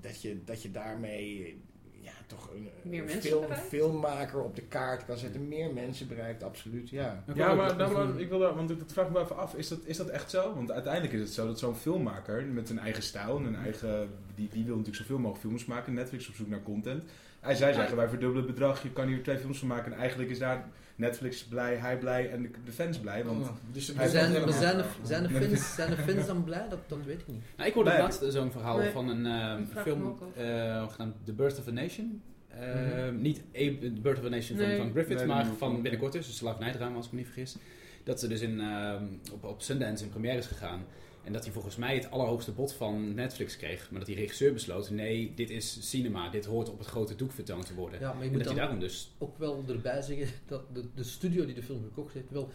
dat 0.00 0.22
je, 0.22 0.44
dat 0.44 0.62
je 0.62 0.70
daarmee 0.70 1.60
ja, 2.00 2.12
toch 2.26 2.50
een, 2.54 2.68
Meer 2.82 3.02
een 3.02 3.08
film, 3.08 3.52
filmmaker 3.52 4.42
op 4.42 4.56
de 4.56 4.62
kaart 4.62 5.04
kan 5.04 5.16
zetten, 5.16 5.48
meer 5.48 5.72
mensen 5.72 6.08
bereikt, 6.08 6.42
absoluut, 6.42 6.90
ja. 6.90 7.24
Ja, 7.34 7.54
maar, 7.54 7.76
nou, 7.76 7.92
maar 7.92 8.20
ik 8.20 8.28
wil 8.28 8.38
daar, 8.38 8.54
want 8.54 8.68
dat 8.68 8.92
vraag 8.92 9.06
ik 9.06 9.12
me 9.12 9.20
even 9.20 9.36
af. 9.36 9.54
Is 9.54 9.68
dat, 9.68 9.78
is 9.84 9.96
dat 9.96 10.08
echt 10.08 10.30
zo? 10.30 10.54
Want 10.54 10.70
uiteindelijk 10.70 11.12
is 11.12 11.20
het 11.20 11.32
zo 11.32 11.46
dat 11.46 11.58
zo'n 11.58 11.76
filmmaker 11.76 12.44
met 12.44 12.70
een 12.70 12.78
eigen 12.78 13.02
stijl 13.02 13.36
en 13.36 13.44
een 13.44 13.56
eigen. 13.56 14.10
Die, 14.34 14.48
die 14.48 14.64
wil 14.64 14.76
natuurlijk 14.76 15.02
zoveel 15.02 15.18
mogelijk 15.18 15.44
films 15.44 15.64
maken. 15.64 15.94
Netflix 15.94 16.28
op 16.28 16.34
zoek 16.34 16.48
naar 16.48 16.62
content. 16.62 17.02
Hij 17.40 17.54
zij 17.54 17.72
zeggen 17.72 17.96
wij 17.96 18.08
verdubbelen 18.08 18.44
het 18.44 18.54
bedrag, 18.54 18.82
je 18.82 18.92
kan 18.92 19.06
hier 19.06 19.22
twee 19.22 19.38
films 19.38 19.58
van 19.58 19.68
maken. 19.68 19.92
En 19.92 19.98
eigenlijk 19.98 20.30
is 20.30 20.38
daar 20.38 20.68
Netflix 20.98 21.44
blij, 21.44 21.74
hij 21.76 21.98
blij 21.98 22.30
en 22.30 22.42
de, 22.42 22.50
de 22.64 22.72
fans 22.72 22.98
blij. 22.98 23.24
Want 23.24 23.50
dus 23.72 23.86
Hij 23.94 24.08
zijn, 24.08 24.32
zijn, 24.32 24.46
de, 24.46 24.52
zijn, 24.52 25.30
fans, 25.30 25.74
zijn 25.76 25.90
de 25.90 25.96
fans 25.96 26.26
dan 26.26 26.44
blij? 26.44 26.66
Dat, 26.68 26.78
dat 26.86 26.98
weet 27.04 27.20
ik 27.20 27.26
niet. 27.26 27.42
Nou, 27.56 27.68
ik 27.68 27.74
hoorde 27.74 27.90
Nee. 27.90 27.98
laatst 27.98 28.24
zo'n 28.28 28.50
verhaal 28.52 28.78
Nee. 28.78 28.90
van 28.90 29.08
een 29.08 29.26
eh, 29.26 29.56
me 29.74 29.80
film 29.82 30.18
eh, 30.36 30.88
genaamd 30.88 31.14
The 31.24 31.32
Birth 31.32 31.58
of 31.58 31.68
a 31.68 31.70
Nation. 31.70 32.22
Eh, 32.48 32.74
Mhm. 32.74 33.20
Niet 33.20 33.38
A- 33.38 33.78
The 33.80 34.00
Birth 34.02 34.18
of 34.18 34.24
a 34.24 34.28
Nation 34.28 34.58
van, 34.58 34.66
Nee. 34.66 34.76
van 34.76 34.90
Griffith, 34.90 35.16
Nee, 35.18 35.26
maar 35.26 35.46
van 35.58 35.82
binnenkort 35.82 36.12
dus, 36.12 36.26
de 36.26 36.32
slavernijdrama 36.32 36.96
als 36.96 37.06
ik 37.06 37.12
me 37.12 37.18
niet 37.18 37.26
vergis. 37.26 37.56
Dat 38.04 38.20
ze 38.20 38.28
dus 38.28 38.40
in, 38.40 38.60
ehm, 38.60 39.04
op, 39.32 39.44
op 39.44 39.62
Sundance 39.62 40.04
in 40.04 40.10
première 40.10 40.38
is 40.38 40.46
gegaan. 40.46 40.84
En 41.28 41.34
dat 41.34 41.44
hij 41.44 41.52
volgens 41.52 41.76
mij 41.76 41.94
het 41.94 42.10
allerhoogste 42.10 42.52
bod 42.52 42.72
van 42.72 43.14
Netflix 43.14 43.56
kreeg. 43.56 43.90
Maar 43.90 43.98
dat 43.98 44.08
die 44.08 44.16
regisseur 44.16 44.52
besloot, 44.52 44.90
nee, 44.90 45.32
dit 45.34 45.50
is 45.50 45.88
cinema. 45.90 46.28
Dit 46.28 46.44
hoort 46.44 46.68
op 46.70 46.78
het 46.78 46.86
grote 46.86 47.16
doek 47.16 47.32
vertoond 47.32 47.66
te 47.66 47.74
worden. 47.74 48.00
Ja, 48.00 48.12
maar 48.12 48.18
je 48.18 48.24
en 48.24 48.30
moet 48.30 48.38
dat 48.44 48.46
hij 48.52 48.54
dan 48.56 48.64
daarom 48.64 48.80
dus... 48.80 49.10
ook 49.18 49.38
wel 49.38 49.64
erbij 49.68 50.02
zeggen 50.02 50.28
dat 50.46 50.62
de, 50.74 50.84
de 50.94 51.02
studio 51.02 51.44
die 51.46 51.54
de 51.54 51.62
film 51.62 51.82
gekocht 51.82 52.14
heeft 52.14 52.30
wel 52.30 52.48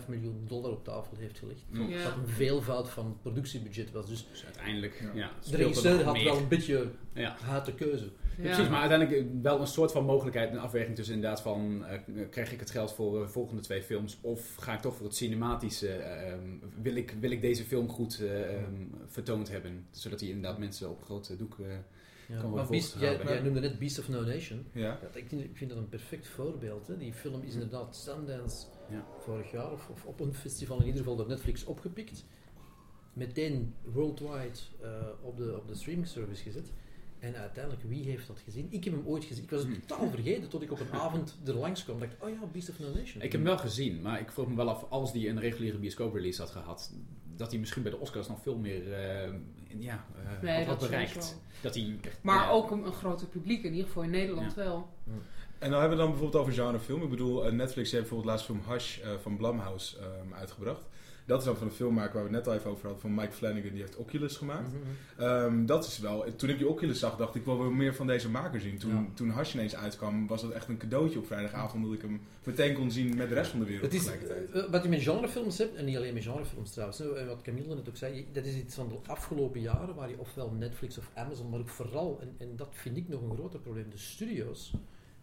17,5 0.00 0.06
miljoen 0.08 0.44
dollar 0.46 0.70
op 0.70 0.84
tafel 0.84 1.16
heeft 1.16 1.38
gelegd. 1.38 1.60
Mm. 1.70 1.88
Ja. 1.88 2.02
Dat 2.04 2.16
een 2.16 2.28
veelvoud 2.28 2.88
van 2.88 3.04
het 3.06 3.20
productiebudget 3.22 3.90
was. 3.90 4.06
Dus 4.08 4.26
Dus 4.30 4.44
uiteindelijk, 4.44 5.00
Ja. 5.00 5.10
ja, 5.14 5.30
de 5.50 5.56
regisseur 5.56 6.02
had 6.04 6.14
meer. 6.14 6.24
wel 6.24 6.36
een 6.36 6.48
beetje 6.48 6.90
Ja. 7.14 7.36
hate 7.40 7.74
keuze. 7.74 8.08
Ja. 8.38 8.44
Precies, 8.44 8.68
maar 8.68 8.80
uiteindelijk 8.80 9.20
eh, 9.20 9.32
wel 9.42 9.60
een 9.60 9.66
soort 9.66 9.92
van 9.92 10.04
mogelijkheid, 10.04 10.52
een 10.52 10.58
afweging 10.58 10.96
tussen 10.96 11.14
inderdaad 11.14 11.40
van, 11.42 11.84
eh, 11.86 11.98
krijg 12.30 12.52
ik 12.52 12.60
het 12.60 12.70
geld 12.70 12.92
voor 12.92 13.20
de 13.20 13.28
volgende 13.28 13.62
twee 13.62 13.82
films 13.82 14.18
of 14.20 14.54
ga 14.54 14.74
ik 14.74 14.80
toch 14.80 14.96
voor 14.96 15.06
het 15.06 15.14
cinematische, 15.16 15.88
eh, 15.92 16.32
ehm, 16.32 16.48
wil, 16.82 16.94
ik, 16.96 17.14
wil 17.20 17.30
ik 17.30 17.40
deze 17.40 17.64
film 17.64 17.88
goed 17.88 18.20
eh, 18.20 18.54
ehm, 18.56 18.74
vertoond 19.06 19.48
hebben, 19.48 19.86
zodat 19.90 20.20
hij 20.20 20.28
inderdaad 20.28 20.58
mensen 20.58 20.90
op 20.90 21.02
grote 21.04 21.36
doek... 21.36 21.58
eh, 21.58 21.66
Ja. 22.28 22.34
worden 22.40 22.54
Maar 22.54 22.66
Beast, 22.68 22.96
jij, 23.00 23.40
noemde 23.42 23.60
net 23.60 23.78
Beast 23.78 23.98
of 23.98 24.08
No 24.08 24.24
Nation. 24.24 24.66
ja. 24.72 24.82
Ja, 24.82 24.98
ik, 25.12 25.28
vind, 25.28 25.44
ik 25.44 25.56
vind 25.56 25.70
dat 25.70 25.78
een 25.78 25.88
perfect 25.88 26.26
voorbeeld. 26.28 26.86
Hè. 26.86 26.96
Die 26.96 27.12
film 27.12 27.42
is 27.42 27.52
inderdaad 27.52 27.96
Sundance 27.96 28.66
Ja. 28.90 29.06
vorig 29.18 29.50
jaar, 29.50 29.72
of, 29.72 29.88
of 29.88 30.04
op 30.04 30.20
een 30.20 30.34
festival 30.34 30.78
in 30.80 30.84
ieder 30.86 31.00
geval 31.00 31.16
door 31.16 31.28
Netflix 31.28 31.64
opgepikt. 31.64 32.24
Meteen 33.12 33.74
worldwide 33.84 34.58
eh, 34.82 34.90
op, 35.22 35.36
de, 35.36 35.56
op 35.56 35.68
de 35.68 35.74
streaming 35.74 36.06
service 36.08 36.42
gezet. 36.42 36.72
En 37.18 37.36
uiteindelijk, 37.36 37.84
wie 37.88 38.04
heeft 38.04 38.26
dat 38.26 38.40
gezien? 38.44 38.66
Ik 38.70 38.84
heb 38.84 38.92
hem 38.92 39.06
ooit 39.06 39.24
gezien. 39.24 39.44
Ik 39.44 39.50
was 39.50 39.60
het 39.60 39.68
Hmm. 39.68 39.86
totaal 39.86 40.10
vergeten 40.10 40.48
tot 40.48 40.62
ik 40.62 40.72
op 40.72 40.80
een 40.80 40.92
avond 41.00 41.38
er 41.46 41.54
langs 41.54 41.84
kwam. 41.84 41.98
dacht, 42.00 42.12
oh 42.20 42.28
ja, 42.28 42.36
Beast 42.52 42.68
of 42.70 42.78
No 42.78 42.86
Nation. 42.86 43.22
Ik 43.22 43.22
heb 43.22 43.32
hem 43.32 43.42
wel 43.44 43.58
gezien, 43.58 44.02
maar 44.02 44.20
ik 44.20 44.30
vroeg 44.32 44.48
me 44.48 44.56
wel 44.56 44.68
af, 44.68 44.84
als 44.90 45.12
die 45.12 45.28
een 45.28 45.40
reguliere 45.40 45.78
bioscooprelease 45.78 46.40
had 46.40 46.50
gehad, 46.50 46.92
dat 47.36 47.50
hij 47.50 47.58
misschien 47.60 47.82
bij 47.82 47.90
de 47.90 47.98
Oscars 47.98 48.28
nog 48.28 48.42
veel 48.42 48.56
meer 48.58 48.92
eh, 48.92 49.32
ja, 49.78 50.04
eh, 50.24 50.42
Nee, 50.42 50.56
had, 50.56 50.66
had 50.66 50.80
dat 50.80 50.88
bereikt. 50.88 51.40
Dat 51.60 51.74
hij 51.74 51.98
echt, 52.02 52.18
Maar 52.22 52.36
ja, 52.44 52.50
ook 52.50 52.70
een, 52.70 52.86
een 52.86 52.92
groter 52.92 53.26
publiek, 53.26 53.62
in 53.62 53.70
ieder 53.70 53.86
geval 53.86 54.02
in 54.02 54.10
Nederland 54.10 54.54
wel. 54.54 54.88
En 55.58 55.70
dan 55.70 55.80
hebben 55.80 55.98
we 55.98 56.04
dan 56.04 56.12
bijvoorbeeld 56.12 56.42
over 56.42 56.52
genrefilm. 56.62 57.02
Ik 57.02 57.10
bedoel, 57.10 57.46
eh, 57.46 57.52
Netflix 57.52 57.90
heeft 57.90 58.02
bijvoorbeeld 58.02 58.30
laatst 58.30 58.46
film 58.46 58.60
Hush 58.68 59.00
eh, 59.00 59.10
van 59.22 59.36
Blumhouse 59.36 59.98
ehm, 59.98 60.34
uitgebracht. 60.34 60.82
Dat 61.28 61.38
is 61.38 61.44
dan 61.44 61.56
van 61.56 61.66
een 61.66 61.72
filmmaker 61.72 62.12
waar 62.14 62.22
we 62.28 62.34
het 62.36 62.44
net 62.44 62.46
al 62.48 62.54
even 62.58 62.70
over 62.70 62.82
hadden, 62.82 63.00
van 63.00 63.14
Mike 63.14 63.32
Flanagan, 63.32 63.70
die 63.70 63.80
heeft 63.80 63.96
Oculus 63.96 64.36
gemaakt. 64.36 64.72
Mhm. 64.72 65.22
Ehm, 65.22 65.66
dat 65.66 65.86
is 65.86 65.98
wel, 65.98 66.24
toen 66.36 66.48
ik 66.48 66.58
die 66.58 66.68
Oculus 66.68 66.98
zag, 66.98 67.16
dacht 67.16 67.34
ik 67.34 67.44
wel 67.44 67.58
weer 67.62 67.72
meer 67.72 67.94
van 67.94 68.06
deze 68.06 68.30
maker 68.30 68.60
zien. 68.60 68.78
Toen, 68.78 68.90
Ja. 68.94 69.06
toen 69.14 69.32
Hush 69.36 69.54
ineens 69.54 69.76
uitkwam, 69.76 70.26
was 70.26 70.42
dat 70.42 70.50
echt 70.50 70.68
een 70.68 70.76
cadeautje 70.76 71.18
op 71.18 71.26
vrijdagavond, 71.26 71.84
dat 71.84 71.92
ik 71.92 72.00
hem 72.02 72.20
meteen 72.44 72.74
kon 72.74 72.90
zien 72.90 73.16
met 73.16 73.28
de 73.28 73.34
rest 73.34 73.50
van 73.50 73.60
de 73.60 73.66
wereld 73.66 73.84
Het 73.84 73.94
is, 73.94 74.04
tegelijkertijd. 74.06 74.64
eh, 74.64 74.70
wat 74.70 74.82
je 74.82 74.88
met 74.88 75.00
genrefilms 75.02 75.58
hebt, 75.58 75.74
en 75.76 75.84
niet 75.84 75.96
alleen 75.96 76.14
met 76.14 76.22
genrefilms 76.22 76.70
trouwens, 76.70 77.00
en 77.00 77.26
wat 77.26 77.42
Camille 77.42 77.74
net 77.74 77.88
ook 77.88 77.96
zei, 77.96 78.26
dat 78.32 78.44
is 78.44 78.54
iets 78.56 78.74
van 78.74 78.88
de 78.88 79.10
afgelopen 79.10 79.60
jaren 79.60 79.94
waar 79.94 80.08
je 80.08 80.18
ofwel 80.18 80.50
Netflix 80.50 80.98
of 80.98 81.10
Amazon, 81.14 81.50
maar 81.50 81.60
ook 81.60 81.68
vooral, 81.68 82.18
en, 82.20 82.34
en 82.38 82.56
dat 82.56 82.68
vind 82.70 82.96
ik 82.96 83.08
nog 83.08 83.22
een 83.22 83.34
groter 83.36 83.60
probleem, 83.60 83.90
de 83.90 83.98
studio's 83.98 84.72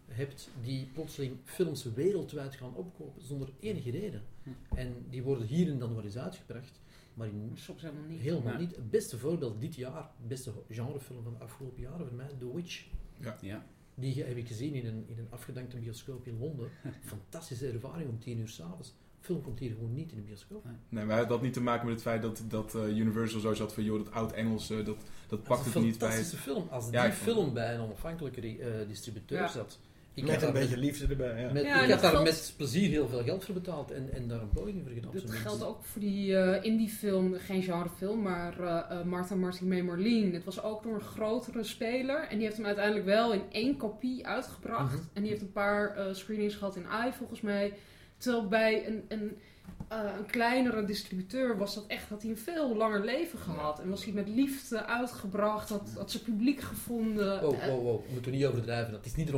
hebt 0.08 0.50
die 0.62 0.86
plotseling 0.92 1.36
films 1.44 1.84
wereldwijd 1.94 2.54
gaan 2.54 2.74
opkopen 2.74 3.22
zonder 3.22 3.48
enige 3.60 3.90
reden. 3.90 4.22
Hm. 4.42 4.50
En 4.74 4.94
die 5.10 5.22
worden 5.22 5.46
hier 5.46 5.70
en 5.70 5.78
dan 5.78 5.94
wel 5.94 6.04
eens 6.04 6.18
uitgebracht, 6.18 6.80
maar 7.14 7.26
in 7.28 7.50
Soms 7.54 7.82
helemaal 7.82 8.04
niet. 8.08 8.20
helemaal 8.20 8.52
Ja. 8.52 8.58
niet. 8.58 8.76
Het 8.76 8.90
beste 8.90 9.18
voorbeeld 9.18 9.60
dit 9.60 9.74
jaar, 9.74 10.02
het 10.18 10.28
beste 10.28 10.52
genrefilm 10.70 11.22
van 11.22 11.32
de 11.32 11.44
afgelopen 11.44 11.82
jaren 11.82 12.06
voor 12.06 12.16
mij, 12.16 12.28
The 12.38 12.54
Witch. 12.54 12.84
ja. 13.40 13.64
Die 13.98 14.22
heb 14.24 14.36
ik 14.36 14.46
gezien 14.46 14.74
in 14.74 14.86
een, 14.86 15.04
in 15.06 15.18
een 15.18 15.26
afgedankte 15.30 15.76
bioscoop 15.76 16.26
in 16.26 16.38
Londen. 16.38 16.70
Fantastische 17.04 17.68
ervaring 17.70 18.08
om 18.08 18.18
tien 18.18 18.38
uur 18.38 18.48
s'avonds. 18.48 18.94
Film 19.20 19.42
komt 19.42 19.58
hier 19.58 19.70
gewoon 19.70 19.94
niet 19.94 20.10
in 20.10 20.16
de 20.16 20.22
bioscoop. 20.22 20.64
Nee, 20.88 21.04
maar 21.04 21.18
had 21.18 21.28
dat 21.28 21.42
niet 21.42 21.52
te 21.52 21.60
maken 21.60 21.84
met 21.86 21.94
het 21.94 22.02
feit 22.02 22.22
dat, 22.22 22.42
dat 22.48 22.74
eh, 22.74 22.96
Universal 22.96 23.40
zo 23.40 23.54
zat 23.54 23.72
van, 23.74 23.84
joh, 23.84 24.04
dat 24.04 24.12
oud-Engels, 24.12 24.70
eh, 24.70 24.76
dat, 24.76 24.86
dat 24.86 24.96
Dat 25.28 25.42
pakt 25.42 25.66
is 25.66 25.74
het 25.74 25.82
niet 25.82 25.98
bij 25.98 26.08
het... 26.08 26.16
fantastische 26.16 26.36
film. 26.36 26.68
Als 26.70 26.90
Ja, 26.90 27.04
die 27.04 27.12
film 27.12 27.52
bij 27.54 27.74
een 27.74 27.80
onafhankelijke 27.80 28.40
eh, 28.58 28.88
distributeur 28.88 29.38
Ja. 29.40 29.48
zat. 29.48 29.78
Ik 30.16 30.24
Met 30.24 30.34
had 30.34 30.42
een 30.42 30.52
beetje 30.52 30.76
liefde 30.76 31.06
erbij, 31.06 31.40
ja. 31.40 31.52
Met, 31.52 31.64
Ja, 31.64 31.82
ik 31.82 31.88
daar 31.88 31.98
geldt- 31.98 32.24
met 32.24 32.54
plezier 32.56 32.88
heel 32.88 33.08
veel 33.08 33.22
geld 33.22 33.44
voor 33.44 33.54
betaald 33.54 33.90
en, 33.90 34.12
en 34.12 34.28
daar 34.28 34.40
een 34.40 34.50
poging 34.50 34.82
voor 34.82 34.92
gedaan. 34.92 35.10
op 35.10 35.20
Dat 35.20 35.30
geldt 35.30 35.64
ook 35.64 35.84
voor 35.84 36.00
die 36.00 36.36
eh 36.36 36.64
indie-film, 36.64 37.34
geen 37.34 37.62
genrefilm, 37.62 38.22
maar 38.22 38.60
eh 38.60 38.98
eh, 38.98 39.04
Martha 39.04 39.34
Martin 39.34 39.84
Marlene. 39.84 40.32
Het 40.34 40.44
was 40.44 40.62
ook 40.62 40.82
door 40.82 40.94
een 40.94 41.00
grotere 41.00 41.62
speler 41.64 42.22
en 42.28 42.36
die 42.36 42.44
heeft 42.44 42.56
hem 42.56 42.66
uiteindelijk 42.66 43.04
wel 43.04 43.32
in 43.32 43.42
één 43.50 43.76
kopie 43.76 44.26
uitgebracht. 44.26 44.92
Mhm. 44.94 45.02
En 45.12 45.20
die 45.22 45.30
heeft 45.30 45.42
een 45.42 45.52
paar 45.52 45.96
eh, 45.96 46.14
screenings 46.14 46.54
gehad 46.54 46.76
in 46.76 46.86
AI 46.86 47.12
volgens 47.12 47.40
mij. 47.40 47.72
Terwijl 48.18 48.48
bij 48.48 48.86
een, 48.86 49.04
een, 49.08 49.36
eh, 49.88 49.98
een 50.18 50.26
kleinere 50.26 50.84
distributeur 50.84 51.58
was 51.58 51.74
dat 51.74 51.84
echt, 51.86 52.08
had 52.08 52.22
hij 52.22 52.30
een 52.30 52.38
veel 52.38 52.76
langer 52.76 53.04
leven 53.04 53.38
gehad. 53.38 53.80
En 53.80 53.88
was 53.90 54.04
hij 54.04 54.12
met 54.12 54.28
liefde 54.28 54.84
uitgebracht, 54.86 55.68
had, 55.68 55.92
had 55.96 56.10
zijn 56.10 56.22
publiek 56.22 56.60
gevonden. 56.60 57.40
Wow, 57.40 57.54
Eh, 57.60 57.68
wow, 57.68 57.82
wow. 57.82 58.04
We 58.06 58.12
moeten 58.12 58.32
niet 58.32 58.46
overdrijven. 58.46 58.92
Dat 58.92 59.04
is 59.04 59.14
niet 59.14 59.28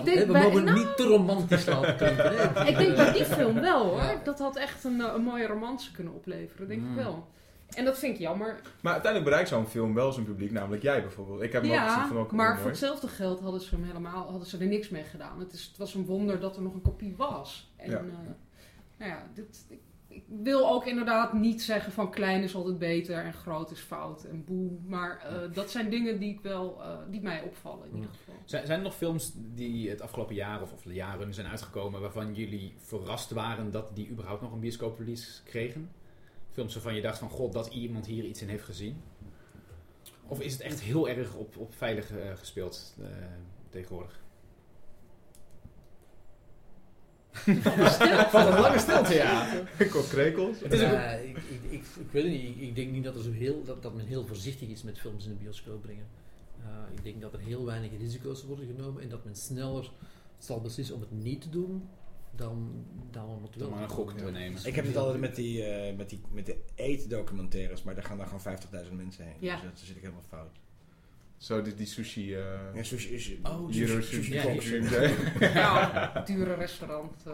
Ik 0.00 0.04
denk 0.04 0.18
hè, 0.18 0.26
we 0.26 0.32
bij- 0.32 0.42
mogen 0.42 0.64
nou- 0.64 0.78
niet 0.78 0.96
te 0.96 1.02
romantisch 1.02 1.66
laten 1.66 1.96
klinken. 1.96 2.66
Ik 2.70 2.76
denk 2.76 2.96
bij 2.96 3.12
die 3.12 3.24
film 3.24 3.54
wel 3.60 3.84
hoor. 3.86 3.98
Ja. 4.02 4.20
Dat 4.24 4.38
had 4.38 4.56
echt 4.56 4.84
een, 4.84 5.00
eh, 5.00 5.12
een 5.14 5.22
mooie 5.22 5.46
romance 5.46 5.92
kunnen 5.92 6.12
opleveren, 6.14 6.68
denk 6.68 6.80
ik 6.82 6.88
Mm. 6.88 6.94
wel. 6.96 7.26
En 7.70 7.84
dat 7.84 7.98
vind 7.98 8.14
ik 8.14 8.20
jammer. 8.20 8.60
Maar 8.82 8.92
uiteindelijk 8.92 9.30
bereikt 9.30 9.48
zo'n 9.50 9.66
film 9.66 9.94
wel 9.94 10.12
zijn 10.12 10.26
publiek, 10.26 10.50
namelijk 10.50 10.82
jij 10.82 11.02
bijvoorbeeld. 11.02 11.42
Ik 11.42 11.52
heb 11.52 11.62
hem 11.62 11.70
ook 11.72 11.78
gezien 11.78 12.00
Ja, 12.00 12.06
van 12.08 12.18
ook 12.18 12.32
maar 12.32 12.58
voor 12.58 12.68
hetzelfde 12.70 13.08
geld 13.08 13.40
hadden 13.40 13.60
ze 13.60 13.74
hem 13.74 13.84
helemaal, 13.84 14.30
hadden 14.30 14.48
ze 14.48 14.58
er 14.58 14.66
niks 14.66 14.88
mee 14.88 15.02
gedaan. 15.02 15.38
Het, 15.40 15.52
is, 15.52 15.64
het 15.68 15.76
was 15.76 15.94
een 15.94 16.04
wonder 16.04 16.40
dat 16.40 16.56
er 16.56 16.62
nog 16.62 16.74
een 16.74 16.82
kopie 16.82 17.14
was. 17.16 17.72
En 17.76 17.90
Ja. 17.90 17.96
ja, 17.96 18.36
nou 19.00 19.12
ja, 19.12 19.30
dit, 19.34 19.66
ik, 19.68 19.80
ik 20.08 20.24
wil 20.28 20.70
ook 20.70 20.86
inderdaad 20.86 21.32
niet 21.32 21.62
zeggen 21.62 21.92
van 21.92 22.10
klein 22.10 22.42
is 22.42 22.54
altijd 22.54 22.78
beter 22.78 23.24
en 23.24 23.32
groot 23.32 23.70
is 23.70 23.80
fout 23.80 24.24
en 24.24 24.44
boe. 24.44 24.70
Maar 24.86 25.18
eh, 25.18 25.54
dat 25.54 25.70
zijn 25.70 25.90
dingen 25.90 26.18
die, 26.18 26.34
ik 26.34 26.40
wel, 26.40 26.82
eh, 26.82 26.98
die 27.10 27.20
mij 27.20 27.42
opvallen 27.42 27.88
in 27.88 27.94
ieder 27.94 28.10
geval. 28.10 28.34
Zijn, 28.44 28.66
zijn 28.66 28.78
er 28.78 28.84
nog 28.84 28.96
films 28.96 29.32
die 29.34 29.90
het 29.90 30.00
afgelopen 30.00 30.34
jaar 30.34 30.62
of, 30.62 30.72
of 30.72 30.82
de 30.82 30.94
jaren 30.94 31.34
zijn 31.34 31.46
uitgekomen 31.46 32.00
waarvan 32.00 32.34
jullie 32.34 32.74
verrast 32.76 33.30
waren 33.30 33.70
dat 33.70 33.90
die 33.94 34.08
überhaupt 34.08 34.42
nog 34.42 34.52
een 34.52 34.60
bioscooprelease 34.60 35.42
kregen? 35.42 35.90
Films 36.50 36.74
waarvan 36.74 36.94
je 36.94 37.02
dacht 37.02 37.18
van 37.18 37.30
god 37.30 37.52
dat 37.52 37.66
iemand 37.66 38.06
hier 38.06 38.24
iets 38.24 38.42
in 38.42 38.48
heeft 38.48 38.64
gezien? 38.64 39.02
Of 40.26 40.40
is 40.40 40.52
het 40.52 40.62
echt 40.62 40.80
heel 40.80 41.08
erg 41.08 41.34
op, 41.34 41.56
op 41.56 41.74
veilig 41.74 42.10
eh, 42.10 42.34
gespeeld 42.34 42.96
tegenwoordig? 43.70 44.19
Van 48.30 48.46
een 48.52 48.60
lange 48.60 48.78
stilte, 48.78 49.14
ja. 49.14 49.46
Krekels. 50.10 50.58
Is 50.58 50.72
ook- 50.72 50.78
Ja, 50.80 51.10
ik, 51.12 51.36
ik, 51.36 51.60
ik, 51.70 51.82
ik 51.98 52.10
weet 52.10 52.22
het 52.22 52.32
niet. 52.32 52.56
Ik, 52.56 52.60
ik 52.62 52.74
denk 52.74 52.90
niet 52.90 53.04
dat, 53.04 53.16
er 53.16 53.22
zo 53.22 53.32
heel, 53.32 53.64
dat, 53.64 53.82
dat 53.82 53.94
men 53.94 54.06
heel 54.06 54.26
voorzichtig 54.26 54.68
is 54.68 54.82
met 54.82 54.98
films 54.98 55.24
in 55.24 55.30
de 55.30 55.36
bioscoop 55.36 55.82
brengen. 55.82 56.06
Uh, 56.60 56.66
ik 56.96 57.04
denk 57.04 57.20
dat 57.20 57.32
er 57.32 57.38
heel 57.40 57.64
weinig 57.64 57.90
risico's 57.98 58.44
worden 58.44 58.66
genomen 58.76 59.02
en 59.02 59.08
dat 59.08 59.24
men 59.24 59.36
sneller 59.36 59.90
zal 60.38 60.60
beslissen 60.60 60.94
om 60.94 61.00
het 61.00 61.10
niet 61.12 61.40
te 61.40 61.48
doen 61.50 61.88
dan, 62.36 62.84
dan 63.10 63.24
om 63.28 63.42
het 63.42 63.54
wel 63.56 63.68
Dan 63.68 63.70
maar 63.74 63.82
een 63.82 63.88
te 63.88 63.94
gok 63.94 64.12
te 64.12 64.30
nemen. 64.30 64.60
Ik 64.64 64.74
heb 64.74 64.86
het 64.86 64.96
altijd 64.96 65.20
met 65.20 65.34
die, 65.36 65.64
eh, 65.64 65.96
met 65.96 66.08
die 66.10 66.20
met 66.32 66.46
de 66.46 66.56
eetdocumentaires, 66.74 67.82
maar 67.82 67.94
daar 67.94 68.04
gaan 68.04 68.16
dan 68.16 68.26
gewoon 68.26 68.40
50.000 68.86 68.92
mensen 68.96 69.24
heen. 69.24 69.34
Ja. 69.38 69.54
Dus 69.54 69.64
dat 69.64 69.78
zit 69.78 69.96
ik 69.96 70.02
helemaal 70.02 70.22
fout. 70.28 70.56
Zo, 71.40 71.62
die, 71.62 71.74
die 71.74 71.86
sushi... 71.86 72.34
eh 72.34 72.42
Ja, 72.74 72.82
sushi 72.82 73.08
is... 73.14 73.32
Oh, 73.42 73.72
sushi, 73.72 74.02
sushi. 74.02 74.32
ja. 74.34 74.42
Sushi. 74.42 74.82
Ja, 75.54 76.22
dure 76.26 76.54
restaurant. 76.54 77.14
eh 77.26 77.32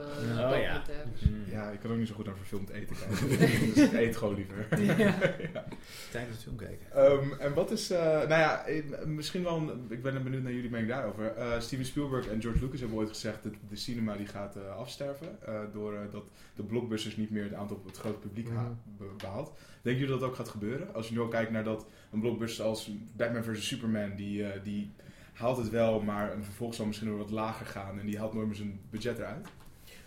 Oh, 0.53 0.61
ja. 0.61 0.83
Mm. 1.29 1.45
Ja, 1.51 1.71
ik 1.71 1.81
kan 1.81 1.91
ook 1.91 1.97
niet 1.99 2.09
zo 2.09 2.15
goed 2.15 2.27
naar 2.27 2.37
verfilmd 2.37 2.69
eten 2.69 2.97
kijken. 2.97 3.29
dus 3.75 3.85
ik 3.85 3.93
eet 3.93 4.17
gewoon 4.17 4.35
liever. 4.35 4.67
Tijdens 6.13 6.35
het 6.35 6.43
film 6.43 6.57
kijken. 6.57 6.87
Ehm, 6.93 7.33
en 7.41 7.55
wat 7.55 7.71
is, 7.71 7.91
eh, 7.91 7.99
nou 8.05 8.29
ja, 8.29 8.65
misschien 9.07 9.43
wel, 9.43 9.57
een- 9.57 9.87
ik 9.89 10.03
ben 10.03 10.23
benieuwd 10.23 10.43
naar 10.43 10.53
jullie 10.53 10.71
mening 10.71 10.91
daarover. 10.91 11.35
Eh, 11.37 11.61
Steven 11.61 11.85
Spielberg 11.87 12.27
en 12.29 12.41
George 12.41 12.59
Lucas 12.61 12.81
hebben 12.81 12.99
ooit 12.99 13.09
gezegd 13.09 13.43
dat 13.43 13.53
de 13.69 13.77
cinema 13.77 14.17
die 14.17 14.27
gaat 14.27 14.57
eh, 14.57 14.77
afsterven. 14.77 15.39
eh 15.47 15.61
doordat 15.73 16.13
dat 16.13 16.25
de 16.57 16.63
blockbusters 16.63 17.17
niet 17.17 17.31
meer 17.31 17.45
het 17.45 17.55
aantal 17.55 17.83
het 17.87 17.97
grote 17.97 18.19
publiek 18.19 18.49
Mhm. 18.49 18.65
be- 18.99 19.05
behaalt. 19.17 19.53
Denken 19.87 20.05
jullie 20.05 20.20
dat 20.20 20.28
dat 20.28 20.30
ook 20.30 20.47
gaat 20.47 20.55
gebeuren? 20.55 20.95
Als 20.95 21.09
je 21.09 21.14
nu 21.14 21.20
al 21.20 21.28
kijkt 21.28 21.51
naar 21.51 21.64
dat 21.64 21.87
een 22.12 22.20
blockbuster 22.20 22.64
als 22.64 22.91
Batman 23.16 23.45
vs. 23.45 23.66
Superman, 23.66 24.16
die, 24.16 24.45
eh, 24.45 24.62
die 24.64 24.91
haalt 25.32 25.57
het 25.57 25.70
wel, 25.70 26.01
maar 26.01 26.32
een 26.32 26.45
vervolg 26.45 26.74
zal 26.74 26.87
misschien 26.87 27.09
nog 27.09 27.18
wat 27.18 27.30
lager 27.30 27.66
gaan. 27.66 27.99
En 27.99 28.07
die 28.07 28.18
haalt 28.18 28.32
nooit 28.32 28.47
meer 28.47 28.57
zijn 28.57 28.80
budget 28.91 29.18
eruit. 29.18 29.49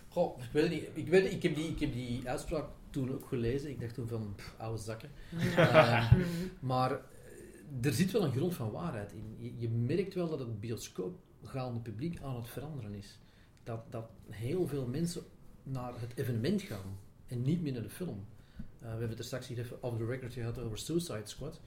Goh, 0.08 0.38
ik 0.38 0.52
weet 0.52 0.70
niet. 0.70 0.84
Ik, 0.92 1.08
weet, 1.08 1.32
ik, 1.32 1.42
heb 1.42 1.54
die, 1.54 1.68
ik 1.68 1.80
heb 1.80 1.92
die 1.92 2.28
uitspraak 2.28 2.64
toen 2.90 3.12
ook 3.12 3.26
gelezen. 3.26 3.70
Ik 3.70 3.80
dacht 3.80 3.94
toen 3.94 4.08
van, 4.08 4.32
pff, 4.36 4.54
oude 4.58 4.82
zakken. 4.82 5.10
Eh, 5.56 6.12
maar 6.60 6.90
eh, 6.90 6.98
er 7.82 7.92
zit 7.92 8.10
wel 8.10 8.24
een 8.24 8.32
grond 8.32 8.54
van 8.54 8.70
waarheid 8.70 9.12
in. 9.12 9.36
Je, 9.38 9.58
je 9.58 9.68
merkt 9.68 10.14
wel 10.14 10.28
dat 10.28 10.38
het 10.38 10.60
bioscoopgaande 10.60 11.80
publiek 11.80 12.20
aan 12.22 12.36
het 12.36 12.48
veranderen 12.48 12.94
is. 12.94 13.18
Dat, 13.64 13.92
dat 13.92 14.10
heel 14.28 14.66
veel 14.66 14.86
mensen 14.86 15.22
naar 15.62 15.92
het 16.00 16.12
evenement 16.14 16.62
gaan 16.62 16.98
en 17.26 17.42
niet 17.42 17.62
meer 17.62 17.72
naar 17.72 17.82
de 17.82 17.90
film. 17.90 18.24
Eh, 18.80 18.84
we 18.84 18.88
hebben 18.90 19.08
het 19.08 19.18
er 19.18 19.24
straks 19.24 19.46
hier 19.46 19.58
even 19.58 19.82
off 19.82 19.96
the 19.96 20.04
record 20.06 20.32
gehad 20.32 20.58
over 20.58 20.78
Suicide 20.78 21.20
Squad. 21.24 21.60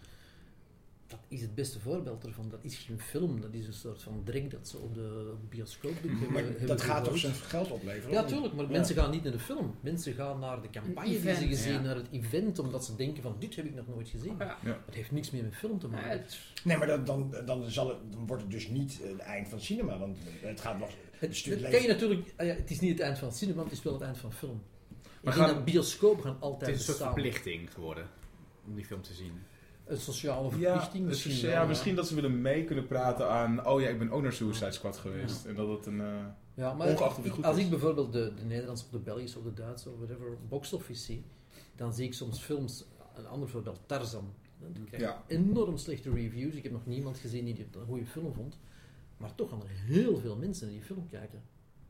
Dat 1.07 1.19
is 1.27 1.41
het 1.41 1.55
beste 1.55 1.79
voorbeeld 1.79 2.25
ervan. 2.25 2.49
Dat 2.49 2.63
is 2.63 2.77
geen 2.77 2.99
film, 2.99 3.41
dat 3.41 3.53
is 3.53 3.67
een 3.67 3.73
soort 3.73 4.01
van 4.01 4.21
drink 4.23 4.51
dat 4.51 4.67
ze 4.67 4.77
op 4.77 4.93
de 4.95 5.33
bioscoop 5.49 5.93
doen. 6.01 6.11
Maar 6.11 6.21
hebben- 6.21 6.43
hebben 6.51 6.67
dat 6.67 6.81
gaat 6.81 7.03
toch 7.03 7.17
zijn 7.17 7.33
geld 7.33 7.71
opleveren? 7.71 8.11
Ja, 8.11 8.23
tuurlijk, 8.23 8.53
maar 8.53 8.65
Ja. 8.65 8.71
mensen 8.71 8.95
gaan 8.95 9.11
niet 9.11 9.23
naar 9.23 9.31
de 9.31 9.39
film. 9.39 9.75
Mensen 9.81 10.13
gaan 10.13 10.39
naar 10.39 10.61
de 10.61 10.69
campagne 10.69 11.09
die 11.21 11.35
ze 11.35 11.47
gezien, 11.47 11.73
Ja. 11.73 11.81
naar 11.81 11.95
het 11.95 12.07
event, 12.11 12.59
omdat 12.59 12.85
ze 12.85 12.95
denken 12.95 13.23
van 13.23 13.35
dit 13.39 13.55
heb 13.55 13.65
ik 13.65 13.75
nog 13.75 13.87
nooit 13.87 14.09
gezien. 14.09 14.35
Ja. 14.39 14.57
Het 14.85 14.95
heeft 14.95 15.11
niks 15.11 15.31
meer 15.31 15.43
met 15.43 15.55
film 15.55 15.79
te 15.79 15.87
Ja, 15.87 15.91
maken. 15.93 16.09
het- 16.09 16.37
Nee, 16.63 16.77
maar 16.77 16.87
dan, 16.87 17.05
dan, 17.05 17.33
dan, 17.45 17.69
zal 17.71 17.87
het, 17.89 17.97
dan 18.11 18.27
wordt 18.27 18.41
het 18.43 18.51
dus 18.51 18.67
niet 18.67 18.99
het 19.03 19.19
eind 19.19 19.47
van 19.47 19.57
het 19.57 19.65
cinema, 19.67 19.97
want 19.97 20.17
het 20.41 20.61
gaat 20.61 20.79
nog... 20.79 20.89
Het, 21.11 21.45
dat 21.61 21.69
kan 21.71 21.81
je 21.81 21.87
natuurlijk, 21.87 22.33
ah 22.37 22.47
het 22.47 22.71
is 22.71 22.79
niet 22.79 22.91
het 22.91 22.99
eind 22.99 23.17
van 23.17 23.27
het 23.27 23.37
cinema, 23.37 23.63
het 23.63 23.71
is 23.71 23.83
wel 23.83 23.93
het 23.93 24.01
eind 24.01 24.17
van 24.17 24.33
film. 24.33 24.61
Maar 25.23 25.33
gaan- 25.33 25.47
dat 25.55 25.65
bioscopen 25.65 26.23
gaan 26.23 26.33
Het 26.33 26.41
altijd 26.41 26.71
is 26.71 26.77
een 26.77 26.83
soort 26.83 26.97
bestaan. 26.97 27.13
verplichting 27.13 27.73
geworden 27.73 28.07
om 28.67 28.75
die 28.75 28.85
film 28.85 29.01
te 29.01 29.13
zien. 29.13 29.33
Een 29.85 29.97
sociale 29.97 30.43
Ja, 30.43 30.49
verplichting 30.49 31.07
dus, 31.07 31.25
misschien. 31.25 31.49
ja, 31.49 31.57
wel, 31.59 31.67
misschien 31.67 31.95
dat 31.95 32.07
ze 32.07 32.15
willen 32.15 32.41
mee 32.41 32.63
kunnen 32.63 32.87
praten 32.87 33.29
aan... 33.29 33.67
Oh 33.67 33.81
ja, 33.81 33.89
ik 33.89 33.99
ben 33.99 34.11
ook 34.11 34.21
naar 34.21 34.33
Suicide 34.33 34.71
Squad 34.71 34.97
geweest. 34.97 35.45
En 35.45 35.55
dat 35.55 35.67
het 35.69 35.85
een... 35.85 36.01
eh, 36.01 36.25
Ja, 36.53 36.73
maar 36.73 36.87
Ongeacht 36.87 37.09
of 37.11 37.15
het 37.17 37.25
ik- 37.25 37.31
goed 37.31 37.45
als 37.45 37.57
is. 37.57 37.63
ik 37.63 37.69
bijvoorbeeld 37.69 38.13
de, 38.13 38.33
de 38.35 38.43
Nederlandse 38.45 38.85
of 38.85 38.91
de 38.91 38.99
Belgische 38.99 39.37
of 39.37 39.43
de 39.43 39.53
Duitse 39.53 39.89
of 39.89 39.97
whatever 39.97 40.37
box 40.49 40.73
office 40.73 41.03
zie, 41.03 41.23
dan 41.75 41.93
zie 41.93 42.05
ik 42.05 42.13
soms 42.13 42.39
films, 42.39 42.85
een 43.15 43.27
ander 43.27 43.49
voorbeeld, 43.49 43.79
Tarzan. 43.85 44.33
Die 44.73 44.83
krijgt 44.83 45.05
Ja. 45.05 45.23
enorm 45.27 45.77
slechte 45.77 46.09
reviews. 46.11 46.53
Ik 46.55 46.63
heb 46.63 46.71
nog 46.71 46.85
niemand 46.85 47.17
gezien 47.17 47.45
die 47.45 47.55
het 47.57 47.75
een 47.75 47.85
goede 47.85 48.05
film 48.05 48.33
vond. 48.33 48.59
Maar 49.17 49.35
toch 49.35 49.49
gaan 49.49 49.61
er 49.61 49.69
heel 49.69 50.17
veel 50.17 50.35
mensen 50.35 50.69
die 50.69 50.81
film 50.81 51.07
kijken. 51.09 51.41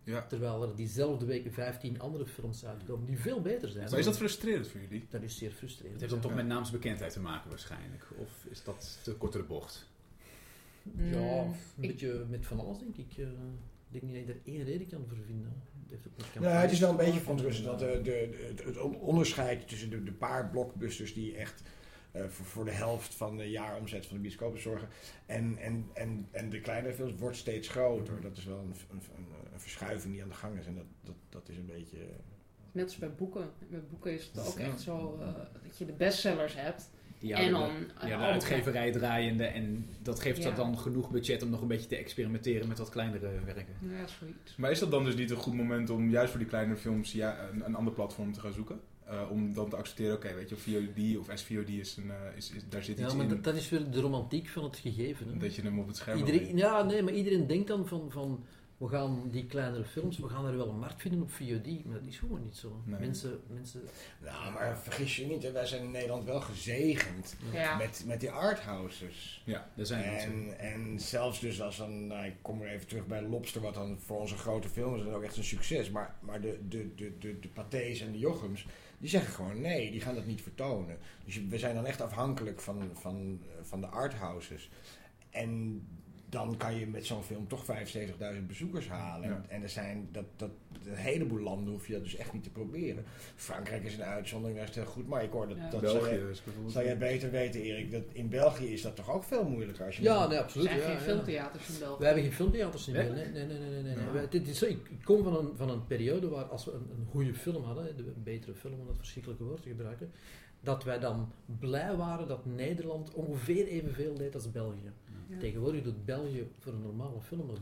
Ja. 0.04 0.26
Terwijl 0.28 0.64
er 0.64 0.76
diezelfde 0.76 1.26
week 1.26 1.54
15 1.54 1.99
andere 1.99 2.26
films 2.26 2.66
uitkomen 2.66 3.06
die 3.06 3.20
veel 3.20 3.41
beter 3.41 3.70
zijn. 3.70 3.89
Maar 3.89 3.99
is 3.99 4.06
dat 4.06 4.18
frustrerend 4.18 4.68
voor 4.68 4.82
jullie? 4.82 5.06
Dat 5.10 5.22
is 5.22 5.38
zeer 5.38 5.51
frustrerend. 5.51 5.91
Het 5.91 6.01
heeft 6.01 6.14
dan 6.14 6.22
toch 6.22 6.32
Ja. 6.32 6.38
met 6.38 6.45
naamsbekendheid 6.47 7.14
te 7.14 7.20
maken 7.20 7.49
waarschijnlijk. 7.49 8.08
Of 8.18 8.45
is 8.49 8.64
dat 8.64 8.99
te 9.04 9.14
kort 9.16 9.32
door 9.34 9.41
de 9.41 9.47
bocht? 9.47 9.89
Ja, 10.97 11.43
Mm, 11.43 11.54
een 11.78 11.84
ik- 11.84 11.89
beetje 11.89 12.26
met 12.30 12.45
van 12.45 12.60
alles 12.60 12.78
denk 12.80 12.97
ik. 12.97 13.18
eh, 13.18 13.24
ik 13.91 14.01
denk 14.01 14.04
niet 14.04 14.16
dat 14.16 14.26
je 14.26 14.32
er 14.34 14.54
één 14.56 14.64
reden 14.64 14.88
kan 14.88 15.06
voor 15.08 15.18
vinden. 15.26 15.54
Nou, 16.39 16.45
het 16.56 16.72
is 16.72 16.80
wel 16.80 16.89
een 16.89 16.95
beetje 16.95 17.20
verontrustend 17.20 17.66
te 17.66 17.70
dat 17.70 17.80
de, 17.80 17.86
maken. 17.86 18.04
de, 18.04 18.45
het, 18.47 18.64
het 18.64 18.78
onderscheid 18.99 19.68
tussen 19.68 19.89
de, 19.89 20.04
de 20.04 20.12
paar 20.12 20.49
blockbusters 20.49 21.14
die 21.14 21.36
echt 21.36 21.62
eh, 22.14 22.24
voor, 22.28 22.45
voor 22.45 22.66
de 22.66 22.72
helft 22.72 23.16
van 23.16 23.38
de 23.38 23.49
jaaromzet 23.49 24.05
van 24.05 24.16
de 24.16 24.22
bioscopen 24.22 24.61
zorgen 24.61 24.88
en, 25.26 25.57
en, 25.57 25.89
en, 25.93 26.28
en 26.32 26.49
de 26.49 26.59
kleinere 26.61 26.93
films 26.93 27.14
wordt 27.16 27.38
steeds 27.38 27.68
groter. 27.68 28.22
Dat 28.22 28.38
is 28.38 28.45
wel 28.45 28.57
een, 28.59 28.74
een, 28.91 29.01
een, 29.53 29.59
verschuiving 29.59 30.14
die 30.14 30.24
aan 30.24 30.30
de 30.30 30.36
gang 30.36 30.59
is 30.59 30.66
en 30.68 30.76
dat, 30.76 30.86
dat, 31.03 31.16
dat 31.30 31.49
is 31.49 31.57
een 31.57 31.66
beetje... 31.66 31.97
eh, 31.97 32.05
Net 32.72 32.84
als 32.84 32.97
bij 32.97 33.14
boeken. 33.14 33.49
Met 33.68 33.89
boeken 33.89 34.14
is 34.14 34.32
het 34.34 34.47
ook 34.47 34.57
Ja. 34.59 34.66
echt 34.66 34.82
zo 34.82 35.18
eh, 35.22 35.28
dat 35.64 35.78
je 35.78 35.86
de 35.86 35.93
bestsellers 35.93 36.55
hebt. 36.55 36.89
Die 37.20 37.34
en 37.34 37.51
dan... 37.51 37.70
de, 38.01 38.07
ja, 38.07 38.18
de 38.18 38.24
uitgeverij 38.24 38.91
draaiende 38.91 39.45
en 39.45 39.88
dat 40.01 40.20
geeft 40.20 40.38
Ja. 40.38 40.43
dat 40.43 40.55
dan 40.55 40.78
genoeg 40.80 41.09
budget 41.11 41.41
om 41.43 41.49
nog 41.49 41.61
een 41.61 41.68
beetje 41.68 41.88
te 41.88 41.95
experimenteren 41.95 42.68
met 42.68 42.78
wat 42.78 42.89
kleinere 42.89 43.30
werken. 43.45 43.76
Ja, 43.80 44.07
zoiets. 44.07 44.55
Maar 44.55 44.72
is 44.72 44.80
dat 44.80 44.91
dan 44.91 45.03
dus 45.03 45.16
niet 45.16 45.30
een 45.32 45.38
goed 45.38 45.53
moment 45.53 45.89
om 45.89 46.09
juist 46.09 46.30
voor 46.30 46.39
die 46.39 46.49
kleinere 46.49 46.78
films 46.80 47.11
ja, 47.11 47.49
een, 47.51 47.66
een 47.66 47.76
ander 47.76 47.93
platform 47.93 48.34
te 48.34 48.39
gaan 48.39 48.53
zoeken? 48.53 48.80
Eh, 49.08 49.30
om 49.32 49.54
dan 49.54 49.70
te 49.70 49.76
accepteren, 49.76 50.16
oké, 50.16 50.34
weet 50.34 50.49
je, 50.49 50.56
VOD 50.58 51.18
of 51.18 51.38
SVOD 51.39 51.70
is 51.70 51.97
een, 51.97 52.12
eh, 52.12 52.38
is, 52.38 52.51
is, 52.51 52.62
daar 52.70 52.84
zit 52.84 52.97
Ja, 52.97 53.06
iets 53.06 53.14
maar 53.14 53.24
in. 53.24 53.30
dat, 53.30 53.43
dat 53.43 53.56
is 53.56 53.70
weer 53.70 53.89
de 53.91 53.99
romantiek 54.01 54.47
van 54.49 54.64
het 54.64 54.78
gegeven. 54.78 55.28
Hè. 55.28 55.38
Dat 55.38 55.56
je 55.56 55.62
hem 55.62 55.80
op 55.80 55.88
het 55.88 55.95
scherm 55.97 56.18
wil 56.18 56.28
Iedereen, 56.34 56.58
ja, 56.58 56.84
nee, 56.84 57.01
maar 57.01 57.14
iedereen 57.14 57.47
denkt 57.47 57.68
dan 57.68 57.88
van, 57.88 58.12
van 58.12 58.45
we 58.78 58.88
gaan 58.89 59.30
die 59.32 59.45
kleinere 59.45 59.84
films, 59.86 60.18
we 60.18 60.28
gaan 60.30 60.45
er 60.45 60.58
wel 60.58 60.70
een 60.70 60.80
markt 60.80 61.01
vinden 61.01 61.22
op 61.22 61.32
VOD, 61.32 61.86
maar 61.86 61.93
dat 61.99 62.08
is 62.08 62.18
gewoon 62.18 62.43
niet 62.43 62.56
zo. 62.56 62.82
Nee. 62.86 62.99
Mensen, 62.99 63.39
mensen, 63.47 63.82
Nou, 64.24 64.54
maar 64.54 64.78
vergis 64.80 65.16
je 65.16 65.26
niet, 65.26 65.43
hè, 65.43 65.51
wij 65.51 65.66
zijn 65.66 65.84
in 65.84 65.91
Nederland 65.91 66.24
wel 66.26 66.41
gezegend 66.41 67.36
Ja. 67.51 67.78
met, 67.78 68.04
met 68.08 68.20
die 68.20 68.32
arthouses. 68.32 69.41
Ja, 69.45 69.70
er 69.76 69.86
zijn 69.86 70.06
mensen. 70.12 70.60
En, 70.60 70.74
en 70.74 70.99
zelfs 70.99 71.39
dus 71.39 71.62
als 71.62 71.78
dan, 71.78 72.08
nou, 72.08 72.26
ik 72.26 72.36
kom 72.41 72.62
er 72.62 72.68
even 72.70 72.88
terug 72.88 73.08
bij 73.08 73.22
Lobster, 73.22 73.62
wat 73.62 73.74
dan 73.74 73.97
voor 73.99 74.20
onze 74.20 74.38
grote 74.38 74.70
films 74.70 75.01
is 75.01 75.08
ook 75.14 75.24
echt 75.24 75.38
een 75.38 75.43
succes. 75.43 75.89
Maar, 75.89 76.16
maar 76.22 76.41
de, 76.41 76.60
de, 76.70 76.95
de, 76.95 77.18
de, 77.20 77.39
de 77.39 77.47
Pathés 77.47 78.01
en 78.01 78.12
de 78.12 78.20
Jochems, 78.20 78.66
die 79.04 79.12
zeggen 79.12 79.34
gewoon 79.34 79.62
nee, 79.62 79.91
die 79.91 80.01
gaan 80.01 80.16
dat 80.16 80.26
niet 80.26 80.41
vertonen. 80.41 80.97
Dus 81.26 81.47
we 81.47 81.58
zijn 81.58 81.76
dan 81.76 81.86
echt 81.86 82.01
afhankelijk 82.01 82.62
van, 82.62 82.89
van, 82.93 83.39
eh, 83.41 83.64
van 83.64 83.82
de 83.82 83.88
arthouses. 83.88 84.70
En 85.30 85.82
dan 86.34 86.58
kan 86.58 86.76
je 86.76 86.88
met 86.88 87.06
zo'n 87.06 87.24
film 87.24 87.48
toch 87.48 87.66
75.000 87.66 88.46
bezoekers 88.48 88.88
halen. 88.90 89.30
Ja. 89.30 89.36
En, 89.36 89.46
en 89.50 89.62
er 89.64 89.70
zijn 89.70 90.08
dat, 90.12 90.26
dat, 90.36 90.50
een 90.86 90.96
heleboel 90.96 91.40
landen 91.40 91.74
hoef 91.74 91.88
je 91.88 91.94
dat 91.94 92.04
dus 92.04 92.16
echt 92.16 92.34
niet 92.34 92.44
te 92.44 92.50
proberen. 92.50 93.04
Frankrijk 93.36 93.84
is 93.84 93.94
een 93.96 94.04
uitzondering, 94.04 94.58
daar 94.60 94.70
is 94.70 94.76
het 94.76 94.84
heel 94.86 94.94
goed. 94.94 95.08
Maar 95.08 95.24
ik 95.24 95.32
hoor 95.32 95.48
dat, 95.48 95.58
Ja. 95.58 95.70
dat 95.70 95.82
België 95.82 96.00
zou, 96.10 96.20
jij, 96.22 96.30
is 96.32 96.44
bijvoorbeeld. 96.44 96.74
zou 96.74 96.86
jij 96.86 96.98
beter 96.98 97.32
weten, 97.32 97.62
Erik. 97.62 97.92
Dat 97.92 98.04
in 98.12 98.30
België 98.30 98.74
is 98.74 98.82
dat 98.82 98.96
toch 98.96 99.12
ook 99.12 99.24
veel 99.24 99.44
moeilijker 99.44 99.86
als 99.86 99.98
je 99.98 100.04
ja, 100.04 100.28
nee, 100.28 100.38
Er 100.38 100.44
absoluut. 100.44 100.68
zijn 100.68 100.80
ja, 100.80 100.86
geen 100.86 100.94
ja. 100.96 101.00
filmtheaters 101.02 101.70
in 101.70 101.80
België. 101.80 102.00
We 102.00 102.06
hebben 102.06 102.24
geen 102.24 102.34
filmtheaters 102.34 102.88
in 102.88 102.94
Nee? 102.94 103.06
België. 103.06 103.22
Nee, 103.22 103.32
nee, 103.32 103.46
nee, 103.46 103.60
nee. 103.70 103.70
nee, 103.84 103.96
nee. 103.96 104.06
Ja. 104.06 104.12
Wij- 104.12 104.28
dit 104.30 104.48
is 104.48 104.58
zo, 104.58 104.66
ik, 104.66 104.80
kom 105.04 105.24
van 105.24 105.38
een, 105.38 105.50
van 105.56 105.70
een 105.70 105.86
periode 105.88 106.30
waar 106.30 106.46
als 106.46 106.66
we 106.66 106.72
een, 106.72 106.88
een 107.00 107.06
goede 107.10 107.34
film 107.34 107.64
hadden, 107.64 107.98
de, 107.98 108.04
een 108.04 108.24
betere 108.24 108.54
film 108.54 108.80
om 108.80 108.88
dat 108.88 108.98
verschrikkelijke 108.98 109.44
woord 109.44 109.62
te 109.62 109.70
gebruiken, 109.70 110.12
dat 110.62 110.84
wij 110.84 111.00
dan 111.00 111.32
blij 111.60 111.96
waren 111.96 112.28
dat 112.28 112.46
Nederland 112.46 113.14
ongeveer 113.14 113.68
evenveel 113.68 114.14
deed 114.16 114.36
als 114.36 114.52
België. 114.52 114.92
Ja. 115.28 115.38
Tegenwoordig 115.38 115.84
doet 115.84 116.05
België 116.05 116.51
voor 116.59 116.74
een 116.74 116.82
normale 116.82 117.21
film 117.21 117.47
nog 117.47 117.59
30% 117.59 117.61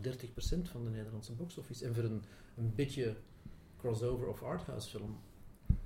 van 0.62 0.84
de 0.84 0.90
Nederlandse 0.90 1.34
box-office. 1.34 1.86
En 1.86 1.96
voor 1.96 2.04
een, 2.04 2.24
een 2.58 2.76
beetje 2.76 3.16
crossover 3.78 4.28
of 4.28 4.44
arthouse 4.44 4.90
film 4.90 5.20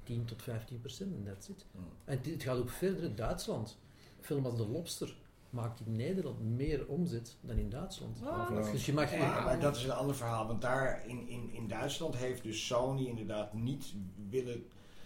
10 0.04 0.26
tot 0.26 0.42
15% 0.42 0.46
en 1.00 1.24
that's 1.26 1.50
it. 1.50 1.66
Ja. 1.72 1.80
En 2.06 2.20
dit 2.22 2.44
gaat 2.44 2.58
ook 2.58 2.70
verder 2.70 3.04
in 3.04 3.16
Duitsland. 3.16 3.78
Een 4.18 4.24
film 4.24 4.46
als 4.46 4.56
The 4.56 4.68
Lobster 4.68 5.16
maakt 5.50 5.80
in 5.86 5.96
Nederland 5.96 6.44
meer 6.44 6.88
omzet 6.88 7.38
dan 7.42 7.58
in 7.58 7.70
Duitsland. 7.70 8.20
Dus 8.72 8.86
je 8.86 8.94
mag 8.94 9.12
Ja, 9.12 9.44
maar 9.44 9.60
dat 9.60 9.76
is 9.76 9.84
een 9.84 9.92
ander 9.92 10.16
verhaal. 10.16 10.48
Want 10.48 10.62
daar 10.62 11.08
in, 11.08 11.28
in, 11.28 11.50
in 11.52 11.68
Duitsland 11.68 12.16
heeft 12.16 12.44
dus 12.44 12.66
Sony 12.66 13.06
inderdaad 13.06 13.54
niet 13.54 13.94
willen 14.30 14.66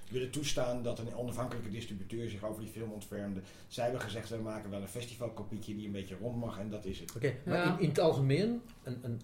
willen 0.10 0.30
toestaan 0.32 0.84
dat 0.84 1.00
een 1.00 1.16
onafhankelijke 1.16 1.70
distributeur 1.70 2.30
zich 2.30 2.44
over 2.44 2.62
die 2.62 2.72
film 2.72 2.92
ontfermde. 2.92 3.40
Zij 3.68 3.84
hebben 3.84 4.02
gezegd, 4.02 4.30
we 4.30 4.38
maken 4.38 4.70
wel 4.70 4.82
een 4.82 4.88
festivalkopietje 4.88 5.76
die 5.76 5.86
een 5.86 5.92
beetje 5.92 6.16
rond 6.22 6.38
mag 6.38 6.60
en 6.60 6.70
dat 6.70 6.86
is 6.86 7.00
het. 7.00 7.16
Oké, 7.16 7.34
maar 7.46 7.58
Ja. 7.58 7.74
in, 7.74 7.80
in 7.80 7.90
het 7.90 8.00
algemeen, 8.00 8.62
een, 8.84 8.98
een, 9.02 9.20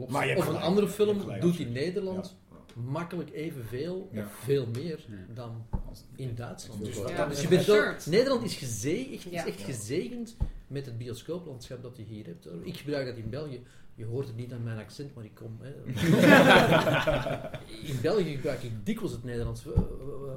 of 0.00 0.14
een 0.14 0.42
gelijk. 0.42 0.64
andere 0.64 0.88
film 0.88 1.20
gelijk, 1.20 1.40
doet 1.42 1.58
in. 1.58 1.72
Nederland 1.72 2.36
makkelijk 2.74 3.30
evenveel 3.32 4.08
Ja. 4.12 4.24
of 4.24 4.32
veel 4.32 4.66
meer 4.72 5.04
Ja. 5.08 5.34
dan 5.34 5.66
in 6.16 6.34
Duitsland. 6.34 6.84
Dus 6.84 6.94
Dus, 6.96 7.06
dus 7.28 7.40
je 7.40 7.48
bent 7.48 7.64
wel. 7.66 7.94
Nederland 8.06 8.44
is, 8.44 8.54
gezegend, 8.56 9.32
is 9.32 9.44
echt 9.44 9.60
gezegend 9.60 10.36
met 10.66 10.86
het 10.86 10.98
bioscooplandschap 10.98 11.82
dat 11.82 11.96
je 11.96 12.02
hier 12.02 12.26
hebt. 12.26 12.48
Ik 12.62 12.76
gebruik 12.76 13.06
dat 13.06 13.16
in 13.16 13.30
België. 13.30 13.62
Je 13.96 14.04
hoort 14.04 14.26
het 14.26 14.36
niet 14.36 14.52
aan 14.52 14.62
mijn 14.62 14.78
accent, 14.78 15.14
maar 15.14 15.24
ik 15.24 15.34
kom. 15.34 15.58
Hè. 15.62 15.70
in 17.90 17.98
België 18.02 18.34
gebruik 18.34 18.62
ik 18.62 18.86
dikwijls 18.86 19.12
het 19.12 19.24
Nederlands 19.24 19.66
eh, 19.66 19.72
eh, 19.76 19.82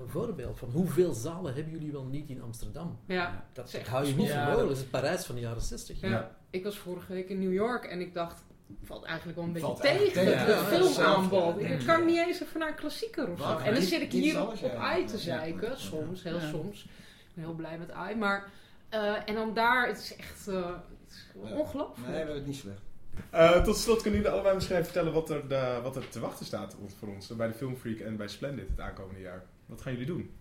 voorbeeld 0.08 0.60
van 0.60 0.70
hoeveel 0.70 1.14
zalen 1.14 1.54
hebben 1.54 1.74
jullie 1.74 1.92
wel 1.92 2.06
niet 2.06 2.30
in 2.30 2.42
Amsterdam? 2.42 3.00
Ja. 3.08 3.46
Dat 3.54 3.68
is 3.68 3.74
echt 3.74 3.88
hou 3.88 4.06
je 4.06 4.16
niet 4.16 4.28
dat- 4.28 4.38
mogelijk. 4.38 4.62
Dat 4.68 4.72
is 4.72 4.80
het 4.80 4.90
Parijs 4.90 5.26
van 5.26 5.36
de 5.36 5.42
jaren 5.42 5.62
60. 5.62 6.02
Ja. 6.02 6.10
Ja. 6.10 6.36
Ik 6.50 6.64
was 6.64 6.78
vorige 6.78 7.14
week 7.14 7.30
in 7.30 7.40
New 7.40 7.54
York 7.54 7.86
en 7.86 8.02
ik 8.02 8.14
dacht, 8.14 8.44
valt 8.84 9.04
eigenlijk 9.06 9.38
wel 9.38 9.48
een 9.48 9.54
beetje 9.54 9.74
tegen 9.82 10.38
het 10.38 10.48
ja, 10.48 10.64
filmaanbod. 10.64 11.60
Ik 11.62 11.80
kan 11.86 12.06
niet 12.06 12.18
eens 12.18 12.42
even 12.42 12.60
naar 12.60 12.70
een 12.70 12.76
klassieker 12.76 13.32
of 13.32 13.40
zo. 13.40 13.58
En 13.58 13.74
dan 13.74 13.84
zit 13.84 14.02
ik 14.02 14.12
hier 14.12 14.42
op. 14.42 14.54
AI 14.78 15.06
te 15.06 15.18
zeiken, 15.18 15.80
soms, 15.80 16.24
heel 16.24 16.40
Ja. 16.40 16.50
soms. 16.50 16.84
Ik 16.84 16.90
ben 17.34 17.44
heel 17.44 17.54
blij 17.54 17.78
met 17.78 17.92
AI, 17.92 18.16
maar... 18.16 18.50
eh, 18.90 19.30
en 19.30 19.36
dan 19.36 19.54
daar, 19.54 19.88
het 19.88 19.98
is 19.98 20.16
echt 20.16 20.48
uh, 20.48 20.66
het 21.06 21.14
is 21.14 21.26
ongelooflijk. 21.52 21.98
Nee, 21.98 22.12
we 22.12 22.18
hebben 22.18 22.36
het 22.36 22.46
niet 22.46 22.56
slecht. 22.56 22.82
Eh, 23.30 23.64
tot 23.64 23.78
slot 23.78 24.02
kunnen 24.02 24.20
jullie 24.20 24.34
allebei 24.34 24.56
misschien 24.56 24.84
vertellen 24.84 25.14
wat 25.14 25.30
er, 25.30 25.48
de- 25.48 25.80
wat 25.84 25.96
er 25.96 26.10
te 26.10 26.20
wachten 26.20 26.46
staat 26.46 26.76
voor 27.00 27.08
ons 27.10 27.36
bij 27.36 27.48
de 27.48 27.54
Filmfreak 27.54 27.98
en 28.00 28.18
bij 28.18 28.28
Splendid 28.28 28.70
het 28.70 28.80
aankomende 28.80 29.22
jaar. 29.22 29.44
Wat 29.66 29.82
gaan 29.82 29.92
jullie 29.92 30.08
doen? 30.08 30.32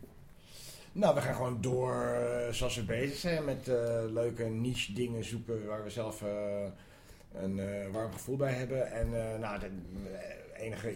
Nou, 0.92 1.14
we 1.14 1.20
gaan 1.20 1.34
gewoon 1.34 1.60
door 1.60 2.02
eh, 2.04 2.52
zoals 2.52 2.76
we 2.76 2.84
bezig 2.84 3.16
zijn 3.16 3.44
met 3.44 3.68
eh, 3.68 4.02
leuke 4.08 4.44
niche 4.44 4.92
dingen 4.92 5.24
zoeken 5.24 5.66
waar 5.66 5.84
we 5.84 5.90
zelf 5.90 6.22
eh, 6.22 6.64
een 7.34 7.58
eh, 7.58 7.90
warm 7.92 8.12
gevoel 8.12 8.36
bij 8.36 8.52
hebben. 8.52 8.90
En 8.90 9.06
eh, 9.32 9.38
nou, 9.38 9.60
het 9.60 9.70
enige 10.56 10.94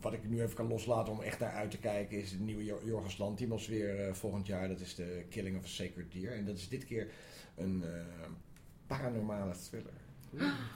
wat 0.00 0.12
ik 0.12 0.28
nu 0.28 0.42
even 0.42 0.54
kan 0.54 0.68
loslaten 0.68 1.12
om 1.12 1.20
echt 1.22 1.38
naar 1.38 1.52
uit 1.52 1.70
te 1.70 1.78
kijken 1.78 2.18
is 2.20 2.30
het 2.30 2.40
nieuwe 2.40 2.64
Jor- 2.64 2.84
Jorgos 2.84 3.18
Lantimos 3.18 3.68
weer 3.68 4.06
eh, 4.06 4.12
volgend 4.12 4.46
jaar. 4.46 4.68
Dat 4.68 4.80
is 4.80 4.94
de 4.94 5.24
Killing 5.30 5.56
of 5.58 5.64
a 5.64 5.68
Sacred 5.68 6.12
Deer. 6.12 6.32
En 6.36 6.44
dat 6.44 6.56
is 6.56 6.68
dit 6.68 6.84
keer 6.84 7.08
een 7.56 7.84
eh, 7.84 7.90
paranormale 8.86 9.54
thriller. 9.68 9.92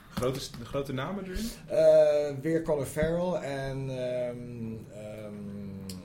Grote, 0.09 0.39
grote 0.63 0.93
namen 0.93 1.23
erin? 1.25 1.49
Eh, 1.67 2.41
weer 2.41 2.61
Colin 2.61 2.85
Farrell 2.85 3.33
en 3.33 3.89
ehm, 3.89 4.73
ehm, 4.91 5.95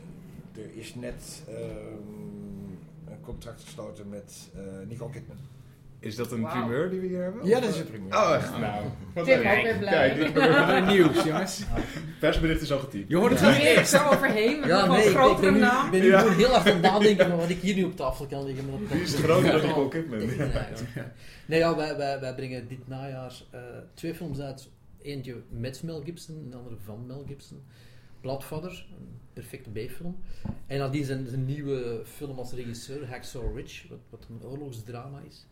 er 0.55 0.75
is 0.75 0.95
net 0.95 1.43
ehm, 1.49 3.13
een 3.13 3.21
contract 3.21 3.63
gesloten 3.63 4.09
met 4.09 4.51
eh, 4.55 4.89
Nicole 4.89 5.11
Kidman. 5.11 5.37
Is 6.03 6.17
dat 6.17 6.33
een 6.33 6.41
Wauw. 6.41 6.61
primeur 6.61 6.91
die 6.91 7.01
we 7.01 7.07
hier 7.07 7.23
hebben? 7.23 7.47
Ja, 7.47 7.61
dat 7.61 7.69
is 7.69 7.79
een 7.79 7.87
primeur. 7.87 8.13
Oh, 8.15 8.35
echt? 8.35 8.59
Nou, 8.59 8.85
wat 9.15 9.25
Tim 9.25 9.39
leuk. 9.41 9.57
ook 9.57 9.63
weer 9.63 9.79
blij. 9.79 9.93
Kijk, 10.15 10.29
ik 10.29 10.35
ben 10.35 10.67
weer- 10.67 10.87
nieuws, 10.87 11.25
jongens. 11.25 11.63
persbericht 12.21 12.61
is 12.63 12.73
al 12.73 12.79
getypt. 12.79 13.09
Je 13.09 13.17
hoort 13.17 13.31
het 13.31 13.41
er 13.41 13.61
eerst. 13.61 13.91
zo 13.91 14.09
overheen 14.09 14.61
met 14.61 14.69
Ja, 14.69 14.87
nog 14.87 14.97
nee, 14.97 15.07
een 15.17 15.31
ik, 15.31 15.41
ben 15.41 15.53
nu, 15.53 15.59
naam. 15.59 15.85
ik 15.85 15.91
ben 15.91 16.01
nu 16.01 16.07
Ja. 16.07 16.29
heel 16.29 16.49
hard 16.49 16.67
aan 16.67 16.73
het 16.73 16.83
nadenken 16.83 17.29
van 17.29 17.39
wat 17.39 17.49
ik 17.49 17.61
hier 17.61 17.75
nu 17.75 17.85
op 17.85 17.97
tafel 17.97 18.27
kan 18.27 18.45
leggen. 18.47 18.71
Maar 18.71 18.79
dat, 18.81 18.89
Die 18.91 19.01
is 19.01 19.15
groter 19.15 19.53
dan 19.53 19.67
Nicole 19.67 19.89
Kidman. 19.89 20.19
Nee, 21.47 21.59
ja, 21.59 21.77
wij, 21.77 21.97
wij, 21.97 22.21
wij 22.21 22.35
brengen 22.35 22.69
dit 22.69 22.89
najaar 22.89 23.33
eh, 23.51 23.61
twee 23.95 24.15
films 24.15 24.39
uit. 24.41 24.69
Eentje 25.03 25.35
met 25.49 25.83
Mel 25.83 26.03
Gibson 26.05 26.37
en 26.45 26.51
de 26.51 26.57
andere 26.57 26.77
van 26.85 27.07
Mel 27.07 27.25
Gibson. 27.29 27.63
Bloodfather, 28.21 28.87
een 28.99 29.19
perfecte 29.33 29.71
B-film. 29.71 30.17
En 30.67 30.79
nadien 30.79 31.05
zijn, 31.05 31.27
zijn 31.29 31.45
nieuwe 31.45 32.01
film 32.05 32.39
als 32.39 32.53
regisseur, 32.53 33.09
Hacksaw 33.09 33.57
Ridge, 33.57 33.89
wat, 33.89 33.99
wat 34.11 34.27
een 34.31 34.47
oorlogsdrama 34.49 35.21
is. 35.29 35.47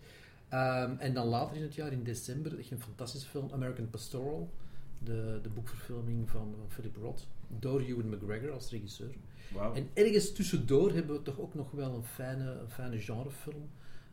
Ehm, 0.51 0.91
en 0.99 1.15
dan 1.15 1.27
later 1.27 1.57
in 1.57 1.63
het 1.63 1.75
jaar, 1.75 1.93
in 1.93 2.03
december, 2.03 2.59
echt 2.59 2.71
een 2.71 2.81
fantastische 2.81 3.29
film, 3.29 3.49
American 3.53 3.91
Pastoral. 3.91 4.51
De, 4.99 5.39
de 5.43 5.49
boekverfilming 5.49 6.31
van, 6.31 6.55
Philip 6.69 6.97
Roth. 6.97 7.27
Door 7.59 7.81
Ewan 7.81 8.09
McGregor 8.09 8.51
als 8.53 8.71
regisseur. 8.71 9.15
Wauw. 9.55 9.75
En 9.75 9.89
ergens 9.95 10.33
tussendoor 10.33 10.93
hebben 10.93 11.17
we 11.17 11.23
toch 11.23 11.41
ook 11.41 11.55
nog 11.55 11.71
wel 11.71 11.95
een 11.95 12.05
fijne, 12.05 12.51
een 12.63 12.71
fijne 12.71 12.99
genrefilm. 12.99 13.69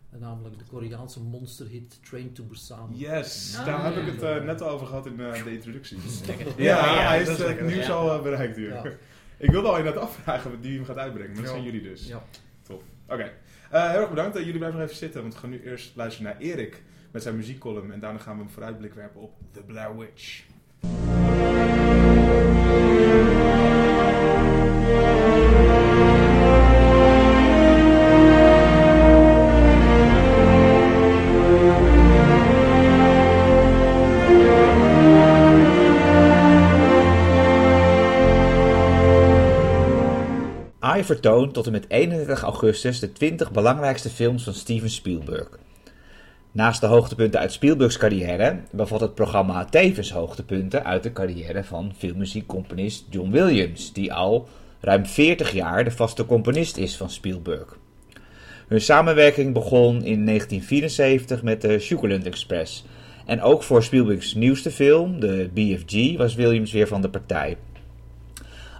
En 0.09 0.19
Namelijk 0.19 0.57
de 0.57 0.63
Koreaanse 0.65 1.19
monsterhit 1.21 1.99
Train 2.09 2.31
to 2.33 2.43
Busan. 2.43 2.89
Yes, 2.95 3.55
Ah, 3.59 3.65
daar 3.65 3.83
heb 3.85 3.93
ja. 3.95 3.99
ik 4.01 4.07
het 4.13 4.21
eh, 4.21 4.43
net 4.43 4.61
al 4.61 4.69
over 4.69 4.87
gehad 4.87 5.05
in 5.05 5.19
eh, 5.19 5.43
de 5.43 5.53
introductie. 5.53 5.97
Ja, 6.57 6.93
Ja, 6.95 7.07
hij 7.07 7.21
is 7.21 7.27
het 7.27 7.37
lekker. 7.39 7.65
nieuws 7.65 7.85
Ja. 7.87 7.93
al 7.93 8.13
eh, 8.13 8.21
bereikt 8.23 8.55
hier. 8.55 8.73
Ja. 8.73 8.83
Ik 9.37 9.51
wilde 9.51 9.67
al 9.67 9.77
inderdaad 9.77 10.03
afvragen 10.03 10.61
wie 10.61 10.75
hem 10.75 10.85
gaat 10.85 10.97
uitbrengen, 10.97 11.31
maar 11.33 11.41
dat 11.43 11.51
Ja. 11.53 11.59
zijn 11.59 11.63
jullie 11.71 11.89
dus. 11.89 12.07
Ja. 12.07 12.23
Oké, 13.09 13.31
Eh, 13.71 13.89
heel 13.89 13.99
erg 13.99 14.09
bedankt. 14.09 14.35
Eh, 14.35 14.43
jullie 14.43 14.57
blijven 14.57 14.79
nog 14.79 14.87
even 14.87 14.99
zitten, 14.99 15.21
want 15.21 15.33
we 15.33 15.39
gaan 15.39 15.49
nu 15.49 15.61
eerst 15.63 15.95
luisteren 15.95 16.31
naar 16.31 16.41
Erik 16.41 16.81
met 17.11 17.23
zijn 17.23 17.35
muziekcolumn. 17.35 17.91
En 17.91 17.99
daarna 17.99 18.19
gaan 18.19 18.37
we 18.37 18.43
een 18.43 18.49
vooruitblik 18.49 18.93
werpen 18.93 19.21
op 19.21 19.31
The 19.51 19.63
Blair 19.63 19.97
Witch. 19.97 20.43
AI 40.97 41.03
vertoont 41.03 41.53
tot 41.53 41.65
en 41.65 41.71
met 41.71 41.85
31 41.87 42.41
augustus 42.41 42.99
de 42.99 43.11
20 43.11 43.51
belangrijkste 43.51 44.09
films 44.09 44.43
van 44.43 44.53
Steven 44.53 44.89
Spielberg. 44.89 45.49
Naast 46.51 46.81
de 46.81 46.87
hoogtepunten 46.87 47.39
uit 47.39 47.51
Spielbergs 47.51 47.97
carrière 47.97 48.59
bevat 48.71 49.01
het 49.01 49.15
programma 49.15 49.65
tevens 49.65 50.11
hoogtepunten 50.11 50.85
uit 50.85 51.03
de 51.03 51.11
carrière 51.11 51.63
van 51.63 51.93
filmmuziekcomponist 51.97 53.05
John 53.09 53.31
Williams, 53.31 53.93
die 53.93 54.13
al 54.13 54.47
ruim 54.79 55.05
40 55.05 55.51
jaar 55.51 55.83
de 55.83 55.91
vaste 55.91 56.25
componist 56.25 56.77
is 56.77 56.97
van 56.97 57.09
Spielberg. 57.09 57.77
Hun 58.67 58.81
samenwerking 58.81 59.53
begon 59.53 60.03
in 60.03 60.25
1974 60.25 61.43
met 61.43 61.61
de 61.61 61.79
Sugarland 61.79 62.25
Express. 62.25 62.85
En 63.25 63.41
ook 63.41 63.63
voor 63.63 63.83
Spielbergs 63.83 64.33
nieuwste 64.33 64.71
film, 64.71 65.19
de 65.19 65.49
BFG, 65.53 66.17
was 66.17 66.35
Williams 66.35 66.71
weer 66.71 66.87
van 66.87 67.01
de 67.01 67.09
partij. 67.09 67.57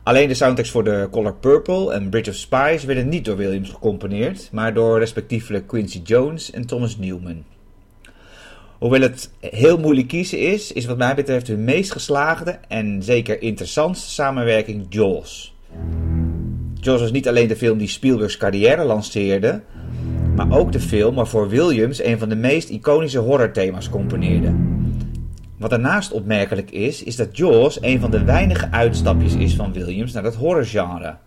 Alleen 0.08 0.28
de 0.28 0.34
soundtracks 0.34 0.72
voor 0.72 0.84
The 0.84 1.08
Color 1.12 1.34
Purple 1.34 1.94
en 1.94 2.10
Bridge 2.10 2.30
of 2.30 2.36
Spies 2.36 2.84
werden 2.84 3.10
niet 3.10 3.26
door 3.26 3.38
Williams 3.38 3.70
gecomponeerd, 3.70 4.50
maar 4.52 4.74
door 4.74 5.00
respectievelijk 5.00 5.68
Quincy 5.68 6.02
Jones 6.04 6.52
en 6.52 6.66
Thomas 6.66 6.98
Newman. 6.98 7.44
Hoewel 8.78 9.02
het 9.02 9.32
heel 9.40 9.78
moeilijk 9.78 10.08
kiezen 10.08 10.40
is, 10.40 10.72
is 10.72 10.86
wat 10.86 10.98
mij 10.98 11.16
betreft 11.16 11.48
hun 11.48 11.64
meest 11.64 11.92
geslaagde 11.92 12.60
en 12.68 13.04
zeker 13.04 13.42
interessantste 13.42 14.10
samenwerking 14.10 14.86
Jaws. 14.90 15.56
Jaws 16.74 17.02
was 17.02 17.12
niet 17.12 17.28
alleen 17.28 17.48
de 17.48 17.56
film 17.56 17.78
die 17.78 17.88
Spielbergs 17.88 18.38
carrière 18.38 18.84
lanceerde, 18.84 19.62
maar 20.36 20.52
ook 20.52 20.72
de 20.72 20.80
film 20.80 21.16
waarvoor 21.16 21.50
Williams 21.50 22.04
een 22.04 22.20
van 22.20 22.30
de 22.30 22.36
meest 22.36 22.70
iconische 22.70 23.20
horrorthema's 23.20 23.90
componeerde. 23.90 24.77
Wat 25.58 25.70
daarnaast 25.70 26.12
opmerkelijk 26.12 26.72
is, 26.72 27.04
is 27.04 27.16
dat 27.16 27.38
Jaws 27.38 27.82
een 27.82 28.00
van 28.00 28.12
de 28.12 28.24
weinige 28.24 28.72
uitstapjes 28.72 29.36
is 29.36 29.56
van 29.56 29.74
Williams 29.74 30.14
naar 30.14 30.24
het 30.24 30.36
horrorgenre. 30.36 31.18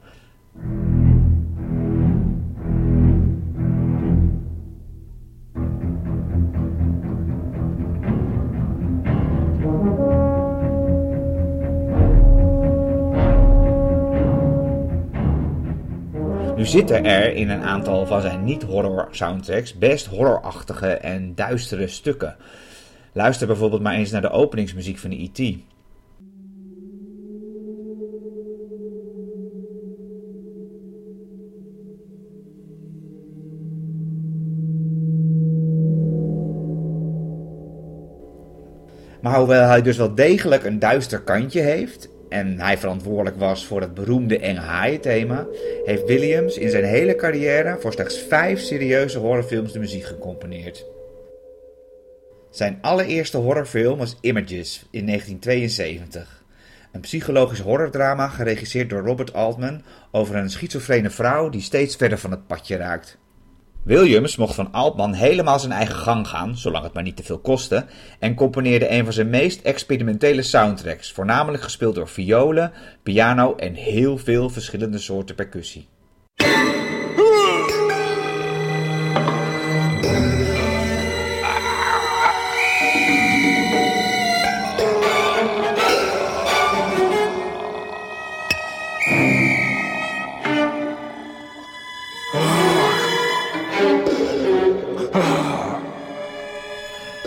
Nu 16.57 16.67
zitten 16.67 17.05
er 17.05 17.35
in 17.35 17.51
een 17.51 17.63
aantal 17.63 18.07
van 18.07 18.21
zijn 18.21 18.45
niet-horror 18.45 19.09
soundtracks 19.11 19.79
best 19.79 20.07
horrorachtige 20.07 20.89
en 20.89 21.35
duistere 21.35 21.87
stukken. 21.87 22.37
Luister 23.13 23.47
bijvoorbeeld 23.47 23.83
maar 23.83 23.95
eens 23.95 24.11
naar 24.11 24.21
de 24.21 24.31
openingsmuziek 24.31 24.99
van 24.99 25.11
E 25.11 25.29
E.T. 25.35 25.59
Maar 39.23 39.39
hoewel 39.39 39.69
hij 39.69 39.83
dus 39.83 39.97
wel 39.97 40.15
degelijk 40.15 40.65
een 40.65 40.79
duister 40.79 41.21
kantje 41.21 41.61
heeft 41.61 42.09
en 42.29 42.61
hij 42.61 42.79
verantwoordelijk 42.79 43.37
was 43.39 43.67
voor 43.67 43.81
het 43.81 43.95
beroemde 43.95 44.39
enge 44.39 44.61
haaienthema, 44.61 45.47
heeft 45.85 46.05
Williams 46.05 46.59
in 46.59 46.71
zijn 46.71 46.85
hele 46.85 47.15
carrière 47.15 47.77
voor 47.81 47.93
slechts 47.93 48.19
vijf 48.19 48.61
serieuze 48.61 49.19
horrorfilms 49.19 49.73
de 49.73 49.79
muziek 49.79 50.05
gecomponeerd. 50.05 50.87
Zijn 52.51 52.79
allereerste 52.81 53.37
horrorfilm 53.37 53.99
was 53.99 54.17
Images 54.21 54.85
in 54.91 55.07
1972. 55.07 56.45
Een 56.93 57.01
psychologisch 57.01 57.59
horrordrama 57.59 58.29
geregisseerd 58.29 58.91
door 58.91 59.05
Robert 59.05 59.33
Altman 59.33 59.83
over 60.11 60.37
een 60.37 60.51
schizofrene 60.51 61.11
vrouw 61.11 61.49
die 61.49 61.61
steeds 61.61 61.97
verder 61.97 62.19
van 62.19 62.31
het 62.31 62.47
padje 62.47 62.77
raakt. 62.77 63.19
Williams 63.83 64.37
mocht 64.37 64.55
van 64.55 64.73
Altman 64.73 65.13
helemaal 65.13 65.59
zijn 65.59 65.73
eigen 65.73 65.95
gang 65.95 66.29
gaan, 66.29 66.57
zolang 66.57 66.85
het 66.85 66.93
maar 66.93 67.03
niet 67.03 67.17
te 67.17 67.23
veel 67.23 67.39
kostte, 67.39 67.87
en 68.19 68.35
componeerde 68.35 68.91
een 68.91 69.05
van 69.05 69.13
zijn 69.13 69.31
meest 69.31 69.63
experimentele 69.63 70.43
soundtracks, 70.43 71.13
voornamelijk 71.13 71.63
gespeeld 71.63 71.95
door 71.95 72.09
violen, 72.09 72.73
piano 73.03 73.55
en 73.57 73.75
heel 73.75 74.19
veel 74.19 74.51
verschillende 74.51 74.99
soorten 74.99 75.35
percussie. 75.35 75.89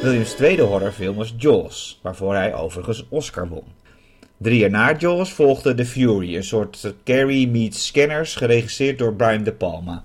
Williams' 0.04 0.34
tweede 0.34 0.62
horrorfilm 0.62 1.16
was 1.16 1.34
Jaws, 1.38 2.00
waarvoor 2.02 2.34
hij 2.34 2.54
overigens 2.54 3.00
een 3.00 3.06
Oscar 3.10 3.48
won. 3.48 3.64
Drie 4.38 4.60
jaar 4.60 4.70
na 4.70 4.98
Jaws 4.98 5.34
volgde 5.34 5.74
The 5.74 5.86
Fury, 5.86 6.36
een 6.36 6.44
soort 6.44 6.94
Carrie 7.04 7.48
meets 7.48 7.86
Scanners, 7.86 8.36
geregisseerd 8.36 8.98
door 8.98 9.14
Brian 9.14 9.44
De 9.44 9.54
Palma. 9.54 10.04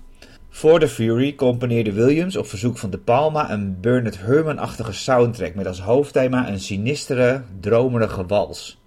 Voor 0.49 0.79
The 0.79 0.87
Fury 0.87 1.35
componeerde 1.35 1.91
Williams 1.91 2.35
op 2.35 2.47
verzoek 2.47 2.77
van 2.77 2.89
De 2.89 2.97
Palma 2.97 3.51
een 3.51 3.77
Bernard 3.81 4.19
Herrmann-achtige 4.19 4.93
soundtrack 4.93 5.55
met 5.55 5.67
als 5.67 5.81
hoofdthema 5.81 6.49
een 6.49 6.59
sinistere, 6.59 7.41
dromerige 7.59 8.25
wals. 8.25 8.79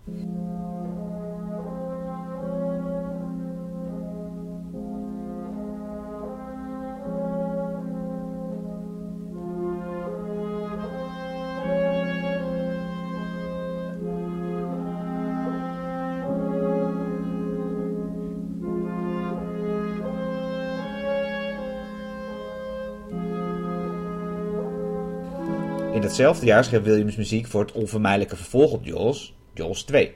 In 26.13 26.19
datzelfde 26.19 26.47
jaar 26.47 26.65
schreef 26.65 26.83
Williams 26.83 27.17
muziek 27.17 27.47
voor 27.47 27.61
het 27.61 27.73
onvermijdelijke 27.73 28.37
vervolg 28.37 28.73
op 28.73 28.85
Jaws, 28.85 29.35
Jaws 29.55 29.83
2. 29.83 30.15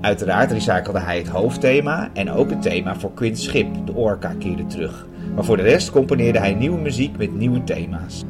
Uiteraard 0.00 0.52
recyclede 0.52 0.98
hij 0.98 1.18
het 1.18 1.28
hoofdthema 1.28 2.10
en 2.14 2.30
ook 2.30 2.50
het 2.50 2.62
thema 2.62 2.96
voor 2.96 3.14
Quint's 3.14 3.44
schip, 3.44 3.86
de 3.86 3.92
Orca, 3.92 4.34
keerde 4.38 4.66
terug. 4.66 5.06
Maar 5.34 5.44
voor 5.44 5.56
de 5.56 5.62
rest 5.62 5.90
componeerde 5.90 6.38
hij 6.38 6.54
nieuwe 6.54 6.78
muziek 6.78 7.16
met 7.16 7.34
nieuwe 7.34 7.64
thema's. 7.64 8.24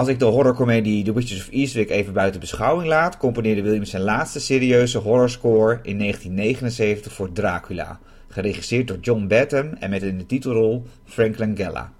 Als 0.00 0.08
ik 0.08 0.18
de 0.18 0.24
horrorcomedie 0.24 1.04
The 1.04 1.14
Witches 1.14 1.40
of 1.40 1.48
Eastwick 1.50 1.90
even 1.90 2.12
buiten 2.12 2.40
beschouwing 2.40 2.88
laat, 2.88 3.16
componeerde 3.16 3.62
Williams 3.62 3.90
zijn 3.90 4.02
laatste 4.02 4.40
serieuze 4.40 4.98
horrorscore 4.98 5.78
in 5.82 5.98
1979 5.98 7.12
voor 7.12 7.32
Dracula, 7.32 7.98
geregisseerd 8.28 8.88
door 8.88 8.98
John 9.00 9.26
Badham 9.26 9.72
en 9.80 9.90
met 9.90 10.02
in 10.02 10.18
de 10.18 10.26
titelrol 10.26 10.84
Frank 11.04 11.38
Langella. 11.38 11.92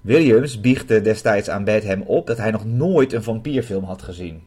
Williams 0.00 0.60
biechtte 0.60 1.00
destijds 1.00 1.48
aan 1.48 1.64
Badham 1.64 2.02
op 2.02 2.26
dat 2.26 2.38
hij 2.38 2.50
nog 2.50 2.64
nooit 2.64 3.12
een 3.12 3.22
vampierfilm 3.22 3.84
had 3.84 4.02
gezien. 4.02 4.42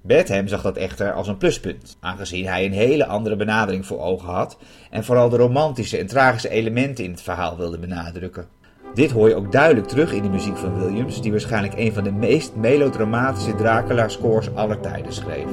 Badham 0.00 0.48
zag 0.48 0.62
dat 0.62 0.76
echter 0.76 1.12
als 1.12 1.28
een 1.28 1.38
pluspunt, 1.38 1.96
aangezien 2.00 2.46
hij 2.46 2.64
een 2.64 2.72
hele 2.72 3.06
andere 3.06 3.36
benadering 3.36 3.86
voor 3.86 4.00
ogen 4.00 4.28
had 4.28 4.58
en 4.90 5.04
vooral 5.04 5.28
de 5.28 5.36
romantische 5.36 5.98
en 5.98 6.06
tragische 6.06 6.48
elementen 6.48 7.04
in 7.04 7.10
het 7.10 7.22
verhaal 7.22 7.56
wilde 7.56 7.78
benadrukken. 7.78 8.59
Dit 8.94 9.10
hoor 9.10 9.28
je 9.28 9.34
ook 9.34 9.52
duidelijk 9.52 9.86
terug 9.86 10.12
in 10.12 10.22
de 10.22 10.28
muziek 10.28 10.56
van 10.56 10.78
Williams, 10.78 11.22
die 11.22 11.30
waarschijnlijk 11.30 11.74
een 11.76 11.92
van 11.92 12.04
de 12.04 12.12
meest 12.12 12.54
melodramatische 12.54 13.54
Dracula-scores 13.54 14.54
aller 14.54 14.80
tijden 14.80 15.12
schreef. 15.12 15.48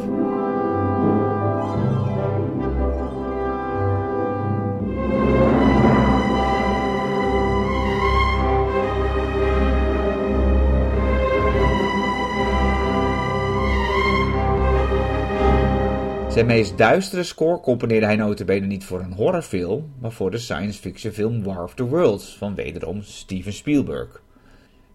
Zijn 16.37 16.49
meest 16.49 16.77
duistere 16.77 17.23
score 17.23 17.59
componeerde 17.59 18.05
hij 18.05 18.15
notabene 18.15 18.65
niet 18.65 18.83
voor 18.85 18.99
een 18.99 19.13
horrorfilm, 19.13 19.93
maar 20.01 20.11
voor 20.11 20.31
de 20.31 20.37
science 20.37 20.79
fiction 20.79 21.13
film 21.13 21.43
War 21.43 21.63
of 21.63 21.73
the 21.73 21.85
Worlds 21.85 22.35
van 22.37 22.55
wederom 22.55 23.01
Steven 23.01 23.53
Spielberg. 23.53 24.21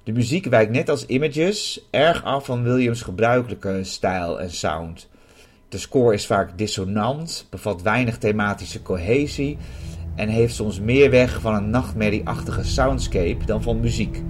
De 0.02 0.12
muziek 0.12 0.47
wijkt 0.47 0.73
net 0.73 0.89
als 0.89 1.06
Images 1.06 1.86
erg 1.90 2.24
af 2.24 2.44
van 2.44 2.62
Williams' 2.62 3.02
gebruikelijke 3.02 3.85
stijl 3.85 4.40
en 4.40 4.51
sound. 4.51 5.09
De 5.69 5.78
score 5.78 6.14
is 6.14 6.27
vaak 6.27 6.59
dissonant, 6.59 7.47
bevat 7.51 7.82
weinig 7.82 8.19
thematische 8.19 8.82
cohesie 8.82 9.59
en 10.14 10.28
heeft 10.28 10.55
soms 10.55 10.81
meer 10.81 11.10
weg 11.10 11.40
van 11.40 11.55
een 11.55 11.70
nachtmerrieachtige 11.70 12.64
soundscape 12.64 13.44
dan 13.47 13.62
van 13.62 13.81
muziek. 13.81 14.23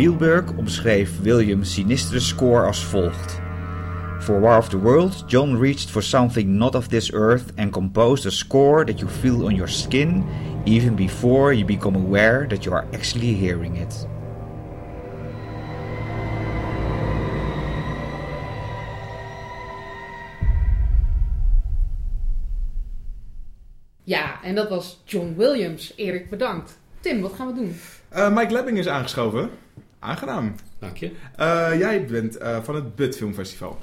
Spielberg 0.00 0.56
omschreef 0.56 1.20
Williams' 1.22 1.74
sinistere 1.74 2.20
score 2.20 2.66
als 2.66 2.84
volgt. 2.84 3.40
For 4.20 4.40
War 4.40 4.56
of 4.56 4.68
the 4.68 4.78
Worlds, 4.78 5.24
John 5.26 5.58
reached 5.58 5.90
for 5.90 6.02
something 6.02 6.56
not 6.56 6.74
of 6.74 6.88
this 6.88 7.12
earth 7.12 7.52
and 7.56 7.72
composed 7.72 8.26
a 8.26 8.30
score 8.30 8.84
that 8.84 8.98
you 8.98 9.08
feel 9.08 9.44
on 9.44 9.54
your 9.54 9.68
skin 9.68 10.24
even 10.64 10.94
before 10.94 11.52
you 11.52 11.66
become 11.66 11.96
aware 11.96 12.46
that 12.48 12.64
you 12.64 12.72
are 12.72 12.86
actually 12.92 13.34
hearing 13.34 13.76
it. 13.76 14.06
Ja, 24.02 24.42
en 24.42 24.54
dat 24.54 24.68
was 24.68 25.02
John 25.04 25.34
Williams. 25.36 25.92
Erik, 25.96 26.30
bedankt. 26.30 26.78
Tim, 27.00 27.20
wat 27.20 27.32
gaan 27.32 27.46
we 27.46 27.54
doen? 27.54 27.74
Eh, 28.08 28.34
Mike 28.34 28.52
Lebbing 28.52 28.78
is 28.78 28.88
aangeschoven. 28.88 29.50
Aangenaam. 30.00 30.54
Dank 30.78 30.96
je. 30.96 31.10
Eh, 31.36 31.78
jij 31.78 32.04
bent 32.04 32.36
eh, 32.36 32.62
van 32.62 32.74
het 32.74 32.94
Bud 32.96 33.16
Filmfestival. 33.16 33.78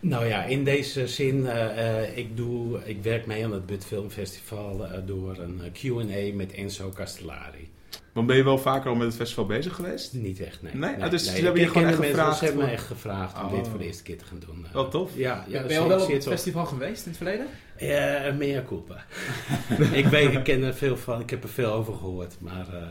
Nou 0.00 0.26
ja, 0.26 0.44
in 0.44 0.64
deze 0.64 1.06
zin, 1.08 1.46
eh, 1.46 2.02
eh, 2.02 2.16
ik, 2.16 2.36
doe, 2.36 2.80
ik 2.84 3.02
werk 3.02 3.26
mee 3.26 3.44
aan 3.44 3.52
het 3.52 3.66
Bud 3.66 3.84
Film 3.86 4.10
Festival 4.10 4.86
eh, 4.86 4.98
door 5.06 5.38
een 5.38 5.60
Q&A 5.72 6.34
met 6.36 6.52
Enzo 6.52 6.92
Castellari. 6.94 7.70
Want 8.12 8.26
ben 8.26 8.36
je 8.36 8.44
wel 8.44 8.58
vaker 8.58 8.90
al 8.90 8.96
met 8.96 9.06
het 9.06 9.16
festival 9.16 9.46
bezig 9.46 9.74
geweest? 9.74 10.12
Niet 10.12 10.40
echt, 10.40 10.62
nee. 10.62 10.74
Nee? 10.74 11.02
Ah, 11.02 11.10
dus 11.10 11.24
ze 11.24 11.42
hebben 11.42 11.60
je 11.60 11.68
gewoon 11.68 11.86
echt 11.86 11.94
de 11.96 12.00
mensen, 12.00 12.16
gevraagd 12.18 12.38
Ze 12.38 12.44
hebben 12.44 12.64
me 12.64 12.70
echt 12.70 12.86
gevraagd 12.86 13.38
om 13.38 13.44
Oh. 13.44 13.54
dit 13.54 13.68
voor 13.68 13.78
de 13.78 13.84
eerste 13.84 14.02
keer 14.02 14.18
te 14.18 14.24
gaan 14.24 14.38
doen. 14.46 14.66
Wel 14.72 14.88
tof. 14.88 15.10
Ja, 15.14 15.44
ja 15.48 15.62
ben 15.62 15.72
je 15.72 15.78
al 15.78 15.88
wel 15.88 16.02
op 16.02 16.12
het 16.12 16.26
festival 16.26 16.66
geweest 16.66 17.02
in 17.04 17.08
het 17.08 17.16
verleden? 17.16 17.46
Ja, 17.78 18.32
meer 18.38 18.64
culpa. 18.64 19.04
ik 19.92 20.06
weet, 20.06 20.32
ik 20.32 20.44
ken 20.44 20.62
er 20.62 20.74
veel 20.74 20.96
van, 20.96 21.20
ik 21.20 21.30
heb 21.30 21.42
er 21.42 21.48
veel 21.48 21.72
over 21.72 21.94
gehoord, 21.94 22.34
maar 22.40 22.74
eh, 22.74 22.82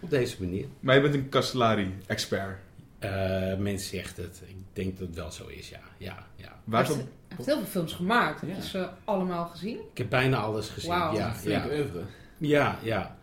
op 0.00 0.10
deze 0.10 0.36
manier. 0.40 0.66
Maar 0.80 0.94
je 0.94 1.00
bent 1.00 1.14
een 1.14 1.28
Castellari-expert. 1.28 2.58
Eh, 2.98 3.56
men 3.56 3.78
zegt 3.78 4.16
het. 4.16 4.42
Ik 4.46 4.56
denk 4.72 4.98
dat 4.98 5.06
het 5.06 5.16
wel 5.16 5.30
zo 5.30 5.46
is, 5.46 5.68
ja. 5.68 5.80
ja, 5.98 6.26
ja. 6.36 6.60
Waar 6.64 6.86
Hij 6.86 6.96
heeft 7.28 7.46
heel 7.46 7.56
veel 7.56 7.66
films 7.66 7.92
gemaakt. 7.92 8.40
Heb 8.40 8.56
je 8.56 8.62
ze 8.62 8.88
allemaal 9.04 9.46
gezien? 9.46 9.78
Ik 9.92 9.98
heb 9.98 10.08
bijna 10.08 10.36
alles 10.36 10.68
gezien. 10.68 10.90
Wauw. 10.90 11.16
ja, 11.16 11.34
ja. 11.44 11.66
oeuvre. 11.66 12.02
Ja, 12.38 12.78
ja. 12.82 13.18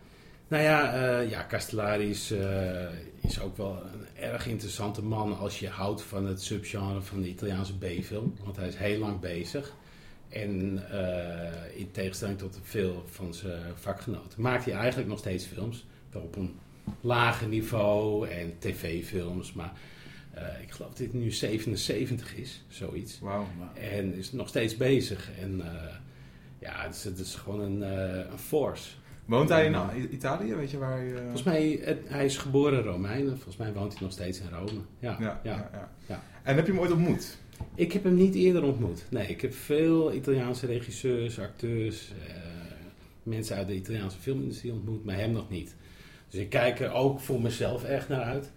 Nou 0.48 0.62
ja, 0.62 0.92
eh, 0.92 1.30
ja 1.30 1.46
Castellari 1.48 2.10
is, 2.10 2.30
eh, 2.30 2.92
is 3.20 3.40
ook 3.40 3.56
wel 3.56 3.82
een 3.92 4.22
erg 4.22 4.46
interessante 4.46 5.02
man 5.02 5.38
als 5.38 5.58
je 5.58 5.68
houdt 5.68 6.02
van 6.02 6.26
het 6.26 6.42
subgenre 6.42 7.00
van 7.00 7.20
de 7.22 7.28
Italiaanse 7.28 7.78
B-film. 7.78 8.34
Want 8.44 8.56
hij 8.56 8.68
is 8.68 8.76
heel 8.76 8.98
lang 8.98 9.20
bezig. 9.20 9.74
En 10.28 10.82
eh, 10.90 11.78
in 11.78 11.90
tegenstelling 11.90 12.38
tot 12.38 12.58
veel 12.62 13.04
van 13.06 13.34
zijn 13.34 13.62
vakgenoten 13.74 14.42
maakt 14.42 14.64
hij 14.64 14.74
eigenlijk 14.74 15.08
nog 15.08 15.18
steeds 15.18 15.44
films. 15.44 15.86
Wel 16.10 16.22
op 16.22 16.36
een 16.36 16.58
lager 17.00 17.48
niveau 17.48 18.28
en 18.28 18.52
tv-films. 18.58 19.52
Maar 19.52 19.72
eh, 20.34 20.42
ik 20.62 20.70
geloof 20.70 20.88
dat 20.90 20.98
dit 20.98 21.12
nu 21.12 21.30
77 21.30 22.36
is, 22.36 22.64
zoiets. 22.68 23.18
Wauw. 23.20 23.46
En 23.74 24.14
is 24.14 24.32
nog 24.32 24.48
steeds 24.48 24.76
bezig. 24.76 25.30
En 25.40 25.60
eh, 25.60 25.94
ja, 26.58 26.82
het 26.82 26.94
is, 26.94 27.04
het 27.04 27.18
is 27.18 27.34
gewoon 27.34 27.60
een, 27.60 27.82
eh, 27.82 28.30
een 28.30 28.38
force. 28.38 28.90
Woont 29.24 29.48
hij 29.48 29.66
in 29.66 30.12
Italië? 30.14 30.54
Weet 30.54 30.70
je 30.70 30.78
waar 30.78 30.98
hij... 30.98 31.12
Volgens 31.20 31.42
mij, 31.42 31.78
het- 31.82 32.08
hij 32.08 32.24
is 32.24 32.36
geboren 32.36 32.82
Romein. 32.82 33.20
en 33.28 33.34
Volgens 33.34 33.56
mij 33.56 33.72
woont 33.72 33.92
hij 33.92 34.02
nog 34.02 34.12
steeds 34.12 34.40
in 34.40 34.48
Rome. 34.52 34.80
Ja, 34.98 35.16
Ja, 35.20 35.20
ja. 35.20 35.40
ja, 35.42 35.68
ja. 35.72 35.90
ja. 36.06 36.22
En 36.42 36.56
heb 36.56 36.66
je 36.66 36.72
hem 36.72 36.80
ooit 36.80 36.90
ontmoet? 36.92 37.38
Ik 37.74 37.92
heb 37.92 38.04
hem 38.04 38.14
niet 38.14 38.34
eerder 38.34 38.62
ontmoet. 38.62 39.04
Nee, 39.10 39.26
ik 39.26 39.40
heb 39.40 39.54
veel 39.54 40.14
Italiaanse 40.14 40.66
regisseurs, 40.66 41.38
acteurs, 41.38 42.12
mensen 43.22 43.56
uit 43.56 43.66
de 43.66 43.74
Italiaanse 43.74 44.18
filmindustrie 44.18 44.72
ontmoet, 44.72 45.04
maar 45.04 45.16
hem 45.16 45.32
nog 45.32 45.50
niet. 45.50 45.74
Dus 46.28 46.40
ik 46.40 46.48
kijk 46.50 46.80
er 46.80 46.92
ook 46.92 47.20
voor 47.20 47.40
mezelf 47.42 47.84
echt 47.84 48.08
naar 48.08 48.22
uit. 48.22 48.50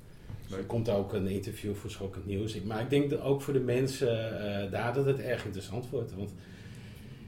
Dus 0.47 0.57
er 0.57 0.63
komt 0.63 0.89
ook 0.89 1.13
een 1.13 1.27
interview 1.27 1.75
voor 1.75 1.89
Schokkend 1.89 2.25
Nieuws. 2.25 2.55
Ik- 2.55 2.65
Maar 2.65 2.81
ik 2.81 2.89
denk 2.89 3.09
dat 3.09 3.21
ook 3.21 3.41
voor 3.41 3.53
de 3.53 3.59
mensen 3.59 4.39
eh, 4.65 4.71
daar 4.71 4.93
dat 4.93 5.05
het 5.05 5.19
erg 5.19 5.45
interessant 5.45 5.89
wordt. 5.89 6.15
Want 6.15 6.33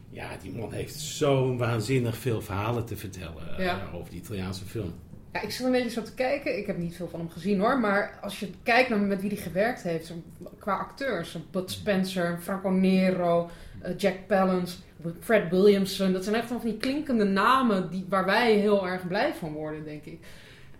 ja, 0.09 0.29
die 0.41 0.51
man 0.51 0.71
heeft 0.71 0.95
zo 0.95 1.57
waanzinnig 1.57 2.17
veel 2.17 2.41
verhalen 2.41 2.85
te 2.85 2.97
vertellen 2.97 3.57
eh, 3.57 3.95
over 3.95 4.09
die 4.09 4.19
Italiaanse 4.19 4.65
film. 4.65 4.93
Ja, 5.33 5.41
ik 5.41 5.51
zit 5.51 5.65
een 5.65 5.71
beetje 5.71 5.89
zo 5.89 6.01
te 6.01 6.13
kijken. 6.13 6.57
Ik 6.57 6.67
heb 6.67 6.77
niet 6.77 6.95
veel 6.95 7.07
van 7.09 7.19
hem 7.19 7.29
gezien 7.29 7.59
hoor. 7.59 7.79
Maar 7.79 8.19
als 8.21 8.39
je 8.39 8.49
kijkt 8.63 8.89
naar 8.89 8.99
met 8.99 9.21
wie 9.21 9.29
hij 9.29 9.39
gewerkt 9.39 9.83
heeft, 9.83 10.13
qua 10.59 10.75
acteurs. 10.77 11.37
Bud 11.51 11.71
Spencer, 11.71 12.39
Franco 12.41 12.69
Nero, 12.69 13.49
Jack 13.97 14.27
Palance, 14.27 14.77
Fred 15.19 15.49
Williamson. 15.49 16.13
Dat 16.13 16.23
zijn 16.23 16.35
echt 16.35 16.47
van 16.47 16.61
die 16.63 16.77
klinkende 16.77 17.23
namen 17.23 17.89
die, 17.89 18.05
waar 18.09 18.25
wij 18.25 18.53
heel 18.53 18.87
erg 18.87 19.07
blij 19.07 19.33
van 19.33 19.53
worden, 19.53 19.83
denk 19.83 20.05
ik. 20.05 20.19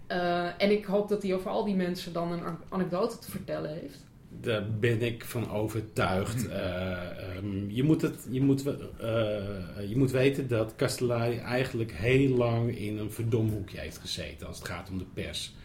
Eh, 0.07 0.45
en 0.57 0.71
ik 0.71 0.85
hoop 0.85 1.09
dat 1.09 1.23
hij 1.23 1.33
over 1.33 1.49
al 1.49 1.65
die 1.65 1.75
mensen 1.75 2.13
dan 2.13 2.31
een 2.31 2.43
an- 2.43 2.59
anekdote 2.69 3.19
te 3.19 3.31
vertellen 3.31 3.73
heeft. 3.73 4.05
Daar 4.41 4.69
ben 4.79 5.01
ik 5.01 5.25
van 5.25 5.51
overtuigd. 5.51 6.47
Eh, 6.49 7.35
ehm, 7.37 7.69
je, 7.69 7.83
moet 7.83 8.01
het, 8.01 8.27
je, 8.29 8.41
moet, 8.41 8.65
eh, 8.65 9.05
je 9.87 9.93
moet 9.95 10.11
weten 10.11 10.47
dat 10.47 10.75
Castellari 10.75 11.37
eigenlijk 11.37 11.91
heel 11.91 12.35
lang 12.37 12.77
in 12.77 12.97
een 12.97 13.11
verdomhoekje 13.11 13.79
heeft 13.79 13.97
gezeten 13.97 14.47
als 14.47 14.57
het 14.57 14.67
gaat 14.67 14.89
om 14.89 14.97
de 14.97 15.05
pers 15.13 15.55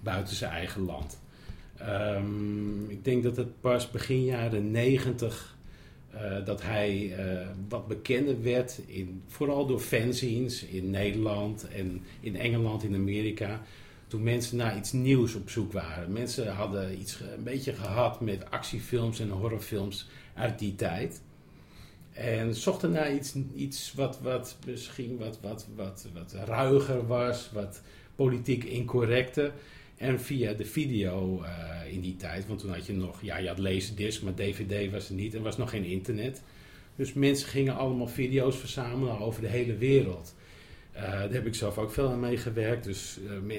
buiten 0.00 0.36
zijn 0.36 0.52
eigen 0.52 0.82
land. 0.82 1.20
Ehm, 1.76 2.90
ik 2.90 3.04
denk 3.04 3.22
dat 3.22 3.36
het 3.36 3.60
pas 3.60 3.90
begin 3.90 4.24
jaren 4.24 4.70
negentig 4.70 5.55
eh, 6.16 6.44
dat 6.44 6.62
hij 6.62 7.14
eh, 7.16 7.46
wat 7.68 7.86
bekender 7.86 8.42
werd, 8.42 8.80
in, 8.86 9.22
vooral 9.26 9.66
door 9.66 9.80
fanzines 9.80 10.64
in 10.64 10.90
Nederland 10.90 11.68
en 11.68 12.02
in 12.20 12.36
Engeland, 12.36 12.84
in 12.84 12.94
Amerika 12.94 13.60
toen 14.06 14.22
mensen 14.22 14.56
naar 14.56 14.76
iets 14.76 14.92
nieuws 14.92 15.34
op 15.34 15.50
zoek 15.50 15.72
waren. 15.72 16.12
Mensen 16.12 16.52
hadden 16.52 17.00
iets, 17.00 17.20
een 17.20 17.42
beetje 17.42 17.72
gehad 17.72 18.20
met 18.20 18.50
actiefilms 18.50 19.20
en 19.20 19.28
horrorfilms 19.28 20.08
uit 20.34 20.58
die 20.58 20.74
tijd. 20.74 21.22
En 22.12 22.54
zochten 22.54 22.90
naar 22.90 23.12
iets, 23.12 23.34
iets 23.54 23.92
wat, 23.94 24.20
wat 24.20 24.56
misschien 24.66 25.18
wat, 25.18 25.38
wat, 25.40 25.66
wat, 25.74 26.06
wat 26.14 26.34
ruiger 26.46 27.06
was, 27.06 27.50
wat 27.52 27.82
politiek 28.14 28.64
incorrecter. 28.64 29.52
En 29.96 30.20
via 30.20 30.52
de 30.52 30.64
video 30.64 31.42
eh, 31.42 31.92
in 31.92 32.00
die 32.00 32.16
tijd, 32.16 32.46
want 32.46 32.60
toen 32.60 32.72
had 32.72 32.86
je 32.86 32.92
nog, 32.92 33.22
ja, 33.22 33.38
je 33.38 33.48
had 33.48 33.58
laserdisc, 33.58 34.22
maar 34.22 34.34
DVD 34.34 34.92
was 34.92 35.08
er 35.08 35.14
niet 35.14 35.34
en 35.34 35.42
was 35.42 35.56
nog 35.56 35.70
geen 35.70 35.84
internet. 35.84 36.42
Dus 36.96 37.12
mensen 37.12 37.48
gingen 37.48 37.76
allemaal 37.76 38.08
video's 38.08 38.56
verzamelen 38.56 39.18
over 39.18 39.40
de 39.40 39.48
hele 39.48 39.76
wereld. 39.76 40.34
Eh, 40.96 41.02
daar 41.02 41.32
heb 41.32 41.46
ik 41.46 41.54
zelf 41.54 41.78
ook 41.78 41.90
veel 41.90 42.08
aan 42.08 42.20
meegewerkt. 42.20 42.84
Dus 42.84 43.18
eh, 43.48 43.56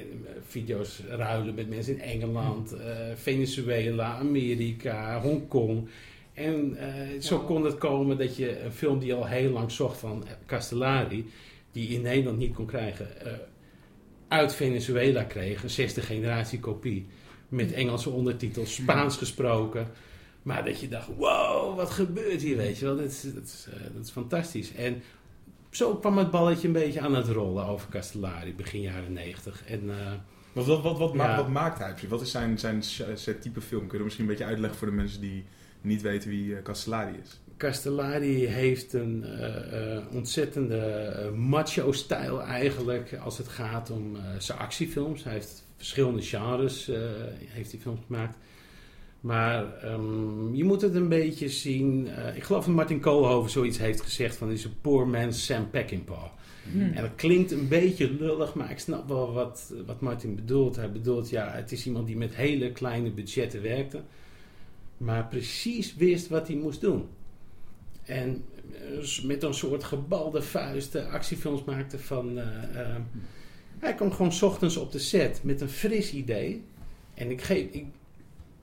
video's 0.48 1.02
ruilen 1.10 1.56
met 1.56 1.70
mensen 1.70 1.94
in 1.94 2.02
Engeland, 2.02 2.72
eh, 2.72 2.96
Venezuela, 3.16 4.16
Amerika, 4.16 5.22
Hongkong. 5.22 5.90
En 6.34 6.78
zo 7.20 7.40
kon 7.40 7.66
het 7.66 7.78
komen 7.78 8.18
dat 8.18 8.36
je 8.36 8.62
een 8.62 8.72
film 8.72 9.00
die 9.00 9.14
al 9.14 9.28
heel 9.28 9.52
lang 9.52 9.72
zocht 9.72 9.98
van 9.98 10.26
Castellari, 10.46 11.26
die 11.72 11.88
in 11.88 12.02
Nederland 12.02 12.38
niet 12.38 12.54
kon 12.54 12.66
krijgen, 12.66 13.08
uit 14.28 14.56
Venezuela 14.56 15.24
kreeg. 15.24 15.64
Een 15.64 15.70
zesde 15.70 16.02
generatie 16.02 16.60
kopie. 16.60 17.08
Met 17.50 17.72
Engelse 17.74 18.10
ondertitels, 18.10 18.74
Spaans 18.74 19.18
gesproken. 19.18 19.88
Maar 20.44 20.66
dat 20.66 20.80
je 20.80 20.88
dacht, 20.88 21.08
wow, 21.18 21.76
wat 21.76 21.90
gebeurt 21.90 22.42
hier, 22.42 22.58
weet 22.58 22.78
je 22.78 22.86
wel. 22.86 22.96
Dat 22.96 23.06
is, 23.06 23.22
dat 23.22 23.44
is, 23.44 23.68
eh, 23.74 23.80
dat 23.94 24.04
is 24.06 24.12
fantastisch. 24.12 24.74
En 24.74 25.02
zo 25.70 25.96
kwam 25.96 26.18
het 26.18 26.32
balletje 26.32 26.68
een 26.68 26.74
beetje 26.74 27.02
aan 27.02 27.16
het 27.16 27.28
rollen 27.28 27.66
over 27.66 27.90
Castellari, 27.90 28.54
begin 28.56 28.82
jaren 28.82 29.14
negentig. 29.14 29.64
En 29.66 29.90
eh, 29.90 30.12
Wat, 30.54 30.66
wat, 30.66 30.82
wat, 30.82 30.98
wat, 31.16 31.48
maakt 31.48 31.80
hij? 31.80 31.92
precies? 31.92 32.10
Wat 32.10 32.22
is 32.22 32.32
zijn, 32.32 32.60
zijn 32.60 32.84
zijn 32.84 33.40
type 33.40 33.62
film? 33.62 33.80
Kun 33.80 33.90
je 33.92 33.96
dat 33.96 34.04
misschien 34.04 34.24
een 34.26 34.32
beetje 34.32 34.46
uitleggen 34.46 34.80
voor 34.80 34.88
de 34.88 34.94
mensen 34.94 35.22
die 35.22 35.46
niet 35.82 36.02
weten 36.02 36.30
wie 36.30 36.56
eh, 36.56 36.64
Castellari 36.64 37.18
is? 37.24 37.40
Castellari 37.58 38.46
heeft 38.46 38.94
een 38.94 39.24
eh, 39.24 39.96
eh, 39.96 40.04
ontzettende 40.14 40.78
eh, 40.78 41.32
macho-stijl 41.32 42.42
eigenlijk 42.42 43.18
als 43.24 43.38
het 43.38 43.48
gaat 43.48 43.92
om 43.92 44.18
zijn 44.38 44.60
actiefilms. 44.60 45.24
Hij 45.24 45.34
heeft 45.34 45.66
verschillende 45.76 46.22
genres 46.22 46.92
heeft 47.46 47.72
hij 47.72 47.80
films 47.80 48.00
gemaakt. 48.06 48.38
Maar 49.22 49.80
ehm, 49.82 50.54
je 50.54 50.64
moet 50.64 50.82
het 50.82 50.96
een 50.96 51.10
beetje 51.10 51.50
zien. 51.50 52.08
ik 52.36 52.44
geloof 52.44 52.66
dat 52.66 52.76
Martin 52.76 53.00
Koolhoven 53.00 53.52
zoiets 53.52 53.78
heeft 53.78 54.02
gezegd 54.02 54.36
van... 54.36 54.52
is 54.52 54.64
een 54.64 54.82
poor 54.82 55.08
man's 55.08 55.46
Sam 55.46 55.70
Peckinpah. 55.70 56.24
Hm. 56.72 56.80
En 56.80 57.02
dat 57.02 57.16
klinkt 57.16 57.52
een 57.52 57.68
beetje 57.68 58.14
lullig, 58.14 58.54
maar 58.54 58.72
ik 58.72 58.80
snap 58.80 59.08
wel 59.08 59.34
wat, 59.34 59.74
wat 59.86 60.02
Martin 60.02 60.36
bedoelt. 60.36 60.76
Hij 60.76 60.92
bedoelt, 60.92 61.30
ja, 61.30 61.52
het 61.52 61.72
is 61.72 61.86
iemand 61.86 62.08
die 62.08 62.18
met 62.18 62.36
hele 62.36 62.72
kleine 62.72 63.12
budgetten 63.12 63.62
werkte, 63.62 64.02
maar 64.98 65.28
precies 65.28 65.96
wist 65.96 66.28
wat 66.28 66.48
hij 66.48 66.56
moest 66.56 66.82
doen. 66.82 67.08
En 68.08 68.44
eh, 68.72 69.24
met 69.24 69.44
een 69.44 69.54
soort 69.54 69.84
gebalde 69.84 70.42
vuist 70.42 70.96
actiefilms 70.96 71.64
maakte 71.64 72.00
van... 72.00 72.38
eh, 72.40 72.82
eh, 72.82 72.96
hij 73.80 73.96
kwam 73.96 74.12
gewoon 74.12 74.32
's 74.32 74.42
ochtends 74.42 74.78
op 74.78 74.92
de 74.92 75.00
set 75.00 75.40
met 75.44 75.62
een 75.62 75.70
fris 75.70 76.14
idee. 76.14 76.64
En 77.14 77.32
ik, 77.32 77.42
geef, 77.42 77.72
ik 77.72 77.86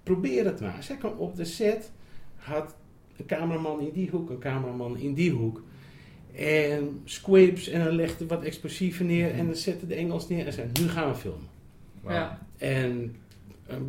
probeer 0.02 0.44
het 0.44 0.60
maar. 0.60 0.82
Zij 0.82 0.96
kwam 0.96 1.12
op 1.16 1.36
de 1.36 1.44
set, 1.44 1.90
had 2.36 2.74
een 3.16 3.26
cameraman 3.26 3.80
in 3.80 3.92
die 3.92 4.10
hoek, 4.10 4.30
een 4.30 4.38
cameraman 4.38 4.96
in 4.96 5.14
die 5.14 5.30
hoek. 5.30 5.62
En 6.34 7.00
squibs 7.04 7.68
en 7.68 7.84
dan 7.84 7.94
legde 7.94 8.26
wat 8.26 8.42
explosieven 8.42 9.06
neer 9.06 9.30
en 9.30 9.46
dan 9.46 9.54
zette 9.54 9.86
de 9.86 9.94
Engels 9.94 10.28
neer 10.28 10.46
en 10.46 10.52
zei, 10.52 10.68
nu 10.80 10.88
gaan 10.88 11.08
we 11.08 11.14
filmen. 11.14 11.48
Ja. 12.06 12.46
En 12.56 13.16
ehm, 13.66 13.82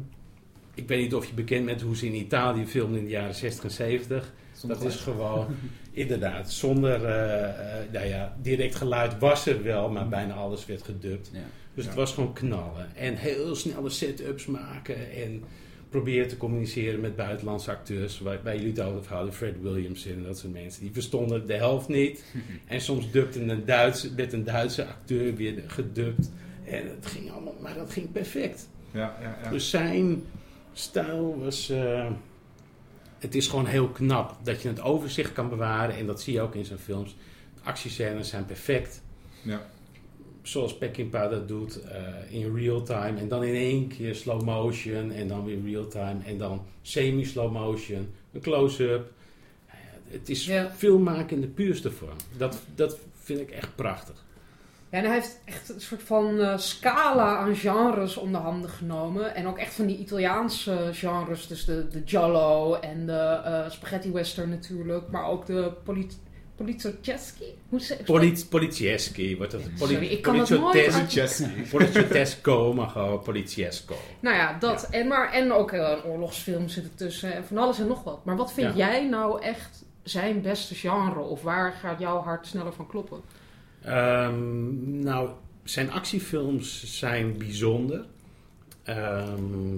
ik 0.73 0.87
weet 0.87 1.01
niet 1.01 1.13
of 1.15 1.25
je 1.25 1.33
bekend 1.33 1.65
bent 1.65 1.81
hoe 1.81 1.95
ze 1.95 2.05
in 2.05 2.15
Italië 2.15 2.67
filmden 2.67 2.99
in 2.99 3.05
de 3.05 3.11
jaren 3.11 3.35
60 3.35 3.63
en 3.63 3.71
70. 3.71 4.33
Dat 4.67 4.83
is 4.83 4.95
gewoon, 4.95 5.47
inderdaad, 5.91 6.51
zonder, 6.51 7.05
eh, 7.05 7.43
eh, 7.49 7.91
nou 7.91 8.05
ja, 8.07 8.35
direct 8.41 8.75
geluid 8.75 9.19
was 9.19 9.45
er 9.45 9.63
wel, 9.63 9.89
maar 9.89 10.07
bijna 10.07 10.33
alles 10.33 10.65
werd 10.65 10.83
gedubt. 10.83 11.29
Ja. 11.33 11.39
Dus 11.73 11.85
het 11.85 11.93
was 11.95 12.13
gewoon 12.13 12.33
knallen. 12.33 12.95
En 12.95 13.15
heel 13.15 13.55
snelle 13.55 13.89
setups 13.89 14.45
maken 14.45 15.11
en 15.11 15.43
proberen 15.89 16.27
te 16.27 16.37
communiceren 16.37 16.99
met 16.99 17.15
buitenlandse 17.15 17.71
acteurs. 17.71 18.19
Waar, 18.19 18.39
waar 18.43 18.55
jullie 18.55 18.69
het 18.69 18.79
over 18.81 19.13
hadden, 19.13 19.33
Fred 19.33 19.61
Williamson 19.61 20.11
en 20.11 20.23
dat 20.23 20.37
soort 20.37 20.53
mensen. 20.53 20.81
Die 20.81 20.91
verstonden 20.93 21.47
de 21.47 21.53
helft 21.53 21.87
niet. 21.87 22.23
En 22.67 22.81
soms 22.81 23.11
dubte 23.11 23.41
een 23.41 23.65
Duitse, 23.65 24.15
werd 24.15 24.33
een 24.33 24.43
Duitse 24.43 24.85
acteur 24.85 25.35
weer 25.35 25.63
gedubt. 25.67 26.31
En 26.65 26.87
het 26.89 27.05
ging 27.05 27.31
allemaal, 27.31 27.55
maar 27.61 27.73
dat 27.75 27.91
ging 27.91 28.11
perfect. 28.11 28.69
Ja, 28.91 29.17
ja, 29.21 29.37
ja. 29.43 29.49
Dus 29.49 29.69
zijn 29.69 30.23
stijl 30.73 31.39
was. 31.43 31.69
eh, 31.69 32.07
het 33.25 33.35
is 33.35 33.47
gewoon 33.47 33.65
heel 33.65 33.87
knap 33.87 34.37
dat 34.43 34.61
je 34.61 34.67
het 34.67 34.81
overzicht 34.81 35.33
kan 35.33 35.49
bewaren. 35.49 35.95
En 35.95 36.05
dat 36.05 36.21
zie 36.21 36.33
je 36.33 36.41
ook 36.41 36.55
in 36.55 36.65
zijn 36.65 36.79
films. 36.79 37.15
De 37.55 37.61
actiescènes 37.63 38.29
zijn 38.29 38.45
perfect. 38.45 39.01
ja. 39.41 39.65
Zoals 40.41 40.77
Peckinpah 40.77 41.29
dat 41.31 41.47
doet 41.47 41.81
eh, 41.81 42.03
in 42.29 42.55
real 42.55 42.81
time. 42.83 43.19
En 43.19 43.27
dan 43.27 43.43
in 43.43 43.55
één 43.55 43.87
keer 43.87 44.15
slow 44.15 44.41
motion. 44.43 45.11
En 45.11 45.27
dan 45.27 45.45
weer 45.45 45.57
real 45.65 45.87
time. 45.87 46.23
En 46.25 46.37
dan 46.37 46.65
semi-slow 46.81 47.51
motion. 47.51 48.09
Een 48.33 48.41
close-up. 48.41 49.11
Nou 49.67 49.79
ja, 49.83 50.17
het 50.17 50.29
is 50.29 50.45
Ja. 50.45 50.71
filmmaken 50.75 51.35
in 51.35 51.41
de 51.41 51.47
puurste 51.47 51.91
vorm. 51.91 52.15
Dat, 52.37 52.57
dat 52.75 52.97
vind 53.21 53.39
ik 53.39 53.49
echt 53.51 53.75
prachtig. 53.75 54.24
Ja, 54.95 55.01
en 55.01 55.07
hij 55.07 55.13
heeft 55.19 55.39
echt 55.45 55.69
een 55.69 55.81
soort 55.81 56.03
van 56.03 56.39
eh, 56.39 56.57
scala 56.57 57.37
aan 57.37 57.55
genres 57.55 58.17
onder 58.17 58.41
handen 58.41 58.69
genomen. 58.69 59.35
En 59.35 59.47
ook 59.47 59.57
echt 59.57 59.73
van 59.73 59.85
die 59.85 59.97
Italiaanse 59.97 60.89
genres. 60.91 61.47
Dus 61.47 61.65
de, 61.65 61.87
de 61.87 62.01
giallo 62.05 62.73
en 62.73 63.05
de 63.05 63.41
eh, 63.43 63.69
spaghetti 63.69 64.11
western 64.11 64.49
natuurlijk. 64.49 65.09
Maar 65.11 65.25
ook 65.25 65.45
de 65.45 65.71
polit 65.83 66.17
ze... 66.77 66.95
Polit, 68.05 68.49
Polizieschi 68.49 69.37
wordt 69.37 69.51
het. 69.51 69.61
Poli- 69.77 69.93
Sorry, 69.93 70.07
ik 70.07 70.21
kan 70.21 70.37
dat 70.37 70.49
nooit. 70.49 71.69
Poliziotesco, 71.71 72.73
maar 72.73 72.89
gewoon 72.89 73.21
Poliziesco. 73.21 73.95
Nou 74.19 74.35
ja, 74.35 74.57
dat. 74.59 74.87
En, 74.91 75.07
maar, 75.07 75.31
en 75.33 75.51
ook 75.53 75.71
eh, 75.71 75.89
een 75.89 76.03
oorlogsfilm 76.11 76.69
zit 76.69 76.83
ertussen. 76.83 77.33
En 77.33 77.45
van 77.45 77.57
alles 77.57 77.79
en 77.79 77.87
nog 77.87 78.03
wat. 78.03 78.25
Maar 78.25 78.35
wat 78.35 78.53
vind 78.53 78.75
Ja. 78.75 78.87
jij 78.91 79.07
nou 79.09 79.41
echt 79.41 79.83
zijn 80.03 80.41
beste 80.41 80.75
genre? 80.75 81.19
Of 81.19 81.41
waar 81.41 81.71
gaat 81.71 81.99
jouw 81.99 82.21
hart 82.21 82.47
sneller 82.47 82.73
van 82.73 82.87
kloppen? 82.87 83.21
Ehm, 83.85 84.99
nou, 84.99 85.29
zijn 85.63 85.91
actiefilms 85.91 86.97
zijn 86.99 87.37
bijzonder. 87.37 88.05
Ehm, 88.83 89.77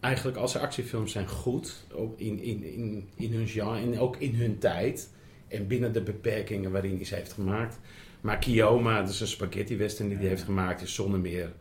eigenlijk 0.00 0.36
al 0.36 0.48
zijn 0.48 0.64
actiefilms 0.64 1.12
zijn 1.12 1.28
goed. 1.28 1.84
Ook 1.92 2.18
in, 2.18 2.42
in, 2.42 2.64
in, 2.64 3.08
in 3.16 3.32
hun 3.32 3.48
genre 3.48 3.80
en 3.80 3.98
ook 3.98 4.16
in 4.16 4.34
hun 4.34 4.58
tijd. 4.58 5.10
En 5.48 5.66
binnen 5.66 5.92
de 5.92 6.02
beperkingen 6.02 6.70
waarin 6.70 6.96
hij 6.96 7.04
ze 7.04 7.14
heeft 7.14 7.32
gemaakt. 7.32 7.78
Maar 8.20 8.38
Kioma, 8.38 9.00
dat 9.00 9.10
is 9.10 9.20
een 9.20 9.26
spaghetti 9.26 9.76
western 9.76 10.08
die 10.08 10.18
hij 10.18 10.26
heeft 10.26 10.42
gemaakt, 10.42 10.82
is 10.82 10.94
zonder 10.94 11.20
meer 11.20 11.52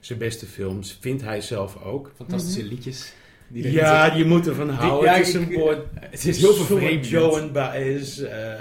zijn 0.00 0.18
beste 0.18 0.46
films. 0.46 0.98
Vindt 1.00 1.22
hij 1.22 1.40
zelf 1.40 1.82
ook. 1.82 2.12
Fantastische 2.16 2.64
liedjes. 2.64 3.12
Die 3.48 3.72
Ja, 3.72 4.14
je 4.14 4.24
moet 4.24 4.46
ervan 4.46 4.68
houden. 4.68 5.10
ja, 5.10 5.16
het 5.16 5.26
is 5.26 5.34
een 5.34 5.52
woord. 5.52 5.86
Het 5.94 6.24
is 6.24 6.40
heel 6.40 6.52
soort 6.52 6.66
vervreemdend. 6.66 7.08
Joan 7.08 7.52
Baez, 7.52 8.18
eh 8.18 8.58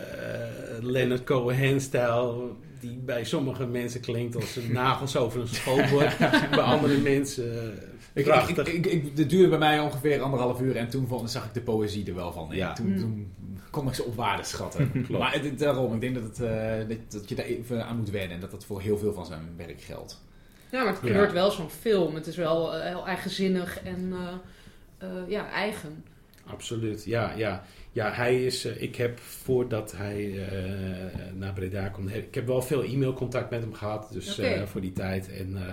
eh, 0.84 0.84
Leonard 0.84 1.24
Cohen-stijl, 1.24 2.58
die 2.90 2.98
bij 3.06 3.24
sommige 3.24 3.66
mensen 3.66 4.00
klinkt 4.02 4.36
als 4.36 4.56
een 4.56 4.72
nagels 4.72 5.16
over 5.18 5.42
een 5.42 5.48
schoolbord. 5.48 6.18
bij 6.50 6.60
andere 6.60 6.98
mensen 6.98 7.62
eh, 7.62 7.68
Ik, 8.14 8.24
prachtig. 8.24 8.68
ik, 8.68 8.86
ik, 8.86 8.86
ik, 8.86 9.18
het 9.18 9.30
duurde 9.30 9.50
bij 9.50 9.58
mij 9.58 9.80
ongeveer 9.80 10.22
anderhalf 10.22 10.62
uur 10.62 10.76
en 10.76 10.90
toen 10.90 11.08
vond, 11.08 11.32
zag 11.32 11.46
ik 11.46 11.54
de 11.54 11.62
poëzie 11.62 12.06
er 12.08 12.16
wel 12.16 12.32
van. 12.32 12.48
Ja. 12.52 12.74
Toen, 12.74 12.88
Mm. 12.88 12.98
toen 13.00 13.32
kon 13.70 13.88
ik 13.88 13.94
ze 13.94 14.04
op 14.04 14.16
waarde 14.16 14.44
schatten. 14.44 14.92
Klopt. 14.92 15.10
maar 15.10 15.34
het- 15.34 15.60
daarom, 15.60 15.94
ik 15.94 16.02
denk 16.02 16.16
dat, 16.16 16.24
het, 16.24 16.40
eh, 16.42 16.88
dat, 16.88 16.98
dat 17.12 17.30
je 17.30 17.36
daar 17.36 17.46
even 17.46 17.86
aan 17.86 17.98
moet 17.98 18.10
wennen 18.10 18.32
en 18.36 18.40
dat 18.40 18.52
dat 18.52 18.66
voor 18.66 18.82
heel 18.82 18.98
veel 18.98 19.14
van 19.14 19.26
zijn 19.26 19.42
werk 19.58 19.82
geldt. 19.82 20.22
Ja, 20.72 20.84
maar 20.84 20.94
het 20.94 21.02
Ja. 21.04 21.10
kleurt 21.10 21.32
wel 21.32 21.52
zo'n 21.52 21.70
film. 21.70 22.16
Het 22.16 22.28
is 22.28 22.36
wel 22.36 22.76
eh, 22.76 22.86
heel 22.88 23.08
eigenzinnig 23.08 23.84
en 23.84 24.14
eh, 24.14 25.08
eh, 25.08 25.30
ja, 25.30 25.50
eigen. 25.50 26.04
Absoluut, 26.46 27.04
ja, 27.06 27.34
ja. 27.36 27.64
Ja, 27.94 28.12
hij 28.12 28.46
is, 28.46 28.66
eh, 28.66 28.82
ik 28.82 28.96
heb 28.96 29.20
voordat 29.20 29.92
hij 29.96 30.48
eh, 30.48 31.34
naar 31.36 31.54
Breda 31.54 31.88
komt, 31.90 32.12
heb- 32.12 32.28
ik 32.28 32.36
heb 32.36 32.48
wel 32.48 32.62
veel 32.62 32.84
e-mailcontact 32.84 33.50
met 33.50 33.62
hem 33.62 33.74
gehad, 33.74 34.08
dus 34.12 34.36
eh, 34.62 34.66
voor 34.68 34.82
die 34.82 34.94
tijd. 34.94 35.32
En 35.32 35.58
eh, 35.58 35.68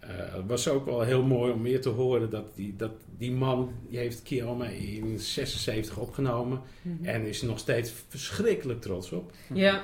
eh, 0.00 0.34
het 0.34 0.46
was 0.46 0.68
ook 0.68 0.84
wel 0.84 1.00
heel 1.00 1.22
mooi 1.22 1.52
om 1.52 1.62
meer 1.62 1.80
te 1.80 1.88
horen 1.88 2.30
dat 2.30 2.54
die, 2.54 2.74
dat 2.76 2.92
die 3.18 3.32
man, 3.32 3.72
die 3.88 3.98
heeft 3.98 4.22
Kioma 4.22 4.66
in 4.66 5.18
76 5.20 5.96
opgenomen 5.98 6.60
en 7.02 7.26
is 7.26 7.40
er 7.40 7.46
nog 7.46 7.58
steeds 7.58 7.92
verschrikkelijk 8.08 8.80
trots 8.80 9.12
op. 9.12 9.32
Ja, 9.54 9.74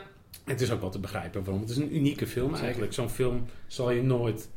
En 0.44 0.52
het 0.52 0.60
is 0.60 0.70
ook 0.70 0.80
wel 0.80 0.90
te 0.90 0.98
begrijpen 0.98 1.44
waarom. 1.44 1.60
Het 1.62 1.70
is 1.70 1.76
een 1.76 1.96
unieke 1.96 2.26
film 2.26 2.54
eigenlijk. 2.54 2.92
Zo'n 2.92 3.10
film 3.10 3.44
zal 3.66 3.90
je 3.90 4.02
nooit 4.02 4.48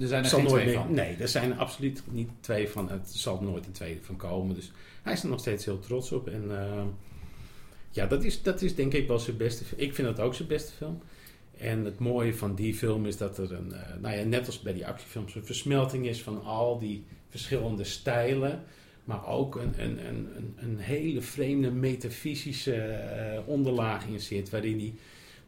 Er 0.00 0.06
zijn 0.06 0.24
er 0.24 0.30
geen 0.30 0.46
twee 0.46 0.64
meer, 0.64 0.74
van. 0.74 0.94
Nee, 0.94 1.16
er 1.16 1.28
zijn 1.28 1.52
er 1.52 1.58
absoluut 1.58 2.02
niet 2.10 2.28
twee 2.40 2.68
van. 2.68 2.90
Het 2.90 3.08
zal 3.10 3.40
nooit 3.42 3.66
een 3.66 3.72
tweede 3.72 4.00
van 4.02 4.16
komen. 4.16 4.54
Dus 4.54 4.72
hij 5.02 5.12
is 5.12 5.22
er 5.22 5.28
nog 5.28 5.40
steeds 5.40 5.64
heel 5.64 5.78
trots 5.78 6.12
op. 6.12 6.28
En 6.28 6.44
eh, 6.50 6.82
ja, 7.90 8.06
dat 8.06 8.24
is, 8.24 8.42
dat 8.42 8.62
is 8.62 8.74
denk 8.74 8.92
ik 8.92 9.08
wel 9.08 9.18
zijn 9.18 9.36
beste 9.36 9.64
film. 9.64 9.80
Ik 9.80 9.94
vind 9.94 10.08
dat 10.08 10.20
ook 10.20 10.34
zijn 10.34 10.48
beste 10.48 10.72
film. 10.72 11.02
En 11.56 11.84
het 11.84 11.98
mooie 11.98 12.34
van 12.34 12.54
die 12.54 12.74
film 12.74 13.06
is 13.06 13.16
dat 13.16 13.38
er 13.38 13.52
een, 13.52 13.72
eh, 13.72 13.94
nou 14.00 14.16
ja, 14.16 14.24
net 14.24 14.46
als 14.46 14.60
bij 14.60 14.72
die 14.72 14.86
actiefilms, 14.86 15.34
een 15.34 15.44
versmelting 15.44 16.06
is 16.06 16.22
van 16.22 16.44
al 16.44 16.78
die 16.78 17.04
verschillende 17.28 17.84
stijlen. 17.84 18.62
Maar 19.04 19.26
ook 19.26 19.56
een, 19.56 19.74
een, 19.76 20.06
een, 20.06 20.54
een, 20.56 20.78
hele 20.78 21.20
vreemde 21.20 21.70
metafysische 21.70 22.74
eh, 22.74 23.48
onderlaag 23.48 24.06
in 24.06 24.20
zit. 24.20 24.50
Waarin 24.50 24.78
hij 24.78 24.94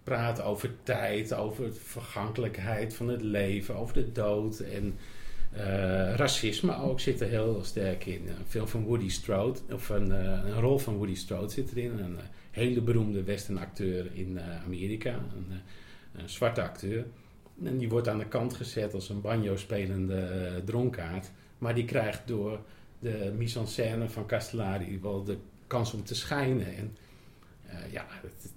praat 0.05 0.43
over 0.43 0.70
tijd, 0.83 1.35
over 1.35 1.65
de 1.65 1.73
vergankelijkheid 1.73 2.95
van 2.95 3.09
het 3.09 3.23
leven, 3.23 3.77
over 3.77 3.95
de 3.95 4.12
dood. 4.12 4.59
En 4.59 4.99
eh, 5.53 6.15
racisme 6.15 6.77
ook 6.77 7.01
zit 7.01 7.20
er 7.20 7.29
heel 7.29 7.61
sterk 7.65 8.07
in. 8.07 8.29
Een 8.29 8.47
film 8.47 8.69
van 8.69 8.85
Woody 8.85 9.09
Strode, 9.09 9.59
of 9.73 9.89
een, 9.89 10.12
eh, 10.12 10.41
een 10.45 10.61
rol 10.61 10.79
van 10.79 10.97
Woody 10.97 11.15
Strode 11.15 11.53
zit 11.53 11.70
erin. 11.70 11.99
Een 11.99 12.19
eh, 12.19 12.24
hele 12.51 12.81
beroemde 12.81 13.23
western 13.23 13.59
acteur 13.59 14.11
in 14.12 14.39
eh, 14.39 14.65
Amerika. 14.65 15.11
Een, 15.11 15.47
eh, 15.51 16.20
een 16.23 16.29
zwarte 16.29 16.62
acteur. 16.62 17.07
En 17.65 17.79
die 17.79 17.89
wordt 17.89 18.09
aan 18.09 18.19
de 18.19 18.29
kant 18.29 18.55
gezet 18.55 18.95
als 18.95 19.09
een 19.09 19.20
banjo-spelende 19.20 20.16
eh, 20.16 20.57
dronkaard. 20.65 21.31
Maar 21.59 21.74
die 21.74 21.85
krijgt 21.85 22.27
door 22.27 22.61
de 22.99 23.33
mise-en-scène 23.37 24.09
van 24.09 24.27
Castellari 24.27 24.99
wel 25.01 25.24
de 25.24 25.37
kans 25.66 25.93
om 25.93 26.05
te 26.05 26.15
schijnen. 26.15 26.77
En 26.77 26.97
eh, 27.66 27.93
ja, 27.93 28.07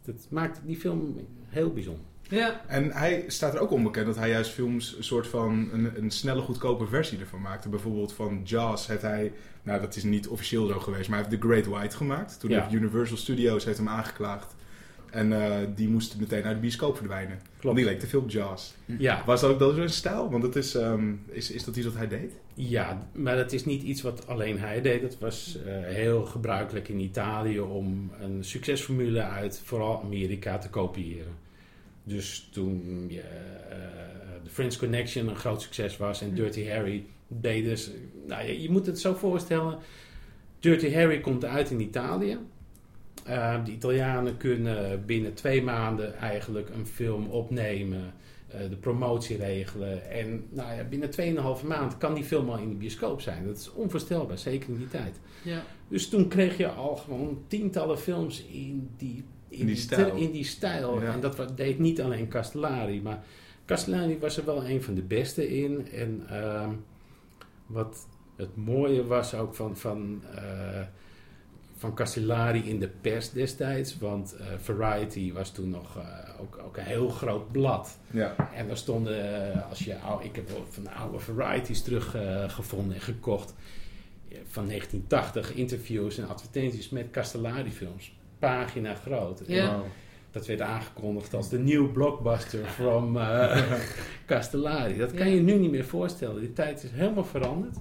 dat 0.05 0.27
maakt 0.29 0.61
die 0.65 0.77
film 0.77 1.27
heel 1.47 1.73
bijzonder. 1.73 2.05
Ja. 2.29 2.61
En 2.67 2.91
hij 2.91 3.23
staat 3.27 3.53
er 3.53 3.59
ook 3.59 3.71
onbekend 3.71 4.05
dat 4.05 4.15
hij 4.15 4.29
juist 4.29 4.51
films 4.51 4.95
een 4.97 5.03
soort 5.03 5.27
van 5.27 5.69
een, 5.73 5.91
een 5.97 6.11
snelle, 6.11 6.41
goedkope 6.41 6.85
versie 6.87 7.19
ervan 7.19 7.41
maakte. 7.41 7.69
Bijvoorbeeld 7.69 8.13
van 8.13 8.41
Jaws 8.43 8.87
heeft 8.87 9.01
hij, 9.01 9.31
nou 9.63 9.81
dat 9.81 9.95
is 9.95 10.03
niet 10.03 10.27
officieel 10.27 10.67
zo 10.67 10.79
geweest, 10.79 11.09
maar 11.09 11.19
hij 11.19 11.27
heeft 11.29 11.41
The 11.41 11.47
Great 11.47 11.65
White 11.65 11.95
gemaakt. 11.97 12.39
Toen 12.39 12.49
Ja. 12.49 12.61
heeft 12.61 12.73
Universal 12.73 13.17
Studios 13.17 13.65
heeft 13.65 13.77
hem 13.77 13.87
aangeklaagd. 13.89 14.55
En 15.11 15.33
eh, 15.41 15.67
die 15.75 15.87
moest 15.89 16.19
meteen 16.19 16.43
uit 16.43 16.55
de 16.55 16.61
bioscoop 16.61 16.97
verdwijnen. 16.97 17.39
Want 17.61 17.75
die 17.75 17.85
leek 17.85 17.99
te 17.99 18.07
veel 18.07 18.19
op 18.19 18.29
Jaws. 18.29 18.73
Ja, 18.85 19.23
Was 19.25 19.41
dat 19.41 19.51
ook 19.51 19.59
dat 19.59 19.75
zijn 19.75 19.89
stijl? 19.89 20.29
Want 20.31 20.43
dat 20.43 20.55
is, 20.55 20.75
ehm, 20.75 21.13
is, 21.27 21.51
is 21.51 21.63
dat 21.63 21.75
iets 21.75 21.85
wat 21.85 21.95
hij 21.95 22.07
deed? 22.07 22.33
Ja, 22.53 23.07
maar 23.13 23.35
dat 23.35 23.51
is 23.51 23.65
niet 23.65 23.81
iets 23.83 24.01
wat 24.01 24.27
alleen 24.27 24.59
hij 24.59 24.81
deed. 24.81 25.01
Het 25.01 25.19
was 25.19 25.57
eh, 25.65 25.73
heel 25.83 26.25
gebruikelijk 26.25 26.87
in 26.87 26.99
Italië 26.99 27.59
om 27.59 28.11
een 28.21 28.43
succesformule 28.43 29.21
uit 29.21 29.61
vooral 29.63 30.01
Amerika 30.03 30.57
te 30.57 30.69
kopiëren. 30.69 31.43
Dus 32.07 32.49
toen 32.51 33.05
ja, 33.09 33.21
eh, 33.69 33.77
The 34.43 34.49
French 34.49 34.75
Connection 34.75 35.27
een 35.27 35.35
groot 35.35 35.61
succes 35.61 35.97
was 35.97 36.21
en 36.21 36.35
Dirty 36.35 36.67
Harry 36.67 37.05
deed 37.27 37.63
dus... 37.63 37.91
Nou, 38.27 38.47
ja, 38.47 38.53
je 38.53 38.69
moet 38.69 38.85
het 38.85 38.99
zo 38.99 39.13
voorstellen. 39.13 39.77
Dirty 40.59 40.93
Harry 40.93 41.19
komt 41.19 41.45
uit 41.45 41.71
in 41.71 41.79
Italië. 41.79 42.37
Eh, 43.23 43.65
de 43.65 43.71
Italianen 43.71 44.37
kunnen 44.37 45.05
binnen 45.05 45.33
twee 45.33 45.63
maanden 45.63 46.17
eigenlijk 46.17 46.69
een 46.69 46.85
film 46.85 47.27
opnemen, 47.27 48.13
eh, 48.47 48.69
de 48.69 48.75
promotie 48.75 49.37
regelen. 49.37 50.09
En 50.09 50.45
nou 50.49 50.75
ja, 50.75 50.83
binnen 50.83 51.09
2,5 51.09 51.63
maand 51.63 51.97
kan 51.97 52.13
die 52.13 52.23
film 52.23 52.49
al 52.49 52.57
in 52.57 52.69
de 52.69 52.75
bioscoop 52.75 53.21
zijn. 53.21 53.45
Dat 53.45 53.57
is 53.57 53.71
onvoorstelbaar, 53.71 54.37
zeker 54.37 54.69
in 54.69 54.77
die 54.77 54.87
tijd. 54.87 55.19
ja. 55.43 55.63
Dus 55.87 56.09
toen 56.09 56.27
kreeg 56.27 56.57
je 56.57 56.67
al 56.67 56.95
gewoon 56.95 57.43
tientallen 57.47 57.99
films 57.99 58.45
in 58.45 58.89
die, 58.97 59.23
in 59.47 59.65
die 59.65 59.75
stijl. 59.75 60.15
in 60.15 60.31
die 60.31 60.43
stijl. 60.43 61.01
Ja. 61.01 61.13
En 61.13 61.19
dat 61.19 61.57
deed 61.57 61.79
niet 61.79 62.01
alleen 62.01 62.27
Castellari, 62.27 63.01
maar 63.01 63.23
Castellari 63.65 64.19
was 64.19 64.37
er 64.37 64.45
wel 64.45 64.65
een 64.65 64.83
van 64.83 64.93
de 64.93 65.01
beste 65.01 65.57
in. 65.57 65.87
En 65.91 66.23
ehm, 66.29 66.69
wat 67.65 68.07
het 68.35 68.55
mooie 68.55 69.05
was 69.05 69.33
ook 69.33 69.55
van, 69.55 69.77
van, 69.77 70.21
eh, 70.35 70.81
van 71.77 71.93
Castellari 71.93 72.69
in 72.69 72.79
de 72.79 72.87
pers 73.01 73.29
destijds, 73.31 73.97
want 73.97 74.35
eh, 74.35 74.45
Variety 74.57 75.33
was 75.33 75.51
toen 75.51 75.69
nog 75.69 75.97
eh, 75.97 76.03
ook, 76.41 76.59
ook 76.65 76.77
een 76.77 76.83
heel 76.83 77.09
groot 77.09 77.51
blad. 77.51 77.99
Ja. 78.11 78.51
En 78.53 78.67
daar 78.67 78.77
stonden, 78.77 79.69
als 79.69 79.79
je, 79.79 79.99
ou- 79.99 80.23
ik 80.23 80.35
heb 80.35 80.49
van 80.69 80.83
de 80.83 80.91
oude 80.91 81.19
varieties 81.19 81.81
teruggevonden 81.81 82.95
en 82.95 83.01
gekocht. 83.01 83.53
Van 84.47 84.65
1980 84.67 85.53
interviews 85.53 86.17
en 86.17 86.27
advertenties 86.27 86.89
met 86.89 87.11
Castellari 87.11 87.71
films. 87.71 88.13
Pagina 88.39 88.95
groot. 88.95 89.39
En 89.41 89.53
Ja. 89.53 89.75
Wow. 89.75 89.85
dat 90.31 90.45
werd 90.45 90.61
aangekondigd 90.61 91.33
als 91.33 91.49
de 91.49 91.59
nieuwe 91.59 91.89
blockbuster 91.89 92.65
from 92.65 93.17
eh, 93.17 93.61
Castellari. 94.25 94.97
Dat 94.97 95.13
kan 95.13 95.27
Ja. 95.27 95.33
je 95.33 95.41
nu 95.41 95.53
niet 95.53 95.71
meer 95.71 95.85
voorstellen. 95.85 96.39
Die 96.39 96.53
tijd 96.53 96.83
is 96.83 96.89
helemaal 96.93 97.25
veranderd. 97.25 97.75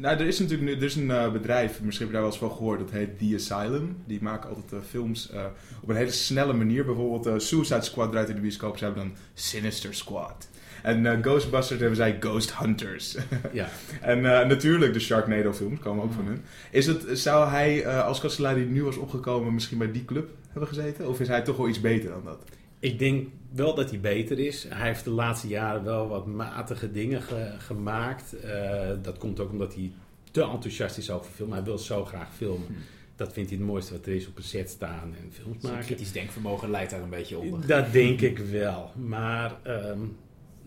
Nou, 0.00 0.18
er 0.18 0.26
is 0.26 0.38
natuurlijk 0.38 0.70
nu, 0.70 0.76
er 0.76 0.82
is 0.82 0.94
een 0.96 1.10
eh, 1.10 1.32
bedrijf, 1.32 1.80
misschien 1.82 2.06
heb 2.06 2.06
je 2.06 2.12
daar 2.12 2.22
wel 2.22 2.30
eens 2.30 2.38
van 2.38 2.50
gehoord, 2.50 2.78
dat 2.78 2.90
heet 2.90 3.18
The 3.18 3.32
Asylum. 3.34 3.96
Die 4.06 4.22
maken 4.22 4.48
altijd 4.48 4.72
eh, 4.72 4.78
films 4.88 5.30
eh, 5.30 5.44
op 5.82 5.88
een 5.88 5.96
hele 5.96 6.10
snelle 6.10 6.52
manier. 6.52 6.84
Bijvoorbeeld 6.84 7.26
eh, 7.26 7.34
Suicide 7.38 7.80
Squad 7.82 8.10
draait 8.10 8.28
in 8.28 8.34
de 8.34 8.40
bioscoop, 8.40 8.76
ze 8.78 8.84
hebben 8.84 9.02
dan 9.02 9.16
Sinister 9.34 9.94
Squad. 9.94 10.48
En 10.82 11.06
eh, 11.06 11.22
Ghostbusters 11.22 11.78
hebben 11.80 11.96
zij 11.96 12.16
Ghost 12.20 12.58
Hunters. 12.58 13.16
Ja. 13.52 13.68
en 14.00 14.16
eh, 14.40 14.46
natuurlijk 14.46 14.92
de 14.92 15.00
Sharknado 15.00 15.52
films 15.52 15.78
komen 15.80 16.04
ook 16.04 16.12
van 16.12 16.26
hun. 16.26 16.40
Is 16.70 16.86
het, 16.86 17.04
zou 17.18 17.48
hij 17.50 17.84
eh, 17.84 18.04
als 18.04 18.20
Castellari 18.20 18.64
nu 18.64 18.82
was 18.84 18.96
opgekomen 18.96 19.54
misschien 19.54 19.78
bij 19.78 19.92
die 19.92 20.04
club 20.04 20.28
hebben 20.50 20.68
gezeten? 20.68 21.08
Of 21.08 21.20
is 21.20 21.28
hij 21.28 21.42
toch 21.42 21.56
wel 21.56 21.68
iets 21.68 21.80
beter 21.80 22.10
dan 22.10 22.24
dat? 22.24 22.38
Ik 22.78 22.98
denk 22.98 23.28
wel 23.54 23.74
dat 23.74 23.90
hij 23.90 24.00
beter 24.00 24.38
is. 24.38 24.66
Hij 24.68 24.86
heeft 24.86 25.04
de 25.04 25.10
laatste 25.10 25.48
jaren 25.48 25.84
wel 25.84 26.08
wat 26.08 26.26
matige 26.26 26.90
dingen 26.92 27.22
ge- 27.22 27.54
gemaakt. 27.58 28.40
Eh, 28.40 28.88
dat 29.02 29.18
komt 29.18 29.40
ook 29.40 29.50
omdat 29.50 29.74
hij 29.74 29.92
te 30.30 30.42
enthousiast 30.42 30.98
is 30.98 31.10
over 31.10 31.30
film. 31.34 31.52
Hij 31.52 31.62
wil 31.62 31.78
zo 31.78 32.04
graag 32.04 32.28
filmen. 32.36 32.66
dat 33.16 33.32
vindt 33.32 33.50
hij 33.50 33.58
het 33.58 33.68
mooiste 33.68 33.92
wat 33.92 34.06
er 34.06 34.14
is 34.14 34.26
op 34.26 34.36
een 34.36 34.42
set 34.42 34.70
staan 34.70 35.14
en 35.22 35.32
films 35.32 35.56
Zijn 35.60 35.72
maken. 35.72 35.86
kritisch 35.86 36.12
denkvermogen 36.12 36.70
leidt 36.70 36.90
daar 36.90 37.02
een 37.02 37.10
beetje 37.10 37.38
onder. 37.38 37.66
Dat 37.66 37.92
denk 37.92 38.20
ik 38.20 38.38
wel. 38.38 38.90
Maar 38.96 39.56
ehm, 39.62 39.98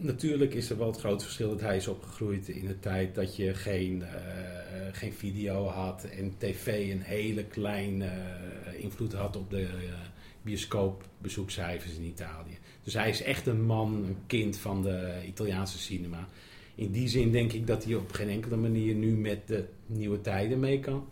natuurlijk 0.04 0.54
is 0.54 0.70
er 0.70 0.78
wel 0.78 0.88
het 0.88 1.00
grote 1.00 1.24
verschil 1.24 1.50
dat 1.50 1.62
hij 1.62 1.76
is 1.76 1.88
opgegroeid 1.88 2.50
in 2.50 2.68
een 2.68 2.80
tijd 2.80 3.16
dat 3.16 3.36
je 3.36 3.54
geen, 3.54 4.02
eh, 4.02 4.16
eh, 4.16 4.94
geen 4.96 5.14
video 5.14 5.66
had 5.66 6.04
en 6.04 6.34
tv 6.38 6.92
een 6.92 7.02
hele 7.02 7.44
kleine 7.44 8.06
eh, 8.06 8.84
invloed 8.84 9.14
had 9.14 9.36
op 9.36 9.50
de 9.50 9.62
eh 9.62 10.10
bioscoopbezoekcijfers 10.44 11.96
in 11.96 12.04
Italië. 12.04 12.58
Dus 12.84 12.94
hij 12.94 13.10
is 13.10 13.22
echt 13.22 13.48
een 13.48 13.62
man, 13.62 13.94
een 13.94 14.18
kind 14.28 14.58
van 14.58 14.82
de 14.82 15.22
Italiaanse 15.28 15.78
cinema. 15.78 16.28
In 16.76 16.92
die 16.92 17.08
zin 17.08 17.32
denk 17.32 17.52
ik 17.52 17.68
dat 17.68 17.84
hij 17.84 17.96
op 17.96 18.12
geen 18.12 18.30
enkele 18.30 18.56
manier 18.56 18.96
nu 18.96 19.18
met 19.18 19.48
de 19.48 19.66
nieuwe 19.86 20.22
tijden 20.22 20.60
mee 20.60 20.80
kan. 20.80 21.08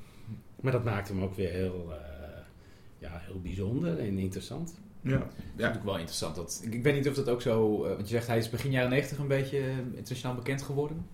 Maar 0.61 0.71
dat 0.71 0.83
maakt 0.83 1.07
hem 1.07 1.21
ook 1.21 1.35
weer 1.35 1.49
heel, 1.49 1.93
ja, 2.99 3.21
heel 3.25 3.41
bijzonder 3.41 3.99
en 3.99 4.17
interessant. 4.17 4.79
Ja. 5.01 5.11
Dat 5.11 5.21
is 5.27 5.33
natuurlijk 5.55 5.85
wel 5.85 5.97
interessant. 5.97 6.35
Dat, 6.35 6.61
ik, 6.63 6.73
ik 6.73 6.83
weet 6.83 6.95
niet 6.95 7.07
of 7.09 7.13
dat 7.13 7.29
ook 7.29 7.41
zo... 7.41 7.83
eh, 7.83 7.89
want 7.89 8.09
je 8.09 8.13
zegt 8.15 8.27
hij 8.27 8.37
is 8.37 8.49
begin 8.49 8.71
jaren 8.71 8.89
90 8.89 9.17
een 9.17 9.27
beetje 9.27 9.57
eh, 9.57 9.65
internationaal 9.95 10.35
bekend 10.35 10.61
geworden. 10.61 11.05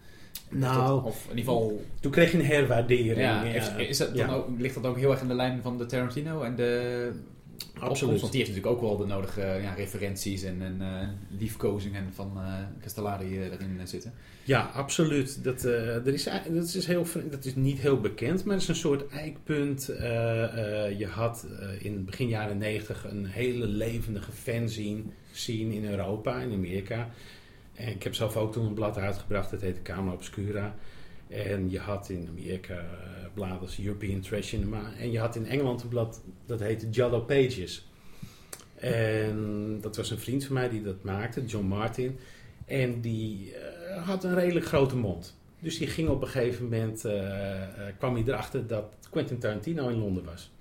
Nou, 0.50 1.04
Of 1.06 1.24
in 1.24 1.38
ieder 1.38 1.54
geval... 1.54 1.82
Toen 2.00 2.12
kreeg 2.12 2.32
je 2.32 2.38
een 2.38 2.46
herwaardering. 2.46 3.18
Ja, 3.18 3.44
ja. 3.44 3.52
heeft- 3.52 3.78
is 3.78 3.98
dat 3.98 4.08
dan 4.16 4.28
Ja. 4.28 4.34
ook, 4.34 4.48
ligt 4.58 4.76
dat 4.76 4.86
ook 4.86 4.98
heel 4.98 5.12
erg 5.12 5.22
in 5.22 5.28
de 5.28 5.34
lijn 5.34 5.62
van 5.62 5.78
de 5.78 5.86
Tarantino 5.86 6.42
en 6.42 6.56
de? 6.56 7.12
Absoluut. 7.80 8.20
Want 8.20 8.32
die 8.32 8.42
heeft 8.42 8.56
natuurlijk 8.56 8.84
ook 8.84 8.90
wel 8.90 8.98
de 8.98 9.14
nodige 9.14 9.42
ja, 9.42 9.74
referenties 9.74 10.44
en, 10.44 10.62
en 10.62 10.82
eh, 10.82 11.08
liefkozingen 11.40 12.14
van 12.14 12.32
eh 12.36 12.54
Castellari 12.82 13.38
eh, 13.38 13.52
erin 13.52 13.80
zitten. 13.84 14.14
Ja, 14.44 14.62
absoluut. 14.74 15.44
Dat, 15.44 15.64
er 15.64 16.08
is, 16.08 16.24
dat, 16.50 16.74
is 16.74 16.86
heel, 16.86 17.06
dat 17.30 17.46
is 17.46 17.56
niet 17.56 17.80
heel 17.80 18.00
bekend, 18.00 18.44
maar 18.44 18.54
het 18.54 18.64
is 18.64 18.70
een 18.70 18.76
soort 18.76 19.08
eikpunt. 19.08 19.86
Je 20.98 21.08
had 21.10 21.48
in 21.80 22.06
begin 22.06 22.28
jaren 22.28 22.58
negentig 22.58 23.06
een 23.10 23.26
hele 23.26 23.68
levendige 23.68 24.32
fanzine 24.32 25.02
scene 25.32 25.76
in 25.76 25.86
Europa, 25.86 26.40
in 26.40 26.52
Amerika. 26.52 27.10
En 27.74 27.88
ik 27.88 28.04
heb 28.04 28.14
zelf 28.14 28.38
ook 28.38 28.54
toen 28.54 28.66
een 28.66 28.74
blad 28.74 28.98
uitgebracht, 28.98 29.52
dat 29.52 29.62
heette 29.62 29.82
Camera 29.82 30.14
Obscura. 30.14 30.76
En 31.28 31.70
je 31.70 31.80
had 31.80 32.10
in 32.10 32.28
Amerika 32.28 32.74
eh, 32.74 33.26
bladen 33.34 33.60
als 33.60 33.80
European 33.80 34.20
Trash 34.20 34.48
Cinema. 34.48 34.94
En 35.00 35.12
je 35.12 35.20
had 35.20 35.36
in 35.36 35.46
Engeland 35.46 35.82
een 35.82 35.90
blad 35.90 36.22
dat 36.46 36.60
heette 36.60 36.90
Jallo 36.90 37.22
Pages. 37.22 37.88
En 38.76 39.78
dat 39.82 39.96
was 39.96 40.12
een 40.12 40.20
vriend 40.20 40.46
van 40.46 40.54
mij 40.54 40.70
die 40.70 40.82
dat 40.82 41.04
maakte, 41.04 41.46
John 41.46 41.66
Martin. 41.66 42.20
En 42.66 43.02
die 43.02 43.54
eh, 43.56 44.06
had 44.08 44.24
een 44.24 44.36
redelijk 44.36 44.66
grote 44.66 44.98
mond. 44.98 45.38
Dus 45.60 45.78
die 45.78 45.88
ging 45.88 46.10
op 46.10 46.22
een 46.22 46.28
gegeven 46.28 46.64
moment, 46.64 47.06
eh, 47.06 47.62
kwam 47.98 48.14
hij 48.14 48.24
erachter 48.28 48.68
dat 48.68 48.86
Quentin 49.10 49.40
Tarantino 49.40 49.88
in 49.88 49.98
Londen 49.98 50.24
was. 50.24 50.52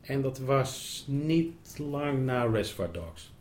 En 0.00 0.22
dat 0.22 0.38
was 0.38 1.04
niet 1.08 1.78
lang 1.78 2.24
na 2.24 2.44
Reservoir 2.44 2.92
Dogs. 2.92 3.33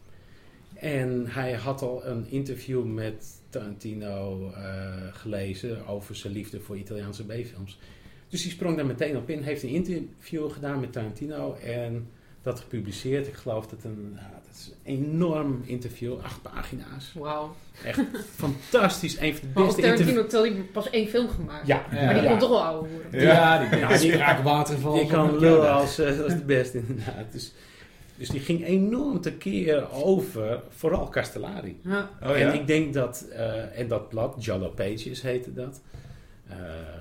En 0.84 1.26
hij 1.28 1.54
had 1.54 1.82
al 1.82 2.06
een 2.06 2.26
interview 2.30 2.84
met 2.86 3.26
Tarantino 3.50 4.50
eh, 4.56 4.64
gelezen 5.12 5.88
over 5.88 6.16
zijn 6.16 6.34
liefde 6.34 6.60
voor 6.60 6.78
Italiaanse 6.78 7.26
B-films. 7.26 7.80
Dus 8.30 8.42
die 8.42 8.52
sprong 8.52 8.76
daar 8.76 8.86
meteen 8.86 9.18
op 9.18 9.30
in, 9.30 9.42
heeft 9.42 9.64
een 9.64 9.70
interview 9.70 10.52
gedaan 10.52 10.80
met 10.80 10.92
Tarantino 10.92 11.54
en 11.54 12.08
dat 12.42 12.60
gepubliceerd. 12.60 13.28
Ik 13.28 13.34
geloof 13.34 13.68
dat 13.68 13.84
een, 13.84 14.12
ja, 14.16 14.42
dat 14.46 14.56
is 14.56 14.72
een 14.84 14.94
enorm 14.94 15.62
interview, 15.66 16.20
acht 16.22 16.42
pagina's. 16.42 17.14
Wauw. 17.14 17.56
Echt 17.84 18.02
fantastisch, 18.44 19.20
een 19.20 19.36
van 19.36 19.48
de 19.54 19.62
beste 19.64 19.82
interviews. 19.82 20.30
Tarantino 20.30 20.56
hij 20.56 20.70
pas 20.72 20.90
één 20.90 21.08
film 21.08 21.30
gemaakt. 21.30 21.68
Ja, 21.68 21.86
Ja, 21.92 22.06
Maar 22.06 22.14
die 22.14 22.24
ja. 22.24 22.30
kon 22.30 22.40
toch 22.40 22.50
wel 22.50 22.64
ouder 22.64 22.92
worden. 22.92 23.22
Ja. 23.22 23.70
die, 23.70 23.80
Ja, 23.80 23.88
die 23.88 23.98
die-. 24.00 24.94
Die 24.94 25.08
kan 25.08 25.40
lullen 25.40 25.72
als, 25.74 26.00
eh, 26.00 26.20
als 26.20 26.34
de 26.34 26.46
beste, 26.46 26.78
inderdaad. 26.88 27.32
Dus, 27.32 27.54
dus 28.18 28.30
die 28.30 28.40
ging 28.40 28.66
enorm 28.66 29.22
tekeer 29.22 29.92
over, 29.92 30.62
vooral 30.70 31.10
Castellari. 31.10 31.80
Ja. 31.84 32.10
Oh, 32.24 32.30
ja? 32.30 32.36
En 32.36 32.54
ik 32.54 32.68
denk 32.68 32.94
dat, 32.94 33.26
eh, 33.32 33.80
en 33.80 33.88
dat 33.88 34.10
blad, 34.10 34.46
Jallo 34.46 34.70
Pages 34.70 35.22
heette 35.22 35.54
dat. 35.54 35.82
Eh, 36.48 36.58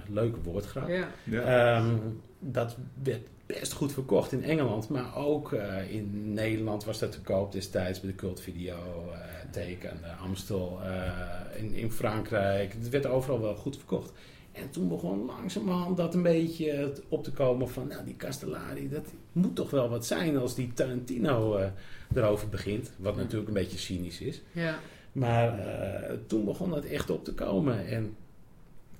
leuke 0.08 0.40
woordgrap. 0.42 0.88
Ja. 0.88 1.08
Ja. 1.24 1.76
Ehm, 1.76 1.94
dat 2.38 2.76
werd 3.02 3.20
best 3.46 3.72
goed 3.72 3.92
verkocht 3.92 4.32
in 4.32 4.44
Engeland, 4.44 4.88
maar 4.88 5.16
ook 5.16 5.52
eh, 5.52 5.92
in 5.94 6.32
Nederland 6.32 6.84
was 6.84 6.98
dat 6.98 7.12
te 7.12 7.20
koop 7.20 7.52
destijds 7.52 8.00
bij 8.00 8.10
de 8.10 8.16
cultvideo 8.16 9.10
eh 9.12 9.18
teken 9.50 10.04
eh, 10.04 10.22
Amstel. 10.22 10.80
eh, 10.84 11.62
in, 11.62 11.74
in 11.74 11.90
Frankrijk, 11.92 12.72
het 12.72 12.88
werd 12.88 13.06
overal 13.06 13.40
wel 13.40 13.54
goed 13.54 13.76
verkocht. 13.76 14.12
En 14.52 14.70
toen 14.70 14.88
begon 14.88 15.24
langzamerhand 15.24 15.96
dat 15.96 16.14
een 16.14 16.22
beetje 16.22 16.92
op 17.08 17.24
te 17.24 17.32
komen 17.32 17.68
van, 17.68 17.86
nou 17.86 18.04
die 18.04 18.16
Castellari, 18.16 18.88
dat 18.88 19.06
moet 19.32 19.56
toch 19.56 19.70
wel 19.70 19.88
wat 19.88 20.06
zijn 20.06 20.36
als 20.36 20.54
die 20.54 20.72
Tarantino 20.74 21.56
eh, 21.56 21.68
erover 22.14 22.48
begint. 22.48 22.92
Wat 22.96 23.16
natuurlijk 23.16 23.48
een 23.48 23.54
beetje 23.54 23.78
cynisch 23.78 24.20
is. 24.20 24.42
Ja. 24.52 24.78
Maar 25.12 25.58
eh, 25.58 26.16
toen 26.26 26.44
begon 26.44 26.70
dat 26.70 26.84
echt 26.84 27.10
op 27.10 27.24
te 27.24 27.34
komen. 27.34 27.86
En 27.86 28.16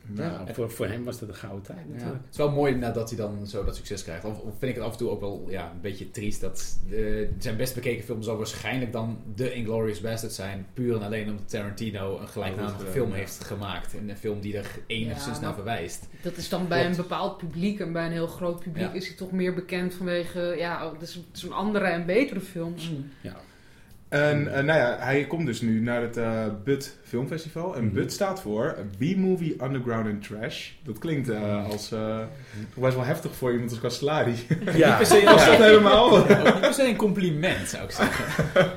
Nou, 0.07 0.47
ja, 0.47 0.55
voor, 0.55 0.71
voor 0.71 0.87
hem 0.87 1.05
was 1.05 1.19
dat 1.19 1.29
een 1.29 1.35
gouden 1.35 1.63
tijd 1.63 1.79
Ja. 1.87 1.93
natuurlijk. 1.93 2.21
Het 2.23 2.31
is 2.33 2.37
wel 2.37 2.51
mooi 2.51 2.75
nadat 2.75 3.09
hij 3.09 3.19
dan 3.19 3.47
zo 3.47 3.65
dat 3.65 3.77
succes 3.77 4.03
krijgt. 4.03 4.25
Of, 4.25 4.39
of 4.41 4.51
vind 4.59 4.63
ik 4.71 4.75
het 4.75 4.85
af 4.85 4.93
en 4.93 4.99
toe 4.99 5.11
ook 5.11 5.21
wel 5.21 5.47
ja, 5.49 5.71
een 5.75 5.81
beetje 5.81 6.11
triest 6.11 6.41
dat 6.41 6.79
eh, 6.91 6.99
zijn 7.39 7.57
best 7.57 7.75
bekeken 7.75 8.05
film 8.05 8.23
zou 8.23 8.37
waarschijnlijk 8.37 8.93
dan 8.93 9.19
de 9.35 9.53
Inglourious 9.55 10.01
Basterds 10.01 10.35
zijn. 10.35 10.67
Puur 10.75 10.97
en 10.97 11.03
alleen 11.03 11.31
omdat 11.31 11.49
Tarantino 11.51 12.19
een 12.19 12.29
gelijknamige 12.29 12.85
Oh, 12.85 12.91
film 12.91 13.09
ja. 13.09 13.15
heeft 13.15 13.45
gemaakt. 13.45 13.95
En 13.97 14.09
een 14.09 14.17
film 14.17 14.41
die 14.41 14.57
er 14.57 14.71
enigszins 14.87 15.37
Ja, 15.37 15.43
naar 15.43 15.55
verwijst. 15.55 16.07
Dat 16.23 16.37
is 16.37 16.49
dan 16.49 16.69
bij 16.69 16.81
Klopt. 16.81 16.97
een 16.97 17.03
bepaald 17.03 17.39
publiek 17.39 17.81
en 17.81 17.93
bij 17.93 18.07
een 18.07 18.13
heel 18.13 18.27
groot 18.27 18.61
publiek 18.61 18.83
Ja. 18.83 18.93
is 18.93 19.07
hij 19.07 19.17
toch 19.17 19.33
meer 19.33 19.55
bekend 19.55 19.95
vanwege 19.95 20.55
ja, 20.59 20.87
oh, 20.87 21.03
is 21.03 21.43
een 21.43 21.53
andere 21.53 21.85
en 21.85 22.07
betere 22.07 22.41
films. 22.41 22.91
Ja. 23.21 23.37
En 24.13 24.55
eh, 24.55 24.65
nou 24.65 24.79
ja, 24.79 24.97
hij 25.01 25.25
komt 25.25 25.47
dus 25.47 25.61
nu 25.61 25.81
naar 25.81 26.03
het 26.03 26.17
eh 26.17 26.45
BUT 26.65 26.97
Filmfestival. 27.05 27.77
En 27.77 27.85
Mhm. 27.85 27.95
BUT 27.95 28.13
staat 28.13 28.41
voor 28.41 28.77
B-Movie 28.99 29.57
Underground 29.65 30.07
and 30.07 30.23
Trash. 30.29 30.71
Dat 30.85 30.99
klinkt 30.99 31.29
eh, 31.29 31.67
als 31.71 31.93
eh, 31.93 32.19
toch 32.75 32.85
best 32.85 32.95
wel 32.97 33.05
heftig 33.05 33.35
voor 33.35 33.53
iemand 33.53 33.71
als 33.71 33.81
Castellari. 33.81 34.35
Ja, 34.75 34.97
per 34.97 35.07
se- 35.07 35.25
Was 35.25 35.47
dat 35.47 35.57
helemaal? 35.57 36.17
Ook 36.19 36.29
niet 36.29 36.61
per 36.61 36.73
se 36.75 36.89
een 36.89 36.97
compliment 36.97 37.69
zou 37.69 37.85
ik 37.85 37.91
zeggen. 37.91 38.25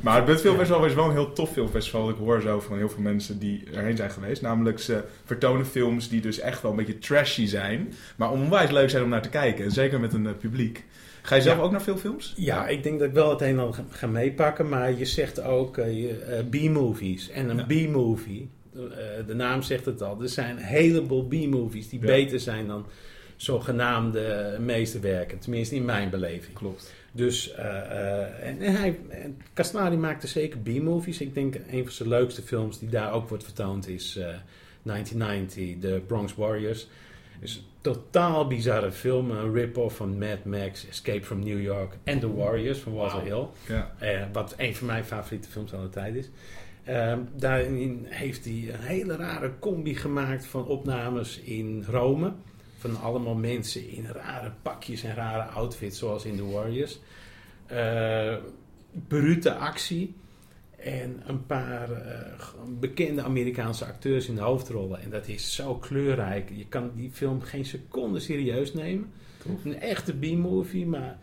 Maar 0.00 0.16
het 0.16 0.24
BUT 0.24 0.40
Filmfestival 0.40 0.84
is 0.86 0.94
wel 0.94 1.04
een 1.04 1.10
heel 1.12 1.32
tof 1.32 1.52
filmfestival. 1.52 2.08
Ik 2.10 2.16
hoor 2.16 2.40
zo 2.40 2.60
van 2.60 2.76
heel 2.76 2.88
veel 2.88 3.02
mensen 3.02 3.38
die 3.38 3.64
erheen 3.74 3.96
zijn 3.96 4.10
geweest. 4.10 4.42
Namelijk 4.42 4.78
ze 4.78 5.02
vertonen 5.24 5.66
films 5.66 6.08
die 6.08 6.20
dus 6.20 6.40
echt 6.40 6.62
wel 6.62 6.70
een 6.70 6.76
beetje 6.76 6.98
trashy 6.98 7.46
zijn. 7.46 7.92
Maar 8.16 8.30
onwijs 8.30 8.70
leuk 8.70 8.90
zijn 8.90 9.02
om 9.02 9.08
naar 9.08 9.22
te 9.22 9.28
kijken. 9.28 9.64
En 9.64 9.70
zeker 9.70 10.00
met 10.00 10.12
een 10.12 10.36
publiek. 10.36 10.84
Ga 11.26 11.34
je 11.34 11.42
zelf 11.42 11.56
Ja. 11.56 11.62
ook 11.62 11.70
naar 11.70 11.82
veel 11.82 11.96
films? 11.96 12.32
Ja, 12.36 12.68
ik 12.68 12.82
denk 12.82 12.98
dat 12.98 13.08
ik 13.08 13.14
wel 13.14 13.30
het 13.30 13.40
een 13.40 13.46
en 13.48 13.58
ander 13.58 13.84
ga- 13.90 14.06
meepakken, 14.06 14.68
maar 14.68 14.98
je 14.98 15.04
zegt 15.04 15.40
ook 15.42 15.78
eh, 15.78 16.10
eh, 16.38 16.46
B-movies. 16.50 17.30
En 17.30 17.48
een 17.48 17.56
Ja. 17.68 17.86
B-movie, 17.88 18.48
eh, 18.74 18.80
de 19.26 19.34
naam 19.34 19.62
zegt 19.62 19.84
het 19.84 20.02
al, 20.02 20.22
er 20.22 20.28
zijn 20.28 20.56
een 20.56 20.62
heleboel 20.62 21.26
B-movies 21.26 21.88
die 21.88 22.00
Ja. 22.00 22.06
beter 22.06 22.40
zijn 22.40 22.66
dan 22.66 22.86
zogenaamde 23.36 24.56
meesterwerken. 24.60 25.38
Tenminste, 25.38 25.74
in 25.74 25.84
mijn 25.84 26.10
beleving. 26.10 26.54
Klopt. 26.54 26.94
Dus, 27.12 27.52
eh, 27.54 28.46
en, 28.48 28.60
en 28.60 28.74
hij, 28.76 28.98
maakte 29.98 30.26
zeker 30.26 30.58
B-movies. 30.58 31.20
Ik 31.20 31.34
denk 31.34 31.54
een 31.70 31.82
van 31.82 31.92
zijn 31.92 32.08
leukste 32.08 32.42
films 32.42 32.78
die 32.78 32.88
daar 32.88 33.12
ook 33.12 33.28
wordt 33.28 33.44
vertoond 33.44 33.88
is 33.88 34.16
eh 34.16 34.28
1990, 34.82 35.78
The 35.80 36.00
Bronx 36.06 36.34
Warriors. 36.34 36.86
Is 37.40 37.56
een 37.56 37.64
totaal 37.80 38.46
bizarre 38.46 38.92
film. 38.92 39.30
Een 39.30 39.52
rip-off 39.52 39.96
van 39.96 40.18
Mad 40.18 40.44
Max, 40.44 40.88
Escape 40.88 41.24
from 41.24 41.44
New 41.44 41.62
York 41.62 41.96
en 42.04 42.18
The 42.18 42.34
Warriors 42.34 42.78
van 42.78 42.94
Walter 42.94 43.22
Hill. 43.22 43.46
Ja. 43.68 43.94
Eh, 43.98 44.22
wat 44.32 44.54
een 44.56 44.74
van 44.74 44.86
mijn 44.86 45.04
favoriete 45.04 45.48
films 45.48 45.74
aan 45.74 45.82
de 45.82 45.90
tijd 45.90 46.14
is. 46.14 46.30
Ehm, 46.84 47.20
daarin 47.34 48.06
heeft 48.08 48.44
hij 48.44 48.64
een 48.72 48.80
hele 48.80 49.16
rare 49.16 49.52
combi 49.58 49.94
gemaakt 49.94 50.46
van 50.46 50.66
opnames 50.66 51.38
in 51.38 51.84
Rome. 51.90 52.32
Van 52.78 53.00
allemaal 53.00 53.34
mensen 53.34 53.88
in 53.88 54.06
rare 54.12 54.52
pakjes 54.62 55.02
en 55.02 55.14
rare 55.14 55.42
outfits, 55.42 55.98
zoals 55.98 56.24
in 56.24 56.36
The 56.36 56.50
Warriors. 56.50 56.98
Eh 57.66 58.36
brute 59.08 59.54
actie. 59.54 60.14
En 60.86 61.22
een 61.26 61.46
paar 61.46 61.92
eh, 61.92 62.32
bekende 62.78 63.22
Amerikaanse 63.22 63.84
acteurs 63.84 64.28
in 64.28 64.34
de 64.34 64.40
hoofdrollen. 64.40 65.00
En 65.00 65.10
dat 65.10 65.28
is 65.28 65.54
zo 65.54 65.74
kleurrijk. 65.74 66.50
Je 66.54 66.66
kan 66.66 66.90
die 66.94 67.10
film 67.10 67.40
geen 67.40 67.64
seconde 67.64 68.20
serieus 68.20 68.74
nemen. 68.74 69.10
Tof. 69.42 69.64
Een 69.64 69.80
echte 69.80 70.16
B-movie, 70.16 70.86
maar 70.86 71.18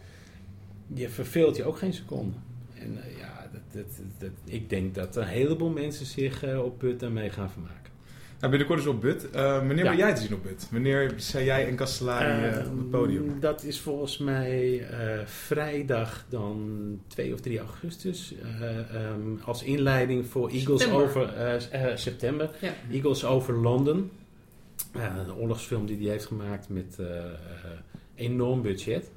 je 0.93 1.09
verveelt 1.09 1.55
je 1.55 1.63
ook 1.63 1.77
geen 1.77 1.93
seconde. 1.93 2.35
En 2.73 3.03
eh, 3.03 3.17
ja, 3.17 3.49
dat, 3.51 3.61
dat, 3.71 4.01
dat, 4.17 4.29
ik 4.45 4.69
denk 4.69 4.95
dat 4.95 5.15
een 5.15 5.27
heleboel 5.27 5.69
mensen 5.69 6.05
zich 6.05 6.43
eh, 6.43 6.63
op 6.63 6.77
put 6.77 6.99
daarmee 6.99 7.29
gaan 7.29 7.51
vermaken. 7.51 7.82
Nou, 8.43 8.55
binnenkort 8.55 8.79
is 8.81 8.85
op 8.93 9.01
BUT. 9.01 9.29
Eh, 9.29 9.41
wanneer 9.57 9.83
Ja. 9.83 9.89
ben 9.89 9.97
jij 9.97 10.13
te 10.15 10.21
zien 10.21 10.33
op 10.33 10.43
BUT? 10.43 10.67
Wanneer 10.71 11.13
zijn 11.17 11.45
jij 11.45 11.67
en 11.67 11.75
Castellari 11.75 12.43
eh, 12.47 12.57
op 12.71 12.77
het 12.77 12.89
podium? 12.89 13.29
Ehm, 13.29 13.39
Dat 13.39 13.63
is 13.63 13.79
volgens 13.79 14.17
mij 14.17 14.87
eh, 14.89 15.25
vrijdag 15.25 16.25
dan 16.29 16.99
2 17.07 17.33
of 17.33 17.39
3 17.41 17.59
augustus. 17.59 18.33
eh, 18.61 18.77
ehm, 18.79 19.19
als 19.45 19.63
inleiding 19.63 20.25
voor 20.25 20.49
Eagles 20.49 20.81
September. 20.81 21.05
over 21.07 21.99
september. 21.99 22.49
Ja. 22.61 22.73
Eagles 22.91 23.25
over 23.25 23.53
London. 23.57 24.11
Eh, 24.91 25.03
een 25.27 25.33
oorlogsfilm 25.33 25.85
die 25.85 25.97
hij 25.97 26.07
heeft 26.09 26.25
gemaakt 26.25 26.69
met 26.69 26.97
enorm 28.15 28.61
budget. 28.61 29.11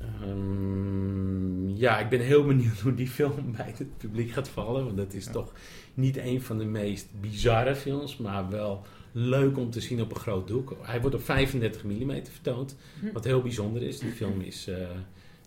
Ehm, 0.00 1.68
ja, 1.68 1.98
ik 1.98 2.08
ben 2.08 2.20
heel 2.20 2.44
benieuwd 2.46 2.78
hoe 2.80 2.94
die 2.94 3.08
film 3.08 3.52
bij 3.56 3.74
het 3.76 3.96
publiek 3.96 4.30
gaat 4.30 4.48
vallen. 4.48 4.84
Want 4.84 4.96
dat 4.96 5.14
is 5.14 5.24
Ja. 5.24 5.32
toch 5.32 5.52
niet 5.94 6.16
een 6.16 6.42
van 6.42 6.58
de 6.58 6.64
meest 6.64 7.06
bizarre 7.20 7.76
films, 7.76 8.16
maar 8.16 8.48
wel 8.50 8.82
leuk 9.12 9.58
om 9.58 9.70
te 9.70 9.80
zien 9.80 10.00
op 10.00 10.10
een 10.10 10.20
groot 10.20 10.48
doek. 10.48 10.76
Hij 10.82 11.00
wordt 11.00 11.16
op 11.16 11.22
35 11.22 11.84
mm 11.84 12.10
vertoond, 12.26 12.76
Hm. 13.00 13.12
wat 13.12 13.24
heel 13.24 13.42
bijzonder 13.42 13.82
is. 13.82 13.98
Die 13.98 14.10
film 14.12 14.40
is 14.40 14.66
eh, 14.68 14.76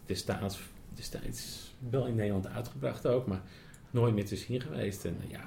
destijds, 0.05 0.59
destijds 0.95 1.71
wel 1.89 2.05
in 2.07 2.15
Nederland 2.15 2.47
uitgebracht 2.47 3.07
ook, 3.07 3.27
maar 3.27 3.41
nooit 3.91 4.13
meer 4.13 4.25
te 4.25 4.35
zien 4.35 4.61
geweest. 4.61 5.05
En 5.05 5.17
eh, 5.23 5.31
ja, 5.31 5.43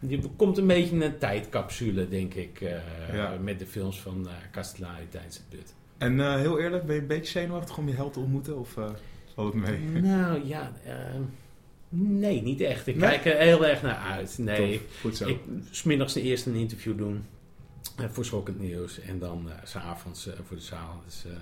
die 0.00 0.20
komt 0.36 0.58
een 0.58 0.66
beetje 0.66 0.94
in 0.94 1.02
een 1.02 1.18
tijdcapsule, 1.18 2.08
denk 2.08 2.34
ik, 2.34 2.60
eh, 2.60 3.14
Ja. 3.14 3.36
met 3.42 3.58
de 3.58 3.66
films 3.66 4.00
van 4.00 4.28
eh 4.28 4.32
Castellari 4.52 5.08
tijdens 5.08 5.36
het 5.36 5.48
put. 5.48 5.74
En 5.98 6.20
eh, 6.20 6.34
heel 6.36 6.58
eerlijk, 6.58 6.84
ben 6.86 6.94
je 6.94 7.00
een 7.00 7.06
beetje 7.06 7.30
zenuwachtig 7.32 7.78
om 7.78 7.88
je 7.88 7.94
held 7.94 8.12
te 8.12 8.18
ontmoeten? 8.18 8.58
Of 8.58 8.76
eh 8.76 8.90
valt 9.34 9.52
het 9.54 9.62
mee? 9.62 10.02
Nou 10.12 10.46
ja, 10.46 10.72
eh, 10.84 10.94
nee, 11.88 12.42
niet 12.42 12.60
echt. 12.60 12.86
Ik 12.86 12.96
Nee? 12.96 13.08
kijk 13.08 13.24
er 13.24 13.36
heel 13.36 13.66
erg 13.66 13.82
naar 13.82 13.96
uit. 13.96 14.38
Nee, 14.38 14.78
Tof. 14.78 15.00
Goed 15.00 15.16
zo. 15.16 15.28
ik 15.28 15.38
smiddags 15.70 16.14
eerst 16.14 16.46
een 16.46 16.54
interview 16.54 16.98
doen 16.98 17.24
eh, 17.96 18.04
voor 18.10 18.24
Schokkend 18.24 18.60
Nieuws 18.60 19.00
en 19.00 19.18
dan 19.18 19.50
eh, 19.50 19.56
's 19.64 19.70
s'avonds 19.70 20.26
eh, 20.26 20.34
voor 20.46 20.56
de 20.56 20.62
zaal. 20.62 21.02
Dus, 21.06 21.24
eh, 21.26 21.32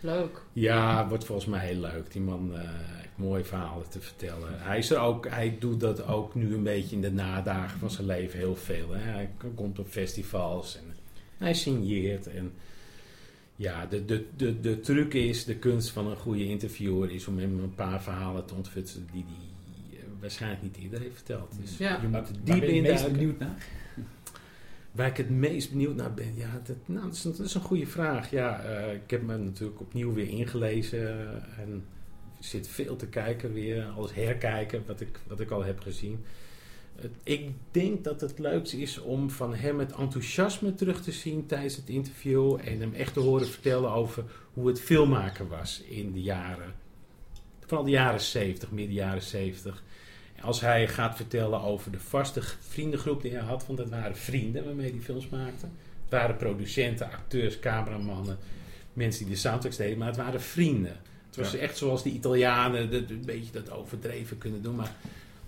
Leuk. 0.00 0.42
ja, 0.52 0.98
het 0.98 1.08
wordt 1.08 1.24
volgens 1.24 1.46
mij 1.48 1.66
heel 1.66 1.80
leuk. 1.80 2.12
Die 2.12 2.20
man 2.22 2.50
eh, 2.54 2.60
heeft 2.64 3.08
mooie 3.14 3.44
verhalen 3.44 3.88
te 3.88 4.00
vertellen. 4.00 4.48
Hij, 4.60 4.78
is 4.78 4.90
er 4.90 4.98
ook, 4.98 5.28
hij 5.28 5.56
doet 5.60 5.80
dat 5.80 6.06
ook 6.06 6.34
nu 6.34 6.54
een 6.54 6.62
beetje 6.62 6.96
in 6.96 7.02
de 7.02 7.12
nadagen 7.12 7.78
van 7.78 7.90
zijn 7.90 8.06
leven 8.06 8.38
heel 8.38 8.56
veel. 8.56 8.90
Hè. 8.90 9.10
Hij 9.10 9.30
komt 9.54 9.78
op 9.78 9.88
festivals 9.88 10.76
en 10.76 10.94
hij 11.38 11.54
signeert. 11.54 12.26
En 12.26 12.52
ja, 13.62 13.86
de, 13.86 14.04
de, 14.04 14.26
de, 14.36 14.60
de 14.60 14.80
truc 14.80 15.14
is, 15.14 15.44
de 15.44 15.56
kunst 15.56 15.90
van 15.90 16.06
een 16.06 16.16
goede 16.16 16.44
interviewer 16.44 17.10
is 17.10 17.26
om 17.26 17.38
hem 17.38 17.58
een 17.58 17.74
paar 17.74 18.02
verhalen 18.02 18.44
te 18.46 18.54
ontfutselen 18.54 19.08
die 19.12 19.24
hij 19.26 19.98
eh, 19.98 20.04
waarschijnlijk 20.20 20.62
niet 20.62 20.76
iedereen 20.76 21.12
vertelt. 21.12 21.54
Dus 21.60 21.78
Ja. 21.78 21.98
je 22.00 22.06
moet 22.08 22.28
er 22.28 22.34
ben 22.44 22.54
diep 22.54 22.54
je 22.54 22.60
het 22.60 22.70
in 22.70 22.82
meest 22.82 22.94
duiken. 22.94 23.12
benieuwd 23.12 23.38
naar? 23.38 23.66
Waar 24.92 25.06
ik 25.06 25.16
het 25.16 25.30
meest 25.30 25.70
benieuwd 25.70 25.96
naar 25.96 26.14
ben, 26.14 26.32
ja, 26.36 26.60
dat, 26.64 26.76
nou, 26.86 27.04
dat, 27.06 27.14
is, 27.14 27.22
dat 27.22 27.38
is 27.38 27.54
een 27.54 27.60
goede 27.60 27.86
vraag. 27.86 28.30
Ja, 28.30 28.60
eh, 28.62 28.94
ik 28.94 29.10
heb 29.10 29.22
me 29.22 29.36
natuurlijk 29.36 29.80
opnieuw 29.80 30.12
weer 30.12 30.28
ingelezen 30.28 31.08
en 31.58 31.84
zit 32.38 32.68
veel 32.68 32.96
te 32.96 33.06
kijken 33.06 33.52
weer, 33.52 33.84
alles 33.84 34.14
herkijken 34.14 34.82
wat 34.86 35.00
ik, 35.00 35.20
wat 35.26 35.40
ik 35.40 35.50
al 35.50 35.64
heb 35.64 35.80
gezien. 35.80 36.24
Ik 37.22 37.50
denk 37.70 38.04
dat 38.04 38.20
het 38.20 38.38
leukste 38.38 38.80
is 38.80 38.98
om 38.98 39.30
van 39.30 39.54
hem 39.54 39.78
het 39.78 39.92
enthousiasme 39.92 40.74
terug 40.74 41.02
te 41.02 41.12
zien 41.12 41.46
tijdens 41.46 41.76
het 41.76 41.88
interview 41.88 42.58
en 42.64 42.80
hem 42.80 42.94
echt 42.94 43.12
te 43.14 43.20
horen 43.20 43.46
vertellen 43.48 43.90
over 43.92 44.24
hoe 44.52 44.68
het 44.68 44.80
filmmaken 44.80 45.48
was 45.48 45.82
in 45.88 46.12
de 46.12 46.22
jaren, 46.22 46.74
vooral 47.60 47.84
de 47.84 47.90
jaren 47.90 48.20
70, 48.20 48.70
midden 48.70 48.94
jaren 48.94 49.22
70. 49.22 49.82
Als 50.40 50.60
hij 50.60 50.88
gaat 50.88 51.16
vertellen 51.16 51.60
over 51.60 51.92
de 51.92 52.00
vaste 52.00 52.40
vriendengroep 52.60 53.22
die 53.22 53.30
hij 53.32 53.40
had, 53.42 53.66
want 53.66 53.78
dat 53.78 53.88
waren 53.88 54.16
vrienden 54.16 54.64
waarmee 54.64 54.90
hij 54.90 55.00
films 55.00 55.28
maakte. 55.28 55.66
Het 56.02 56.10
waren 56.20 56.36
producenten, 56.36 57.10
acteurs, 57.10 57.58
cameramannen, 57.58 58.38
mensen 58.92 59.24
die 59.24 59.34
de 59.34 59.40
soundtracks 59.40 59.76
deden, 59.76 59.98
maar 59.98 60.06
het 60.08 60.16
waren 60.16 60.40
vrienden. 60.40 60.96
Het 61.26 61.36
was 61.36 61.52
Ja. 61.52 61.58
echt 61.58 61.76
zoals 61.76 62.02
de 62.02 62.10
Italianen 62.10 62.90
dat, 62.90 63.10
een 63.10 63.22
beetje 63.26 63.52
dat 63.52 63.70
overdreven 63.70 64.38
kunnen 64.38 64.62
doen, 64.62 64.74
maar 64.74 64.96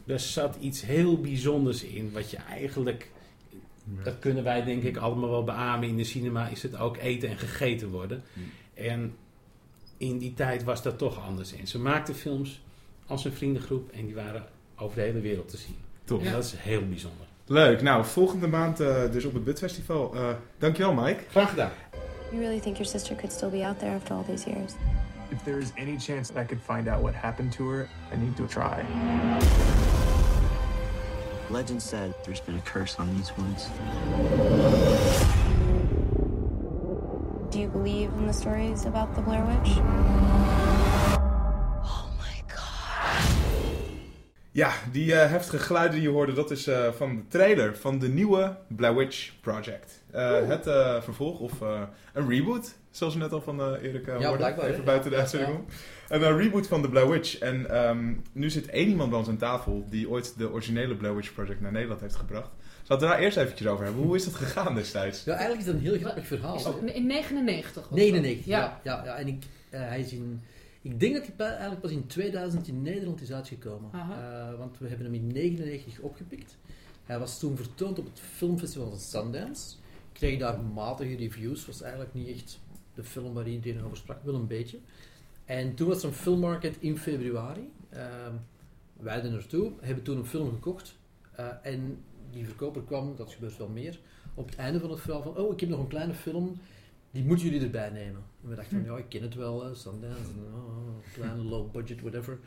er 0.06 0.20
zat 0.20 0.56
iets 0.60 0.82
heel 0.82 1.20
bijzonders 1.20 1.82
in, 1.82 2.12
wat 2.12 2.30
je 2.30 2.36
eigenlijk, 2.36 3.10
dat 4.04 4.18
kunnen 4.18 4.44
wij 4.44 4.64
denk 4.64 4.82
ik 4.82 4.96
allemaal 4.96 5.30
wel 5.30 5.44
beamen, 5.44 5.88
in 5.88 5.96
de 5.96 6.04
cinema 6.04 6.48
is 6.48 6.62
het 6.62 6.76
ook 6.76 6.96
eten 6.96 7.28
en 7.28 7.38
gegeten 7.38 7.90
worden. 7.90 8.22
En 8.74 9.14
in 9.96 10.18
die 10.18 10.34
tijd 10.34 10.64
was 10.64 10.82
dat 10.82 10.98
toch 10.98 11.26
anders. 11.26 11.52
En 11.56 11.66
ze 11.66 11.78
maakten 11.78 12.14
films 12.14 12.60
als 13.06 13.24
een 13.24 13.32
vriendengroep 13.32 13.90
en 13.90 14.06
die 14.06 14.14
waren 14.14 14.44
over 14.76 14.96
de 14.96 15.02
hele 15.02 15.20
wereld 15.20 15.48
te 15.48 15.56
zien. 15.56 15.76
Tof. 16.04 16.22
En 16.24 16.32
dat 16.32 16.44
is 16.44 16.54
heel 16.56 16.88
bijzonder. 16.88 17.26
Leuk. 17.46 17.82
Nou, 17.82 18.04
volgende 18.04 18.46
maand 18.46 18.80
eh, 18.80 19.10
dus 19.12 19.24
op 19.24 19.34
het 19.34 19.44
Bud 19.44 19.58
Festival. 19.58 20.14
Eh, 20.14 20.28
dankjewel, 20.58 20.92
Mike. 20.92 21.22
Graag 21.30 21.50
gedaan. 21.50 21.70
You 22.30 22.40
really 22.40 22.60
think 22.60 22.76
your 22.76 22.90
sister 22.90 23.16
could 23.16 23.32
still 23.32 23.50
be 23.50 23.66
out 23.66 23.78
there 23.78 23.94
after 23.94 24.16
all 24.16 24.24
these 24.24 24.50
years? 24.50 24.72
If 25.30 25.44
there 25.44 25.58
is 25.58 25.72
any 25.76 25.96
chance 25.96 26.28
that 26.30 26.38
I 26.38 26.44
could 26.44 26.60
find 26.60 26.88
out 26.88 27.02
what 27.02 27.14
happened 27.14 27.52
to 27.54 27.68
her, 27.68 27.88
I 28.12 28.16
need 28.16 28.36
to 28.36 28.46
try. 28.46 28.84
Legend 31.50 31.82
said 31.82 32.14
there's 32.24 32.40
been 32.40 32.56
a 32.56 32.60
curse 32.62 32.98
on 32.98 33.14
these 33.16 33.30
woods. 33.36 33.68
Do 37.50 37.60
you 37.60 37.68
believe 37.68 38.12
in 38.14 38.26
the 38.26 38.32
stories 38.32 38.84
about 38.86 39.14
the 39.14 39.22
Blair 39.22 39.44
Witch? 39.44 39.76
Oh 41.84 42.10
my 42.18 42.42
god. 42.48 43.43
Ja, 44.54 44.72
die 44.92 45.14
eh, 45.14 45.30
heftige 45.30 45.58
geluiden 45.58 45.94
die 45.94 46.08
je 46.08 46.14
hoorde, 46.14 46.32
dat 46.32 46.50
is 46.50 46.66
eh, 46.66 46.92
van 46.92 47.16
de 47.16 47.22
trailer 47.28 47.76
van 47.76 47.98
de 47.98 48.08
nieuwe 48.08 48.56
Blair 48.68 48.96
Witch 48.96 49.32
Project. 49.40 50.02
Eh, 50.10 50.46
het 50.48 50.66
eh, 50.66 51.02
vervolg 51.02 51.38
of 51.38 51.62
eh, 51.62 51.82
een 52.12 52.28
reboot, 52.28 52.74
zoals 52.90 53.14
we 53.14 53.20
net 53.20 53.32
al 53.32 53.40
van 53.40 53.60
eh 53.60 53.82
Erik 53.82 54.06
Ja, 54.06 54.28
hoorden. 54.28 54.68
Even 54.68 54.84
buiten 54.84 55.10
de 55.10 55.16
uitzending 55.16 55.52
ja. 55.52 55.58
om. 55.58 55.66
Een 56.22 56.36
reboot 56.36 56.66
van 56.66 56.82
de 56.82 56.88
Blair 56.88 57.08
Witch. 57.08 57.38
En 57.38 57.70
ehm, 57.70 58.12
nu 58.32 58.50
zit 58.50 58.68
één 58.68 58.88
iemand 58.88 59.10
bij 59.10 59.18
ons 59.18 59.28
aan 59.28 59.36
tafel 59.36 59.86
die 59.90 60.08
ooit 60.08 60.38
de 60.38 60.50
originele 60.50 60.96
Blair 60.96 61.16
Witch 61.16 61.34
Project 61.34 61.60
naar 61.60 61.72
Nederland 61.72 62.00
heeft 62.00 62.16
gebracht. 62.16 62.50
Zal 62.82 62.96
het 62.96 63.04
er 63.04 63.10
nou 63.10 63.22
eerst 63.22 63.36
eventjes 63.36 63.68
over 63.68 63.84
hebben? 63.84 64.02
Hoe 64.02 64.16
is 64.16 64.24
dat 64.24 64.34
gegaan 64.34 64.74
destijds? 64.74 65.24
Ja, 65.24 65.32
eigenlijk 65.32 65.60
is 65.60 65.66
dat 65.66 65.74
een 65.74 65.80
heel 65.80 65.98
grappig 65.98 66.26
verhaal. 66.26 66.56
Is 66.56 66.62
dat 66.62 66.76
in 66.84 67.06
99 67.06 67.82
of 67.82 67.88
zo? 67.88 67.94
99, 67.94 68.46
ja. 68.46 68.58
Ja. 68.58 68.80
ja, 68.82 69.04
ja, 69.04 69.16
En 69.16 69.26
ik, 69.26 69.42
eh, 69.70 69.80
hij 69.80 70.00
is 70.00 70.12
in, 70.12 70.42
ik 70.84 71.00
denk 71.00 71.14
dat 71.14 71.26
hij 71.36 71.46
eigenlijk 71.46 71.80
pas 71.80 71.90
in 71.90 72.06
2000 72.06 72.68
in 72.68 72.82
Nederland 72.82 73.20
is 73.20 73.32
uitgekomen. 73.32 73.90
Eh, 73.92 74.58
want 74.58 74.78
we 74.78 74.88
hebben 74.88 75.06
hem 75.06 75.14
in 75.14 75.26
99 75.26 76.00
opgepikt. 76.00 76.56
Hij 77.04 77.18
was 77.18 77.38
toen 77.38 77.56
vertoond 77.56 77.98
op 77.98 78.04
het 78.04 78.20
filmfestival 78.20 78.88
van 78.88 78.98
Sundance. 78.98 79.76
Kreeg 80.12 80.38
daar 80.38 80.60
matige 80.60 81.16
reviews. 81.16 81.66
Was 81.66 81.82
eigenlijk 81.82 82.14
niet 82.14 82.28
echt 82.28 82.60
de 82.94 83.04
film 83.04 83.34
waar 83.34 83.48
iedereen 83.48 83.84
over 83.84 83.96
sprak. 83.96 84.22
Wel 84.22 84.34
een 84.34 84.46
beetje. 84.46 84.78
En 85.44 85.74
toen 85.74 85.88
was 85.88 86.02
er 86.02 86.08
een 86.08 86.14
filmmarket 86.14 86.76
in 86.80 86.98
februari. 86.98 87.72
Ehm, 87.88 88.34
wij 88.96 89.22
er 89.22 89.30
naartoe. 89.30 89.72
Hebben 89.80 90.04
toen 90.04 90.18
een 90.18 90.26
film 90.26 90.50
gekocht. 90.50 90.96
Eh, 91.32 91.46
en 91.62 91.98
die 92.30 92.46
verkoper 92.46 92.82
kwam, 92.82 93.16
dat 93.16 93.32
gebeurt 93.32 93.56
wel 93.56 93.68
meer, 93.68 93.98
op 94.34 94.46
het 94.46 94.56
einde 94.56 94.80
van 94.80 94.90
het 94.90 95.00
verhaal 95.00 95.22
van... 95.22 95.36
Oh, 95.36 95.52
ik 95.52 95.60
heb 95.60 95.68
nog 95.68 95.78
een 95.78 95.86
kleine 95.86 96.14
film 96.14 96.58
die 97.14 97.24
moeten 97.24 97.46
jullie 97.46 97.62
erbij 97.64 97.90
nemen. 97.90 98.22
En 98.42 98.48
we 98.48 98.54
dachten 98.54 98.84
van, 98.84 98.92
ja, 98.94 98.98
ik 98.98 99.08
ken 99.08 99.22
het 99.22 99.34
wel, 99.34 99.64
hè, 99.64 99.74
Sundance, 99.74 100.30
oh, 100.54 101.12
kleine, 101.12 101.42
low 101.42 101.72
budget, 101.72 102.00
whatever. 102.00 102.38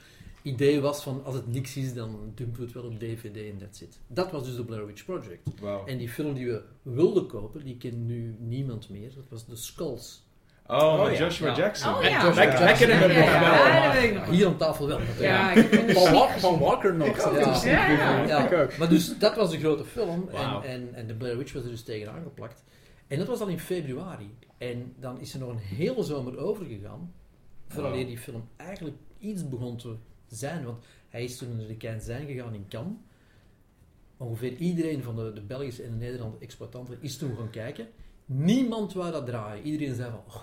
Idee 0.41 0.81
was 0.81 1.03
van, 1.03 1.23
als 1.23 1.35
het 1.35 1.47
niks 1.47 1.77
is, 1.77 1.93
dan 1.93 2.31
dumpen 2.35 2.59
we 2.59 2.65
het 2.65 2.73
wel 2.73 2.83
op 2.83 2.99
DVD 2.99 3.35
en 3.51 3.57
that's 3.57 3.81
it. 3.81 3.99
Dat 4.07 4.31
was 4.31 4.43
dus 4.43 4.55
de 4.55 4.63
Blair 4.65 4.85
Witch 4.85 5.05
Project. 5.05 5.49
En 5.85 5.97
die 5.97 6.09
film 6.09 6.33
die 6.33 6.47
we 6.47 6.61
wilden 6.81 7.27
kopen, 7.27 7.63
die 7.65 7.77
kent 7.77 7.97
nu 7.97 8.35
niemand 8.39 8.89
meer. 8.89 9.11
Dat 9.15 9.25
was 9.29 9.45
The 9.45 9.55
Skulls. 9.55 10.25
Oh, 10.67 11.11
ja. 11.11 11.17
Joshua 11.17 11.47
Ja. 11.47 11.55
Jackson. 11.55 11.95
Oh 11.95 12.03
ja. 12.03 12.23
Joshua 12.23 12.43
Ja, 12.43 12.59
Jackson 12.59 12.87
we 12.87 12.93
ja, 12.93 12.99
nog 12.99 13.11
ja, 13.11 13.93
wel, 13.93 14.03
ja. 14.03 14.31
Hier 14.31 14.47
aan 14.47 14.57
tafel 14.57 14.87
wel. 14.87 14.99
Ja, 15.19 15.49
heb 15.53 15.93
Paul, 15.93 16.11
Walker, 16.11 16.39
Paul 16.39 16.59
Walker 16.59 16.95
nog. 16.95 17.17
Ja. 17.17 17.61
Ja, 17.63 17.89
ja. 17.89 18.25
Ja, 18.25 18.45
Ik 18.45 18.53
ook. 18.53 18.77
Maar 18.77 18.89
dus 18.89 19.17
dat 19.17 19.35
was 19.35 19.51
de 19.51 19.59
grote 19.59 19.85
film. 19.85 20.29
En, 20.29 20.63
en, 20.63 20.89
en 20.93 21.07
de 21.07 21.13
Blair 21.13 21.37
Witch 21.37 21.53
was 21.53 21.63
er 21.63 21.69
dus 21.69 21.83
tegen 21.83 22.11
aangeplakt. 22.11 22.63
En 23.07 23.17
dat 23.17 23.27
was 23.27 23.39
dan 23.39 23.49
in 23.49 23.59
februari. 23.59 24.35
En 24.57 24.93
dan 24.99 25.19
is 25.19 25.33
er 25.33 25.39
nog 25.39 25.49
een 25.49 25.57
hele 25.57 26.03
zomer 26.03 26.37
overgegaan. 26.37 27.13
Vooral 27.67 27.91
Wow. 27.91 28.07
die 28.07 28.17
film 28.17 28.43
eigenlijk 28.55 28.95
iets 29.19 29.47
begon 29.49 29.77
te 29.77 29.95
zijn. 30.27 30.65
Want 30.65 30.85
hij 31.09 31.23
is 31.23 31.37
toen 31.37 31.57
naar 31.57 31.67
de 31.67 31.77
Cannes 31.77 32.05
gegaan 32.05 32.53
in 32.53 32.65
Cannes. 32.67 32.97
Ongeveer 34.17 34.53
iedereen 34.55 35.03
van 35.03 35.15
de, 35.15 35.33
de 35.33 35.41
Belgische 35.41 35.83
en 35.83 35.91
de 35.91 35.97
Nederlandse 35.97 36.39
exploitanten 36.39 36.97
is 37.01 37.17
toen 37.17 37.35
gaan 37.35 37.49
kijken. 37.49 37.87
Niemand 38.25 38.93
wou 38.93 39.11
dat 39.11 39.25
draaien. 39.25 39.63
Iedereen 39.65 39.95
zei 39.95 40.11
van... 40.11 40.21
"Oh, 40.27 40.41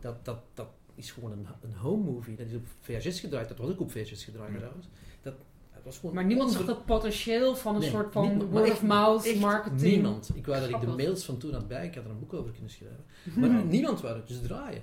dat, 0.00 0.24
dat, 0.24 0.38
dat 0.54 0.68
is 0.94 1.10
gewoon 1.10 1.32
een, 1.32 1.46
een 1.62 1.74
home 1.74 2.10
movie. 2.10 2.36
Dat 2.36 2.46
is 2.46 2.54
op 2.54 2.66
VHS 2.80 3.20
gedraaid. 3.20 3.48
Dat 3.48 3.58
was 3.58 3.70
ook 3.70 3.80
op 3.80 3.90
VHS 3.90 4.24
gedraaid 4.24 4.56
trouwens. 4.56 4.88
Was 5.88 5.98
gewoon 5.98 6.14
Maar 6.14 6.24
niemand 6.24 6.52
zag 6.52 6.64
dat 6.64 6.84
potentieel 6.84 7.56
van 7.56 7.74
een 7.74 7.80
Nee, 7.80 7.90
soort 7.90 8.12
van 8.12 8.22
niemand, 8.28 8.50
maar 8.52 8.62
echt- 8.62 8.68
word-of-mouth 8.80 9.26
echt 9.26 9.38
marketing. 9.40 9.80
Niemand. 9.92 10.30
Ik 10.34 10.46
wou 10.46 10.60
dat 10.60 10.68
ik 10.68 10.80
de 10.80 10.86
mails 10.96 11.24
van 11.24 11.38
toen 11.38 11.52
had 11.52 11.68
bij. 11.68 11.86
Ik 11.86 11.94
had 11.94 12.04
er 12.04 12.10
een 12.10 12.18
boek 12.18 12.32
over 12.34 12.52
kunnen 12.52 12.70
schrijven. 12.70 13.04
Maar 13.40 13.64
niemand 13.64 14.00
wou 14.00 14.16
het 14.16 14.28
dus 14.28 14.40
draaien. 14.42 14.82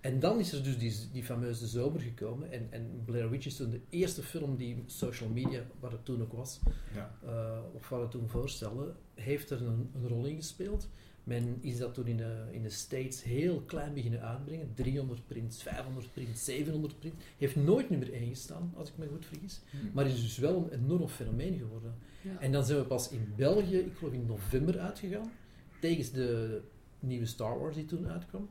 En 0.00 0.20
dan 0.20 0.38
is 0.38 0.52
er 0.52 0.62
dus 0.62 0.78
die, 0.78 0.94
die 1.12 1.24
fameuze 1.24 1.66
zomer 1.66 2.00
gekomen. 2.00 2.52
En, 2.52 2.66
en 2.70 3.02
Blair 3.04 3.30
Witch 3.30 3.46
is 3.46 3.56
toen 3.56 3.70
de 3.70 3.80
eerste 3.88 4.22
film 4.22 4.56
die 4.56 4.82
social 4.86 5.28
media, 5.28 5.60
wat 5.80 5.92
het 5.92 6.04
toen 6.04 6.22
ook 6.22 6.32
was, 6.32 6.60
Ja. 6.94 7.14
eh, 7.26 7.58
of 7.74 7.88
wat 7.88 8.00
het 8.00 8.10
toen 8.10 8.28
voorstelde, 8.28 8.92
heeft 9.14 9.50
er 9.50 9.62
een, 9.62 9.90
een 9.94 10.08
rol 10.08 10.24
in 10.24 10.36
gespeeld. 10.36 10.88
Men 11.28 11.58
is 11.60 11.78
dat 11.78 11.94
toen 11.94 12.06
in 12.06 12.16
de, 12.16 12.44
in 12.50 12.62
de 12.62 12.70
States 12.70 13.22
heel 13.22 13.62
klein 13.66 13.94
beginnen 13.94 14.20
uitbrengen. 14.20 14.72
300 14.74 15.26
prints, 15.26 15.62
500 15.62 16.12
prints, 16.12 16.44
700 16.44 16.98
prints. 16.98 17.24
Heeft 17.36 17.56
nooit 17.56 17.90
nummer 17.90 18.12
1 18.12 18.28
gestaan, 18.28 18.72
als 18.76 18.88
ik 18.88 18.96
me 18.96 19.06
goed 19.08 19.26
vergis. 19.26 19.60
Maar 19.92 20.06
is 20.06 20.22
dus 20.22 20.38
wel 20.38 20.56
een 20.56 20.84
enorm 20.84 21.08
fenomeen 21.08 21.58
geworden. 21.58 21.94
Ja. 22.22 22.38
En 22.40 22.52
dan 22.52 22.64
zijn 22.64 22.78
we 22.78 22.84
pas 22.84 23.08
in 23.10 23.32
België, 23.36 23.78
ik 23.78 23.96
geloof 23.96 24.12
in 24.12 24.26
november 24.26 24.78
uitgegaan. 24.78 25.32
Tegen 25.80 26.12
de 26.12 26.60
nieuwe 27.00 27.26
Star 27.26 27.58
Wars 27.58 27.74
die 27.74 27.84
toen 27.84 28.08
uitkwam. 28.08 28.48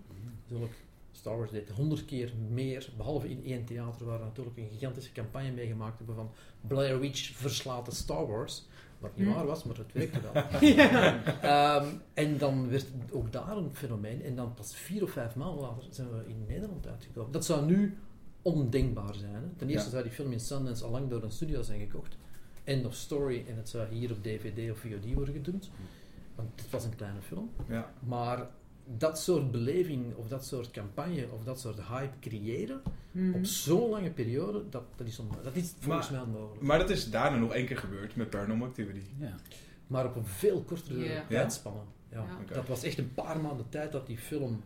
Zulk 0.48 0.72
Star 1.12 1.38
Wars 1.38 1.52
deed 1.52 1.70
honderd 1.70 2.06
keer 2.06 2.34
meer, 2.50 2.90
behalve 2.98 3.30
in 3.30 3.44
één 3.46 3.66
theater 3.66 4.06
waar 4.06 4.20
we 4.20 4.26
natuurlijk 4.26 4.58
een 4.58 4.70
gigantische 4.70 5.12
campagne 5.12 5.52
mee 5.52 5.68
gemaakt 5.68 5.98
hebben 5.98 6.16
van 6.16 6.32
Blair 6.62 7.00
Witch 7.00 7.36
verslaat 7.36 7.86
de 7.86 7.96
Star 7.96 8.28
Wars. 8.28 8.66
Wat 9.00 9.18
niet 9.18 9.28
Hm. 9.28 9.34
waar 9.34 9.46
was, 9.46 9.64
maar 9.64 9.78
het 9.78 9.94
werkte 9.94 10.20
wel. 10.22 10.44
Ja. 10.76 11.24
Ehm, 11.42 11.88
en 12.14 12.38
dan 12.38 12.70
werd 12.70 12.86
ook 13.12 13.32
daar 13.32 13.58
een 13.58 13.70
fenomeen. 13.74 14.24
En 14.24 14.36
dan 14.36 14.54
pas 14.54 14.76
vier 14.76 15.04
of 15.04 15.10
vijf 15.12 15.36
maanden 15.36 15.62
later 15.62 15.84
zijn 15.90 16.10
we 16.12 16.24
in 16.28 16.46
Nederland 16.48 16.88
uitgekomen. 16.88 17.32
Dat 17.32 17.46
zou 17.46 17.66
nu 17.66 17.98
ondenkbaar 18.42 19.16
zijn. 19.16 19.34
Hè? 19.34 19.40
Ten 19.58 19.70
eerste 19.70 19.86
Ja. 19.86 19.92
zou 19.92 20.04
die 20.04 20.12
film 20.12 20.32
in 20.32 20.40
Sundance 20.40 20.84
al 20.84 20.92
lang 20.92 21.10
door 21.10 21.24
een 21.24 21.32
studio 21.32 21.62
zijn 21.62 21.80
gekocht. 21.80 22.18
End 22.64 22.86
of 22.86 22.94
story. 22.94 23.46
En 23.50 23.56
het 23.58 23.70
zou 23.70 23.88
hier 23.88 24.12
op 24.12 24.24
DVD 24.24 24.72
of 24.72 24.78
VOD 24.80 25.14
worden 25.14 25.34
gedumpt. 25.34 25.70
Want 26.36 26.50
het 26.62 26.70
was 26.70 26.84
een 26.86 26.96
kleine 26.96 27.22
film. 27.22 27.50
Ja. 27.68 27.92
Maar 28.00 28.48
dat 28.98 29.20
soort 29.20 29.52
beleving, 29.52 30.16
of 30.16 30.28
dat 30.28 30.46
soort 30.46 30.72
campagne, 30.72 31.28
of 31.32 31.44
dat 31.44 31.60
soort 31.60 31.80
hype 31.88 32.20
creëren 32.20 32.82
Mhm. 33.12 33.34
op 33.34 33.46
zo'n 33.46 33.90
lange 33.90 34.10
periode, 34.12 34.64
dat, 34.70 34.84
dat 34.96 35.08
is, 35.08 35.20
dat 35.44 35.56
is 35.56 35.74
volgens 35.80 36.10
mij 36.10 36.20
onmogelijk. 36.22 36.62
Maar 36.62 36.78
dat 36.80 36.90
is 36.90 37.10
daarna 37.10 37.38
nog 37.38 37.54
één 37.54 37.66
keer 37.66 37.78
gebeurd 37.78 38.16
met 38.16 38.30
Paranormal 38.30 38.68
Activity. 38.68 39.02
Ja. 39.20 39.36
Maar 39.88 40.06
op 40.06 40.16
een 40.16 40.26
veel 40.26 40.62
kortere 40.62 41.04
Ja. 41.04 41.26
tijdspanne. 41.30 41.80
Ja. 42.12 42.26
Ja. 42.48 42.54
Dat 42.54 42.68
was 42.68 42.84
echt 42.84 42.98
een 42.98 43.14
paar 43.14 43.40
maanden 43.42 43.70
tijd 43.70 43.92
dat 43.92 44.08
die 44.08 44.18
film 44.18 44.62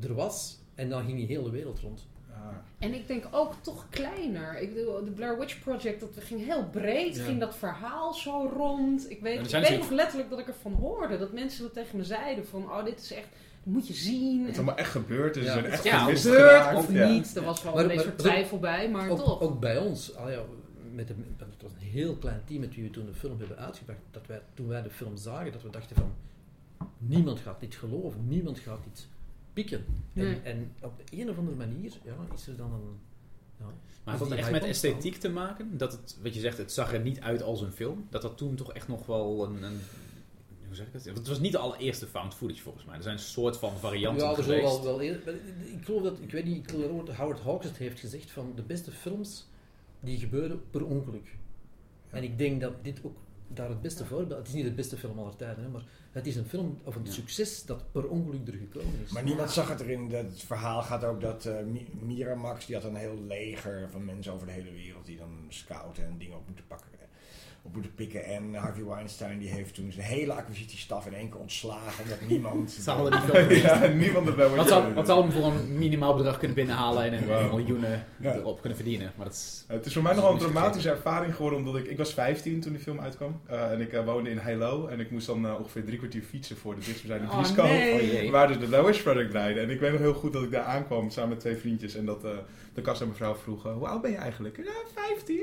er 0.00 0.14
was. 0.14 0.58
En 0.74 0.88
dan 0.88 1.04
ging 1.04 1.16
die 1.18 1.26
hele 1.26 1.50
wereld 1.50 1.78
rond. 1.78 2.06
Ah. 2.40 2.56
En 2.78 2.94
ik 2.94 3.06
denk 3.06 3.24
ook 3.30 3.52
toch 3.60 3.86
kleiner. 3.90 4.58
Ik 4.60 4.74
bedoel, 4.74 5.04
de 5.04 5.10
Blair 5.10 5.38
Witch 5.38 5.60
Project, 5.62 6.00
dat 6.00 6.10
ging 6.18 6.44
heel 6.44 6.64
breed. 6.70 7.16
Ja. 7.16 7.24
Ging 7.24 7.40
dat 7.40 7.56
verhaal 7.56 8.14
zo 8.14 8.50
rond. 8.56 9.10
Ik 9.10 9.20
weet, 9.20 9.52
er 9.52 9.62
ik 9.62 9.68
weet 9.68 9.78
nog 9.78 9.90
letterlijk 9.90 10.30
dat 10.30 10.38
ik 10.38 10.46
ervan 10.46 10.72
hoorde. 10.72 11.18
Dat 11.18 11.32
mensen 11.32 11.62
dat 11.62 11.72
tegen 11.72 11.96
me 11.96 12.04
zeiden. 12.04 12.46
Van, 12.46 12.62
oh, 12.62 12.84
dit 12.84 13.00
is 13.00 13.12
echt... 13.12 13.28
Dat 13.64 13.72
moet 13.72 13.86
je 13.88 13.94
zien. 13.94 14.40
Het 14.40 14.50
is 14.50 14.56
allemaal 14.56 14.76
echt 14.76 14.90
gebeurd, 14.90 15.34
dus 15.34 15.44
Ja. 15.44 15.52
ze 15.52 15.58
zijn 15.60 15.72
echt 15.72 15.84
Ja, 15.84 15.98
gebeurd 15.98 16.74
of 16.74 16.92
Ja. 16.92 17.08
niet. 17.08 17.36
Er 17.36 17.42
was 17.44 17.62
wel 17.62 17.72
Maar- 17.74 17.82
een 17.82 17.88
beetje 17.88 18.16
twijfel 18.16 18.58
bij, 18.58 18.90
maar 18.90 19.08
Ook, 19.10 19.18
toch. 19.18 19.40
ook 19.40 19.60
bij 19.60 19.78
ons, 19.78 20.16
al 20.16 20.30
ja, 20.30 20.40
met 20.94 21.08
de, 21.08 21.14
het 21.38 21.62
was 21.62 21.70
een 21.72 21.86
heel 21.88 22.16
klein 22.16 22.42
team 22.44 22.60
met 22.60 22.74
wie 22.74 22.84
we 22.84 22.90
toen 22.90 23.06
de 23.06 23.14
film 23.14 23.38
hebben 23.38 23.58
uitgebracht. 23.58 23.98
Dat 24.10 24.26
wij, 24.26 24.40
toen 24.54 24.68
wij 24.68 24.82
de 24.82 24.90
film 24.90 25.16
zagen, 25.16 25.52
dat 25.52 25.62
we 25.62 25.70
dachten 25.70 25.96
van... 25.96 26.12
Niemand 26.98 27.40
gaat 27.40 27.60
dit 27.60 27.74
geloven, 27.74 28.28
niemand 28.28 28.58
gaat 28.58 28.78
dit 28.84 29.06
pikken. 29.52 29.84
En, 30.14 30.22
Nee. 30.24 30.40
en 30.40 30.72
op 30.82 30.92
een 31.10 31.30
of 31.30 31.38
andere 31.38 31.56
manier 31.56 31.92
ja, 32.04 32.14
is 32.34 32.46
er 32.46 32.56
dan 32.56 32.72
een... 32.72 32.98
Ja, 33.58 33.64
Maar 34.04 34.16
had 34.16 34.28
dat 34.28 34.38
echt 34.38 34.50
met 34.50 34.62
ontstaan. 34.62 34.90
esthetiek 34.90 35.16
te 35.20 35.28
maken? 35.30 35.78
Dat 35.78 35.92
het, 35.92 36.18
wat 36.22 36.34
je 36.34 36.40
zegt, 36.40 36.58
het 36.58 36.72
zag 36.72 36.92
er 36.92 37.00
niet 37.00 37.20
uit 37.20 37.42
als 37.42 37.60
een 37.60 37.72
film. 37.72 38.06
Dat 38.10 38.22
dat 38.22 38.36
toen 38.36 38.54
toch 38.54 38.72
echt 38.72 38.88
nog 38.88 39.06
wel 39.06 39.44
een... 39.44 39.62
een 39.62 39.80
hoe 40.66 40.74
zeg 40.78 40.86
ik 40.86 40.92
het? 40.92 41.04
Het 41.04 41.28
was 41.28 41.40
niet 41.40 41.52
de 41.52 41.58
allereerste 41.58 42.06
found 42.06 42.34
footage 42.34 42.62
volgens 42.62 42.84
mij. 42.84 42.96
Er 42.96 43.02
zijn 43.02 43.14
een 43.14 43.20
soort 43.22 43.56
van 43.56 43.78
varianten 43.78 44.24
Ja, 44.26 44.36
er 44.36 44.42
geweest. 44.42 44.82
wel, 44.82 44.82
wel 44.82 45.02
Ik 45.02 45.84
geloof 45.84 46.02
dat, 46.02 46.18
ik 46.20 46.30
weet 46.30 46.44
niet, 46.44 46.56
ik 46.56 46.70
geloof 46.70 47.04
dat 47.04 47.14
Howard 47.16 47.40
Hawks 47.40 47.66
het 47.66 47.76
heeft 47.76 48.00
gezegd 48.00 48.30
van 48.30 48.52
de 48.56 48.62
beste 48.62 48.90
films 48.90 49.46
die 50.00 50.18
gebeuren 50.18 50.62
per 50.70 50.84
ongeluk. 50.84 51.36
En 52.10 52.22
ik 52.22 52.38
denk 52.38 52.60
dat 52.60 52.72
dit 52.84 53.00
ook 53.02 53.16
daar 53.54 53.68
het 53.68 53.80
beste 53.82 54.04
voorbeeld, 54.06 54.38
het 54.38 54.48
is 54.48 54.54
niet 54.54 54.64
het 54.64 54.76
beste 54.76 54.96
film 54.96 55.18
aller 55.18 55.36
tijden, 55.36 55.64
hè, 55.64 55.70
maar 55.70 55.82
het 56.12 56.26
is 56.26 56.36
een 56.36 56.44
film 56.44 56.80
of 56.84 56.94
een 56.96 57.04
Ja. 57.04 57.10
succes 57.10 57.64
dat 57.64 57.92
per 57.92 58.08
ongeluk 58.08 58.48
er 58.48 58.54
gekomen 58.54 59.00
is. 59.04 59.10
Maar 59.12 59.22
niemand 59.22 59.50
zag 59.50 59.68
het 59.68 59.80
erin. 59.80 60.08
Dat 60.08 60.24
het 60.24 60.42
verhaal 60.42 60.82
gaat 60.82 61.04
ook 61.04 61.20
dat 61.20 61.46
eh, 61.46 61.62
Mi- 61.64 61.88
Miramax, 62.00 62.66
die 62.66 62.74
had 62.76 62.84
een 62.84 62.94
heel 62.94 63.22
leger 63.26 63.88
van 63.90 64.04
mensen 64.04 64.32
over 64.32 64.46
de 64.46 64.52
hele 64.52 64.70
wereld 64.72 65.06
die 65.06 65.16
dan 65.16 65.44
scouten 65.48 66.04
en 66.04 66.18
dingen 66.18 66.36
op 66.36 66.46
moeten 66.46 66.66
pakken. 66.66 66.88
Op 67.62 67.72
moeten 67.74 67.94
pikken. 67.94 68.24
En 68.24 68.54
Harvey 68.54 68.84
Weinstein 68.84 69.38
die 69.38 69.48
heeft 69.48 69.74
toen 69.74 69.92
zijn 69.92 70.06
hele 70.06 70.32
acquisitiestaf 70.32 71.06
in 71.06 71.14
één 71.14 71.28
keer 71.30 71.40
ontslagen. 71.40 72.02
Omdat 72.04 72.18
niemand. 72.28 72.70
Ze 72.70 72.90
hadden 72.90 73.12
niet 73.12 73.30
veel 73.30 73.56
ja, 73.68 73.86
niemand 73.86 74.26
erbij 74.28 74.44
wordt. 74.48 74.60
Wat 74.62 74.68
zou, 74.68 74.94
wat 74.94 75.06
zou 75.06 75.22
hem 75.22 75.32
voor 75.32 75.44
een 75.44 75.78
minimaal 75.78 76.14
bedrag 76.16 76.38
kunnen 76.38 76.56
binnenhalen 76.56 77.02
en 77.04 77.12
een 77.12 77.26
Wow. 77.26 77.54
miljoenen 77.54 78.04
Ja. 78.20 78.34
erop 78.34 78.60
kunnen 78.60 78.78
verdienen? 78.78 79.12
Maar 79.16 79.26
dat 79.26 79.34
is... 79.34 79.64
Het 79.68 79.86
is 79.86 79.92
voor 79.92 80.02
mij 80.02 80.14
nogal 80.14 80.32
een 80.32 80.38
dramatische 80.38 80.90
ervaring 80.90 81.34
geworden, 81.34 81.58
omdat 81.58 81.76
ik, 81.76 81.86
ik 81.86 81.96
was 81.96 82.12
15 82.14 82.60
toen 82.60 82.72
die 82.72 82.82
film 82.82 83.00
uitkwam. 83.00 83.40
Eh, 83.46 83.70
en 83.70 83.80
ik 83.80 83.92
eh, 83.92 84.04
woonde 84.04 84.30
in 84.30 84.38
Heilo 84.38 84.86
en 84.86 85.00
ik 85.00 85.10
moest 85.10 85.26
dan 85.26 85.46
eh, 85.46 85.54
ongeveer 85.58 85.84
drie 85.84 85.98
kwartier 85.98 86.22
fietsen 86.22 86.56
voor 86.56 86.74
de 86.74 86.80
dichtstbijzijnde 86.84 87.32
Oh, 87.32 87.38
bioscoop. 87.38 87.64
nee. 87.64 88.24
Oh. 88.26 88.30
Waar 88.30 88.48
dus 88.48 88.58
de 88.58 88.66
Blair 88.66 88.84
Witch 88.84 89.02
Project 89.02 89.30
draaide. 89.30 89.60
En 89.60 89.70
ik 89.70 89.80
weet 89.80 89.90
nog 89.92 90.00
heel 90.00 90.14
goed 90.14 90.32
dat 90.32 90.42
ik 90.42 90.50
daar 90.50 90.64
aankwam 90.64 91.10
samen 91.10 91.28
met 91.30 91.40
twee 91.40 91.56
vriendjes. 91.56 91.94
En 91.94 92.04
dat 92.04 92.24
eh, 92.24 92.30
de 92.74 92.80
kassa 92.80 93.04
mevrouw 93.04 93.34
vroeg, 93.34 93.62
hoe 93.62 93.86
oud 93.86 94.02
ben 94.02 94.10
je 94.10 94.16
eigenlijk? 94.16 94.56
Ja, 94.56 95.02
15. 95.16 95.40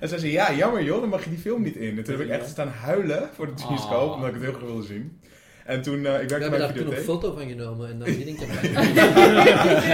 En 0.00 0.08
zij 0.08 0.18
zei, 0.18 0.32
ja, 0.32 0.52
jammer 0.54 0.82
joh, 0.82 1.00
dan 1.00 1.08
mag 1.08 1.24
je 1.24 1.30
die 1.30 1.38
film 1.38 1.62
niet 1.62 1.76
in. 1.76 1.96
En 1.98 2.04
toen 2.04 2.14
heb 2.16 2.24
ik 2.24 2.30
echt 2.30 2.48
staan 2.48 2.68
huilen 2.68 3.28
voor 3.34 3.46
de 3.46 3.52
bioscoop, 3.52 4.08
Oh. 4.08 4.12
omdat 4.14 4.28
ik 4.28 4.34
het 4.34 4.42
heel 4.42 4.52
graag 4.52 4.64
wilde 4.66 4.82
zien. 4.86 5.20
En 5.64 5.82
toen, 5.82 5.94
eh, 5.94 6.00
ik 6.00 6.04
We 6.04 6.12
werkte 6.12 6.32
hebben 6.34 6.50
bij 6.50 6.58
daar 6.58 6.68
een 6.76 6.84
toen 6.84 6.94
een 6.96 7.02
foto 7.02 7.34
van 7.34 7.48
genomen 7.48 7.88
en 7.88 7.98
dan 7.98 8.08
ging 8.08 8.26
ik 8.28 8.40
erbij. 8.40 8.72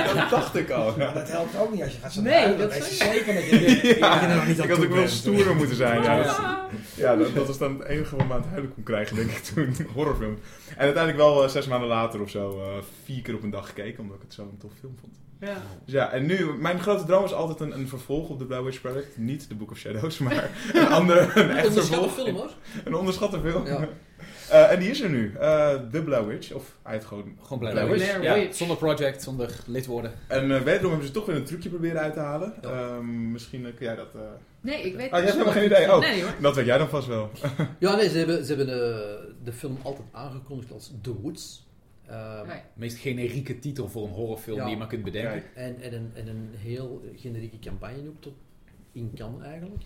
Dat 0.15 0.31
dacht 0.31 0.55
ik 0.57 0.71
al. 0.71 0.95
Maar 0.97 1.15
dat 1.15 1.29
helpt 1.31 1.57
ook 1.59 1.73
niet 1.73 1.83
als 1.83 1.93
je 1.93 1.99
gaat 1.99 2.13
staan 2.13 2.25
Nee, 2.25 2.57
dat 2.57 2.75
je. 2.75 2.83
zeker 2.95 3.35
dat 3.35 3.45
je, 3.45 3.51
dat 3.61 4.21
je 4.21 4.27
er 4.27 4.35
nog 4.35 4.47
niet 4.47 4.59
ik 4.59 4.71
had 4.71 4.85
ook 4.85 4.93
wel 4.95 5.09
stoerder 5.09 5.57
moeten 5.57 5.77
zijn. 5.77 6.03
Ja, 6.03 6.17
dat, 6.23 6.27
Ah. 6.39 6.59
ja 6.97 7.17
dat, 7.17 7.35
dat 7.35 7.47
was 7.47 7.59
dan 7.59 7.79
het 7.79 7.89
enige 7.89 8.17
wat 8.17 8.27
me 8.27 8.33
aan 8.33 8.41
het 8.41 8.49
huilen 8.51 8.75
kon 8.75 8.83
krijgen, 8.83 9.17
denk 9.17 9.31
ik, 9.31 9.39
toen. 9.55 9.77
Horrorfilm. 9.95 10.39
En 10.69 10.85
uiteindelijk 10.85 11.17
wel 11.25 11.43
eh, 11.45 11.49
zes 11.51 11.67
maanden 11.67 11.89
later 11.89 12.21
of 12.21 12.31
zo 12.31 12.61
eh, 12.61 12.67
vier 13.05 13.23
keer 13.23 13.35
op 13.35 13.43
een 13.43 13.51
dag 13.51 13.67
gekeken, 13.67 14.01
omdat 14.03 14.17
ik 14.17 14.23
het 14.23 14.33
zo'n 14.35 14.57
tof 14.59 14.73
film 14.81 14.97
vond. 15.01 15.17
Ja. 15.41 15.57
Dus 15.85 15.95
ja, 15.95 16.11
en 16.13 16.27
nu, 16.27 16.45
mijn 16.53 16.81
grote 16.81 17.05
droom 17.05 17.25
is 17.25 17.33
altijd 17.33 17.61
een, 17.61 17.79
een 17.79 17.89
vervolg 17.89 18.29
op 18.29 18.39
de 18.39 18.45
Blair 18.45 18.65
Witch 18.65 18.81
Project. 18.81 19.17
Niet 19.19 19.49
The 19.49 19.55
Book 19.55 19.71
of 19.71 19.79
Shadows, 19.79 20.19
maar 20.19 20.51
een 20.73 20.87
andere, 20.89 21.21
een 21.35 21.51
echt 21.51 21.67
Onderschatte 21.69 22.09
vervolg. 22.09 22.15
film 22.27 22.37
hoor. 22.37 22.51
Een 22.85 22.95
onderschatte 22.95 23.41
film. 23.41 23.67
Ja. 23.67 23.89
Eh, 24.51 24.71
en 24.73 24.79
die 24.79 24.91
is 24.91 25.01
er 25.01 25.11
nu. 25.11 25.35
Eh 25.41 25.71
The 25.91 26.03
Blair 26.03 26.27
Witch, 26.27 26.53
of 26.53 26.77
hij 26.83 27.01
gewoon... 27.01 27.37
Gewoon 27.43 27.59
Blair 27.59 27.75
Blair 27.75 27.91
Witch. 27.91 28.05
Blair 28.19 28.23
Ja, 28.23 28.35
Witch. 28.35 28.57
zonder 28.57 28.77
project, 28.77 29.23
zonder 29.23 29.51
lidwoorden. 29.67 30.13
En 30.29 30.51
eh 30.55 30.61
wederom 30.63 30.89
hebben 30.91 31.07
ze 31.07 31.13
toch 31.13 31.27
weer 31.27 31.37
een 31.37 31.45
trucje 31.45 31.69
proberen 31.69 32.01
uit 32.01 32.13
te 32.13 32.19
halen. 32.21 32.55
Ja. 32.63 32.69
Ehm, 32.71 33.33
misschien 33.33 33.63
kun 33.63 33.87
jij 33.87 33.97
dat... 33.97 34.09
eh, 34.15 34.21
Nee, 34.61 34.83
ik 34.83 34.95
weet 34.97 35.05
Oh, 35.07 35.11
jij 35.11 35.21
hebt 35.21 35.33
helemaal 35.33 35.53
geen 35.53 35.65
idee. 35.65 35.93
Oh, 35.93 35.99
Nee 35.99 36.23
hoor. 36.23 36.31
dat 36.41 36.55
weet 36.55 36.67
jij 36.67 36.79
dan 36.79 36.89
vast 36.89 37.07
wel. 37.07 37.31
Ja, 37.79 37.97
nee, 37.97 38.09
ze 38.09 38.19
hebben, 38.19 38.45
ze 38.45 38.55
hebben 38.55 38.75
de 39.45 39.53
film 39.53 39.79
altijd 39.83 40.05
aangekondigd 40.13 40.73
als 40.73 40.93
The 41.03 41.15
Woods. 41.21 41.64
Ehm, 42.15 42.47
Nee. 42.47 42.57
De 42.57 42.63
meest 42.81 42.97
generieke 42.97 43.59
titel 43.59 43.89
voor 43.89 44.05
een 44.07 44.13
horrorfilm 44.13 44.57
Ja. 44.57 44.63
die 44.63 44.73
je 44.73 44.79
maar 44.79 44.89
kunt 44.89 45.05
bedenken. 45.05 45.55
En, 45.55 45.81
en, 45.81 45.95
een, 45.95 46.11
en 46.15 46.29
een 46.29 46.49
heel 46.57 47.03
generieke 47.17 47.59
campagne 47.59 48.09
ook 48.09 48.21
tot 48.21 48.35
in 48.93 49.11
Cannes 49.15 49.43
eigenlijk. 49.43 49.83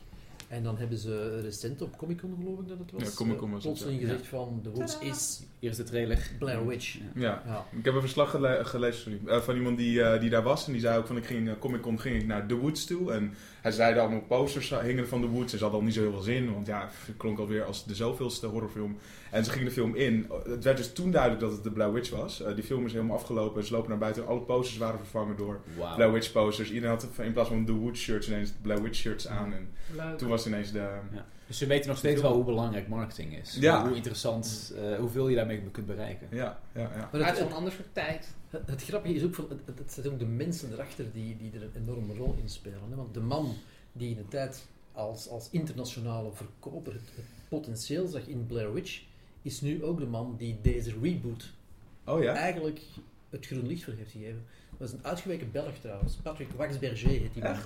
En 0.48 0.62
dan 0.62 0.78
hebben 0.78 0.98
ze 0.98 1.40
recent 1.40 1.82
op 1.82 1.96
Comic 1.96 2.18
Con 2.18 2.34
geloof 2.38 2.59
ik 2.60 2.68
dat 2.68 2.78
het 2.78 2.90
was. 2.90 3.18
Ja, 3.18 3.24
eh, 3.34 3.50
was 3.50 3.62
plotseling 3.62 4.00
ja. 4.00 4.06
gezegd 4.06 4.26
van 4.26 4.60
The 4.62 4.70
Woods 4.70 4.92
Tadaa. 4.92 5.09
is 5.10 5.42
Hier 5.59 5.70
is 5.70 5.76
de 5.76 5.82
trailer. 5.82 6.18
Blair 6.39 6.66
Witch. 6.66 6.94
Ja. 6.94 7.02
Ja. 7.14 7.43
Ja. 7.47 7.64
Ik 7.78 7.85
heb 7.85 7.94
een 7.94 8.01
verslag 8.01 8.30
gele- 8.30 8.64
gelezen 8.64 9.01
sorry, 9.02 9.18
eh, 9.26 9.40
van 9.40 9.56
iemand 9.56 9.76
die, 9.78 10.02
eh, 10.02 10.20
die 10.20 10.30
daar 10.30 10.43
was. 10.43 10.66
En 10.66 10.72
die 10.72 10.80
zei 10.80 10.98
ook 10.98 11.06
van, 11.06 11.16
ik 11.16 11.24
ging, 11.26 11.48
eh, 11.48 11.55
Comic 11.59 11.80
Con 11.80 12.01
ging 12.01 12.16
ik 12.16 12.26
naar 12.26 12.47
The 12.47 12.55
Woods 12.56 12.85
toe. 12.86 13.12
En 13.12 13.35
hij 13.60 13.70
zei 13.72 13.94
dat 13.94 14.02
allemaal 14.02 14.20
posters 14.22 14.70
hingen 14.80 15.09
van 15.09 15.20
The 15.20 15.26
Woods. 15.28 15.52
En 15.52 15.59
ze 15.59 15.64
hadden 15.64 15.80
al 15.80 15.86
niet 15.86 15.94
zo 15.97 16.01
heel 16.01 16.10
veel 16.12 16.20
zin. 16.20 16.52
Want 16.52 16.66
ja, 16.66 16.89
het 17.06 17.16
klonk 17.16 17.39
alweer 17.39 17.64
als 17.64 17.86
de 17.86 17.94
zoveelste 17.94 18.47
horrorfilm. 18.47 18.98
En 19.30 19.44
ze 19.44 19.51
gingen 19.51 19.66
de 19.66 19.72
film 19.72 19.94
in. 19.94 20.30
Het 20.48 20.64
werd 20.64 20.76
dus 20.76 20.93
toen 20.93 21.10
duidelijk 21.10 21.40
dat 21.43 21.52
het 21.52 21.62
de 21.64 21.70
Blair 21.72 21.93
Witch 21.93 22.10
was. 22.10 22.43
Die 22.55 22.64
film 22.64 22.85
is 22.86 22.93
helemaal 22.93 23.16
afgelopen. 23.16 23.64
Ze 23.64 23.72
lopen 23.72 23.89
naar 23.90 23.98
buiten. 23.98 24.26
Alle 24.26 24.40
posters 24.40 24.78
waren 24.78 24.98
vervangen 24.98 25.36
door 25.36 25.60
Wauw. 25.78 25.94
Blair 25.94 26.12
Witch 26.12 26.32
posters. 26.32 26.68
Iedereen 26.70 26.90
had 26.97 27.09
in 27.18 27.32
plaats 27.32 27.48
van 27.48 27.64
The 27.64 27.72
Woods 27.72 28.01
shirts 28.01 28.28
ineens 28.28 28.52
Blair 28.62 28.82
Witch 28.82 28.97
shirts 28.98 29.28
aan. 29.28 29.52
En 29.52 29.68
Leuk. 29.97 30.18
toen 30.18 30.28
was 30.28 30.47
ineens 30.47 30.72
de... 30.72 30.89
Ja. 31.12 31.26
Dus 31.48 31.58
ze 31.58 31.66
weten 31.66 31.88
nog 31.88 31.98
steeds 31.98 32.20
wel 32.20 32.34
hoe 32.34 32.44
belangrijk 32.44 32.88
marketing 32.88 33.36
is. 33.36 33.56
Ja. 33.60 33.86
Hoe 33.86 33.96
interessant, 33.96 34.72
eh, 34.76 34.98
hoeveel 34.98 35.28
je 35.28 35.36
daarmee 35.36 35.62
kunt 35.70 35.86
bereiken. 35.86 36.28
Ja, 36.30 36.60
ja, 36.74 36.80
ja. 36.80 37.08
Maar 37.12 37.22
Uit 37.22 37.26
het, 37.26 37.36
zo'n 37.36 37.46
het, 37.46 37.56
ander 37.56 37.72
soort 37.72 37.94
tijd. 37.94 38.34
het, 38.50 38.66
het 38.66 38.82
grappige 38.82 39.14
is 39.14 39.24
ook, 39.24 39.34
van, 39.34 39.46
het, 39.64 39.78
het, 39.78 39.92
zijn 39.92 40.06
ook 40.06 40.18
de 40.18 40.26
mensen 40.26 40.72
erachter 40.72 41.04
die, 41.12 41.36
die 41.36 41.52
er 41.54 41.62
een 41.62 41.82
enorme 41.82 42.14
rol 42.14 42.36
in 42.42 42.48
spelen. 42.48 42.78
Hè? 42.90 42.96
Want 42.96 43.14
de 43.14 43.20
man 43.20 43.54
die 43.92 44.10
in 44.10 44.16
de 44.16 44.28
tijd 44.28 44.66
als, 44.92 45.28
als 45.28 45.48
internationale 45.50 46.32
verkoper 46.32 46.92
het, 46.92 47.10
het 47.14 47.24
potentieel 47.48 48.06
zag 48.06 48.26
in 48.26 48.46
Blair 48.46 48.72
Witch, 48.72 49.02
is 49.42 49.60
nu 49.60 49.84
ook 49.84 49.98
de 49.98 50.06
man 50.06 50.34
die 50.38 50.58
deze 50.62 50.92
reboot 51.02 51.52
Oh 52.04 52.22
ja? 52.22 52.34
eigenlijk 52.34 52.80
het 53.30 53.46
groen 53.46 53.66
licht 53.66 53.84
voor 53.84 53.94
heeft 53.94 54.10
gegeven. 54.10 54.44
Dat 54.70 54.78
was 54.78 54.92
een 54.92 55.04
uitgeweken 55.04 55.50
Belg 55.50 55.74
trouwens. 55.80 56.14
Patrick 56.14 56.50
Waxberger 56.56 57.08
heet 57.08 57.34
die 57.34 57.42
man. 57.42 57.56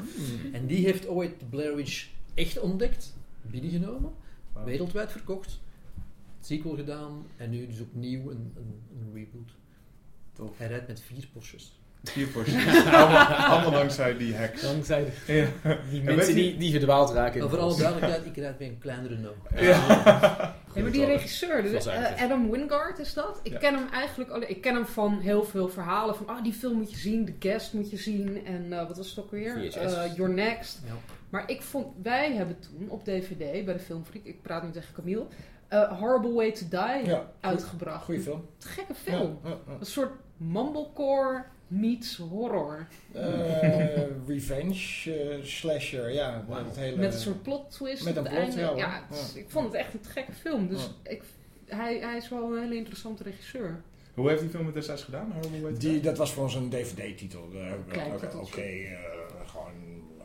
En 0.52 0.66
die 0.66 0.84
heeft 0.84 1.06
ooit 1.06 1.40
de 1.40 1.44
Blair 1.44 1.76
Witch 1.76 2.08
echt 2.34 2.60
ontdekt, 2.60 3.14
binnengenomen, 3.50 4.12
Wauw. 4.52 4.64
wereldwijd 4.64 5.12
verkocht, 5.12 5.60
sequel 6.40 6.76
gedaan 6.76 7.26
en 7.36 7.50
nu 7.50 7.66
dus 7.66 7.80
opnieuw 7.80 8.30
een, 8.30 8.52
een, 8.56 8.82
een 8.98 9.12
reboot. 9.14 9.50
Hij 10.56 10.66
rijdt 10.66 10.88
met 10.88 11.00
vier 11.00 11.28
Porsches. 11.32 11.80
Vier 12.04 12.26
Porsche. 12.26 12.56
allemaal, 12.96 13.26
allemaal 13.26 13.70
dankzij 13.70 14.16
die 14.16 14.36
hacks. 14.36 14.62
Dankzij 14.62 15.04
de- 15.26 15.32
Ja. 15.32 15.76
die 15.90 16.00
En 16.08 16.14
mensen 16.16 16.34
die, 16.34 16.56
die 16.56 16.70
verdwaald 16.72 17.10
raken. 17.10 17.34
in 17.34 17.40
Maar 17.40 17.48
de 17.48 17.54
voor 17.54 17.58
alle 17.64 17.70
bos. 17.72 17.80
duidelijkheid, 17.80 18.26
ik 18.26 18.36
rijd 18.36 18.58
met 18.58 18.68
een 18.68 18.78
kleinere 18.78 19.16
no. 19.16 19.30
Nee, 20.74 20.82
maar 20.82 20.92
die 20.92 21.04
regisseur, 21.04 21.62
dus, 21.62 21.86
eh, 21.86 22.22
Adam 22.22 22.50
Wingard 22.50 22.98
is 22.98 23.14
dat. 23.14 23.40
Ik 23.42 23.52
Ja. 23.52 23.58
ken 23.58 23.74
hem 23.74 23.88
eigenlijk 23.92 24.30
alleen, 24.30 24.50
ik 24.50 24.60
ken 24.60 24.74
hem 24.74 24.86
van 24.86 25.18
heel 25.20 25.44
veel 25.44 25.68
verhalen 25.68 26.14
van, 26.16 26.28
ah, 26.28 26.42
die 26.42 26.52
film 26.52 26.76
moet 26.76 26.90
je 26.90 26.96
zien, 26.96 27.24
The 27.24 27.48
Guest 27.48 27.72
moet 27.72 27.90
je 27.90 27.96
zien 27.96 28.46
en 28.46 28.72
eh, 28.72 28.86
wat 28.88 28.96
was 28.96 29.10
het 29.10 29.18
ook 29.24 29.30
weer? 29.30 29.74
Eh, 29.76 30.16
Your 30.16 30.32
Next. 30.32 30.80
Ja. 30.86 30.92
Maar 31.30 31.50
ik 31.50 31.62
vond, 31.62 31.86
wij 32.02 32.32
hebben 32.32 32.58
toen 32.60 32.88
op 32.88 33.04
DVD 33.04 33.64
bij 33.64 33.74
de 33.74 33.78
Filmfreak, 33.80 34.24
ik 34.24 34.42
praat 34.42 34.62
nu 34.62 34.70
tegen 34.70 34.94
Camille, 34.94 35.26
eh, 35.68 35.98
Horrible 35.98 36.32
Way 36.32 36.52
to 36.52 36.66
Die 36.70 37.10
Ja, 37.10 37.30
uitgebracht. 37.40 38.04
goede 38.04 38.20
film. 38.20 38.36
Een 38.60 38.68
gekke 38.70 38.94
film. 38.94 39.38
Ja, 39.42 39.48
ja, 39.50 39.56
ja. 39.66 39.72
Een 39.80 39.86
soort 39.86 40.10
mumblecore 40.36 41.44
meets 41.72 42.16
horror. 42.16 42.86
Eh, 43.12 44.02
revenge 44.26 45.12
eh, 45.14 45.44
slasher, 45.44 46.12
ja. 46.12 46.44
Het 46.48 46.76
hele, 46.76 46.96
Met 46.96 47.14
een 47.14 47.20
soort 47.20 47.42
plot 47.42 47.70
twist 47.70 48.04
Met 48.04 48.18
op 48.18 48.24
een 48.24 48.30
het 48.30 48.40
plot, 48.40 48.56
einde. 48.56 48.60
ja, 48.60 48.68
hoor. 48.68 48.78
Ja, 48.78 49.04
het 49.08 49.18
is- 49.18 49.32
Ja. 49.34 49.40
ik 49.40 49.46
vond 49.50 49.66
het 49.66 49.74
echt 49.74 49.94
een 49.94 50.00
gekke 50.04 50.32
film. 50.32 50.68
Dus 50.68 50.90
ik, 51.02 51.22
hij, 51.66 51.98
hij 51.98 52.16
is 52.16 52.28
wel 52.28 52.52
een 52.56 52.62
hele 52.62 52.76
interessante 52.76 53.22
regisseur. 53.22 53.80
Hoe 54.14 54.28
heeft 54.28 54.40
die 54.40 54.50
film 54.50 54.66
het 54.66 54.74
destijds 54.74 55.02
gedaan? 55.02 55.32
Hoe 55.60 55.72
Die, 55.72 56.00
dat 56.00 56.18
was 56.18 56.32
voor 56.32 56.42
ons 56.42 56.54
een 56.54 56.68
DVD-titel. 56.68 57.40
Ook- 57.42 57.96
Oké, 58.14 58.26
titeltje. 58.26 58.62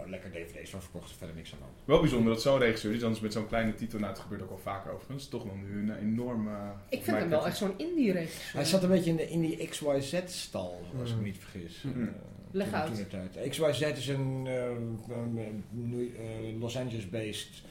Lekker 0.09 0.31
DVD's 0.31 0.69
van 0.69 0.81
verkocht, 0.81 1.11
verder 1.17 1.35
niks 1.35 1.53
aan 1.53 1.59
hand. 1.61 1.73
Wel 1.85 1.99
bijzonder 1.99 2.33
dat 2.33 2.41
zo'n 2.41 2.59
regisseur, 2.59 2.91
die 2.91 3.03
anders 3.03 3.21
met 3.21 3.33
zo'n 3.33 3.47
kleine 3.47 3.73
titel, 3.73 3.99
nou 3.99 4.11
het 4.11 4.21
gebeurt 4.21 4.41
ook 4.41 4.51
al 4.51 4.57
vaker 4.57 4.91
overigens, 4.91 5.27
toch 5.27 5.43
wel 5.43 5.55
nu 5.55 5.79
een 5.79 5.97
enorme... 5.97 6.51
Ik 6.89 7.03
vind 7.03 7.17
hem 7.17 7.29
wel 7.29 7.45
echt 7.45 7.57
zo'n 7.57 7.77
indie-regisseur. 7.77 8.53
Hij 8.53 8.65
zat 8.65 8.83
een 8.83 8.89
beetje 8.89 9.09
in, 9.09 9.15
de, 9.15 9.29
in 9.29 9.41
die 9.41 9.67
XYZ-stal, 9.67 10.81
als 10.99 11.11
ik 11.11 11.17
me 11.17 11.23
niet 11.23 11.37
vergis. 11.37 11.81
Mm. 11.81 12.03
Eh, 12.03 12.09
Leg 12.51 12.73
uit. 12.73 13.07
XYZ 13.49 13.81
is 13.81 14.07
een 14.07 14.43
eh, 14.47 14.69
eh, 14.69 16.59
Los 16.59 16.77
Angeles-based 16.77 17.61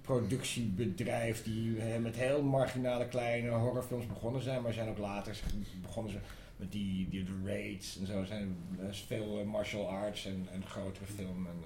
productiebedrijf 0.00 1.42
die 1.42 1.82
met 2.00 2.16
heel 2.16 2.42
marginale 2.42 3.06
kleine 3.06 3.50
horrorfilms 3.50 4.06
begonnen 4.06 4.42
zijn, 4.42 4.62
maar 4.62 4.72
zijn 4.72 4.88
ook 4.88 4.98
later 4.98 5.36
begonnen 5.82 6.12
ze 6.12 6.18
met 6.62 6.72
die, 6.72 7.08
die 7.08 7.24
The 7.24 7.32
Raids 7.44 7.98
en 7.98 8.06
zo. 8.06 8.24
zijn 8.24 8.56
er 8.82 8.88
is 8.88 9.00
veel 9.00 9.38
eh, 9.40 9.46
martial 9.46 9.88
arts 9.88 10.26
en, 10.26 10.46
en 10.52 10.62
grotere 10.66 11.06
film. 11.06 11.46
en, 11.46 11.56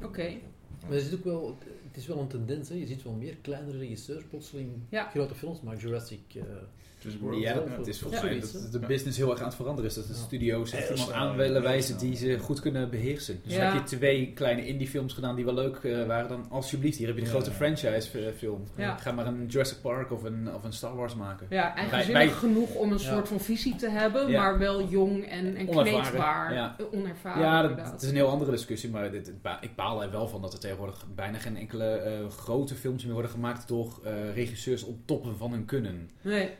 eh, 0.00 0.06
Oké. 0.06 0.32
Maar 0.88 0.92
er 0.96 1.00
zit 1.00 1.14
ook 1.14 1.24
wel, 1.24 1.58
het 1.88 1.96
is 1.96 2.06
wel 2.06 2.18
een 2.18 2.26
tendens, 2.28 2.68
hè. 2.68 2.74
je 2.74 2.86
ziet 2.86 3.02
wel 3.02 3.12
meer 3.12 3.36
kleinere 3.36 3.78
regisseurs 3.78 4.24
plotseling 4.24 4.70
Ja. 4.88 5.08
grote 5.08 5.34
films 5.34 5.60
maken. 5.60 5.80
Jurassic 5.80 6.20
uh, 6.34 6.42
Dus. 7.02 7.14
Ja, 7.40 7.62
het 7.68 7.86
is 7.86 7.98
volgens 8.00 8.22
Ja. 8.22 8.28
mij 8.28 8.40
dat 8.40 8.68
de 8.72 8.78
business 8.78 9.18
heel 9.18 9.30
erg 9.30 9.38
aan 9.40 9.46
het 9.46 9.54
veranderen 9.54 9.90
is. 9.90 9.96
Dat 9.96 10.06
de 10.06 10.14
studio's 10.14 10.72
echt 10.72 10.90
iemand 10.90 11.12
aan 11.12 11.36
willen 11.36 11.62
wijzen 11.62 11.98
die 11.98 12.16
ze 12.16 12.38
goed 12.38 12.60
kunnen 12.60 12.90
beheersen. 12.90 13.40
Dus 13.44 13.54
Ja. 13.54 13.60
heb 13.72 13.72
je 13.88 13.96
twee 13.96 14.32
kleine 14.32 14.66
indie 14.66 14.88
films 14.88 15.12
gedaan 15.12 15.34
die 15.36 15.44
wel 15.44 15.54
leuk 15.54 15.76
eh, 15.76 16.06
waren, 16.06 16.28
dan 16.28 16.46
alsjeblieft, 16.50 16.96
hier 16.98 17.06
heb 17.06 17.16
je 17.16 17.22
de 17.22 17.28
Ja. 17.28 17.34
grote 17.34 17.50
franchise 17.50 18.32
film. 18.36 18.62
Ja. 18.76 18.96
Ga 18.96 19.12
maar 19.12 19.26
een 19.26 19.46
Jurassic 19.46 19.80
Park 19.82 20.12
of 20.12 20.22
een, 20.22 20.54
of 20.54 20.64
een 20.64 20.72
Star 20.72 20.96
Wars 20.96 21.14
maken. 21.14 21.46
Ja, 21.50 21.74
eigenzinnig 21.74 22.24
Bij- 22.24 22.28
genoeg 22.32 22.74
om 22.74 22.92
een 22.92 22.98
Ja. 22.98 23.04
soort 23.12 23.28
van 23.28 23.40
visie 23.40 23.76
te 23.76 23.90
hebben, 23.90 24.28
Ja. 24.30 24.40
maar 24.42 24.58
wel 24.58 24.88
jong 24.88 25.24
en, 25.24 25.56
en 25.56 25.68
Onervaren, 25.68 26.00
kneedbaar. 26.02 26.54
ja. 26.54 26.76
Onervaren, 26.92 27.42
Ja, 27.42 27.62
dat, 27.90 28.02
is 28.02 28.08
een 28.08 28.14
heel 28.14 28.28
andere 28.28 28.50
discussie, 28.50 28.90
maar 28.90 29.10
dit, 29.10 29.32
ik 29.60 29.74
baal 29.76 30.02
er 30.02 30.10
wel 30.10 30.28
van 30.28 30.40
dat 30.42 30.52
er 30.52 30.58
tegenwoordig 30.58 31.04
bijna 31.14 31.38
geen 31.38 31.56
enkele 31.56 31.84
eh, 31.84 32.28
grote 32.28 32.74
films 32.74 33.04
meer 33.04 33.12
worden 33.12 33.30
gemaakt 33.30 33.68
door 33.68 34.00
eh, 34.04 34.34
regisseurs 34.34 34.82
op 34.84 34.96
toppen 35.04 35.36
van 35.36 35.50
hun 35.52 35.64
kunnen. 35.64 36.10
Nee, 36.22 36.50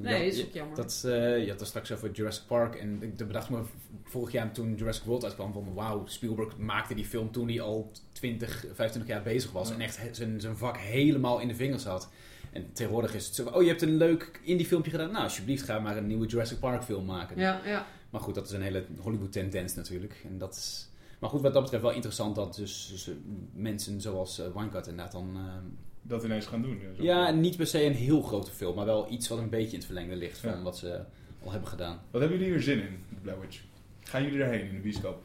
Nee 0.00 0.26
is 0.26 0.44
ook 0.44 0.52
jammer. 0.52 0.76
Dat, 0.76 1.02
eh, 1.06 1.42
je 1.44 1.50
had 1.50 1.58
het 1.58 1.68
straks 1.68 1.92
over 1.92 2.10
Jurassic 2.10 2.46
Park. 2.46 2.74
En 2.74 3.02
ik 3.02 3.16
bedacht 3.16 3.50
me 3.50 3.62
vorig 4.02 4.32
jaar 4.32 4.52
toen 4.52 4.74
Jurassic 4.74 5.04
World 5.04 5.24
uitkwam 5.24 5.52
van 5.52 5.74
wauw, 5.74 6.06
Spielberg 6.06 6.56
maakte 6.56 6.94
die 6.94 7.04
film 7.04 7.32
toen 7.32 7.48
hij 7.48 7.60
al 7.60 7.90
20, 8.12 8.64
25 8.74 9.06
jaar 9.06 9.22
bezig 9.22 9.52
was. 9.52 9.68
Ja. 9.68 9.74
En 9.74 9.80
echt 9.80 9.98
zijn, 10.12 10.40
zijn 10.40 10.56
vak 10.56 10.76
helemaal 10.76 11.40
in 11.40 11.48
de 11.48 11.54
vingers 11.54 11.84
had. 11.84 12.08
En 12.52 12.72
tegenwoordig 12.72 13.14
is 13.14 13.26
het 13.26 13.34
zo, 13.34 13.48
oh 13.48 13.62
je 13.62 13.68
hebt 13.68 13.82
een 13.82 13.96
leuk 13.96 14.40
indie 14.42 14.66
filmpje 14.66 14.90
gedaan. 14.90 15.10
Nou 15.10 15.24
alsjeblieft 15.24 15.62
ga 15.62 15.78
maar 15.78 15.96
een 15.96 16.06
nieuwe 16.06 16.26
Jurassic 16.26 16.58
Park 16.58 16.84
film 16.84 17.04
maken. 17.04 17.38
ja, 17.38 17.60
ja. 17.64 17.86
Maar 18.10 18.20
goed, 18.22 18.34
dat 18.34 18.46
is 18.46 18.52
een 18.52 18.62
hele 18.62 18.84
Hollywood 18.98 19.32
tendens 19.32 19.74
natuurlijk. 19.74 20.24
En 20.28 20.38
dat 20.38 20.54
is, 20.54 20.88
maar 21.18 21.30
goed, 21.30 21.40
wat 21.40 21.52
dat 21.52 21.62
betreft 21.62 21.82
wel 21.82 21.92
interessant 21.92 22.34
dat 22.34 22.54
dus, 22.54 22.88
dus, 22.90 23.08
eh, 23.08 23.14
mensen 23.52 24.00
zoals 24.00 24.40
uh, 24.40 24.46
Winecart 24.54 24.86
inderdaad 24.86 25.12
dan... 25.12 25.36
eh, 25.36 25.42
Dat 26.06 26.24
ineens 26.24 26.46
gaan 26.46 26.62
doen. 26.62 26.80
Ja, 26.98 27.30
niet 27.30 27.56
per 27.56 27.66
se 27.66 27.82
een 27.84 27.92
heel 27.92 28.22
grote 28.22 28.50
film, 28.50 28.74
maar 28.74 28.84
wel 28.84 29.12
iets 29.12 29.28
wat 29.28 29.38
een 29.38 29.48
beetje 29.50 29.70
in 29.70 29.76
het 29.76 29.84
verlengde 29.84 30.16
ligt 30.16 30.38
van 30.38 30.50
Ja. 30.50 30.62
wat 30.62 30.76
ze 30.78 31.00
al 31.44 31.50
hebben 31.50 31.68
gedaan. 31.68 32.00
Wat 32.10 32.20
hebben 32.20 32.38
jullie 32.38 32.52
hier 32.54 32.62
zin 32.62 32.78
in, 32.78 32.98
The 33.08 33.20
Blair 33.22 33.40
Witch? 33.40 33.60
Gaan 34.02 34.22
jullie 34.24 34.42
erheen 34.42 34.68
in 34.68 34.74
de 34.74 34.80
bioscoop? 34.80 35.22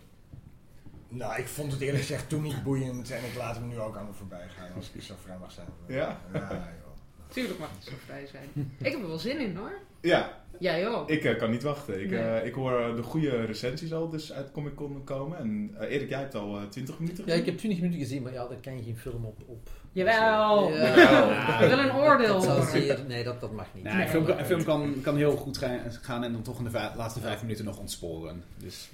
Nou, 1.09 1.39
ik 1.39 1.47
vond 1.47 1.71
het 1.71 1.81
eerlijk 1.81 1.99
gezegd 2.03 2.29
toen 2.29 2.41
niet 2.41 2.63
boeiend 2.63 3.11
en 3.11 3.23
ik 3.25 3.35
laat 3.37 3.55
hem 3.55 3.67
nu 3.67 3.79
ook 3.79 3.95
aan 3.97 4.05
me 4.05 4.13
voorbij 4.13 4.47
gaan 4.57 4.73
als 4.75 4.91
ik 4.93 5.01
zo 5.01 5.13
vrij 5.23 5.37
mag 5.37 5.51
zijn. 5.51 5.67
Ja? 5.87 6.21
Ja, 6.33 6.49
joh. 6.83 6.87
Tuurlijk 7.27 7.59
mag 7.59 7.69
het 7.75 7.83
zo 7.83 7.91
vrij 8.05 8.25
zijn. 8.27 8.73
ik 8.77 8.91
heb 8.91 9.01
er 9.01 9.07
wel 9.07 9.17
zin 9.19 9.39
in 9.39 9.55
hoor. 9.55 9.79
Ja, 10.01 10.43
Jij 10.59 10.87
ook. 10.89 11.09
ik 11.09 11.23
eh, 11.23 11.37
kan 11.37 11.51
niet 11.51 11.63
wachten. 11.63 12.01
Ik, 12.01 12.09
Nee. 12.09 12.19
eh, 12.19 12.45
ik 12.45 12.53
hoor 12.53 12.79
eh, 12.79 12.95
de 12.95 13.03
goede 13.03 13.45
recensies 13.45 13.93
al 13.93 14.09
dus 14.09 14.33
uit 14.33 14.51
Comic 14.51 14.75
Con 14.75 15.03
komen. 15.03 15.37
En 15.37 15.75
Erik, 15.79 16.09
jij 16.09 16.19
hebt 16.19 16.35
al 16.35 16.57
eh, 16.57 16.63
20 16.67 16.99
minuten 16.99 17.17
Ja, 17.23 17.29
gezien. 17.29 17.39
ik 17.39 17.45
heb 17.49 17.57
20 17.57 17.79
minuten 17.81 18.01
gezien, 18.01 18.21
maar 18.23 18.33
ja, 18.33 18.47
daar 18.47 18.57
kan 18.61 18.77
je 18.77 18.83
geen 18.83 18.97
film 18.97 19.25
op. 19.25 19.41
op. 19.45 19.69
Jawel. 19.91 20.71
Ja. 20.73 21.59
Willen 21.59 21.79
een 21.89 21.95
oordeel 21.95 22.41
Dat 22.41 22.67
zeer, 22.69 22.99
nee, 23.07 23.23
dat, 23.23 23.41
dat 23.41 23.51
mag 23.51 23.65
niet. 23.73 23.83
Nee, 23.83 24.01
een 24.01 24.09
film, 24.09 24.25
kan- 24.25 24.37
een 24.39 24.45
film 24.45 24.63
kan, 24.63 24.95
kan 25.01 25.17
heel 25.17 25.35
goed 25.35 25.57
gaan, 25.57 25.79
gaan 26.01 26.23
en 26.23 26.31
dan 26.31 26.41
toch 26.41 26.57
in 26.57 26.63
de 26.63 26.69
va- 26.71 26.93
laatste 26.97 27.19
vijf 27.19 27.41
minuten 27.41 27.65
nog 27.65 27.77
ontsporen. 27.77 28.43
Dus, 28.57 28.89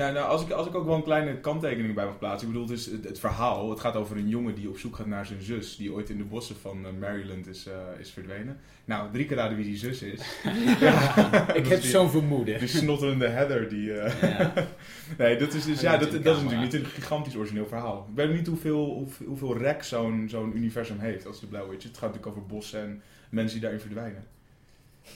Ja, 0.00 0.10
nou, 0.10 0.28
als 0.28 0.42
ik, 0.42 0.50
als 0.50 0.66
ik 0.66 0.74
ook 0.74 0.84
wel 0.84 0.94
een 0.94 1.02
kleine 1.02 1.40
kanttekening 1.40 1.94
bij 1.94 2.04
mag 2.04 2.18
plaatsen. 2.18 2.48
Ik 2.48 2.52
bedoel, 2.52 2.68
het, 2.68 2.78
is 2.78 2.86
het, 2.86 3.04
het 3.04 3.18
verhaal. 3.18 3.70
Het 3.70 3.80
gaat 3.80 3.96
over 3.96 4.16
een 4.16 4.28
jongen 4.28 4.54
die 4.54 4.68
op 4.68 4.78
zoek 4.78 4.96
gaat 4.96 5.06
naar 5.06 5.26
zijn 5.26 5.42
zus. 5.42 5.76
Die 5.76 5.92
ooit 5.92 6.10
in 6.10 6.16
de 6.16 6.24
bossen 6.24 6.56
van 6.56 6.86
eh, 6.86 6.92
Maryland 7.00 7.46
is, 7.46 7.66
eh, 7.66 8.00
is 8.00 8.10
verdwenen. 8.10 8.58
Nou, 8.84 9.12
drie 9.12 9.26
keer 9.26 9.36
raden 9.36 9.56
wie 9.56 9.66
die 9.66 9.76
zus 9.76 10.02
is. 10.02 10.20
ja, 10.80 11.54
ik 11.54 11.66
heb 11.66 11.82
zo'n 11.82 12.10
vermoeden. 12.10 12.58
Die 12.58 12.68
snotterende 12.68 13.28
Heather. 13.28 13.68
Die, 13.68 13.92
eh, 13.92 14.38
Ja. 14.38 14.52
nee, 15.18 15.36
dat 15.36 15.54
is, 15.54 15.64
dus, 15.64 15.80
ja, 15.80 15.96
dat, 15.96 16.12
dat 16.12 16.22
de 16.22 16.30
is 16.30 16.36
natuurlijk 16.36 16.72
niet 16.72 16.74
een 16.74 16.86
gigantisch 16.86 17.36
origineel 17.36 17.66
verhaal. 17.66 18.06
Ik 18.10 18.16
weet 18.16 18.32
niet 18.32 18.46
hoeveel, 18.46 18.84
hoeveel, 18.84 19.26
hoeveel 19.26 19.56
rek 19.56 19.82
zo'n 19.82 20.26
zo'n 20.28 20.56
universum 20.56 20.98
heeft 20.98 21.26
als 21.26 21.40
de 21.40 21.46
Blair 21.46 21.68
Witch. 21.68 21.84
Het 21.84 21.98
gaat 21.98 22.12
natuurlijk 22.12 22.36
over 22.36 22.46
bossen 22.46 22.80
en 22.80 23.02
mensen 23.30 23.52
die 23.52 23.60
daarin 23.60 23.80
verdwijnen. 23.80 24.24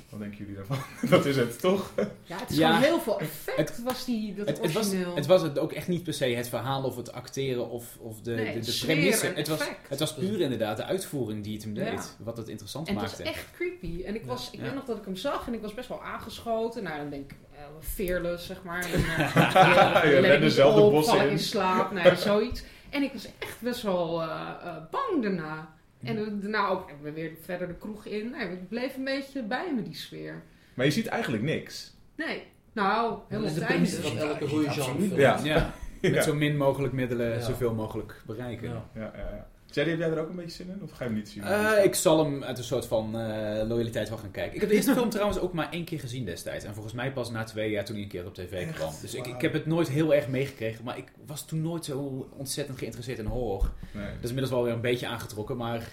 Wat 0.08 0.20
denken 0.20 0.38
jullie 0.38 0.54
daarvan? 0.54 0.78
dat 1.10 1.24
is 1.26 1.36
het, 1.36 1.60
toch? 1.60 1.92
Ja, 2.24 2.36
het 2.38 2.50
is 2.50 2.56
Ja. 2.56 2.68
gewoon 2.68 2.82
heel 2.82 3.00
veel 3.00 3.20
effect 3.20 3.82
was 3.82 4.04
die, 4.04 4.34
dat 4.34 4.48
Het, 4.48 4.60
het, 4.62 4.72
was, 4.72 4.92
het 5.14 5.26
was 5.26 5.42
het 5.42 5.58
ook 5.58 5.72
echt 5.72 5.88
niet 5.88 6.02
per 6.02 6.12
se 6.14 6.24
het 6.24 6.48
verhaal 6.48 6.82
of 6.82 6.96
het 6.96 7.12
acteren 7.12 7.70
of, 7.70 7.96
of 8.00 8.20
de, 8.20 8.30
Nee, 8.34 8.60
de, 8.60 8.60
de 8.60 8.78
premisse. 8.84 9.26
Het 9.34 9.48
was, 9.48 9.60
het 9.88 9.98
was 9.98 10.14
puur 10.14 10.40
inderdaad 10.40 10.76
de 10.76 10.84
uitvoering 10.84 11.44
die 11.44 11.54
het 11.54 11.62
hem 11.64 11.74
deed. 11.74 11.86
Ja. 11.86 12.02
Wat 12.24 12.36
het 12.36 12.48
interessant 12.48 12.88
En 12.88 12.94
het 12.94 13.02
maakte. 13.04 13.22
was 13.22 13.32
echt 13.32 13.46
creepy. 13.56 14.02
En 14.04 14.14
ik, 14.14 14.24
was, 14.24 14.50
ik 14.50 14.58
Ja. 14.58 14.64
weet 14.64 14.74
nog 14.74 14.84
dat 14.84 14.96
ik 14.98 15.04
hem 15.04 15.16
zag 15.16 15.46
en 15.46 15.54
ik 15.54 15.60
was 15.62 15.74
best 15.74 15.88
wel 15.88 16.02
aangeschoten. 16.02 16.82
Nou, 16.82 16.96
dan 16.98 17.10
denk 17.10 17.30
ik, 17.30 17.36
eh, 17.56 17.62
fearless, 17.80 18.46
zeg 18.46 18.62
maar. 18.62 18.84
En, 18.92 19.00
uh, 19.00 20.02
Je 20.04 20.18
rent 20.20 20.40
dezelfde 20.42 20.80
bossen 20.80 21.04
vallen 21.14 21.24
in. 21.30 21.30
in 21.32 21.38
slaap, 21.38 21.92
nee, 21.92 22.16
zoiets. 22.30 22.62
En 22.90 23.02
ik 23.02 23.12
was 23.12 23.28
echt 23.38 23.60
best 23.60 23.82
wel 23.82 24.22
eh, 24.22 24.28
eh, 24.62 24.76
bang 24.90 25.22
daarna. 25.22 25.74
En 26.04 26.40
daarna 26.40 26.68
ook 26.68 26.90
we 27.02 27.12
weer 27.12 27.30
verder 27.42 27.68
de 27.68 27.74
kroeg 27.74 28.04
in. 28.06 28.30
Nee, 28.30 28.48
ik 28.52 28.68
bleef 28.68 28.96
een 28.96 29.04
beetje 29.04 29.42
bij 29.42 29.72
me, 29.74 29.82
die 29.82 29.94
sfeer. 29.94 30.42
Maar 30.74 30.84
je 30.86 30.92
ziet 30.92 31.06
eigenlijk 31.06 31.42
niks. 31.42 31.94
Nee, 32.16 32.42
nou, 32.72 33.18
helemaal 33.28 33.48
is 33.50 33.54
de 33.54 33.60
het 33.60 33.68
premisse 33.68 34.02
einde. 34.02 34.18
van 34.20 34.28
elke 34.28 34.48
goede 34.48 34.70
genrefilm. 34.70 35.18
Ja. 35.20 35.40
Ja, 35.42 35.74
met 36.02 36.14
Ja. 36.14 36.22
zo 36.22 36.34
min 36.34 36.56
mogelijk 36.56 36.92
middelen 36.92 37.28
Ja. 37.32 37.40
zoveel 37.40 37.74
mogelijk 37.74 38.22
bereiken. 38.26 38.68
Ja. 38.68 38.84
Ja, 38.94 39.12
ja, 39.16 39.28
ja. 39.30 39.48
Jerry, 39.74 39.90
heb 39.90 39.98
jij 39.98 40.10
er 40.10 40.18
ook 40.18 40.28
een 40.28 40.36
beetje 40.36 40.50
zin 40.64 40.68
in? 40.68 40.82
Of 40.82 40.90
ga 40.90 40.96
je 40.98 41.04
hem 41.04 41.14
niet 41.14 41.28
zien? 41.28 41.42
Eh, 41.42 41.84
ik 41.84 41.94
zal 41.94 42.24
hem 42.24 42.44
uit 42.44 42.58
een 42.58 42.64
soort 42.64 42.86
van 42.86 43.18
eh, 43.18 43.68
loyaliteit 43.68 44.08
wel 44.08 44.18
gaan 44.18 44.30
kijken. 44.30 44.54
Ik 44.54 44.60
heb 44.60 44.68
de 44.70 44.74
eerste 44.76 44.92
film 44.98 45.10
trouwens 45.10 45.38
ook 45.38 45.52
maar 45.52 45.70
één 45.72 45.84
keer 45.84 46.00
gezien 46.00 46.24
destijds. 46.24 46.64
En 46.64 46.74
volgens 46.74 46.94
mij 46.94 47.12
pas 47.12 47.30
na 47.30 47.44
twee 47.44 47.70
jaar 47.70 47.84
toen 47.84 47.94
hij 47.94 48.04
een 48.04 48.10
keer 48.10 48.26
op 48.26 48.34
tv 48.34 48.52
Echt? 48.52 48.72
kwam. 48.74 48.92
Dus 49.00 49.14
ik, 49.14 49.26
ik 49.26 49.40
heb 49.40 49.52
het 49.52 49.66
nooit 49.66 49.88
heel 49.88 50.14
erg 50.14 50.28
meegekregen. 50.28 50.84
Maar 50.84 50.98
ik 50.98 51.12
was 51.26 51.46
toen 51.46 51.62
nooit 51.62 51.84
zo 51.84 52.28
ontzettend 52.36 52.78
geïnteresseerd 52.78 53.18
in 53.18 53.24
horror. 53.26 53.70
Nee. 53.92 54.04
Dat 54.06 54.14
is 54.22 54.28
inmiddels 54.28 54.50
wel 54.50 54.62
weer 54.64 54.72
een 54.72 54.80
beetje 54.80 55.06
aangetrokken. 55.06 55.56
Maar 55.56 55.92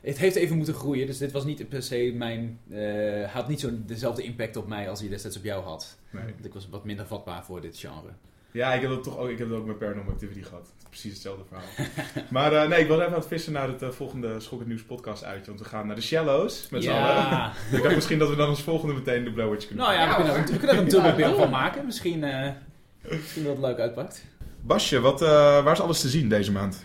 het 0.00 0.18
heeft 0.18 0.36
even 0.36 0.56
moeten 0.56 0.74
groeien. 0.74 1.06
Dus 1.06 1.18
dit 1.18 1.32
was 1.32 1.44
niet 1.44 1.68
per 1.68 1.82
se 1.82 2.12
mijn... 2.14 2.60
eh, 2.70 3.32
had 3.32 3.48
niet 3.48 3.60
zo 3.60 3.70
dezelfde 3.86 4.22
impact 4.22 4.56
op 4.56 4.68
mij 4.68 4.88
als 4.90 5.00
hij 5.00 5.08
destijds 5.08 5.36
op 5.36 5.44
jou 5.44 5.64
had. 5.64 5.98
Nee. 6.10 6.24
Want 6.24 6.44
ik 6.44 6.54
was 6.54 6.68
wat 6.68 6.84
minder 6.84 7.06
vatbaar 7.06 7.44
voor 7.44 7.60
dit 7.60 7.78
genre. 7.78 8.08
Ja, 8.52 8.72
ik 8.74 8.80
heb 8.80 8.90
dat 8.90 9.02
toch 9.02 9.18
ook, 9.18 9.28
ik 9.28 9.38
heb 9.38 9.48
dat 9.48 9.58
ook 9.58 9.66
met 9.66 9.78
Paranormal 9.78 10.12
Activity 10.12 10.42
gehad. 10.42 10.60
Het 10.66 10.74
is 10.78 10.88
precies 10.88 11.12
hetzelfde 11.12 11.44
verhaal. 11.48 11.66
maar 12.36 12.52
eh, 12.52 12.68
nee, 12.68 12.80
ik 12.80 12.88
was 12.88 12.98
even 12.98 13.12
aan 13.12 13.18
het 13.18 13.26
vissen 13.28 13.52
naar 13.52 13.68
het 13.68 13.82
eh, 13.82 13.88
volgende 13.88 14.40
Schok 14.40 14.58
het 14.58 14.68
Nieuws 14.68 14.82
podcast 14.82 15.24
uitje. 15.24 15.46
Want 15.46 15.58
we 15.58 15.64
gaan 15.64 15.86
naar 15.86 15.96
de 15.96 16.02
Shallows 16.02 16.68
met 16.70 16.82
z'n 16.82 16.88
allen. 16.90 17.02
ja. 17.04 17.52
Ik 17.76 17.82
dacht 17.82 17.94
misschien 17.94 18.18
dat 18.18 18.28
we 18.28 18.36
dan 18.36 18.48
als 18.48 18.62
volgende 18.62 18.94
meteen 18.94 19.24
de 19.24 19.30
Witch 19.48 19.66
kunnen 19.66 19.84
Nou 19.86 19.96
ja, 19.98 20.04
we 20.04 20.08
Ja, 20.10 20.14
kunnen, 20.14 20.34
er- 20.34 20.52
we 20.52 20.58
kunnen 20.58 20.76
er 20.76 20.82
een 20.82 20.88
dubbele 20.94 21.08
Ja, 21.10 21.16
beeld 21.16 21.36
van 21.36 21.50
maken. 21.50 21.84
Misschien, 21.86 22.24
eh, 22.24 22.50
misschien 23.02 23.42
dat 23.44 23.52
het 23.52 23.60
leuk 23.64 23.78
uitpakt. 23.78 24.24
Basje, 24.60 25.00
wat, 25.00 25.22
eh, 25.22 25.28
waar 25.64 25.72
is 25.72 25.80
alles 25.80 26.00
te 26.00 26.08
zien 26.08 26.28
deze 26.28 26.52
maand? 26.52 26.84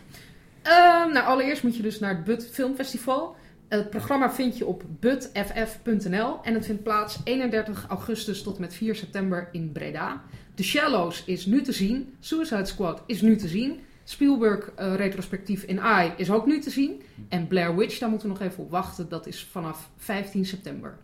Ehm, 0.61 1.11
nou, 1.13 1.25
allereerst 1.25 1.63
moet 1.63 1.75
je 1.75 1.81
dus 1.81 1.99
naar 1.99 2.15
het 2.15 2.23
But 2.23 2.49
Filmfestival. 2.51 3.35
Het 3.67 3.89
programma 3.89 4.31
vind 4.31 4.57
je 4.57 4.65
op 4.65 4.83
butff.nl 4.87 6.39
en 6.43 6.53
het 6.53 6.65
vindt 6.65 6.83
plaats 6.83 7.19
31 7.23 7.85
augustus 7.89 8.43
tot 8.43 8.55
en 8.55 8.61
met 8.61 8.73
4 8.73 8.95
september 8.95 9.49
in 9.51 9.71
Breda. 9.71 10.21
The 10.55 10.63
Shallows 10.63 11.23
is 11.25 11.45
nu 11.45 11.61
te 11.61 11.71
zien. 11.71 12.15
Suicide 12.19 12.65
Squad 12.65 13.01
is 13.05 13.21
nu 13.21 13.35
te 13.35 13.47
zien. 13.47 13.79
Spielberg 14.03 14.71
eh, 14.75 14.95
retrospectief 14.95 15.63
in 15.63 15.79
Eye 15.79 16.13
is 16.17 16.31
ook 16.31 16.45
nu 16.45 16.59
te 16.59 16.69
zien. 16.69 17.01
En 17.29 17.47
Blair 17.47 17.75
Witch, 17.75 17.99
daar 17.99 18.09
moeten 18.09 18.27
we 18.27 18.33
nog 18.33 18.43
even 18.43 18.63
op 18.63 18.71
wachten. 18.71 19.09
Dat 19.09 19.27
is 19.27 19.47
vanaf 19.51 19.89
15 19.97 20.45
september. 20.45 20.97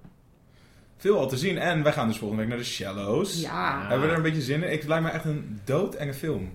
Veel 0.98 1.18
al 1.18 1.28
te 1.28 1.38
zien 1.38 1.58
en 1.58 1.84
wij 1.84 1.94
gaan 1.94 2.08
dus 2.08 2.18
volgende 2.18 2.42
week 2.44 2.52
naar 2.52 2.62
de 2.62 2.70
Shallows. 2.70 3.42
Ja. 3.42 3.80
Hebben 3.88 4.08
we 4.08 4.12
er 4.12 4.18
een 4.18 4.24
beetje 4.24 4.42
zin 4.42 4.64
in? 4.64 4.72
Ik 4.72 4.80
het 4.80 4.88
lijkt 4.88 5.04
me 5.04 5.10
echt 5.10 5.26
een 5.26 5.60
doodenge 5.66 6.14
film. 6.14 6.52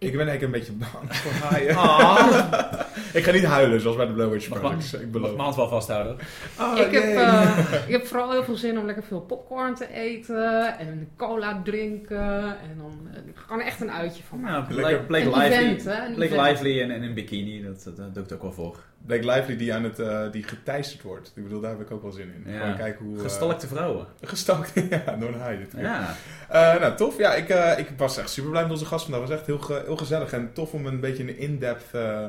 Ik 0.00 0.16
ben 0.16 0.28
eigenlijk 0.28 0.42
een 0.42 0.50
beetje 0.50 0.72
bang 0.72 1.14
voor 1.22 1.32
haaien. 1.48 1.76
Ah. 1.76 2.80
ik 3.18 3.24
ga 3.24 3.32
niet 3.32 3.44
huilen 3.44 3.80
zoals 3.80 3.96
bij 3.96 4.06
de 4.06 4.12
Blair 4.12 4.30
Witch 4.30 4.48
Mag 4.48 4.58
Project. 4.60 4.92
Ma- 4.92 4.98
Ik 4.98 5.04
Mag 5.04 5.10
beloof. 5.12 5.36
Maand 5.36 5.56
wel 5.56 5.68
vasthouden. 5.68 6.16
Oh, 6.60 6.78
ik, 6.78 6.90
heb, 6.92 7.02
eh, 7.02 7.58
ik 7.86 7.92
heb 7.92 8.06
vooral 8.06 8.30
heel 8.30 8.44
veel 8.44 8.56
zin 8.56 8.78
om 8.78 8.86
lekker 8.86 9.04
veel 9.04 9.20
popcorn 9.20 9.74
te 9.74 9.92
eten 9.92 10.78
en 10.78 11.08
cola 11.16 11.60
drinken. 11.64 12.44
En 12.44 12.76
dan 12.76 13.08
eh, 13.14 13.20
gewoon 13.34 13.62
echt 13.62 13.80
een 13.80 13.90
uitje 13.92 14.22
van 14.28 14.40
maken. 14.40 14.74
Ja, 14.76 14.80
Lekker. 14.82 15.04
Blake, 15.04 15.24
Lively, 15.28 15.44
event, 15.44 15.84
hè, 15.84 16.06
een 16.06 16.14
Blake 16.14 16.32
event. 16.34 16.48
Lively 16.60 16.82
en, 16.82 16.90
en 16.90 17.02
een 17.02 17.14
bikini, 17.14 17.62
dat, 17.62 17.82
dat, 17.84 17.96
dat 17.96 18.14
doe 18.14 18.24
ik 18.24 18.32
ook 18.32 18.42
wel 18.42 18.52
voor. 18.52 18.76
Blake 19.06 19.26
Lively 19.30 19.56
die, 19.56 19.74
aan 19.74 19.84
het, 19.84 19.98
eh, 19.98 20.22
die 20.32 20.42
geteisterd 20.42 21.02
wordt. 21.02 21.32
Ik 21.34 21.42
bedoel, 21.42 21.60
daar 21.60 21.70
heb 21.70 21.80
ik 21.80 21.90
ook 21.90 22.02
wel 22.02 22.12
zin 22.12 22.32
in. 22.44 22.52
Ja. 22.52 22.72
Kijken 22.72 23.04
hoe... 23.04 23.16
eh, 23.16 23.22
Gestalkte 23.22 23.66
vrouwen. 23.66 24.06
gestalkt, 24.22 24.72
ja, 24.90 25.16
door 25.20 25.28
een 25.28 25.40
haai. 25.40 25.58
dit 25.58 25.68
keer. 25.74 25.82
Ja. 25.82 26.14
Eh, 26.48 26.80
nou, 26.80 26.96
tof. 26.96 27.18
Ja, 27.18 27.34
ik, 27.34 27.48
eh, 27.48 27.78
ik 27.78 27.88
was 27.96 28.18
echt 28.18 28.30
super 28.30 28.50
blij 28.50 28.62
met 28.62 28.70
onze 28.70 28.84
gast 28.86 29.02
vandaag. 29.04 29.20
Het 29.20 29.30
was 29.30 29.38
echt 29.38 29.46
heel, 29.48 29.58
ge- 29.58 29.82
heel 29.86 29.96
gezellig 29.96 30.32
en 30.32 30.52
tof 30.52 30.72
om 30.72 30.86
een 30.86 31.00
beetje 31.00 31.22
een 31.22 31.38
in-depth 31.38 31.94
eh, 31.94 32.26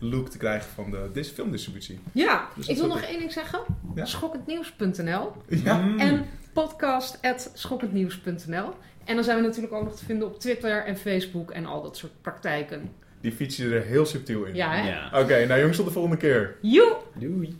look 0.00 0.28
te 0.28 0.38
krijgen 0.38 0.70
van 0.74 0.90
de 0.90 1.08
dis- 1.12 1.28
filmdistributie. 1.30 2.00
Ja, 2.12 2.48
Dus 2.56 2.66
ik 2.66 2.76
wil 2.76 2.86
nog 2.86 3.02
één 3.02 3.18
ding 3.18 3.32
zeggen. 3.32 3.60
Ja. 3.94 4.04
Schokkendnieuws.nl 4.04 5.32
Ja. 5.48 5.76
Mm. 5.76 5.98
en 6.00 6.26
podcast.schokkendnieuws.nl. 6.52 8.74
En 9.04 9.14
dan 9.14 9.24
zijn 9.24 9.36
we 9.40 9.46
natuurlijk 9.46 9.74
ook 9.74 9.84
nog 9.84 9.96
te 9.96 10.04
vinden 10.04 10.28
op 10.28 10.40
Twitter 10.40 10.84
en 10.84 10.96
Facebook 10.96 11.50
en 11.50 11.66
al 11.66 11.82
dat 11.82 11.96
soort 11.96 12.12
praktijken 12.22 12.90
die 13.20 13.32
fietsen 13.32 13.72
er 13.72 13.82
heel 13.82 14.06
subtiel 14.06 14.44
in. 14.44 14.54
Ja. 14.54 15.10
Oké, 15.12 15.46
nou 15.46 15.58
jongens, 15.60 15.76
tot 15.76 15.86
de 15.86 15.92
volgende 15.92 16.16
keer. 16.16 16.56
Joep! 16.60 17.06
Doei! 17.14 17.58